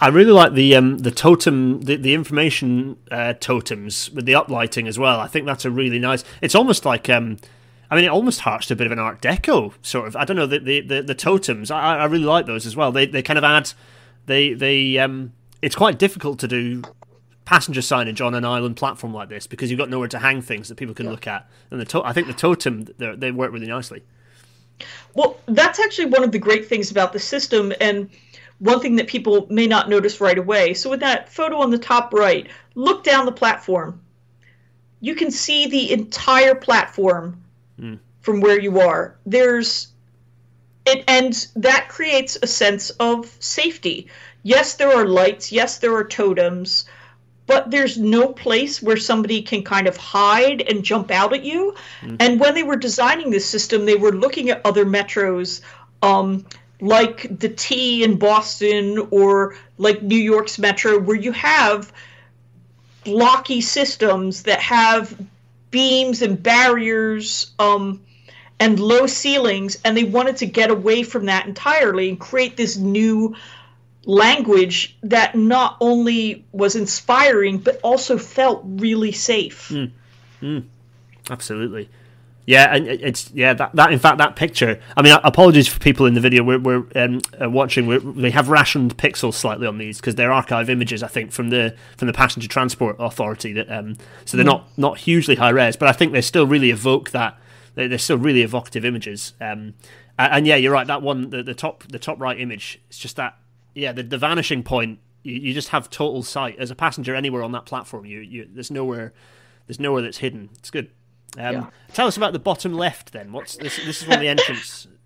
I 0.00 0.08
really 0.08 0.32
like 0.32 0.52
the 0.52 0.74
um, 0.76 0.98
the 0.98 1.10
totem, 1.10 1.80
the, 1.82 1.96
the 1.96 2.12
information 2.12 2.98
uh, 3.10 3.34
totems 3.34 4.10
with 4.10 4.26
the 4.26 4.32
uplighting 4.32 4.88
as 4.88 4.98
well. 4.98 5.20
I 5.20 5.26
think 5.26 5.46
that's 5.46 5.64
a 5.64 5.70
really 5.70 5.98
nice. 5.98 6.24
It's 6.42 6.54
almost 6.54 6.84
like, 6.84 7.08
um, 7.08 7.38
I 7.90 7.94
mean, 7.96 8.04
it 8.04 8.08
almost 8.08 8.40
harks 8.40 8.66
to 8.66 8.74
a 8.74 8.76
bit 8.76 8.86
of 8.86 8.92
an 8.92 8.98
Art 8.98 9.22
Deco 9.22 9.72
sort 9.80 10.08
of. 10.08 10.16
I 10.16 10.24
don't 10.24 10.36
know 10.36 10.46
the 10.46 10.58
the, 10.58 10.80
the, 10.80 11.02
the 11.02 11.14
totems. 11.14 11.70
I, 11.70 11.98
I 11.98 12.04
really 12.06 12.24
like 12.24 12.44
those 12.44 12.66
as 12.66 12.76
well. 12.76 12.92
They 12.92 13.06
they 13.06 13.22
kind 13.22 13.38
of 13.38 13.44
add, 13.44 13.72
they 14.26 14.52
they 14.52 14.98
um, 14.98 15.32
it's 15.62 15.76
quite 15.76 15.98
difficult 15.98 16.38
to 16.40 16.48
do 16.48 16.82
passenger 17.46 17.80
signage 17.80 18.24
on 18.24 18.34
an 18.34 18.44
island 18.44 18.76
platform 18.76 19.14
like 19.14 19.28
this 19.28 19.46
because 19.46 19.70
you've 19.70 19.78
got 19.78 19.88
nowhere 19.88 20.08
to 20.08 20.18
hang 20.18 20.42
things 20.42 20.68
that 20.68 20.74
people 20.74 20.94
can 20.94 21.06
yeah. 21.06 21.12
look 21.12 21.26
at. 21.26 21.48
And 21.70 21.80
the 21.80 21.84
to- 21.86 22.04
I 22.04 22.12
think 22.12 22.26
the 22.26 22.34
totem 22.34 22.86
they 22.98 23.30
work 23.30 23.52
really 23.52 23.68
nicely. 23.68 24.02
Well, 25.14 25.38
that's 25.46 25.80
actually 25.80 26.06
one 26.06 26.24
of 26.24 26.32
the 26.32 26.38
great 26.38 26.68
things 26.68 26.90
about 26.90 27.12
the 27.12 27.18
system, 27.18 27.72
and 27.80 28.10
one 28.58 28.80
thing 28.80 28.96
that 28.96 29.06
people 29.06 29.46
may 29.50 29.66
not 29.66 29.88
notice 29.88 30.20
right 30.20 30.38
away. 30.38 30.74
So, 30.74 30.90
with 30.90 31.00
that 31.00 31.28
photo 31.28 31.58
on 31.58 31.70
the 31.70 31.78
top 31.78 32.12
right, 32.12 32.48
look 32.74 33.04
down 33.04 33.26
the 33.26 33.32
platform. 33.32 34.00
You 35.00 35.14
can 35.14 35.30
see 35.30 35.66
the 35.66 35.92
entire 35.92 36.54
platform 36.54 37.42
mm. 37.80 37.98
from 38.20 38.40
where 38.40 38.60
you 38.60 38.80
are. 38.80 39.16
There's 39.24 39.88
it, 40.86 41.04
and 41.08 41.46
that 41.56 41.88
creates 41.88 42.38
a 42.42 42.46
sense 42.46 42.90
of 42.90 43.34
safety. 43.40 44.08
Yes, 44.42 44.74
there 44.74 44.92
are 44.92 45.06
lights. 45.06 45.50
Yes, 45.50 45.78
there 45.78 45.94
are 45.94 46.04
totems 46.04 46.86
but 47.46 47.70
there's 47.70 47.96
no 47.96 48.28
place 48.28 48.82
where 48.82 48.96
somebody 48.96 49.42
can 49.42 49.62
kind 49.62 49.86
of 49.86 49.96
hide 49.96 50.62
and 50.62 50.84
jump 50.84 51.10
out 51.10 51.32
at 51.32 51.44
you. 51.44 51.74
Mm-hmm. 52.02 52.16
And 52.20 52.40
when 52.40 52.54
they 52.54 52.62
were 52.62 52.76
designing 52.76 53.30
this 53.30 53.48
system, 53.48 53.86
they 53.86 53.94
were 53.94 54.12
looking 54.12 54.50
at 54.50 54.64
other 54.64 54.84
metros, 54.84 55.60
um, 56.02 56.44
like 56.80 57.38
the 57.38 57.48
T 57.48 58.02
in 58.02 58.18
Boston 58.18 59.08
or 59.10 59.56
like 59.78 60.02
New 60.02 60.18
York's 60.18 60.58
metro, 60.58 60.98
where 60.98 61.16
you 61.16 61.32
have 61.32 61.92
blocky 63.04 63.60
systems 63.60 64.42
that 64.42 64.60
have 64.60 65.16
beams 65.70 66.22
and 66.22 66.42
barriers 66.42 67.52
um, 67.58 68.02
and 68.58 68.80
low 68.80 69.06
ceilings, 69.06 69.78
and 69.84 69.96
they 69.96 70.04
wanted 70.04 70.38
to 70.38 70.46
get 70.46 70.70
away 70.70 71.02
from 71.02 71.26
that 71.26 71.46
entirely 71.46 72.08
and 72.08 72.18
create 72.18 72.56
this 72.56 72.76
new 72.76 73.36
language 74.06 74.96
that 75.02 75.34
not 75.34 75.76
only 75.80 76.46
was 76.52 76.76
inspiring 76.76 77.58
but 77.58 77.78
also 77.82 78.16
felt 78.16 78.62
really 78.64 79.12
safe. 79.12 79.68
Mm. 79.68 79.90
Mm. 80.40 80.64
Absolutely. 81.28 81.90
Yeah, 82.46 82.72
and 82.72 82.86
it's 82.86 83.30
yeah 83.34 83.54
that, 83.54 83.74
that 83.74 83.92
in 83.92 83.98
fact 83.98 84.18
that 84.18 84.36
picture. 84.36 84.80
I 84.96 85.02
mean, 85.02 85.18
apologies 85.24 85.66
for 85.66 85.80
people 85.80 86.06
in 86.06 86.14
the 86.14 86.20
video 86.20 86.44
we're, 86.44 86.60
we're 86.60 86.84
um, 86.94 87.20
uh, 87.42 87.50
watching. 87.50 87.88
We're, 87.88 87.98
they 87.98 88.30
have 88.30 88.48
rationed 88.48 88.96
pixels 88.96 89.34
slightly 89.34 89.66
on 89.66 89.78
these 89.78 90.00
because 90.00 90.14
they're 90.14 90.30
archive 90.30 90.70
images, 90.70 91.02
I 91.02 91.08
think, 91.08 91.32
from 91.32 91.50
the 91.50 91.74
from 91.96 92.06
the 92.06 92.12
Passenger 92.12 92.46
Transport 92.46 92.96
Authority. 93.00 93.52
That 93.52 93.68
um, 93.68 93.96
so 94.24 94.36
they're 94.36 94.44
mm. 94.44 94.50
not 94.50 94.78
not 94.78 94.98
hugely 94.98 95.34
high 95.34 95.50
res, 95.50 95.76
but 95.76 95.88
I 95.88 95.92
think 95.92 96.12
they 96.12 96.20
still 96.20 96.46
really 96.46 96.70
evoke 96.70 97.10
that. 97.10 97.36
They're, 97.74 97.88
they're 97.88 97.98
still 97.98 98.16
really 98.16 98.42
evocative 98.42 98.84
images. 98.84 99.34
Um, 99.40 99.74
and, 100.18 100.32
and, 100.32 100.46
yeah, 100.46 100.56
you're 100.56 100.72
right. 100.72 100.86
That 100.86 101.02
one, 101.02 101.28
the, 101.30 101.42
the 101.42 101.54
top 101.54 101.82
the 101.88 101.98
top 101.98 102.20
right 102.20 102.38
image, 102.40 102.80
it's 102.88 102.98
just 102.98 103.16
that 103.16 103.36
yeah, 103.76 103.92
the, 103.92 104.02
the 104.02 104.18
vanishing 104.18 104.62
point, 104.62 104.98
you, 105.22 105.34
you 105.34 105.54
just 105.54 105.68
have 105.68 105.90
total 105.90 106.22
sight 106.22 106.58
as 106.58 106.70
a 106.70 106.74
passenger 106.74 107.14
anywhere 107.14 107.42
on 107.42 107.52
that 107.52 107.66
platform. 107.66 108.06
You, 108.06 108.20
you 108.20 108.48
there's 108.50 108.70
nowhere, 108.70 109.12
there's 109.66 109.78
nowhere 109.78 110.02
that's 110.02 110.18
hidden. 110.18 110.48
It's 110.58 110.70
good. 110.70 110.90
Um, 111.36 111.54
yeah. 111.54 111.66
Tell 111.92 112.06
us 112.06 112.16
about 112.16 112.32
the 112.32 112.38
bottom 112.38 112.74
left 112.74 113.12
then. 113.12 113.32
What's 113.32 113.56
this? 113.56 113.76
This 113.84 114.00
is 114.00 114.08
one 114.08 114.16
of 114.16 114.20
the 114.20 114.28
entrance. 114.28 114.88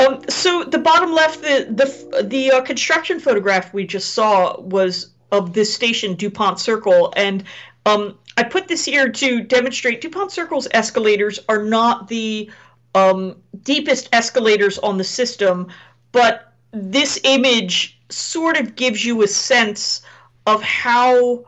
Um, 0.00 0.22
so 0.28 0.62
the 0.62 0.78
bottom 0.78 1.12
left, 1.12 1.42
the 1.42 1.66
the 1.68 2.22
the 2.22 2.52
uh, 2.52 2.60
construction 2.60 3.18
photograph 3.18 3.74
we 3.74 3.84
just 3.84 4.14
saw 4.14 4.60
was 4.60 5.10
of 5.32 5.54
this 5.54 5.74
station, 5.74 6.14
Dupont 6.14 6.60
Circle, 6.60 7.12
and 7.16 7.42
um, 7.84 8.16
I 8.36 8.44
put 8.44 8.68
this 8.68 8.84
here 8.84 9.08
to 9.08 9.40
demonstrate 9.40 10.00
Dupont 10.00 10.30
Circle's 10.30 10.68
escalators 10.70 11.40
are 11.48 11.64
not 11.64 12.06
the 12.06 12.48
um, 12.94 13.42
deepest 13.64 14.08
escalators 14.12 14.78
on 14.78 14.98
the 14.98 15.04
system, 15.04 15.66
but 16.12 16.47
this 16.72 17.20
image 17.24 17.98
sort 18.10 18.56
of 18.56 18.76
gives 18.76 19.04
you 19.04 19.22
a 19.22 19.28
sense 19.28 20.02
of 20.46 20.62
how 20.62 21.44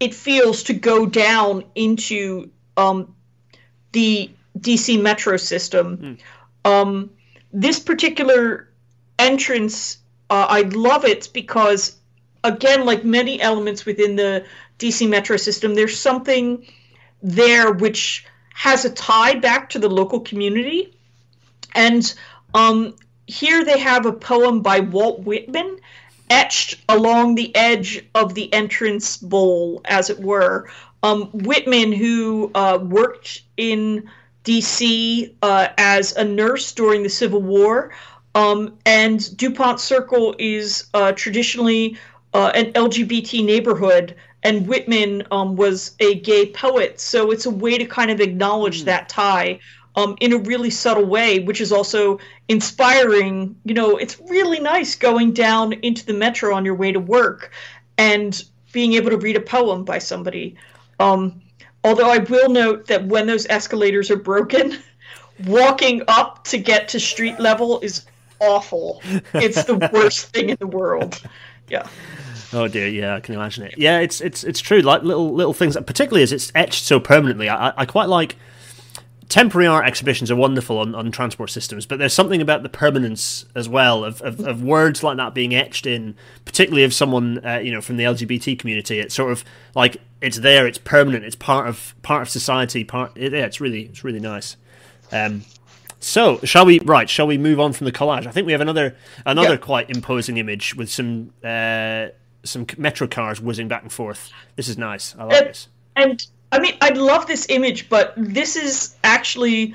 it 0.00 0.14
feels 0.14 0.62
to 0.64 0.74
go 0.74 1.06
down 1.06 1.64
into 1.74 2.50
um, 2.76 3.14
the 3.92 4.30
DC 4.58 5.00
metro 5.00 5.36
system. 5.36 6.18
Mm. 6.64 6.70
Um, 6.70 7.10
this 7.52 7.78
particular 7.78 8.68
entrance, 9.18 9.98
uh, 10.30 10.46
I 10.48 10.62
love 10.62 11.04
it 11.04 11.28
because, 11.32 11.96
again, 12.42 12.84
like 12.84 13.04
many 13.04 13.40
elements 13.40 13.86
within 13.86 14.16
the 14.16 14.44
DC 14.78 15.08
metro 15.08 15.36
system, 15.36 15.74
there's 15.74 15.98
something 15.98 16.66
there 17.22 17.72
which 17.72 18.26
has 18.54 18.84
a 18.84 18.90
tie 18.90 19.34
back 19.36 19.70
to 19.70 19.78
the 19.78 19.88
local 19.88 20.20
community. 20.20 20.92
And 21.74 22.12
um, 22.54 22.94
here 23.26 23.64
they 23.64 23.78
have 23.78 24.06
a 24.06 24.12
poem 24.12 24.60
by 24.60 24.80
Walt 24.80 25.20
Whitman 25.20 25.78
etched 26.30 26.82
along 26.88 27.34
the 27.34 27.54
edge 27.54 28.04
of 28.14 28.34
the 28.34 28.52
entrance 28.52 29.16
bowl, 29.16 29.80
as 29.84 30.10
it 30.10 30.20
were. 30.20 30.68
Um, 31.02 31.26
Whitman, 31.32 31.92
who 31.92 32.50
uh, 32.54 32.78
worked 32.82 33.42
in 33.56 34.08
D.C. 34.44 35.34
Uh, 35.42 35.68
as 35.78 36.16
a 36.16 36.24
nurse 36.24 36.72
during 36.72 37.02
the 37.02 37.10
Civil 37.10 37.42
War, 37.42 37.92
um, 38.34 38.76
and 38.84 39.36
Dupont 39.36 39.80
Circle 39.80 40.34
is 40.38 40.86
uh, 40.94 41.12
traditionally 41.12 41.96
uh, 42.32 42.50
an 42.54 42.72
LGBT 42.72 43.44
neighborhood, 43.44 44.16
and 44.42 44.66
Whitman 44.66 45.22
um, 45.30 45.56
was 45.56 45.92
a 46.00 46.16
gay 46.16 46.46
poet. 46.46 47.00
So 47.00 47.30
it's 47.30 47.46
a 47.46 47.50
way 47.50 47.78
to 47.78 47.84
kind 47.84 48.10
of 48.10 48.20
acknowledge 48.20 48.82
mm. 48.82 48.86
that 48.86 49.08
tie 49.08 49.60
um, 49.96 50.16
in 50.20 50.32
a 50.32 50.38
really 50.38 50.70
subtle 50.70 51.04
way, 51.04 51.40
which 51.40 51.60
is 51.60 51.72
also 51.72 52.18
inspiring. 52.48 53.56
You 53.64 53.74
know, 53.74 53.96
it's 53.96 54.20
really 54.28 54.60
nice 54.60 54.94
going 54.94 55.32
down 55.32 55.74
into 55.74 56.04
the 56.04 56.14
metro 56.14 56.54
on 56.54 56.64
your 56.64 56.74
way 56.74 56.92
to 56.92 57.00
work 57.00 57.52
and 57.96 58.42
being 58.72 58.94
able 58.94 59.10
to 59.10 59.16
read 59.16 59.36
a 59.36 59.40
poem 59.40 59.84
by 59.84 59.98
somebody. 59.98 60.56
Um, 60.98 61.40
although 61.84 62.10
I 62.10 62.18
will 62.18 62.48
note 62.48 62.86
that 62.88 63.06
when 63.06 63.26
those 63.26 63.46
escalators 63.46 64.10
are 64.10 64.16
broken, 64.16 64.78
walking 65.46 66.02
up 66.08 66.44
to 66.44 66.58
get 66.58 66.88
to 66.88 67.00
street 67.00 67.38
level 67.38 67.80
is 67.80 68.04
awful. 68.40 69.00
It's 69.32 69.64
the 69.64 69.76
worst 69.92 70.26
thing 70.32 70.50
in 70.50 70.56
the 70.58 70.66
world. 70.66 71.22
Yeah. 71.68 71.86
Oh 72.52 72.68
dear, 72.68 72.86
yeah, 72.86 73.16
I 73.16 73.20
can 73.20 73.34
imagine 73.34 73.64
it. 73.64 73.74
Yeah, 73.76 73.98
it's 73.98 74.20
it's 74.20 74.44
it's 74.44 74.60
true. 74.60 74.80
Like 74.80 75.02
little 75.02 75.34
little 75.34 75.52
things, 75.52 75.76
particularly 75.76 76.22
as 76.22 76.32
it's 76.32 76.52
etched 76.54 76.84
so 76.84 77.00
permanently. 77.00 77.48
I, 77.48 77.72
I 77.76 77.84
quite 77.84 78.08
like 78.08 78.36
temporary 79.28 79.66
art 79.66 79.86
exhibitions 79.86 80.30
are 80.30 80.36
wonderful 80.36 80.78
on, 80.78 80.94
on 80.94 81.10
transport 81.10 81.50
systems, 81.50 81.86
but 81.86 81.98
there's 81.98 82.12
something 82.12 82.40
about 82.40 82.62
the 82.62 82.68
permanence 82.68 83.44
as 83.54 83.68
well 83.68 84.04
of, 84.04 84.20
of, 84.22 84.40
of 84.40 84.62
words 84.62 85.02
like 85.02 85.16
that 85.16 85.34
being 85.34 85.54
etched 85.54 85.86
in, 85.86 86.14
particularly 86.44 86.84
of 86.84 86.92
someone 86.92 87.44
uh, 87.44 87.58
you 87.58 87.72
know 87.72 87.80
from 87.80 87.96
the 87.96 88.04
LGBT 88.04 88.58
community. 88.58 88.98
It's 88.98 89.14
sort 89.14 89.32
of 89.32 89.44
like 89.74 89.98
it's 90.20 90.38
there, 90.38 90.66
it's 90.66 90.78
permanent, 90.78 91.24
it's 91.24 91.36
part 91.36 91.68
of 91.68 91.94
part 92.02 92.22
of 92.22 92.28
society. 92.28 92.84
Part 92.84 93.16
yeah, 93.16 93.44
it's 93.44 93.60
really 93.60 93.82
it's 93.82 94.04
really 94.04 94.20
nice. 94.20 94.56
Um, 95.12 95.44
so, 96.00 96.38
shall 96.44 96.66
we? 96.66 96.80
Right, 96.80 97.08
shall 97.08 97.26
we 97.26 97.38
move 97.38 97.58
on 97.58 97.72
from 97.72 97.86
the 97.86 97.92
collage? 97.92 98.26
I 98.26 98.30
think 98.30 98.46
we 98.46 98.52
have 98.52 98.60
another 98.60 98.94
another 99.24 99.50
yeah. 99.50 99.56
quite 99.56 99.90
imposing 99.90 100.36
image 100.36 100.74
with 100.74 100.90
some 100.90 101.32
uh, 101.42 102.08
some 102.44 102.66
metro 102.76 103.06
cars 103.06 103.40
whizzing 103.40 103.68
back 103.68 103.82
and 103.82 103.92
forth. 103.92 104.30
This 104.56 104.68
is 104.68 104.76
nice. 104.76 105.14
I 105.18 105.24
like 105.24 105.36
and, 105.36 105.46
this. 105.48 105.68
And 105.96 106.26
I 106.54 106.60
mean, 106.60 106.76
I 106.80 106.90
love 106.90 107.26
this 107.26 107.46
image, 107.48 107.88
but 107.88 108.14
this 108.16 108.54
is 108.54 108.94
actually 109.02 109.74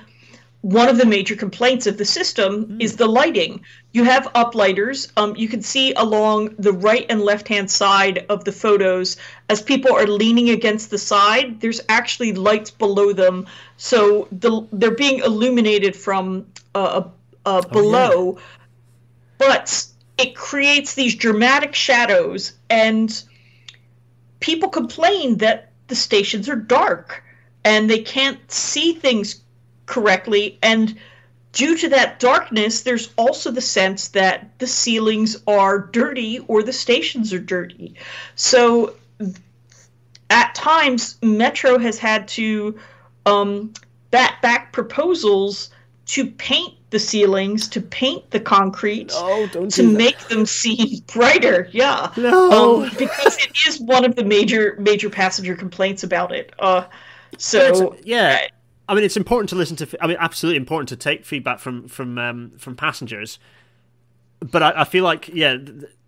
one 0.62 0.88
of 0.88 0.98
the 0.98 1.06
major 1.06 1.36
complaints 1.36 1.88
of 1.88 1.98
the 1.98 2.06
system 2.06 2.66
mm. 2.66 2.82
is 2.82 2.96
the 2.96 3.06
lighting. 3.06 3.62
You 3.92 4.06
have 4.06 4.32
uplighters. 4.34 5.12
Um, 5.18 5.36
you 5.36 5.50
can 5.50 5.62
see 5.62 5.92
along 5.96 6.56
the 6.58 6.72
right 6.72 7.06
and 7.10 7.22
left 7.22 7.50
hand 7.50 7.70
side 7.70 8.26
of 8.30 8.46
the 8.46 8.54
photos 8.54 9.18
as 9.50 9.62
people 9.62 9.94
are 9.94 10.08
leaning 10.08 10.52
against 10.52 10.90
the 10.90 10.98
side. 10.98 11.60
There's 11.60 11.82
actually 11.90 12.32
lights 12.32 12.72
below 12.72 13.12
them, 13.12 13.46
so 13.76 14.30
the, 14.32 14.66
they're 14.72 14.96
being 14.96 15.20
illuminated 15.20 15.98
from 15.98 16.46
uh, 16.76 17.04
uh, 17.46 17.62
below. 17.74 18.12
Oh, 18.14 18.38
yeah. 18.38 18.44
But 19.38 19.86
it 20.18 20.34
creates 20.34 20.94
these 20.94 21.16
dramatic 21.16 21.76
shadows, 21.76 22.54
and 22.70 23.22
people 24.40 24.70
complain 24.70 25.40
that 25.40 25.69
the 25.90 25.96
stations 25.96 26.48
are 26.48 26.56
dark 26.56 27.24
and 27.66 27.90
they 27.90 28.00
can't 28.00 28.40
see 28.52 28.94
things 28.94 29.42
correctly. 29.86 30.58
And 30.64 30.98
due 31.52 31.78
to 31.78 31.90
that 31.90 32.20
darkness, 32.20 32.82
there's 32.82 33.10
also 33.18 33.52
the 33.52 33.62
sense 33.62 34.10
that 34.10 34.58
the 34.60 34.68
ceilings 34.68 35.36
are 35.48 35.80
dirty 35.80 36.40
or 36.48 36.64
the 36.64 36.74
stations 36.74 37.34
are 37.34 37.40
dirty. 37.40 37.96
So 38.36 38.96
at 40.30 40.56
times, 40.56 41.18
Metro 41.22 41.78
has 41.80 41.98
had 41.98 42.28
to 42.30 42.80
um, 43.26 43.74
bat 44.12 44.36
back 44.42 44.72
proposals 44.72 45.72
to 46.08 46.28
paint 46.28 46.76
the 46.90 47.00
ceilings, 47.00 47.68
to 47.70 47.82
paint 47.82 48.32
the 48.32 48.40
concrete, 48.40 49.10
no, 49.10 49.48
to 49.48 49.84
make 49.84 50.18
them 50.28 50.46
seem 50.46 51.00
brighter. 51.08 51.70
Yeah, 51.72 52.12
no, 52.18 52.84
um, 52.84 52.92
because 52.98 53.38
it 53.38 53.52
is 53.68 53.80
one 53.80 54.06
of 54.06 54.16
the 54.16 54.24
major 54.24 54.76
major 54.80 55.10
passenger 55.10 55.56
complaints 55.56 56.04
about 56.04 56.32
it. 56.32 56.54
Uh, 56.60 56.86
so 57.38 57.96
yeah. 58.04 58.48
I 58.88 58.96
mean, 58.96 59.04
it's 59.04 59.18
important 59.18 59.50
to 59.50 59.56
listen 59.56 59.76
to. 59.78 60.04
I 60.04 60.08
mean, 60.08 60.18
absolutely 60.20 60.58
important 60.58 60.90
to 60.90 60.96
take 60.96 61.24
feedback 61.24 61.60
from 61.60 61.88
from 61.88 62.18
um, 62.18 62.54
from 62.58 62.76
passengers. 62.76 63.38
But 64.40 64.64
I, 64.64 64.82
I 64.82 64.84
feel 64.86 65.04
like, 65.04 65.30
yeah, 65.32 65.58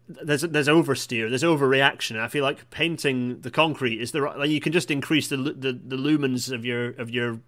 there's 0.07 0.41
there's 0.41 0.67
oversteer, 0.67 1.29
there's 1.29 1.43
overreaction. 1.43 2.19
I 2.19 2.27
feel 2.27 2.43
like 2.43 2.69
painting 2.71 3.41
the 3.41 3.51
concrete 3.51 4.01
is 4.01 4.13
the 4.13 4.23
right. 4.23 4.37
Like 4.37 4.49
you 4.49 4.59
can 4.59 4.71
just 4.71 4.89
increase 4.89 5.27
the, 5.27 5.37
the 5.37 5.73
the 5.73 5.95
lumens 5.95 6.51
of 6.51 6.65
your 6.65 6.89
of 6.91 7.11
your 7.11 7.39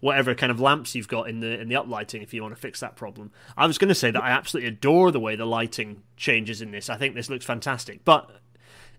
whatever 0.00 0.34
kind 0.34 0.50
of 0.50 0.60
lamps 0.60 0.94
you've 0.94 1.08
got 1.08 1.28
in 1.28 1.40
the 1.40 1.60
in 1.60 1.68
the 1.68 1.74
uplighting 1.74 2.22
if 2.22 2.32
you 2.34 2.42
want 2.42 2.54
to 2.54 2.60
fix 2.60 2.80
that 2.80 2.96
problem. 2.96 3.30
I 3.56 3.66
was 3.66 3.78
going 3.78 3.88
to 3.88 3.94
say 3.94 4.10
that 4.10 4.22
I 4.22 4.30
absolutely 4.30 4.68
adore 4.68 5.10
the 5.10 5.20
way 5.20 5.36
the 5.36 5.46
lighting 5.46 6.02
changes 6.16 6.62
in 6.62 6.70
this. 6.70 6.88
I 6.90 6.96
think 6.96 7.14
this 7.14 7.30
looks 7.30 7.44
fantastic, 7.44 8.04
but 8.04 8.30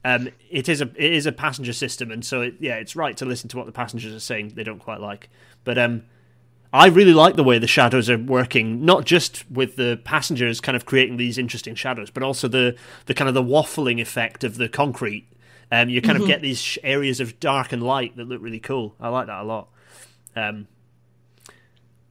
um, 0.05 0.29
it 0.49 0.69
is 0.69 0.81
a 0.81 0.89
it 0.95 1.13
is 1.13 1.25
a 1.25 1.31
passenger 1.31 1.73
system, 1.73 2.11
and 2.11 2.23
so 2.23 2.41
it, 2.41 2.55
yeah, 2.59 2.75
it's 2.75 2.95
right 2.95 3.15
to 3.17 3.25
listen 3.25 3.49
to 3.49 3.57
what 3.57 3.65
the 3.65 3.71
passengers 3.71 4.13
are 4.13 4.19
saying. 4.19 4.53
They 4.55 4.63
don't 4.63 4.79
quite 4.79 5.01
like, 5.01 5.29
but 5.63 5.77
um, 5.77 6.03
I 6.73 6.87
really 6.87 7.13
like 7.13 7.35
the 7.35 7.43
way 7.43 7.59
the 7.59 7.67
shadows 7.67 8.09
are 8.09 8.17
working, 8.17 8.85
not 8.85 9.05
just 9.05 9.49
with 9.49 9.75
the 9.77 9.99
passengers 10.03 10.59
kind 10.61 10.75
of 10.75 10.85
creating 10.85 11.17
these 11.17 11.37
interesting 11.37 11.75
shadows, 11.75 12.09
but 12.09 12.23
also 12.23 12.47
the 12.47 12.75
the 13.05 13.13
kind 13.13 13.27
of 13.27 13.33
the 13.33 13.43
waffling 13.43 14.01
effect 14.01 14.43
of 14.43 14.57
the 14.57 14.69
concrete. 14.69 15.27
Um, 15.71 15.89
you 15.89 16.01
kind 16.01 16.15
mm-hmm. 16.15 16.23
of 16.23 16.27
get 16.27 16.41
these 16.41 16.77
areas 16.83 17.19
of 17.19 17.39
dark 17.39 17.73
and 17.73 17.83
light 17.83 18.15
that 18.15 18.27
look 18.27 18.41
really 18.41 18.59
cool. 18.59 18.95
I 18.99 19.09
like 19.09 19.27
that 19.27 19.41
a 19.41 19.43
lot. 19.43 19.67
Um, 20.35 20.67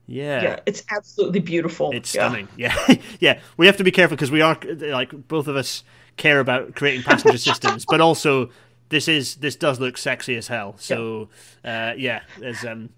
yeah. 0.06 0.42
Yeah, 0.42 0.60
it's 0.66 0.84
absolutely 0.90 1.40
beautiful. 1.40 1.90
It's 1.92 2.10
stunning. 2.10 2.48
Yeah. 2.56 2.76
Yeah. 2.88 2.96
yeah. 3.20 3.40
We 3.56 3.66
have 3.66 3.76
to 3.78 3.84
be 3.84 3.90
careful 3.90 4.16
because 4.16 4.30
we 4.30 4.40
are 4.40 4.58
like 4.80 5.10
both 5.28 5.48
of 5.48 5.56
us 5.56 5.82
care 6.16 6.40
about 6.40 6.74
creating 6.74 7.02
passenger 7.02 7.38
systems, 7.50 7.84
but 7.84 8.00
also 8.00 8.50
this 8.88 9.08
is 9.08 9.36
this 9.36 9.56
does 9.56 9.80
look 9.80 9.98
sexy 9.98 10.36
as 10.36 10.48
hell. 10.48 10.76
So 10.78 11.28
uh, 11.64 11.94
yeah, 11.96 12.20
there's 12.38 12.64
um 12.64 12.90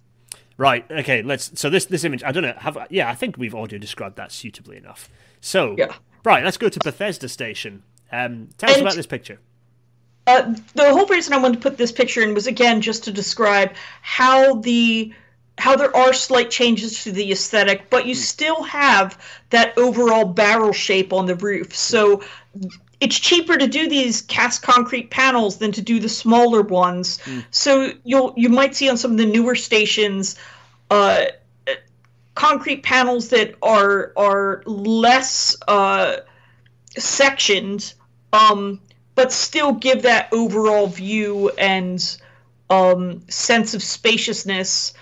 right. 0.56 0.84
Okay, 0.90 1.22
let's. 1.22 1.58
So 1.58 1.70
this 1.70 1.86
this 1.86 2.04
image, 2.04 2.22
I 2.22 2.32
don't 2.32 2.42
know. 2.42 2.54
Have 2.58 2.86
yeah, 2.90 3.08
I 3.08 3.14
think 3.14 3.38
we've 3.38 3.54
audio 3.54 3.78
described 3.78 4.16
that 4.16 4.32
suitably 4.32 4.76
enough. 4.76 5.08
So 5.40 5.74
yeah. 5.78 5.94
right, 6.24 6.44
let's 6.44 6.58
go 6.58 6.68
to 6.68 6.80
Bethesda 6.82 7.28
Station. 7.28 7.82
Um, 8.10 8.48
tell 8.58 8.70
and, 8.70 8.76
us 8.76 8.82
about 8.82 8.94
this 8.94 9.06
picture. 9.06 9.38
Uh, 10.26 10.54
the 10.74 10.92
whole 10.92 11.06
reason 11.06 11.32
I 11.32 11.38
wanted 11.38 11.62
to 11.62 11.62
put 11.62 11.78
this 11.78 11.92
picture 11.92 12.20
in 12.20 12.34
was 12.34 12.46
again 12.46 12.82
just 12.82 13.04
to 13.04 13.12
describe 13.12 13.72
how 14.02 14.56
the 14.56 15.14
how 15.58 15.76
there 15.76 15.94
are 15.94 16.12
slight 16.12 16.50
changes 16.50 17.04
to 17.04 17.12
the 17.12 17.32
aesthetic, 17.32 17.90
but 17.90 18.06
you 18.06 18.14
hmm. 18.14 18.20
still 18.20 18.62
have 18.62 19.18
that 19.50 19.76
overall 19.76 20.24
barrel 20.24 20.72
shape 20.72 21.12
on 21.12 21.26
the 21.26 21.34
roof. 21.34 21.74
So 21.74 22.22
it's 23.00 23.18
cheaper 23.18 23.56
to 23.56 23.66
do 23.66 23.88
these 23.88 24.22
cast 24.22 24.62
concrete 24.62 25.10
panels 25.10 25.58
than 25.58 25.72
to 25.72 25.82
do 25.82 26.00
the 26.00 26.08
smaller 26.08 26.62
ones. 26.62 27.18
Mm. 27.24 27.44
So 27.50 27.92
you'll 28.04 28.34
you 28.36 28.48
might 28.48 28.74
see 28.74 28.88
on 28.88 28.96
some 28.96 29.12
of 29.12 29.18
the 29.18 29.26
newer 29.26 29.54
stations 29.54 30.36
uh, 30.90 31.26
concrete 32.34 32.82
panels 32.82 33.28
that 33.28 33.54
are 33.62 34.12
are 34.16 34.62
less 34.66 35.56
uh, 35.68 36.18
sectioned, 36.96 37.94
um, 38.32 38.80
but 39.14 39.32
still 39.32 39.72
give 39.72 40.02
that 40.02 40.28
overall 40.32 40.88
view 40.88 41.50
and 41.50 42.18
um, 42.70 43.22
sense 43.28 43.74
of 43.74 43.82
spaciousness. 43.82 44.92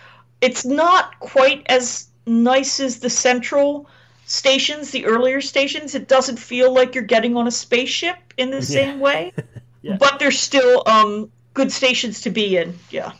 It's 0.40 0.64
not 0.64 1.18
quite 1.20 1.64
as 1.66 2.08
nice 2.26 2.80
as 2.80 3.00
the 3.00 3.10
central 3.10 3.88
stations, 4.26 4.90
the 4.90 5.06
earlier 5.06 5.40
stations, 5.40 5.94
it 5.94 6.08
doesn't 6.08 6.36
feel 6.36 6.74
like 6.74 6.94
you're 6.94 7.04
getting 7.04 7.36
on 7.36 7.46
a 7.46 7.50
spaceship 7.50 8.16
in 8.36 8.50
the 8.50 8.56
yeah. 8.56 8.62
same 8.62 9.00
way. 9.00 9.32
yeah. 9.82 9.96
But 9.98 10.18
they're 10.18 10.30
still 10.30 10.82
um, 10.86 11.30
good 11.54 11.72
stations 11.72 12.20
to 12.22 12.30
be 12.30 12.56
in. 12.56 12.78
Yeah. 12.90 13.12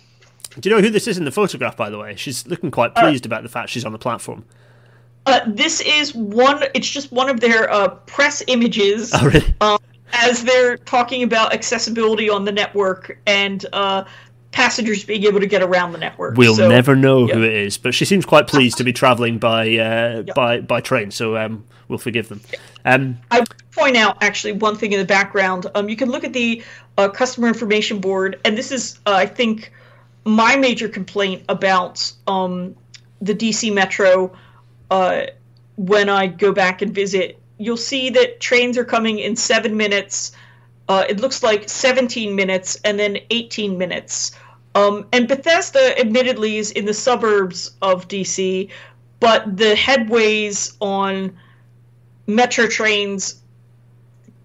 Do 0.59 0.69
you 0.69 0.75
know 0.75 0.83
who 0.83 0.91
this 0.91 1.07
is 1.07 1.19
in 1.19 1.25
the 1.25 1.31
photograph, 1.31 1.77
by 1.77 1.91
the 1.91 1.99
way? 1.99 2.17
She's 2.17 2.47
looking 2.47 2.71
quite 2.71 2.93
uh, 2.97 3.03
pleased 3.03 3.27
uh, 3.27 3.29
about 3.29 3.43
the 3.43 3.49
fact 3.49 3.71
she's 3.71 3.85
on 3.85 3.93
the 3.93 3.99
platform. 3.99 4.45
Uh, 5.27 5.41
this 5.47 5.81
is 5.81 6.15
one, 6.15 6.63
it's 6.75 6.89
just 6.89 7.13
one 7.13 7.29
of 7.29 7.41
their 7.41 7.71
uh, 7.71 7.89
press 7.89 8.43
images. 8.47 9.11
Oh, 9.15 9.27
really? 9.27 9.55
Um, 9.61 9.79
as 10.13 10.45
they're 10.45 10.77
talking 10.77 11.23
about 11.23 11.53
accessibility 11.53 12.31
on 12.31 12.45
the 12.45 12.53
network 12.53 13.19
and 13.27 13.67
uh, 13.73 14.05
passengers 14.57 15.05
being 15.05 15.25
able 15.25 15.39
to 15.39 15.47
get 15.47 15.63
around 15.63 15.93
the 15.93 15.99
network. 15.99 16.35
We'll 16.39 16.55
so, 16.55 16.67
never 16.67 16.97
know 16.97 17.29
yeah. 17.29 17.35
who 17.35 17.43
it 17.43 17.53
is, 17.53 17.77
but 17.77 17.95
she 17.95 18.07
seems 18.07 18.25
quite 18.25 18.47
pleased 18.47 18.79
to 18.79 18.85
be 18.85 18.93
travelling 18.93 19.37
by 19.37 19.67
uh, 19.67 20.23
yeah. 20.27 20.33
by 20.35 20.61
by 20.61 20.81
train, 20.81 21.11
so 21.11 21.37
um, 21.37 21.63
we'll 21.89 21.99
forgive 21.99 22.31
them. 22.31 22.41
Um, 22.87 23.19
I 23.31 23.45
point 23.73 23.99
out 23.99 24.17
actually 24.23 24.53
one 24.53 24.75
thing 24.75 24.93
in 24.93 24.99
the 24.99 25.05
background. 25.05 25.67
Um, 25.75 25.91
you 25.91 25.97
can 25.97 26.11
look 26.11 26.25
at 26.25 26.33
the 26.33 26.65
uh, 26.97 27.11
customer 27.11 27.49
information 27.49 28.01
board, 28.01 28.41
and 28.47 28.57
this 28.57 28.73
is, 28.73 28.99
uh, 29.05 29.13
I 29.13 29.27
think, 29.27 29.73
my 30.25 30.57
major 30.57 30.89
complaint 30.89 31.43
about 31.51 32.11
um, 32.27 32.75
the 33.21 33.35
DC 33.35 33.75
Metro. 33.75 34.35
Uh, 34.91 35.27
when 35.77 36.09
I 36.09 36.29
go 36.29 36.53
back 36.53 36.81
and 36.81 36.95
visit, 36.95 37.39
you'll 37.59 37.77
see 37.77 38.09
that 38.09 38.41
trains 38.41 38.79
are 38.79 38.87
coming 38.87 39.19
in 39.19 39.37
seven 39.37 39.77
minutes. 39.77 40.33
Uh, 40.89 41.05
it 41.07 41.21
looks 41.21 41.43
like 41.43 41.69
17 41.69 42.35
minutes 42.35 42.79
and 42.85 42.99
then 42.99 43.19
18 43.29 43.77
minutes. 43.77 44.33
Um, 44.77 45.07
and 45.11 45.27
Bethesda, 45.27 45.99
admittedly, 45.99 46.59
is 46.59 46.71
in 46.71 46.85
the 46.85 46.93
suburbs 46.93 47.71
of 47.81 48.09
DC, 48.09 48.69
but 49.21 49.57
the 49.57 49.75
headways 49.75 50.77
on 50.81 51.35
metro 52.27 52.67
trains 52.67 53.41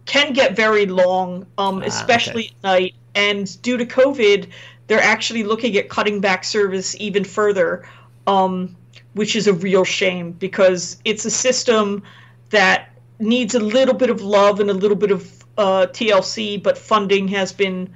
can 0.05 0.31
get 0.31 0.55
very 0.55 0.85
long, 0.85 1.45
um, 1.57 1.83
especially 1.83 2.45
okay. 2.45 2.55
at 2.55 2.63
night. 2.63 2.95
And 3.13 3.61
due 3.61 3.75
to 3.75 3.85
COVID, 3.85 4.47
they're 4.87 5.01
actually 5.01 5.43
looking 5.43 5.75
at 5.75 5.89
cutting 5.89 6.21
back 6.21 6.45
service 6.45 6.95
even 6.97 7.25
further, 7.25 7.83
um, 8.25 8.73
which 9.15 9.35
is 9.35 9.47
a 9.47 9.53
real 9.53 9.83
shame 9.83 10.31
because 10.31 10.95
it's 11.03 11.25
a 11.25 11.31
system 11.31 12.03
that 12.51 12.89
needs 13.19 13.53
a 13.53 13.59
little 13.59 13.95
bit 13.95 14.09
of 14.09 14.21
love 14.21 14.61
and 14.61 14.69
a 14.69 14.73
little 14.73 14.95
bit 14.95 15.11
of 15.11 15.43
uh, 15.57 15.87
TLC, 15.87 16.63
but 16.63 16.77
funding 16.77 17.27
has 17.27 17.51
been 17.51 17.93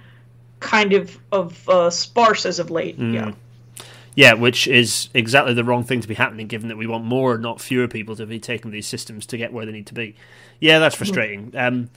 kind 0.60 0.94
of 0.94 1.20
of 1.32 1.68
uh, 1.70 1.90
sparse 1.90 2.46
as 2.46 2.60
of 2.60 2.72
late. 2.72 2.98
Yeah. 2.98 3.34
Yeah, 4.16 4.34
which 4.34 4.66
is 4.66 5.10
exactly 5.14 5.54
the 5.54 5.66
wrong 5.66 5.84
thing 5.84 6.00
to 6.00 6.08
be 6.08 6.14
happening, 6.14 6.48
given 6.48 6.70
that 6.70 6.78
we 6.78 6.88
want 6.88 7.04
more, 7.04 7.38
not 7.38 7.60
fewer 7.60 7.90
people 7.90 8.16
to 8.16 8.26
be 8.26 8.40
taking 8.40 8.72
these 8.72 8.88
systems 8.88 9.26
to 9.26 9.38
get 9.38 9.52
where 9.52 9.66
they 9.66 9.74
need 9.74 9.88
to 9.88 9.94
be. 9.94 10.16
Yeah, 10.62 10.80
that's 10.80 10.96
frustrating. 10.96 11.52
Um, 11.54 11.90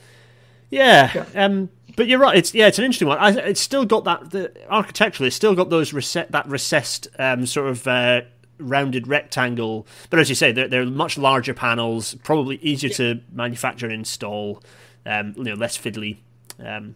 yeah, 0.69 1.25
um, 1.33 1.69
but 1.95 2.07
you're 2.07 2.19
right. 2.19 2.37
It's 2.37 2.53
yeah, 2.53 2.67
it's 2.67 2.77
an 2.77 2.83
interesting 2.83 3.07
one. 3.07 3.17
I, 3.19 3.31
it's 3.31 3.61
still 3.61 3.85
got 3.85 4.03
that 4.03 4.31
the 4.31 4.51
architecturally, 4.69 5.27
it's 5.27 5.35
still 5.35 5.55
got 5.55 5.69
those 5.69 5.93
reset 5.93 6.31
that 6.33 6.45
recessed 6.47 7.07
um, 7.17 7.45
sort 7.45 7.69
of 7.69 7.87
uh, 7.87 8.21
rounded 8.59 9.07
rectangle. 9.07 9.87
But 10.09 10.19
as 10.19 10.27
you 10.27 10.35
say, 10.35 10.51
they're, 10.51 10.67
they're 10.67 10.85
much 10.85 11.17
larger 11.17 11.53
panels, 11.53 12.15
probably 12.23 12.57
easier 12.57 12.89
to 12.91 13.21
manufacture 13.31 13.85
and 13.85 13.95
install. 13.95 14.61
Um, 15.05 15.33
you 15.37 15.45
know, 15.45 15.53
less 15.53 15.77
fiddly. 15.77 16.17
Um, 16.63 16.95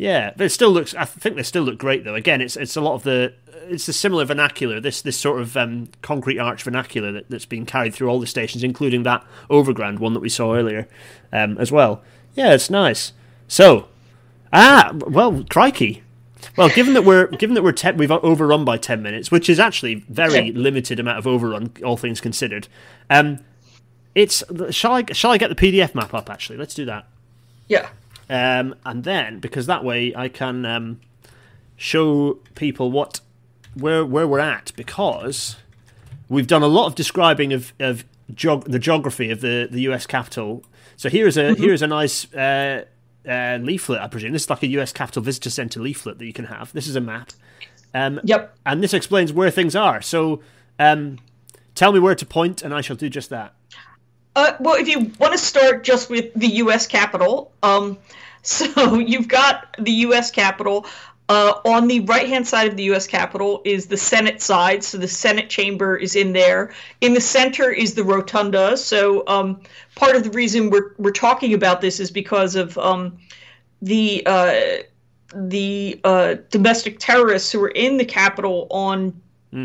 yeah, 0.00 0.32
but 0.34 0.46
it 0.46 0.48
still 0.50 0.70
looks. 0.70 0.94
I 0.94 1.04
think 1.04 1.36
they 1.36 1.42
still 1.42 1.62
look 1.62 1.76
great 1.76 2.04
though. 2.04 2.14
Again, 2.14 2.40
it's 2.40 2.56
it's 2.56 2.74
a 2.74 2.80
lot 2.80 2.94
of 2.94 3.02
the 3.02 3.34
it's 3.68 3.86
a 3.86 3.92
similar 3.92 4.24
vernacular. 4.24 4.80
This 4.80 5.02
this 5.02 5.18
sort 5.18 5.42
of 5.42 5.54
um, 5.58 5.88
concrete 6.00 6.38
arch 6.38 6.62
vernacular 6.62 7.12
that, 7.12 7.28
that's 7.28 7.44
been 7.44 7.66
carried 7.66 7.92
through 7.94 8.08
all 8.08 8.18
the 8.18 8.26
stations, 8.26 8.64
including 8.64 9.02
that 9.02 9.22
overground 9.50 9.98
one 9.98 10.14
that 10.14 10.20
we 10.20 10.30
saw 10.30 10.54
earlier, 10.54 10.88
um, 11.34 11.58
as 11.58 11.70
well. 11.70 12.02
Yeah, 12.34 12.54
it's 12.54 12.70
nice. 12.70 13.12
So, 13.46 13.88
ah, 14.54 14.92
well, 14.94 15.44
crikey. 15.50 16.02
Well, 16.56 16.70
given 16.70 16.94
that 16.94 17.04
we're 17.04 17.26
given 17.26 17.52
that 17.54 17.62
we're 17.62 17.72
te- 17.72 17.92
we've 17.92 18.10
overrun 18.10 18.64
by 18.64 18.78
ten 18.78 19.02
minutes, 19.02 19.30
which 19.30 19.50
is 19.50 19.60
actually 19.60 19.96
very 20.08 20.46
Yeah. 20.48 20.52
limited 20.58 20.98
amount 20.98 21.18
of 21.18 21.26
overrun, 21.26 21.72
all 21.84 21.98
things 21.98 22.22
considered. 22.22 22.68
Um, 23.10 23.40
it's 24.14 24.42
shall 24.70 24.94
I 24.94 25.04
shall 25.12 25.30
I 25.32 25.36
get 25.36 25.50
the 25.50 25.54
PDF 25.54 25.94
map 25.94 26.14
up? 26.14 26.30
Actually, 26.30 26.56
let's 26.56 26.72
do 26.72 26.86
that. 26.86 27.06
Yeah. 27.68 27.90
Um, 28.30 28.74
and 28.86 29.02
then 29.04 29.40
because 29.40 29.66
that 29.66 29.84
way 29.84 30.14
I 30.14 30.28
can 30.28 30.64
um, 30.64 31.00
show 31.76 32.34
people 32.54 32.90
what 32.92 33.20
where 33.74 34.04
where 34.06 34.26
we're 34.26 34.38
at 34.38 34.72
because 34.76 35.56
we've 36.28 36.46
done 36.46 36.62
a 36.62 36.66
lot 36.68 36.86
of 36.86 36.94
describing 36.94 37.52
of 37.52 37.72
of 37.80 38.04
geog- 38.32 38.64
the 38.70 38.78
geography 38.78 39.30
of 39.30 39.40
the 39.40 39.68
the 39.70 39.80
U.S. 39.82 40.06
capital. 40.06 40.64
So 40.96 41.08
here's 41.08 41.36
a 41.36 41.54
here's 41.54 41.82
a 41.82 41.86
nice 41.86 42.32
uh, 42.32 42.84
uh, 43.28 43.58
leaflet. 43.60 44.00
I 44.00 44.06
presume 44.06 44.32
this 44.32 44.44
is 44.44 44.50
like 44.50 44.62
a 44.62 44.68
U.S. 44.68 44.92
Capitol 44.92 45.22
Visitor 45.22 45.50
Center 45.50 45.80
leaflet 45.80 46.18
that 46.18 46.26
you 46.26 46.32
can 46.32 46.44
have. 46.46 46.72
This 46.72 46.86
is 46.86 46.94
a 46.96 47.00
map. 47.00 47.32
Um, 47.92 48.20
Yep. 48.22 48.56
and 48.64 48.80
this 48.82 48.94
explains 48.94 49.32
where 49.32 49.50
things 49.50 49.74
are. 49.74 50.00
So, 50.00 50.40
um, 50.78 51.18
tell 51.74 51.90
me 51.90 51.98
where 51.98 52.14
to 52.14 52.24
point, 52.24 52.62
and 52.62 52.72
I 52.72 52.82
shall 52.82 52.94
do 52.94 53.08
just 53.08 53.30
that. 53.30 53.54
Uh, 54.36 54.52
well, 54.60 54.76
if 54.76 54.88
you 54.88 55.10
want 55.18 55.32
to 55.32 55.38
start 55.38 55.84
just 55.84 56.08
with 56.08 56.32
the 56.34 56.46
U.S. 56.46 56.86
Capitol, 56.86 57.52
um, 57.62 57.98
so 58.42 58.98
you've 58.98 59.28
got 59.28 59.76
the 59.78 59.92
U.S. 59.92 60.30
Capitol. 60.30 60.86
Uh, 61.28 61.60
on 61.64 61.86
the 61.86 62.00
right 62.00 62.28
hand 62.28 62.44
side 62.44 62.66
of 62.66 62.76
the 62.76 62.82
U.S. 62.84 63.06
Capitol 63.06 63.62
is 63.64 63.86
the 63.86 63.96
Senate 63.96 64.42
side, 64.42 64.82
so 64.82 64.98
the 64.98 65.06
Senate 65.06 65.48
chamber 65.48 65.96
is 65.96 66.16
in 66.16 66.32
there. 66.32 66.74
In 67.00 67.14
the 67.14 67.20
center 67.20 67.70
is 67.70 67.94
the 67.94 68.02
rotunda. 68.02 68.76
So 68.76 69.22
um, 69.28 69.60
part 69.94 70.16
of 70.16 70.24
the 70.24 70.30
reason 70.30 70.70
we're 70.70 70.92
we're 70.98 71.12
talking 71.12 71.54
about 71.54 71.82
this 71.82 72.00
is 72.00 72.10
because 72.10 72.56
of 72.56 72.76
um, 72.78 73.16
the 73.80 74.24
uh, 74.26 74.82
the 75.32 76.00
uh, 76.02 76.34
domestic 76.50 76.98
terrorists 76.98 77.52
who 77.52 77.60
were 77.60 77.68
in 77.68 77.96
the 77.96 78.04
Capitol 78.04 78.66
on 78.72 79.14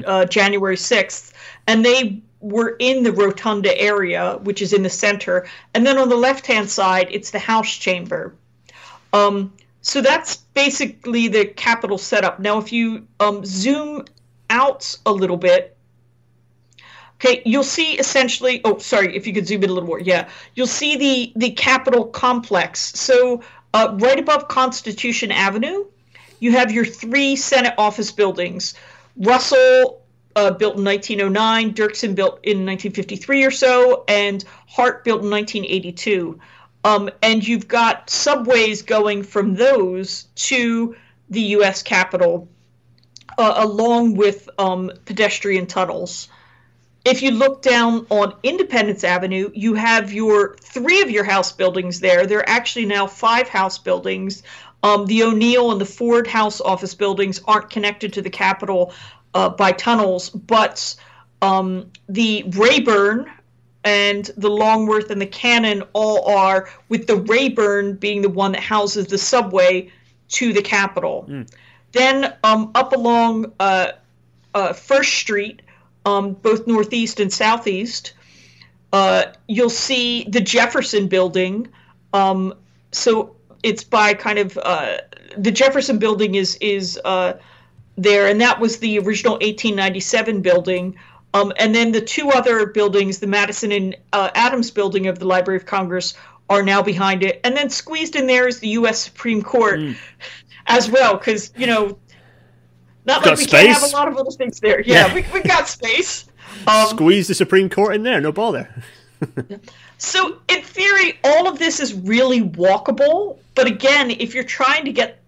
uh, 0.05 0.25
January 0.25 0.75
6th, 0.75 1.33
and 1.67 1.83
they 1.83 2.21
were 2.39 2.75
in 2.79 3.03
the 3.03 3.11
rotunda 3.11 3.75
area, 3.79 4.37
which 4.43 4.61
is 4.61 4.73
in 4.73 4.83
the 4.83 4.89
center. 4.89 5.47
And 5.73 5.85
then 5.85 5.97
on 5.97 6.09
the 6.09 6.15
left 6.15 6.45
hand 6.45 6.69
side, 6.69 7.07
it's 7.11 7.31
the 7.31 7.39
House 7.39 7.69
chamber. 7.75 8.35
Um, 9.13 9.53
so 9.81 10.01
that's 10.01 10.37
basically 10.53 11.27
the 11.27 11.45
Capitol 11.45 11.97
setup. 11.97 12.39
Now, 12.39 12.57
if 12.57 12.71
you 12.71 13.07
um, 13.19 13.45
zoom 13.45 14.05
out 14.49 14.95
a 15.05 15.11
little 15.11 15.37
bit, 15.37 15.77
okay, 17.15 17.41
you'll 17.45 17.63
see 17.63 17.93
essentially. 17.97 18.61
Oh, 18.65 18.77
sorry, 18.77 19.15
if 19.15 19.25
you 19.25 19.33
could 19.33 19.47
zoom 19.47 19.63
in 19.63 19.69
a 19.69 19.73
little 19.73 19.87
more. 19.87 19.99
Yeah, 19.99 20.29
you'll 20.55 20.67
see 20.67 20.97
the 20.97 21.33
the 21.35 21.51
Capitol 21.51 22.05
complex. 22.05 22.97
So 22.99 23.41
uh, 23.73 23.95
right 23.99 24.19
above 24.19 24.47
Constitution 24.47 25.31
Avenue, 25.31 25.85
you 26.39 26.51
have 26.51 26.71
your 26.71 26.85
three 26.85 27.35
Senate 27.35 27.73
office 27.77 28.11
buildings. 28.11 28.75
Russell 29.17 30.04
uh, 30.35 30.51
built 30.51 30.77
in 30.77 30.83
1909, 30.83 31.73
Dirksen 31.73 32.15
built 32.15 32.39
in 32.43 32.65
1953 32.65 33.43
or 33.43 33.51
so, 33.51 34.03
and 34.07 34.43
Hart 34.67 35.03
built 35.03 35.23
in 35.23 35.29
1982. 35.29 36.39
Um, 36.83 37.09
and 37.23 37.45
you've 37.45 37.67
got 37.67 38.09
subways 38.09 38.81
going 38.81 39.23
from 39.23 39.55
those 39.55 40.25
to 40.35 40.95
the 41.29 41.41
U.S. 41.41 41.81
Capitol, 41.81 42.47
uh, 43.37 43.53
along 43.57 44.15
with 44.15 44.49
um, 44.59 44.91
pedestrian 45.05 45.65
tunnels. 45.65 46.27
If 47.05 47.21
you 47.21 47.31
look 47.31 47.61
down 47.61 48.07
on 48.09 48.33
Independence 48.43 49.03
Avenue, 49.03 49.51
you 49.53 49.75
have 49.75 50.11
your 50.11 50.57
three 50.57 51.01
of 51.01 51.09
your 51.09 51.23
house 51.23 51.51
buildings 51.51 51.99
there. 51.99 52.25
There 52.25 52.39
are 52.39 52.49
actually 52.49 52.85
now 52.85 53.07
five 53.07 53.47
house 53.47 53.77
buildings. 53.77 54.43
Um, 54.81 55.05
the 55.07 55.23
O'Neill 55.23 55.71
and 55.71 55.81
the 55.81 55.85
Ford 55.85 56.27
House 56.27 56.61
office 56.61 56.93
buildings 56.93 57.41
aren't 57.47 57.71
connected 57.71 58.13
to 58.13 58.21
the 58.21 58.29
Capitol 58.29 58.93
uh, 59.35 59.49
by 59.49 59.71
tunnels, 59.73 60.29
but 60.31 60.95
um, 61.41 61.91
the 62.09 62.43
Rayburn 62.55 63.29
and 63.83 64.31
the 64.37 64.49
Longworth 64.49 65.11
and 65.11 65.21
the 65.21 65.27
Cannon 65.27 65.83
all 65.93 66.25
are, 66.27 66.69
with 66.89 67.05
the 67.05 67.17
Rayburn 67.17 67.97
being 67.97 68.21
the 68.23 68.29
one 68.29 68.53
that 68.53 68.61
houses 68.61 69.05
the 69.07 69.17
subway 69.17 69.91
to 70.29 70.53
the 70.53 70.61
Capitol. 70.61 71.29
Then 71.91 72.33
um, 72.43 72.71
up 72.73 72.93
along 72.93 73.53
uh, 73.59 73.91
uh, 74.55 74.73
First 74.73 75.13
Street, 75.13 75.61
um, 76.05 76.33
both 76.33 76.65
northeast 76.65 77.19
and 77.19 77.31
southeast, 77.31 78.13
uh, 78.91 79.25
you'll 79.47 79.69
see 79.69 80.23
the 80.29 80.41
Jefferson 80.41 81.07
Building. 81.07 81.67
Um, 82.13 82.53
so 82.91 83.35
it's 83.61 83.83
by 83.83 84.13
kind 84.13 84.39
of 84.39 84.57
uh, 84.63 84.97
the 85.37 85.51
Jefferson 85.51 85.99
Building 85.99 86.35
is 86.35 86.55
is 86.55 86.99
uh, 87.05 87.33
there, 87.97 88.27
and 88.27 88.39
that 88.41 88.59
was 88.59 88.77
the 88.77 88.99
original 88.99 89.33
1897 89.33 90.41
building. 90.41 90.95
Um, 91.33 91.51
and 91.57 91.75
then 91.75 91.91
the 91.91 92.01
two 92.01 92.29
other 92.29 92.67
buildings, 92.67 93.19
the 93.19 93.27
Madison 93.27 93.71
and 93.71 93.95
uh, 94.13 94.29
Adams 94.35 94.71
Building 94.71 95.07
of 95.07 95.19
the 95.19 95.25
Library 95.25 95.57
of 95.57 95.65
Congress, 95.65 96.13
are 96.49 96.63
now 96.63 96.81
behind 96.81 97.23
it. 97.23 97.41
And 97.43 97.57
then 97.57 97.69
squeezed 97.69 98.15
in 98.15 98.27
there 98.27 98.47
is 98.47 98.59
the 98.59 98.69
U.S. 98.69 99.01
Supreme 99.01 99.41
Court 99.41 99.79
as 100.67 100.89
well, 100.89 101.17
because 101.17 101.51
you 101.57 101.67
know, 101.67 101.97
not 103.05 103.23
Got 103.23 103.31
like 103.31 103.39
we 103.39 103.45
can't 103.45 103.67
have 103.69 103.83
a 103.83 103.93
lot 103.93 104.07
of 104.07 104.17
other 104.17 104.31
things 104.31 104.59
there. 104.59 104.81
Yeah, 104.81 105.07
Yeah. 105.07 105.15
We, 105.15 105.25
we 105.33 105.41
got 105.41 105.67
space. 105.67 106.25
Um, 106.67 106.87
Squeeze 106.87 107.27
the 107.27 107.33
Supreme 107.33 107.69
Court 107.69 107.95
in 107.95 108.03
there, 108.03 108.21
no 108.21 108.31
bother. 108.31 108.69
So, 109.97 110.39
in 110.49 110.61
theory, 110.61 111.19
all 111.23 111.47
of 111.47 111.57
this 111.57 111.79
is 111.79 111.93
really 111.93 112.41
walkable. 112.41 113.37
But 113.55 113.67
again, 113.67 114.11
if 114.11 114.33
you're 114.33 114.43
trying 114.43 114.85
to 114.85 114.91
get 114.91 115.21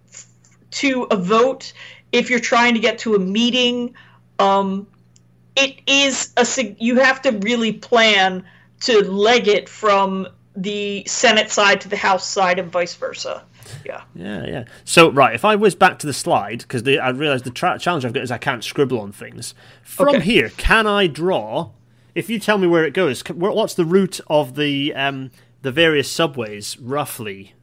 to 0.71 1.03
a 1.09 1.15
vote, 1.15 1.73
if 2.17 2.29
you're 2.29 2.39
trying 2.39 2.73
to 2.73 2.79
get 2.79 2.97
to 2.99 3.15
a 3.15 3.19
meeting, 3.19 3.93
um, 4.39 4.87
it 5.55 5.79
is 5.87 6.33
a 6.37 6.75
you 6.79 6.99
have 6.99 7.21
to 7.23 7.31
really 7.31 7.73
plan 7.73 8.43
to 8.81 9.01
leg 9.09 9.47
it 9.47 9.69
from 9.69 10.27
the 10.55 11.03
Senate 11.05 11.51
side 11.51 11.81
to 11.81 11.87
the 11.87 11.95
House 11.97 12.27
side 12.27 12.59
and 12.59 12.71
vice 12.71 12.95
versa. 12.95 13.43
Yeah. 13.85 14.01
Yeah, 14.15 14.45
yeah. 14.45 14.63
So, 14.85 15.11
right, 15.11 15.35
if 15.35 15.43
I 15.45 15.55
whiz 15.55 15.75
back 15.75 15.99
to 15.99 16.07
the 16.07 16.13
slide, 16.13 16.59
because 16.59 16.87
I 16.87 17.09
realise 17.09 17.41
the 17.43 17.51
tra- 17.51 17.77
challenge 17.77 18.05
I've 18.05 18.13
got 18.13 18.23
is 18.23 18.31
I 18.31 18.37
can't 18.37 18.63
scribble 18.63 18.99
on 18.99 19.11
things. 19.11 19.53
From 19.83 20.09
Okay. 20.15 20.21
here, 20.21 20.49
can 20.57 20.87
I 20.87 21.07
draw? 21.07 21.71
If 22.15 22.29
you 22.29 22.39
tell 22.39 22.57
me 22.57 22.65
where 22.67 22.85
it 22.85 22.93
goes, 22.93 23.21
what's 23.21 23.73
the 23.75 23.85
route 23.85 24.19
of 24.27 24.55
the 24.55 24.93
um, 24.95 25.31
the 25.61 25.71
various 25.71 26.09
subways 26.09 26.77
roughly? 26.79 27.53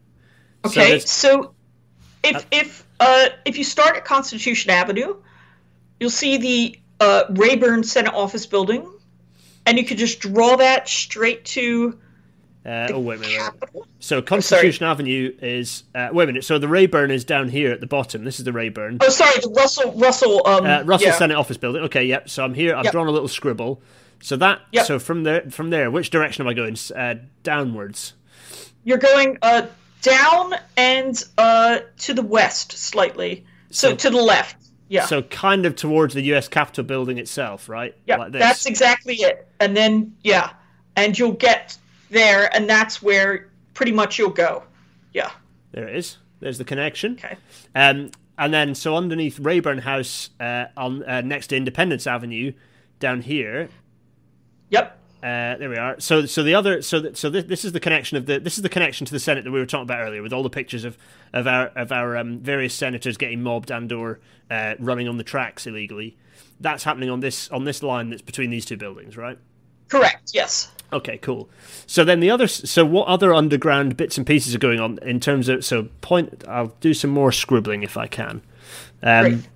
Okay, 0.64 0.88
there's- 0.90 1.10
so, 1.10 1.54
if 2.22 2.46
if 2.52 2.83
uh, 3.00 3.28
if 3.44 3.56
you 3.58 3.64
start 3.64 3.96
at 3.96 4.04
Constitution 4.04 4.70
Avenue, 4.70 5.16
you'll 6.00 6.10
see 6.10 6.36
the 6.36 6.78
uh, 7.00 7.24
Rayburn 7.30 7.82
Senate 7.84 8.14
Office 8.14 8.46
Building, 8.46 8.88
and 9.66 9.78
you 9.78 9.84
could 9.84 9.98
just 9.98 10.20
draw 10.20 10.56
that 10.56 10.88
straight 10.88 11.44
to 11.46 11.98
Uh, 12.66 12.88
oh 12.92 12.98
wait 13.00 13.16
a 13.16 13.20
minute. 13.20 13.30
wait. 13.32 13.38
Capitol. 13.60 13.86
So 14.00 14.22
Constitution 14.22 14.86
Avenue 14.86 15.34
is 15.42 15.84
uh, 15.94 16.08
wait 16.12 16.24
a 16.24 16.26
minute. 16.28 16.44
So 16.44 16.58
the 16.58 16.68
Rayburn 16.68 17.10
is 17.10 17.24
down 17.24 17.48
here 17.48 17.72
at 17.72 17.80
the 17.80 17.86
bottom. 17.86 18.24
This 18.24 18.38
is 18.38 18.44
the 18.44 18.52
Rayburn. 18.52 18.98
Oh, 19.00 19.08
sorry, 19.10 19.38
the 19.42 19.50
Russell 19.50 19.92
Russell 19.92 20.46
um 20.46 20.64
Uh, 20.66 20.82
Russell 20.84 21.08
yeah. 21.08 21.18
Senate 21.18 21.36
Office 21.36 21.56
Building. 21.58 21.82
Okay, 21.84 22.04
yep. 22.04 22.28
So 22.30 22.44
I'm 22.44 22.54
here. 22.54 22.74
I've 22.74 22.84
Yep. 22.84 22.92
drawn 22.92 23.06
a 23.06 23.10
little 23.12 23.28
scribble. 23.28 23.82
So 24.22 24.36
that. 24.38 24.60
Yep. 24.72 24.86
So 24.86 24.98
from 24.98 25.24
there, 25.24 25.42
from 25.50 25.70
there, 25.70 25.90
which 25.90 26.08
direction 26.10 26.42
am 26.46 26.48
I 26.48 26.54
going? 26.54 26.76
Uh, 26.96 27.16
downwards. 27.42 28.14
You're 28.84 28.98
going 28.98 29.36
uh, 29.42 29.66
down 30.04 30.54
and 30.76 31.20
uh, 31.38 31.80
to 31.98 32.14
the 32.14 32.22
west 32.22 32.72
slightly. 32.72 33.44
So, 33.70 33.90
So- 33.90 33.96
to 33.96 34.10
the 34.10 34.22
left. 34.22 34.56
Yeah. 34.88 35.06
So 35.06 35.22
kind 35.22 35.64
of 35.66 35.74
towards 35.74 36.12
the 36.14 36.20
U.S. 36.24 36.46
Capitol 36.46 36.84
building 36.84 37.16
itself, 37.18 37.68
right? 37.70 37.96
yeah. 38.06 38.18
Like 38.18 38.32
this. 38.32 38.40
That's 38.40 38.66
exactly 38.66 39.14
it. 39.16 39.48
And 39.58 39.74
then 39.76 40.14
yeah, 40.22 40.50
and 40.94 41.18
you'll 41.18 41.32
get 41.32 41.76
there, 42.10 42.54
and 42.54 42.68
that's 42.68 43.02
where 43.02 43.48
pretty 43.72 43.92
much 43.92 44.18
you'll 44.18 44.28
go. 44.28 44.62
Yeah. 45.14 45.30
There 45.72 45.88
it 45.88 45.96
is. 45.96 46.18
There's 46.40 46.58
the 46.58 46.64
connection. 46.64 47.14
Okay. 47.14 47.36
Um, 47.74 48.10
and 48.38 48.52
then 48.52 48.74
so 48.74 48.94
underneath 48.94 49.40
Rayburn 49.40 49.78
House, 49.78 50.30
uh, 50.38 50.66
on 50.76 51.02
uh, 51.04 51.22
next 51.22 51.46
to 51.48 51.56
Independence 51.56 52.06
Avenue, 52.06 52.52
down 53.00 53.22
here. 53.22 53.70
Yep. 54.68 54.98
Uh, 55.24 55.56
there 55.56 55.70
we 55.70 55.78
are. 55.78 55.98
So, 56.00 56.26
so 56.26 56.42
the 56.42 56.54
other, 56.54 56.82
so 56.82 57.00
that, 57.00 57.16
so 57.16 57.30
this, 57.30 57.44
this 57.44 57.64
is 57.64 57.72
the 57.72 57.80
connection 57.80 58.18
of 58.18 58.26
the, 58.26 58.38
this 58.38 58.58
is 58.58 58.62
the 58.62 58.68
connection 58.68 59.06
to 59.06 59.12
the 59.12 59.18
Senate 59.18 59.44
that 59.44 59.50
we 59.50 59.58
were 59.58 59.64
talking 59.64 59.84
about 59.84 60.00
earlier, 60.00 60.20
with 60.20 60.34
all 60.34 60.42
the 60.42 60.50
pictures 60.50 60.84
of 60.84 60.98
of 61.32 61.46
our 61.46 61.68
of 61.68 61.90
our 61.92 62.18
um, 62.18 62.40
various 62.40 62.74
senators 62.74 63.16
getting 63.16 63.42
mobbed 63.42 63.70
and 63.70 63.90
or 63.90 64.20
uh, 64.50 64.74
running 64.78 65.08
on 65.08 65.16
the 65.16 65.24
tracks 65.24 65.66
illegally. 65.66 66.18
That's 66.60 66.84
happening 66.84 67.08
on 67.08 67.20
this 67.20 67.48
on 67.48 67.64
this 67.64 67.82
line 67.82 68.10
that's 68.10 68.20
between 68.20 68.50
these 68.50 68.66
two 68.66 68.76
buildings, 68.76 69.16
right? 69.16 69.38
Correct. 69.88 70.32
Yes. 70.34 70.70
Okay, 70.92 71.16
cool. 71.18 71.48
So 71.86 72.04
then 72.04 72.20
the 72.20 72.30
other, 72.30 72.46
so 72.46 72.84
what 72.84 73.08
other 73.08 73.32
underground 73.32 73.96
bits 73.96 74.18
and 74.18 74.26
pieces 74.26 74.54
are 74.54 74.58
going 74.58 74.78
on 74.78 74.98
in 75.02 75.20
terms 75.20 75.48
of? 75.48 75.64
So 75.64 75.88
point, 76.02 76.44
I'll 76.46 76.74
do 76.80 76.92
some 76.92 77.10
more 77.10 77.32
scribbling 77.32 77.82
if 77.82 77.96
I 77.96 78.06
can. 78.06 78.42
Um, 79.02 79.22
Great. 79.22 79.48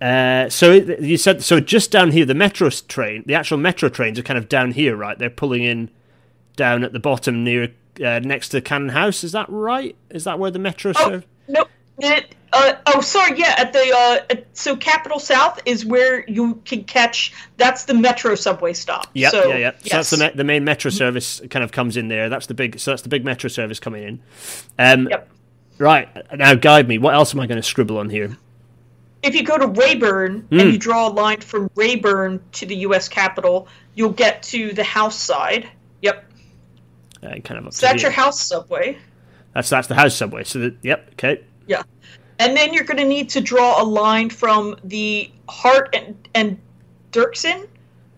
Uh, 0.00 0.48
so 0.48 0.72
it- 0.72 1.00
you 1.00 1.16
said 1.16 1.42
so 1.42 1.60
just 1.60 1.90
down 1.90 2.10
here, 2.10 2.24
the 2.24 2.34
metro 2.34 2.68
train, 2.70 3.22
the 3.26 3.34
actual 3.34 3.58
metro 3.58 3.88
trains 3.88 4.18
are 4.18 4.22
kind 4.22 4.38
of 4.38 4.48
down 4.48 4.72
here, 4.72 4.96
right? 4.96 5.18
They're 5.18 5.30
pulling 5.30 5.62
in 5.62 5.90
down 6.56 6.84
at 6.84 6.92
the 6.92 7.00
bottom 7.00 7.44
near 7.44 7.72
uh, 8.04 8.20
next 8.22 8.48
to 8.50 8.60
Cannon 8.60 8.90
House. 8.90 9.24
Is 9.24 9.32
that 9.32 9.46
right? 9.48 9.96
Is 10.10 10.24
that 10.24 10.38
where 10.38 10.50
the 10.50 10.58
metro? 10.58 10.92
Oh 10.96 11.08
serve? 11.10 11.26
no. 11.48 11.64
It, 11.98 12.34
uh, 12.52 12.74
oh, 12.86 13.00
sorry. 13.00 13.38
Yeah, 13.38 13.54
at 13.56 13.72
the 13.72 13.78
uh, 13.78 14.24
at, 14.30 14.46
so 14.56 14.74
Capitol 14.76 15.20
South 15.20 15.60
is 15.64 15.84
where 15.84 16.24
you 16.28 16.56
can 16.64 16.82
catch. 16.84 17.32
That's 17.56 17.84
the 17.84 17.94
Metro 17.94 18.34
subway 18.34 18.72
stop. 18.72 19.06
Yeah, 19.14 19.30
so, 19.30 19.48
yeah, 19.48 19.56
yeah. 19.56 19.70
So 19.80 19.96
that's 19.96 20.10
the 20.10 20.16
me- 20.18 20.32
the 20.34 20.44
main 20.44 20.64
metro 20.64 20.90
service 20.90 21.40
kind 21.50 21.64
of 21.64 21.70
comes 21.70 21.96
in 21.96 22.08
there. 22.08 22.28
That's 22.28 22.46
the 22.46 22.54
big. 22.54 22.80
So 22.80 22.90
that's 22.90 23.02
the 23.02 23.08
big 23.08 23.24
metro 23.24 23.48
service 23.48 23.78
coming 23.78 24.02
in. 24.02 24.20
Um, 24.78 25.08
Yep. 25.08 25.28
Right 25.78 26.08
now, 26.36 26.54
guide 26.54 26.86
me. 26.86 26.98
What 26.98 27.14
else 27.14 27.34
am 27.34 27.40
I 27.40 27.46
going 27.46 27.60
to 27.60 27.62
scribble 27.62 27.98
on 27.98 28.08
here? 28.10 28.36
If 29.24 29.34
you 29.34 29.42
go 29.42 29.56
to 29.58 29.66
Rayburn 29.66 30.40
Hmm. 30.50 30.60
and 30.60 30.72
you 30.72 30.78
draw 30.78 31.08
a 31.08 31.12
line 31.12 31.40
from 31.40 31.70
Rayburn 31.74 32.40
to 32.52 32.66
the 32.66 32.76
U.S. 32.88 33.08
Capitol, 33.08 33.66
you'll 33.94 34.10
get 34.12 34.42
to 34.44 34.72
the 34.72 34.84
house 34.84 35.18
side. 35.18 35.68
Yep. 36.02 36.24
Uh, 37.22 37.28
kind 37.42 37.66
of 37.66 37.72
So 37.74 37.86
that's 37.86 38.02
your 38.02 38.10
house 38.10 38.40
subway. 38.40 38.98
That's 39.54 39.70
that's 39.70 39.88
the 39.88 39.94
house 39.94 40.14
subway. 40.14 40.44
So 40.44 40.58
that 40.58 40.76
yep, 40.82 41.08
okay. 41.12 41.42
Yeah. 41.66 41.82
And 42.38 42.56
then 42.56 42.74
you're 42.74 42.84
going 42.84 42.98
to 42.98 43.04
need 43.04 43.30
to 43.30 43.40
draw 43.40 43.80
a 43.82 43.84
line 43.84 44.28
from 44.28 44.76
the 44.84 45.30
Hart 45.48 45.94
and, 45.94 46.28
and 46.34 46.58
Dirksen 47.12 47.68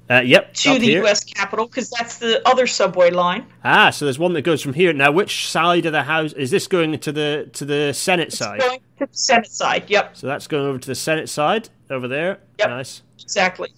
Uh, 0.08 0.20
yep, 0.24 0.54
to 0.54 0.78
the 0.78 0.86
here. 0.86 1.02
U.S. 1.02 1.22
Capitol 1.22 1.66
because 1.66 1.90
that's 1.90 2.18
the 2.18 2.40
other 2.48 2.66
subway 2.66 3.10
line. 3.10 3.44
Ah, 3.64 3.90
so 3.90 4.06
there's 4.06 4.18
one 4.18 4.32
that 4.32 4.42
goes 4.42 4.62
from 4.62 4.72
here. 4.72 4.92
Now, 4.92 5.12
which 5.12 5.48
side 5.48 5.84
of 5.86 5.92
the 5.92 6.02
house 6.04 6.32
is 6.32 6.50
this 6.50 6.66
going 6.66 6.98
to 6.98 7.12
the 7.12 7.50
to 7.52 7.64
the 7.64 7.92
Senate 7.92 8.32
side? 8.32 8.60
Going 8.60 8.80
to 8.98 9.06
the 9.06 9.16
Senate 9.16 9.50
side. 9.50 9.84
Yep, 9.88 10.16
So 10.16 10.26
that's 10.26 10.46
going 10.46 10.66
over 10.66 10.78
to 10.78 10.86
the 10.86 10.94
Senate 10.94 11.28
side 11.28 11.68
over 11.90 12.08
there. 12.08 12.38
Yep. 12.58 12.68
Nice. 12.68 13.02
exactly. 13.20 13.72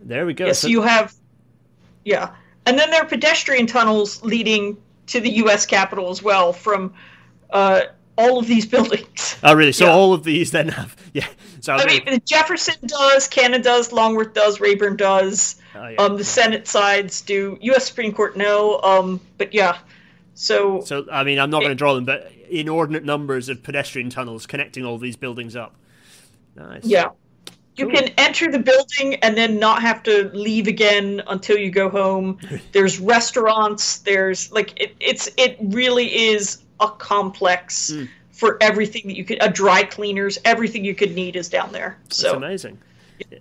There 0.00 0.26
we 0.26 0.34
go. 0.34 0.46
Yeah, 0.46 0.52
so 0.52 0.68
you 0.68 0.82
have, 0.82 1.14
yeah, 2.04 2.34
and 2.66 2.78
then 2.78 2.90
there 2.90 3.02
are 3.02 3.06
pedestrian 3.06 3.66
tunnels 3.66 4.22
leading 4.22 4.76
to 5.08 5.20
the 5.20 5.30
U.S. 5.36 5.66
Capitol 5.66 6.10
as 6.10 6.22
well 6.22 6.52
from 6.52 6.92
uh, 7.50 7.82
all 8.16 8.38
of 8.38 8.46
these 8.46 8.66
buildings. 8.74 9.36
oh, 9.42 9.54
really? 9.54 9.72
So 9.72 9.86
yeah. 9.86 9.92
all 9.92 10.12
of 10.12 10.24
these 10.24 10.50
then 10.50 10.68
have 10.68 10.96
yeah. 11.12 11.26
So 11.60 11.74
I 11.74 11.86
mean, 11.86 12.20
Jefferson 12.24 12.76
does, 12.86 13.26
Cannon 13.26 13.62
does, 13.62 13.92
Longworth 13.92 14.34
does, 14.34 14.60
Rayburn 14.60 14.96
does. 14.96 15.56
Oh, 15.74 15.88
yeah. 15.88 15.96
Um, 15.96 16.16
the 16.16 16.24
Senate 16.24 16.68
sides 16.68 17.22
do. 17.22 17.58
U.S. 17.60 17.86
Supreme 17.86 18.12
Court 18.12 18.36
no. 18.36 18.80
Um, 18.82 19.20
but 19.38 19.52
yeah, 19.52 19.78
so, 20.36 20.80
so 20.82 21.04
I 21.10 21.24
mean, 21.24 21.38
I'm 21.40 21.50
not 21.50 21.60
going 21.60 21.70
to 21.70 21.74
draw 21.74 21.94
them, 21.94 22.04
but 22.04 22.30
inordinate 22.48 23.02
numbers 23.04 23.48
of 23.48 23.62
pedestrian 23.64 24.08
tunnels 24.10 24.46
connecting 24.46 24.84
all 24.84 24.98
these 24.98 25.16
buildings 25.16 25.56
up. 25.56 25.74
Nice. 26.54 26.84
yeah. 26.84 27.08
You 27.76 27.86
Cool. 27.88 27.96
can 27.96 28.08
enter 28.16 28.50
the 28.50 28.58
building 28.58 29.16
and 29.16 29.36
then 29.36 29.58
not 29.58 29.82
have 29.82 30.02
to 30.04 30.30
leave 30.32 30.66
again 30.66 31.22
until 31.26 31.58
you 31.58 31.70
go 31.70 31.90
home. 31.90 32.38
There's 32.72 32.98
restaurants. 32.98 33.98
There's 33.98 34.50
like 34.52 34.78
it, 34.80 34.96
it's 35.00 35.28
it 35.36 35.58
really 35.60 36.06
is 36.28 36.62
a 36.80 36.88
complex 36.88 37.90
Hmm. 37.90 38.04
for 38.30 38.56
everything 38.62 39.02
that 39.08 39.16
you 39.16 39.24
could. 39.26 39.42
A 39.42 39.50
dry 39.50 39.82
cleaners, 39.82 40.38
everything 40.46 40.84
you 40.86 40.94
could 40.94 41.14
need 41.14 41.36
is 41.36 41.48
down 41.50 41.72
there. 41.72 41.98
It's 42.06 42.16
So 42.16 42.36
amazing. 42.36 42.78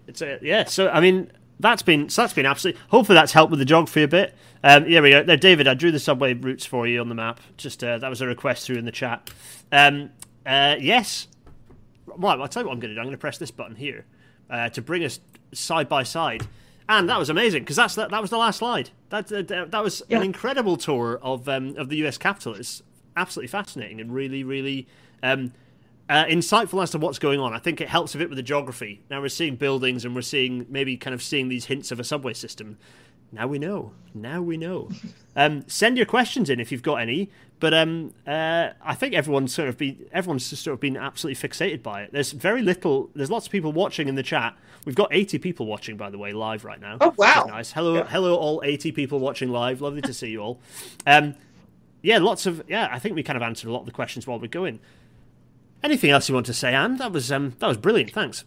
It's 0.07 0.21
a, 0.21 0.39
yeah. 0.41 0.65
So 0.65 0.89
I 0.89 0.99
mean, 0.99 1.31
that's 1.59 1.81
been 1.81 2.09
so 2.09 2.21
that's 2.23 2.33
been 2.33 2.45
absolutely. 2.45 2.81
Hopefully, 2.89 3.15
that's 3.15 3.33
helped 3.33 3.51
with 3.51 3.59
the 3.59 3.65
geography 3.65 4.03
a 4.03 4.07
bit. 4.07 4.35
Um, 4.63 4.85
here 4.85 5.01
we 5.01 5.11
go. 5.11 5.23
There, 5.23 5.37
David, 5.37 5.67
I 5.67 5.73
drew 5.73 5.91
the 5.91 5.99
subway 5.99 6.33
routes 6.33 6.65
for 6.65 6.87
you 6.87 6.99
on 7.01 7.09
the 7.09 7.15
map. 7.15 7.39
Just 7.57 7.83
uh, 7.83 7.97
that 7.99 8.09
was 8.09 8.21
a 8.21 8.27
request 8.27 8.65
through 8.65 8.77
in 8.77 8.85
the 8.85 8.91
chat. 8.91 9.29
Um, 9.71 10.09
uh, 10.45 10.75
yes. 10.79 11.27
Right. 12.07 12.39
I'll 12.39 12.47
tell 12.47 12.63
you 12.63 12.67
what 12.67 12.73
I'm 12.73 12.79
going 12.79 12.89
to 12.89 12.95
do. 12.95 12.99
I'm 12.99 13.05
going 13.05 13.15
to 13.15 13.19
press 13.19 13.37
this 13.37 13.51
button 13.51 13.75
here 13.75 14.05
uh, 14.49 14.69
to 14.69 14.81
bring 14.81 15.03
us 15.03 15.19
side 15.53 15.89
by 15.89 16.03
side. 16.03 16.47
And 16.87 17.09
that 17.09 17.17
was 17.17 17.29
amazing 17.29 17.63
because 17.63 17.75
that's 17.77 17.95
that, 17.95 18.11
that 18.11 18.21
was 18.21 18.29
the 18.29 18.37
last 18.37 18.57
slide. 18.59 18.91
That 19.09 19.31
uh, 19.31 19.65
that 19.65 19.83
was 19.83 20.03
Yeah. 20.07 20.17
an 20.17 20.23
incredible 20.23 20.77
tour 20.77 21.19
of 21.21 21.49
um, 21.49 21.75
of 21.77 21.89
the 21.89 21.97
U.S. 21.97 22.17
capital. 22.17 22.53
It's 22.53 22.83
absolutely 23.17 23.47
fascinating 23.47 23.99
and 24.01 24.13
really 24.13 24.43
really 24.43 24.87
um, 25.23 25.53
uh, 26.09 26.25
insightful 26.25 26.81
as 26.83 26.91
to 26.91 26.97
what's 26.97 27.19
going 27.19 27.39
on. 27.39 27.53
I 27.53 27.59
think 27.59 27.81
it 27.81 27.89
helps 27.89 28.13
a 28.15 28.17
bit 28.17 28.29
with 28.29 28.37
the 28.37 28.43
geography. 28.43 29.01
Now 29.09 29.21
we're 29.21 29.29
seeing 29.29 29.55
buildings 29.55 30.05
and 30.05 30.13
we're 30.15 30.21
seeing 30.21 30.65
maybe 30.69 30.97
kind 30.97 31.13
of 31.13 31.21
seeing 31.23 31.49
these 31.49 31.65
hints 31.65 31.91
of 31.91 31.99
a 31.99 32.03
subway 32.03 32.33
system. 32.33 32.77
Now 33.31 33.47
we 33.47 33.59
know. 33.59 33.91
Now 34.13 34.41
we 34.41 34.57
know. 34.57 34.89
Um, 35.37 35.65
send 35.67 35.97
your 35.97 36.05
questions 36.05 36.49
in 36.49 36.61
if 36.61 36.71
you've 36.71 36.81
got 36.81 36.95
any. 37.01 37.29
But 37.59 37.73
um, 37.73 38.13
uh, 38.25 38.69
I 38.81 38.95
think 38.95 39.13
everyone's 39.13 39.53
sort 39.53 39.67
of 39.67 39.77
been 39.77 40.05
everyone's 40.13 40.49
just 40.49 40.63
sort 40.63 40.75
of 40.75 40.79
been 40.79 40.95
absolutely 40.95 41.49
fixated 41.49 41.83
by 41.83 42.03
it. 42.03 42.13
There's 42.13 42.31
very 42.31 42.61
little. 42.61 43.09
There's 43.13 43.29
lots 43.29 43.45
of 43.47 43.51
people 43.51 43.73
watching 43.73 44.07
in 44.07 44.15
the 44.15 44.23
chat. 44.23 44.55
We've 44.85 44.95
got 44.95 45.09
80 45.11 45.39
people 45.39 45.65
watching, 45.65 45.97
by 45.97 46.09
the 46.09 46.17
way, 46.17 46.31
live 46.31 46.63
right 46.63 46.79
now. 46.79 46.99
Oh, 47.01 47.13
wow. 47.17 47.47
nice. 47.49 47.73
Hello, 47.73 47.95
Yeah. 47.95 48.07
hello, 48.07 48.33
all 48.37 48.61
80 48.63 48.93
people 48.93 49.19
watching 49.19 49.49
live. 49.49 49.81
Lovely 49.81 49.99
to 50.03 50.13
see 50.13 50.29
you 50.29 50.39
all. 50.39 50.61
Um, 51.05 51.35
yeah, 52.01 52.19
lots 52.19 52.45
of 52.45 52.63
yeah. 52.69 52.87
I 52.89 52.99
think 52.99 53.13
we 53.15 53.21
kind 53.21 53.35
of 53.35 53.43
answered 53.43 53.67
a 53.67 53.73
lot 53.73 53.81
of 53.81 53.87
the 53.87 53.91
questions 53.91 54.25
while 54.25 54.39
we're 54.39 54.47
going. 54.47 54.79
Anything 55.85 56.09
else 56.09 56.27
you 56.27 56.33
want 56.33 56.47
to 56.47 56.53
say, 56.53 56.73
Anne? 56.73 56.97
That 56.97 57.11
was 57.11 57.31
um, 57.31 57.53
that 57.59 57.67
was 57.67 57.77
brilliant. 57.77 58.09
Thanks. 58.09 58.43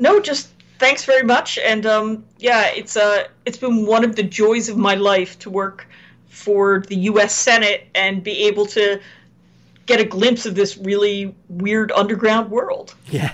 no, 0.00 0.18
just 0.18 0.50
thanks 0.80 1.04
very 1.04 1.22
much. 1.22 1.56
And 1.58 1.86
um, 1.86 2.24
yeah, 2.38 2.66
it's 2.74 2.96
uh, 2.96 3.28
it's 3.46 3.58
been 3.58 3.86
one 3.86 4.02
of 4.02 4.16
the 4.16 4.24
joys 4.24 4.68
of 4.68 4.76
my 4.76 4.96
life 4.96 5.38
to 5.38 5.50
work 5.50 5.86
for 6.28 6.80
the 6.88 6.96
U.S. 6.96 7.32
Senate 7.32 7.88
and 7.94 8.24
be 8.24 8.48
able 8.48 8.66
to 8.66 9.00
get 9.86 10.00
a 10.00 10.04
glimpse 10.04 10.46
of 10.46 10.56
this 10.56 10.76
really 10.76 11.32
weird 11.48 11.92
underground 11.92 12.50
world. 12.50 12.94
Yeah, 13.10 13.32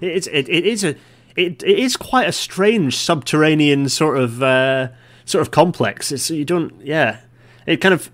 it's 0.00 0.26
it, 0.28 0.48
it 0.48 0.64
is 0.66 0.82
a 0.82 0.96
it, 1.36 1.62
it 1.62 1.78
is 1.78 1.96
quite 1.96 2.26
a 2.26 2.32
strange 2.32 2.96
subterranean 2.96 3.88
sort 3.90 4.18
of 4.18 4.42
uh, 4.42 4.88
sort 5.26 5.42
of 5.42 5.50
complex. 5.50 6.10
It's 6.10 6.30
you 6.30 6.46
don't 6.46 6.74
yeah. 6.80 7.20
It 7.66 7.82
kind 7.82 7.92
of 7.92 8.10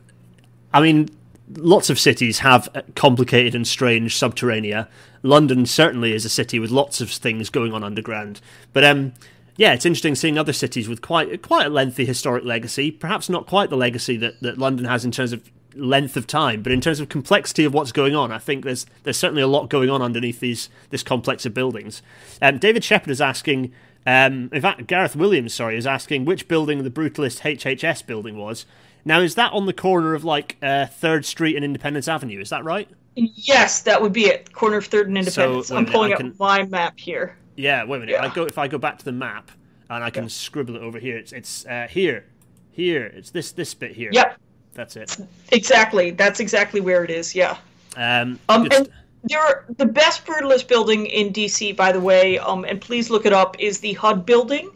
I 0.75 0.83
mean 0.83 1.11
lots 1.55 1.91
of 1.91 1.99
cities 1.99 2.41
have 2.41 2.69
complicated 2.95 3.55
and 3.55 3.67
strange 3.67 4.15
subterranea. 4.15 4.89
London 5.23 5.67
certainly 5.67 6.13
is 6.13 6.25
a 6.25 6.29
city 6.29 6.59
with 6.59 6.71
lots 6.71 7.01
of 7.01 7.11
things 7.11 7.51
going 7.51 7.73
on 7.73 7.85
underground. 7.85 8.41
But 8.73 8.85
um 8.85 9.13
yeah, 9.57 9.73
it's 9.73 9.87
interesting 9.87 10.15
seeing 10.15 10.39
other 10.39 10.53
cities 10.53 10.89
with 10.89 11.01
quite 11.01 11.43
quite 11.43 11.67
a 11.67 11.71
lengthy 11.71 12.05
historic 12.05 12.45
legacy. 12.45 12.91
Perhaps 12.91 13.29
not 13.29 13.47
quite 13.47 13.71
the 13.71 13.77
legacy 13.77 14.17
that, 14.19 14.41
that 14.41 14.59
London 14.59 14.85
has 14.85 15.05
in 15.05 15.11
terms 15.11 15.33
of 15.33 15.51
length 15.75 16.17
of 16.17 16.27
time, 16.27 16.63
but 16.63 16.73
in 16.73 16.81
terms 16.81 17.01
of 17.01 17.09
complexity 17.09 17.65
of 17.65 17.75
what's 17.75 17.93
going 17.93 18.15
on, 18.15 18.33
I 18.33 18.39
think 18.39 18.65
there's 18.65 18.87
there's 19.05 19.17
certainly 19.17 19.43
a 19.43 19.47
lot 19.47 19.71
going 19.71 19.91
on 19.91 20.03
underneath 20.03 20.41
these 20.41 20.69
this 20.91 21.03
complex 21.03 21.47
of 21.47 21.55
buildings. 21.55 22.03
Um, 22.43 22.59
David 22.59 22.85
Shepard 22.85 23.11
is 23.11 23.21
asking, 23.21 23.73
um, 24.07 24.51
in 24.53 24.61
fact, 24.61 24.87
Gareth 24.87 25.17
Williams, 25.17 25.55
sorry, 25.55 25.77
is 25.77 25.87
asking 25.87 26.25
which 26.25 26.49
building 26.49 26.83
the 26.83 26.91
brutalist 26.91 27.41
HHS 27.41 28.07
building 28.07 28.37
was. 28.37 28.67
Now, 29.07 29.21
is 29.21 29.37
that 29.37 29.53
on 29.53 29.67
the 29.67 29.73
corner 29.73 30.15
of 30.15 30.25
like 30.25 30.57
uh, 30.61 30.87
Third 30.87 31.25
Street 31.25 31.55
and 31.55 31.65
Independence 31.65 32.09
Avenue? 32.09 32.41
Is 32.41 32.51
that 32.51 32.65
right? 32.65 32.89
Yes, 33.15 33.81
that 33.83 34.03
would 34.03 34.13
be 34.13 34.25
it. 34.25 34.53
Corner 34.53 34.79
of 34.79 34.87
Third 34.87 35.07
and 35.07 35.17
Independence. 35.17 35.71
a 35.71 35.77
I'm 35.77 35.87
pulling 35.87 36.13
I 36.13 36.17
up 36.17 36.39
my 36.41 36.65
map 36.65 36.99
here. 36.99 37.37
Yeah. 37.55 37.85
Wait 37.85 37.99
a 37.99 38.01
minute. 38.01 38.13
Yeah. 38.13 38.25
I 38.25 38.35
go 38.35 38.45
if 38.45 38.59
I 38.59 38.67
go 38.67 38.79
back 38.79 38.99
to 38.99 39.05
the 39.05 39.13
map 39.13 39.53
and 39.89 40.03
I 40.03 40.11
can 40.11 40.29
scribble 40.29 40.75
it 40.75 40.83
over 40.83 40.99
here. 40.99 41.17
It's 41.17 41.33
it's 41.33 41.65
uh, 41.67 41.87
here, 41.89 42.25
here. 42.73 43.07
It's 43.07 43.31
this 43.31 43.53
this 43.53 43.73
bit 43.75 43.93
here. 43.93 44.11
Yep, 44.13 44.39
That's 44.75 44.97
it. 44.97 45.17
exactly. 45.53 46.11
That's 46.11 46.41
exactly 46.41 46.81
where 46.81 47.05
it 47.05 47.11
is. 47.11 47.33
Yeah. 47.35 47.57
Um, 47.97 48.41
Um, 48.49 48.69
and 48.73 48.89
there 49.23 49.41
are, 49.41 49.65
the 49.79 49.87
best 49.87 50.27
brutalist 50.27 50.67
building 50.69 51.07
in 51.07 51.33
DC, 51.33 51.77
by 51.77 51.93
the 51.93 52.01
way, 52.01 52.39
um, 52.39 52.65
and 52.65 52.81
please 52.81 53.09
look 53.09 53.25
it 53.25 53.33
up, 53.33 53.57
is 53.59 53.79
the 53.81 53.93
HUD 53.95 54.27
building, 54.27 54.71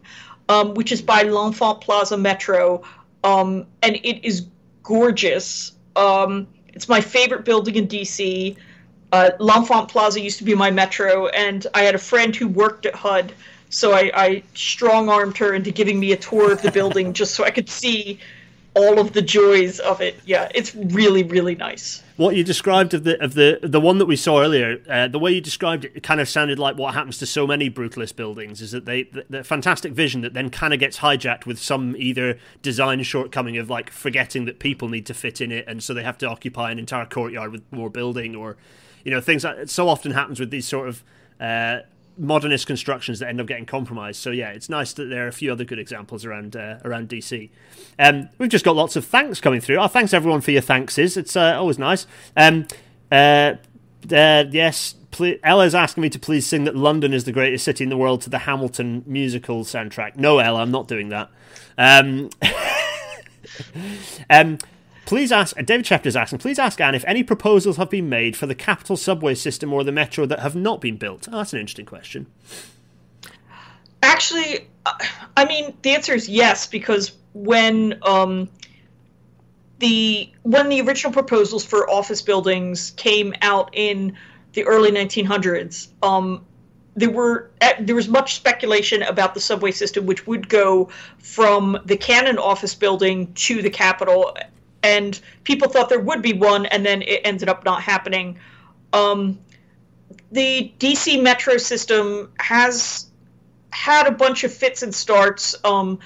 um, 0.48 0.74
which 0.74 0.90
is 0.92 1.02
by 1.02 1.22
L'Enfant 1.22 1.80
Plaza 1.80 2.16
Metro, 2.16 2.82
um, 3.24 3.66
and 3.82 3.96
it 3.96 4.24
is 4.24 4.46
gorgeous. 4.82 5.72
Um, 5.96 6.46
it's 6.68 6.88
my 6.88 7.00
favorite 7.00 7.44
building 7.44 7.76
in 7.76 7.88
DC. 7.88 8.56
Uh, 9.12 9.30
L'Enfant 9.38 9.88
Plaza 9.88 10.20
used 10.20 10.38
to 10.38 10.44
be 10.44 10.54
my 10.54 10.70
metro, 10.70 11.26
and 11.28 11.66
I 11.74 11.82
had 11.82 11.94
a 11.94 11.98
friend 11.98 12.34
who 12.34 12.46
worked 12.46 12.86
at 12.86 12.94
HUD, 12.94 13.32
so 13.68 13.92
I, 13.92 14.10
I 14.14 14.42
strong 14.54 15.08
armed 15.08 15.36
her 15.38 15.54
into 15.54 15.70
giving 15.70 15.98
me 15.98 16.12
a 16.12 16.16
tour 16.16 16.52
of 16.52 16.62
the 16.62 16.70
building 16.70 17.12
just 17.20 17.34
so 17.34 17.44
I 17.44 17.50
could 17.50 17.68
see 17.68 18.20
all 18.74 18.98
of 18.98 19.12
the 19.12 19.22
joys 19.22 19.80
of 19.80 20.00
it. 20.00 20.20
Yeah, 20.24 20.50
it's 20.54 20.74
really 20.74 21.22
really 21.22 21.54
nice. 21.54 22.02
What 22.16 22.36
you 22.36 22.44
described 22.44 22.94
of 22.94 23.04
the 23.04 23.22
of 23.22 23.34
the 23.34 23.58
the 23.62 23.80
one 23.80 23.98
that 23.98 24.06
we 24.06 24.16
saw 24.16 24.40
earlier, 24.40 24.80
uh, 24.88 25.08
the 25.08 25.18
way 25.18 25.32
you 25.32 25.40
described 25.40 25.84
it, 25.84 25.92
it 25.94 26.02
kind 26.02 26.20
of 26.20 26.28
sounded 26.28 26.58
like 26.58 26.76
what 26.76 26.94
happens 26.94 27.18
to 27.18 27.26
so 27.26 27.46
many 27.46 27.70
brutalist 27.70 28.16
buildings 28.16 28.60
is 28.60 28.72
that 28.72 28.84
they 28.84 29.04
the, 29.04 29.24
the 29.28 29.44
fantastic 29.44 29.92
vision 29.92 30.20
that 30.20 30.34
then 30.34 30.50
kind 30.50 30.72
of 30.72 30.80
gets 30.80 30.98
hijacked 30.98 31.46
with 31.46 31.58
some 31.58 31.96
either 31.96 32.38
design 32.62 33.02
shortcoming 33.02 33.56
of 33.56 33.68
like 33.70 33.90
forgetting 33.90 34.44
that 34.44 34.58
people 34.58 34.88
need 34.88 35.06
to 35.06 35.14
fit 35.14 35.40
in 35.40 35.50
it, 35.50 35.64
and 35.66 35.82
so 35.82 35.94
they 35.94 36.04
have 36.04 36.18
to 36.18 36.28
occupy 36.28 36.70
an 36.70 36.78
entire 36.78 37.06
courtyard 37.06 37.52
with 37.52 37.62
more 37.72 37.90
building, 37.90 38.36
or 38.36 38.56
you 39.04 39.10
know 39.10 39.20
things 39.20 39.42
that 39.42 39.70
so 39.70 39.88
often 39.88 40.12
happens 40.12 40.38
with 40.38 40.50
these 40.50 40.66
sort 40.66 40.88
of. 40.88 41.02
Uh, 41.40 41.80
modernist 42.18 42.66
constructions 42.66 43.18
that 43.18 43.28
end 43.28 43.40
up 43.40 43.46
getting 43.46 43.66
compromised. 43.66 44.20
So 44.20 44.30
yeah, 44.30 44.50
it's 44.50 44.68
nice 44.68 44.92
that 44.94 45.06
there 45.06 45.24
are 45.24 45.28
a 45.28 45.32
few 45.32 45.50
other 45.52 45.64
good 45.64 45.78
examples 45.78 46.24
around 46.24 46.56
uh, 46.56 46.78
around 46.84 47.08
DC. 47.08 47.50
Um, 47.98 48.28
we've 48.38 48.50
just 48.50 48.64
got 48.64 48.76
lots 48.76 48.96
of 48.96 49.04
thanks 49.04 49.40
coming 49.40 49.60
through. 49.60 49.76
Oh, 49.76 49.88
thanks 49.88 50.12
everyone 50.12 50.40
for 50.40 50.50
your 50.50 50.62
thankses. 50.62 51.16
It's 51.16 51.36
uh, 51.36 51.56
always 51.58 51.78
nice. 51.78 52.06
Um, 52.36 52.66
uh, 53.10 53.54
uh 54.12 54.44
yes, 54.50 54.94
pl- 55.10 55.36
Ella's 55.42 55.74
asking 55.74 56.02
me 56.02 56.10
to 56.10 56.18
please 56.18 56.46
sing 56.46 56.64
that 56.64 56.76
London 56.76 57.12
is 57.12 57.24
the 57.24 57.32
greatest 57.32 57.64
city 57.64 57.84
in 57.84 57.90
the 57.90 57.96
world 57.96 58.22
to 58.22 58.30
the 58.30 58.38
Hamilton 58.38 59.02
musical 59.06 59.64
soundtrack. 59.64 60.16
No, 60.16 60.38
Ella, 60.38 60.62
I'm 60.62 60.70
not 60.70 60.88
doing 60.88 61.08
that. 61.10 61.30
Um, 61.78 62.30
um, 64.30 64.58
Please 65.10 65.32
ask, 65.32 65.56
David 65.56 65.84
Shepard 65.84 66.06
is 66.06 66.14
asking, 66.14 66.38
please 66.38 66.56
ask 66.56 66.80
Anne 66.80 66.94
if 66.94 67.04
any 67.04 67.24
proposals 67.24 67.78
have 67.78 67.90
been 67.90 68.08
made 68.08 68.36
for 68.36 68.46
the 68.46 68.54
Capitol 68.54 68.96
subway 68.96 69.34
system 69.34 69.72
or 69.72 69.82
the 69.82 69.90
metro 69.90 70.24
that 70.24 70.38
have 70.38 70.54
not 70.54 70.80
been 70.80 70.96
built. 70.96 71.26
Oh, 71.26 71.38
that's 71.38 71.52
an 71.52 71.58
interesting 71.58 71.84
question. 71.84 72.28
Actually, 74.04 74.68
I 75.36 75.46
mean, 75.46 75.76
the 75.82 75.90
answer 75.90 76.14
is 76.14 76.28
yes, 76.28 76.68
because 76.68 77.10
when 77.34 77.98
um, 78.06 78.48
the 79.80 80.30
when 80.42 80.68
the 80.68 80.80
original 80.82 81.12
proposals 81.12 81.64
for 81.64 81.90
office 81.90 82.22
buildings 82.22 82.92
came 82.92 83.34
out 83.42 83.70
in 83.72 84.16
the 84.52 84.62
early 84.62 84.92
1900s, 84.92 85.88
um, 86.04 86.46
there 86.94 87.10
were 87.10 87.50
eh, 87.60 87.74
there 87.80 87.96
was 87.96 88.06
much 88.06 88.36
speculation 88.36 89.02
about 89.02 89.34
the 89.34 89.40
subway 89.40 89.72
system, 89.72 90.06
which 90.06 90.28
would 90.28 90.48
go 90.48 90.88
from 91.18 91.76
the 91.84 91.96
Cannon 91.96 92.38
office 92.38 92.76
building 92.76 93.32
to 93.34 93.60
the 93.60 93.70
Capitol 93.70 94.36
and 94.82 95.20
people 95.44 95.68
thought 95.68 95.88
there 95.88 96.00
would 96.00 96.22
be 96.22 96.32
one, 96.32 96.66
and 96.66 96.84
then 96.84 97.02
it 97.02 97.20
ended 97.24 97.48
up 97.48 97.64
not 97.64 97.82
happening. 97.82 98.38
Um, 98.92 99.38
the 100.32 100.72
DC 100.78 101.22
Metro 101.22 101.56
system 101.56 102.32
has 102.38 103.06
had 103.70 104.06
a 104.06 104.10
bunch 104.10 104.44
of 104.44 104.52
fits 104.52 104.82
and 104.82 104.94
starts. 104.94 105.54
Um, 105.64 105.98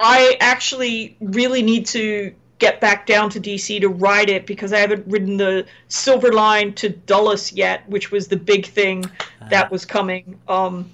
I 0.00 0.36
actually 0.40 1.16
really 1.20 1.62
need 1.62 1.86
to 1.86 2.34
get 2.58 2.80
back 2.80 3.06
down 3.06 3.28
to 3.28 3.40
DC 3.40 3.80
to 3.80 3.88
ride 3.88 4.30
it 4.30 4.46
because 4.46 4.72
I 4.72 4.78
haven't 4.78 5.06
ridden 5.08 5.36
the 5.36 5.66
Silver 5.88 6.32
Line 6.32 6.72
to 6.74 6.90
Dulles 6.90 7.52
yet, 7.52 7.88
which 7.88 8.12
was 8.12 8.28
the 8.28 8.36
big 8.36 8.66
thing 8.66 9.04
that 9.50 9.70
was 9.70 9.84
coming. 9.84 10.38
Um, 10.46 10.88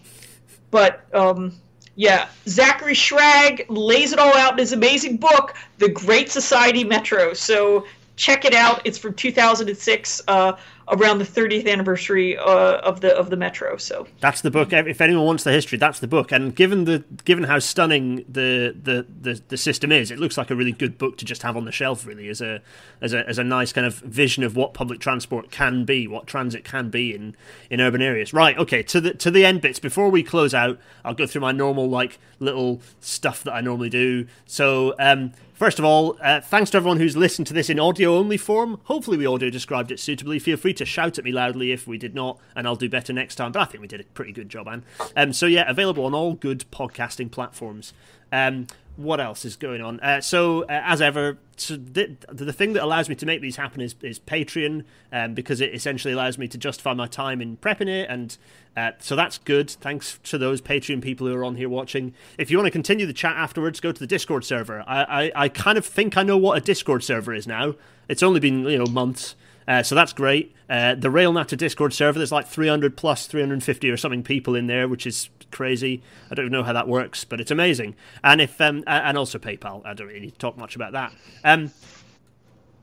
but 0.71 1.05
um, 1.15 1.53
yeah, 1.99 2.29
Zachary 2.47 2.95
Schrag 2.95 3.67
lays 3.69 4.13
it 4.13 4.21
all 4.21 4.37
out 4.37 4.53
in 4.53 4.59
his 4.59 4.73
amazing 4.73 5.17
book, 5.17 5.57
The 5.79 5.89
Great 5.89 6.31
Society 6.31 6.85
Metro. 6.85 7.35
So 7.35 7.87
check 8.15 8.45
it 8.45 8.55
out. 8.55 8.81
It's 8.85 8.97
from 8.97 9.15
2006. 9.15 10.23
Uh, 10.29 10.53
around 10.91 11.19
the 11.19 11.25
30th 11.25 11.71
anniversary 11.71 12.37
uh, 12.37 12.79
of 12.79 13.01
the 13.01 13.15
of 13.17 13.31
the 13.31 13.37
Metro. 13.37 13.77
So 13.77 14.07
that's 14.21 14.41
the 14.41 14.51
book. 14.51 14.73
If 14.73 15.01
anyone 15.01 15.25
wants 15.25 15.45
the 15.45 15.53
history, 15.53 15.79
that's 15.79 16.01
the 16.01 16.07
book. 16.07 16.33
And 16.33 16.55
given 16.55 16.85
the 16.85 17.05
given 17.25 17.45
how 17.45 17.59
stunning 17.59 18.25
the 18.29 18.75
the, 18.81 19.07
the, 19.21 19.43
the 19.49 19.57
system 19.57 19.93
is, 19.93 20.11
it 20.11 20.19
looks 20.19 20.37
like 20.37 20.51
a 20.51 20.55
really 20.55 20.73
good 20.73 20.99
book 20.99 21.19
to 21.19 21.25
just 21.25 21.43
have 21.43 21.57
on 21.57 21.65
the 21.65 21.73
shelf. 21.73 22.07
Really, 22.07 22.29
as 22.29 22.41
a 22.41 22.63
as 23.01 23.13
a 23.13 23.29
as 23.29 23.39
a 23.39 23.45
nice 23.45 23.73
kind 23.73 23.87
of 23.87 23.97
vision 23.97 24.45
of 24.45 24.57
what 24.57 24.75
public 24.75 25.01
transport 25.01 25.51
can 25.51 25.85
be, 25.85 26.09
what 26.09 26.27
transit 26.27 26.65
can 26.65 26.91
be 26.91 27.15
in 27.15 27.37
in 27.71 27.81
urban 27.81 28.03
areas. 28.03 28.33
Right. 28.33 28.57
Okay. 28.59 28.83
To 28.85 29.01
the 29.01 29.15
to 29.15 29.31
the 29.31 29.45
end 29.45 29.61
bits 29.61 29.79
before 29.79 30.11
we 30.11 30.23
close 30.23 30.55
out, 30.55 30.79
I'll 31.05 31.15
go 31.15 31.27
through 31.27 31.43
my 31.43 31.53
normal 31.53 31.89
like 31.89 32.19
little 32.39 32.81
stuff 33.01 33.43
that 33.45 33.53
I 33.53 33.61
normally 33.61 33.91
do. 33.91 34.27
So. 34.47 34.95
um 34.99 35.33
First 35.59 35.81
of 35.81 35.85
all, 35.85 36.17
uh, 36.23 36.41
thanks 36.41 36.71
to 36.71 36.77
everyone 36.77 36.99
who's 36.99 37.17
listened 37.17 37.49
to 37.49 37.53
this 37.53 37.69
in 37.69 37.81
audio 37.81 38.17
only 38.17 38.37
form. 38.37 38.79
Hopefully, 38.85 39.17
we 39.17 39.27
audio 39.27 39.51
described 39.51 39.91
it 39.91 39.99
suitably. 39.99 40.39
Feel 40.39 40.57
free 40.57 40.73
to 40.75 40.85
shout 40.85 41.19
at 41.19 41.25
me 41.25 41.33
loudly 41.33 41.73
if 41.73 41.85
we 41.85 41.99
did 41.99 42.15
not, 42.15 42.39
and 42.55 42.65
I'll 42.65 42.77
do 42.77 42.89
better 42.89 43.13
next 43.13 43.35
time. 43.35 43.51
But 43.51 43.63
I 43.63 43.65
think 43.65 43.81
we 43.83 43.89
did 43.89 44.01
a 44.01 44.05
pretty 44.05 44.31
good 44.31 44.49
job, 44.49 44.69
Anne. 44.69 44.85
Um, 45.17 45.33
so, 45.33 45.47
yeah, 45.47 45.69
available 45.69 46.05
on 46.05 46.15
all 46.15 46.35
good 46.35 46.65
podcasting 46.71 47.33
platforms. 47.33 47.93
Um, 48.31 48.69
what 48.99 49.21
else 49.21 49.45
is 49.45 49.55
going 49.55 49.81
on? 49.81 50.01
Uh, 50.01 50.21
so, 50.21 50.63
uh, 50.63 50.83
as 50.85 51.01
ever, 51.01 51.39
so 51.57 51.77
the, 51.77 52.17
the 52.33 52.53
thing 52.53 52.73
that 52.73 52.83
allows 52.83 53.09
me 53.09 53.15
to 53.15 53.27
make 53.27 53.41
these 53.41 53.55
happen 53.55 53.81
is, 53.81 53.95
is 54.03 54.19
Patreon, 54.19 54.85
um, 55.13 55.35
because 55.35 55.61
it 55.61 55.73
essentially 55.73 56.13
allows 56.13 56.37
me 56.37 56.49
to 56.49 56.59
justify 56.59 56.95
my 56.95 57.07
time 57.07 57.41
in 57.41 57.57
prepping 57.59 57.89
it, 57.89 58.11
and 58.11 58.37
uh, 58.77 58.91
so 58.99 59.15
that's 59.15 59.39
good. 59.39 59.71
Thanks 59.71 60.19
to 60.25 60.37
those 60.37 60.61
Patreon 60.61 61.01
people 61.01 61.29
who 61.29 61.35
are 61.35 61.45
on 61.45 61.55
here 61.55 61.69
watching. 61.69 62.13
If 62.39 62.51
you 62.51 62.59
want 62.59 62.67
to 62.67 62.73
continue 62.73 63.07
the 63.07 63.13
chat 63.13 63.37
afterwards, 63.37 63.79
go 63.79 63.93
to 63.93 64.01
the 64.01 64.07
Discord 64.07 64.45
server. 64.45 64.83
I, 64.87 65.03
I, 65.03 65.33
I 65.45 65.49
kind 65.49 65.79
of 65.79 65.87
think 65.87 66.17
I 66.17 66.25
know 66.25 66.37
what 66.37 66.59
a 66.59 66.61
Discord 66.61 67.05
server 67.05 67.33
is 67.33 67.47
now. 67.47 67.77
It's 68.09 68.23
only 68.23 68.41
been 68.41 68.65
you 68.65 68.79
know 68.79 68.87
months. 68.87 69.37
Uh, 69.69 69.83
so 69.83 69.95
that's 69.95 70.15
great. 70.15 70.55
Uh, 70.71 70.95
the 70.95 71.09
RailNatter 71.09 71.57
Discord 71.57 71.93
server, 71.93 72.19
there's 72.19 72.33
like 72.33 72.49
300 72.49 72.97
plus 72.97 73.27
350 73.27 73.91
or 73.91 73.99
something 73.99 74.23
people 74.23 74.55
in 74.55 74.67
there, 74.67 74.89
which 74.89 75.07
is 75.07 75.29
crazy. 75.51 76.03
I 76.31 76.35
don't 76.35 76.47
even 76.47 76.53
know 76.53 76.63
how 76.63 76.73
that 76.73 76.89
works, 76.89 77.25
but 77.25 77.39
it's 77.39 77.51
amazing. 77.51 77.95
And 78.25 78.41
if 78.41 78.59
um, 78.63 78.83
and 78.87 79.19
also 79.19 79.39
PayPal. 79.39 79.85
I 79.85 79.93
don't 79.93 80.09
really 80.09 80.31
talk 80.33 80.57
much 80.57 80.75
about 80.75 80.93
that. 80.93 81.13
Um, 81.45 81.71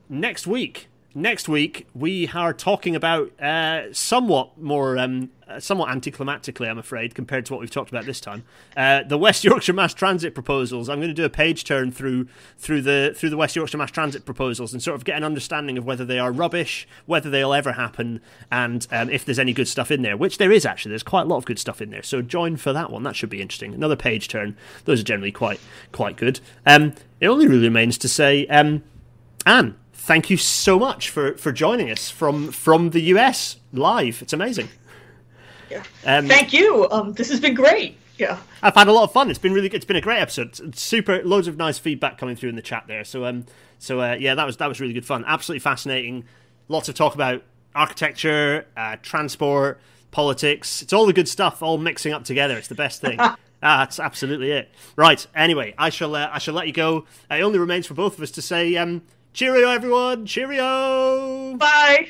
next 0.08 0.46
week, 0.46 0.86
next 1.12 1.48
week 1.48 1.88
we 1.92 2.28
are 2.28 2.54
talking 2.54 2.94
about 2.94 3.38
uh, 3.40 3.92
somewhat 3.92 4.56
more, 4.56 4.96
um, 4.96 5.30
somewhat 5.58 5.90
anticlimactically, 5.90 6.68
I'm 6.68 6.78
afraid, 6.78 7.14
compared 7.14 7.46
to 7.46 7.52
what 7.52 7.60
we've 7.60 7.70
talked 7.70 7.90
about 7.90 8.04
this 8.04 8.20
time. 8.20 8.44
Uh, 8.76 9.02
the 9.04 9.16
West 9.18 9.44
Yorkshire 9.44 9.72
Mass 9.72 9.94
Transit 9.94 10.34
proposals. 10.34 10.88
I'm 10.88 10.98
going 10.98 11.08
to 11.08 11.14
do 11.14 11.24
a 11.24 11.30
page 11.30 11.64
turn 11.64 11.92
through 11.92 12.28
through 12.58 12.82
the 12.82 13.12
through 13.16 13.30
the 13.30 13.36
West 13.36 13.54
Yorkshire 13.54 13.78
Mass 13.78 13.90
Transit 13.90 14.24
proposals 14.24 14.72
and 14.72 14.82
sort 14.82 14.96
of 14.96 15.04
get 15.04 15.16
an 15.16 15.24
understanding 15.24 15.78
of 15.78 15.84
whether 15.84 16.04
they 16.04 16.18
are 16.18 16.32
rubbish, 16.32 16.88
whether 17.06 17.30
they'll 17.30 17.54
ever 17.54 17.72
happen, 17.72 18.20
and 18.50 18.86
um, 18.90 19.08
if 19.10 19.24
there's 19.24 19.38
any 19.38 19.52
good 19.52 19.68
stuff 19.68 19.90
in 19.90 20.02
there. 20.02 20.16
Which 20.16 20.38
there 20.38 20.50
is 20.50 20.66
actually. 20.66 20.90
There's 20.90 21.02
quite 21.02 21.22
a 21.22 21.26
lot 21.26 21.38
of 21.38 21.44
good 21.44 21.58
stuff 21.58 21.80
in 21.80 21.90
there. 21.90 22.02
So 22.02 22.22
join 22.22 22.56
for 22.56 22.72
that 22.72 22.90
one. 22.90 23.02
That 23.04 23.16
should 23.16 23.30
be 23.30 23.40
interesting. 23.40 23.74
Another 23.74 23.96
page 23.96 24.28
turn. 24.28 24.56
Those 24.84 25.00
are 25.00 25.04
generally 25.04 25.32
quite 25.32 25.60
quite 25.92 26.16
good. 26.16 26.40
Um, 26.64 26.94
it 27.20 27.28
only 27.28 27.46
really 27.46 27.64
remains 27.64 27.98
to 27.98 28.08
say, 28.08 28.46
um, 28.48 28.82
Anne 29.44 29.76
thank 30.06 30.30
you 30.30 30.36
so 30.36 30.78
much 30.78 31.10
for, 31.10 31.36
for 31.36 31.50
joining 31.50 31.90
us 31.90 32.10
from 32.10 32.52
from 32.52 32.90
the 32.90 33.00
US 33.00 33.56
live. 33.72 34.22
It's 34.22 34.32
amazing. 34.32 34.68
Yeah. 35.70 35.82
Um, 36.04 36.28
thank 36.28 36.52
you. 36.52 36.88
Um, 36.90 37.12
this 37.12 37.28
has 37.30 37.40
been 37.40 37.54
great. 37.54 37.98
Yeah. 38.18 38.38
I've 38.62 38.74
had 38.74 38.88
a 38.88 38.92
lot 38.92 39.04
of 39.04 39.12
fun. 39.12 39.30
It's 39.30 39.38
been 39.38 39.52
really 39.52 39.68
good. 39.68 39.76
It's 39.76 39.84
been 39.84 39.96
a 39.96 40.00
great 40.00 40.20
episode. 40.20 40.58
It's 40.60 40.80
super 40.80 41.22
loads 41.22 41.48
of 41.48 41.56
nice 41.56 41.78
feedback 41.78 42.18
coming 42.18 42.36
through 42.36 42.48
in 42.48 42.56
the 42.56 42.62
chat 42.62 42.84
there. 42.86 43.04
So 43.04 43.26
um 43.26 43.46
so 43.78 44.00
uh, 44.00 44.16
yeah, 44.18 44.34
that 44.34 44.46
was 44.46 44.56
that 44.56 44.68
was 44.68 44.80
really 44.80 44.94
good 44.94 45.04
fun. 45.04 45.24
Absolutely 45.26 45.60
fascinating. 45.60 46.24
Lots 46.68 46.88
of 46.88 46.94
talk 46.94 47.14
about 47.14 47.42
architecture, 47.74 48.66
uh, 48.76 48.96
transport, 49.02 49.80
politics. 50.10 50.82
It's 50.82 50.92
all 50.92 51.06
the 51.06 51.12
good 51.12 51.28
stuff 51.28 51.62
all 51.62 51.78
mixing 51.78 52.12
up 52.12 52.24
together. 52.24 52.56
It's 52.56 52.68
the 52.68 52.74
best 52.74 53.00
thing. 53.02 53.18
ah, 53.20 53.36
that's 53.60 54.00
absolutely 54.00 54.50
it. 54.50 54.70
Right. 54.96 55.26
Anyway, 55.34 55.74
I 55.76 55.90
shall 55.90 56.14
uh, 56.14 56.30
I 56.32 56.38
shall 56.38 56.54
let 56.54 56.66
you 56.66 56.72
go. 56.72 57.04
It 57.30 57.42
only 57.42 57.58
remains 57.58 57.86
for 57.86 57.94
both 57.94 58.16
of 58.16 58.22
us 58.22 58.30
to 58.32 58.42
say 58.42 58.76
um 58.76 59.02
Cheerio, 59.34 59.68
everyone. 59.68 60.24
Cheerio. 60.24 61.56
Bye. 61.56 62.08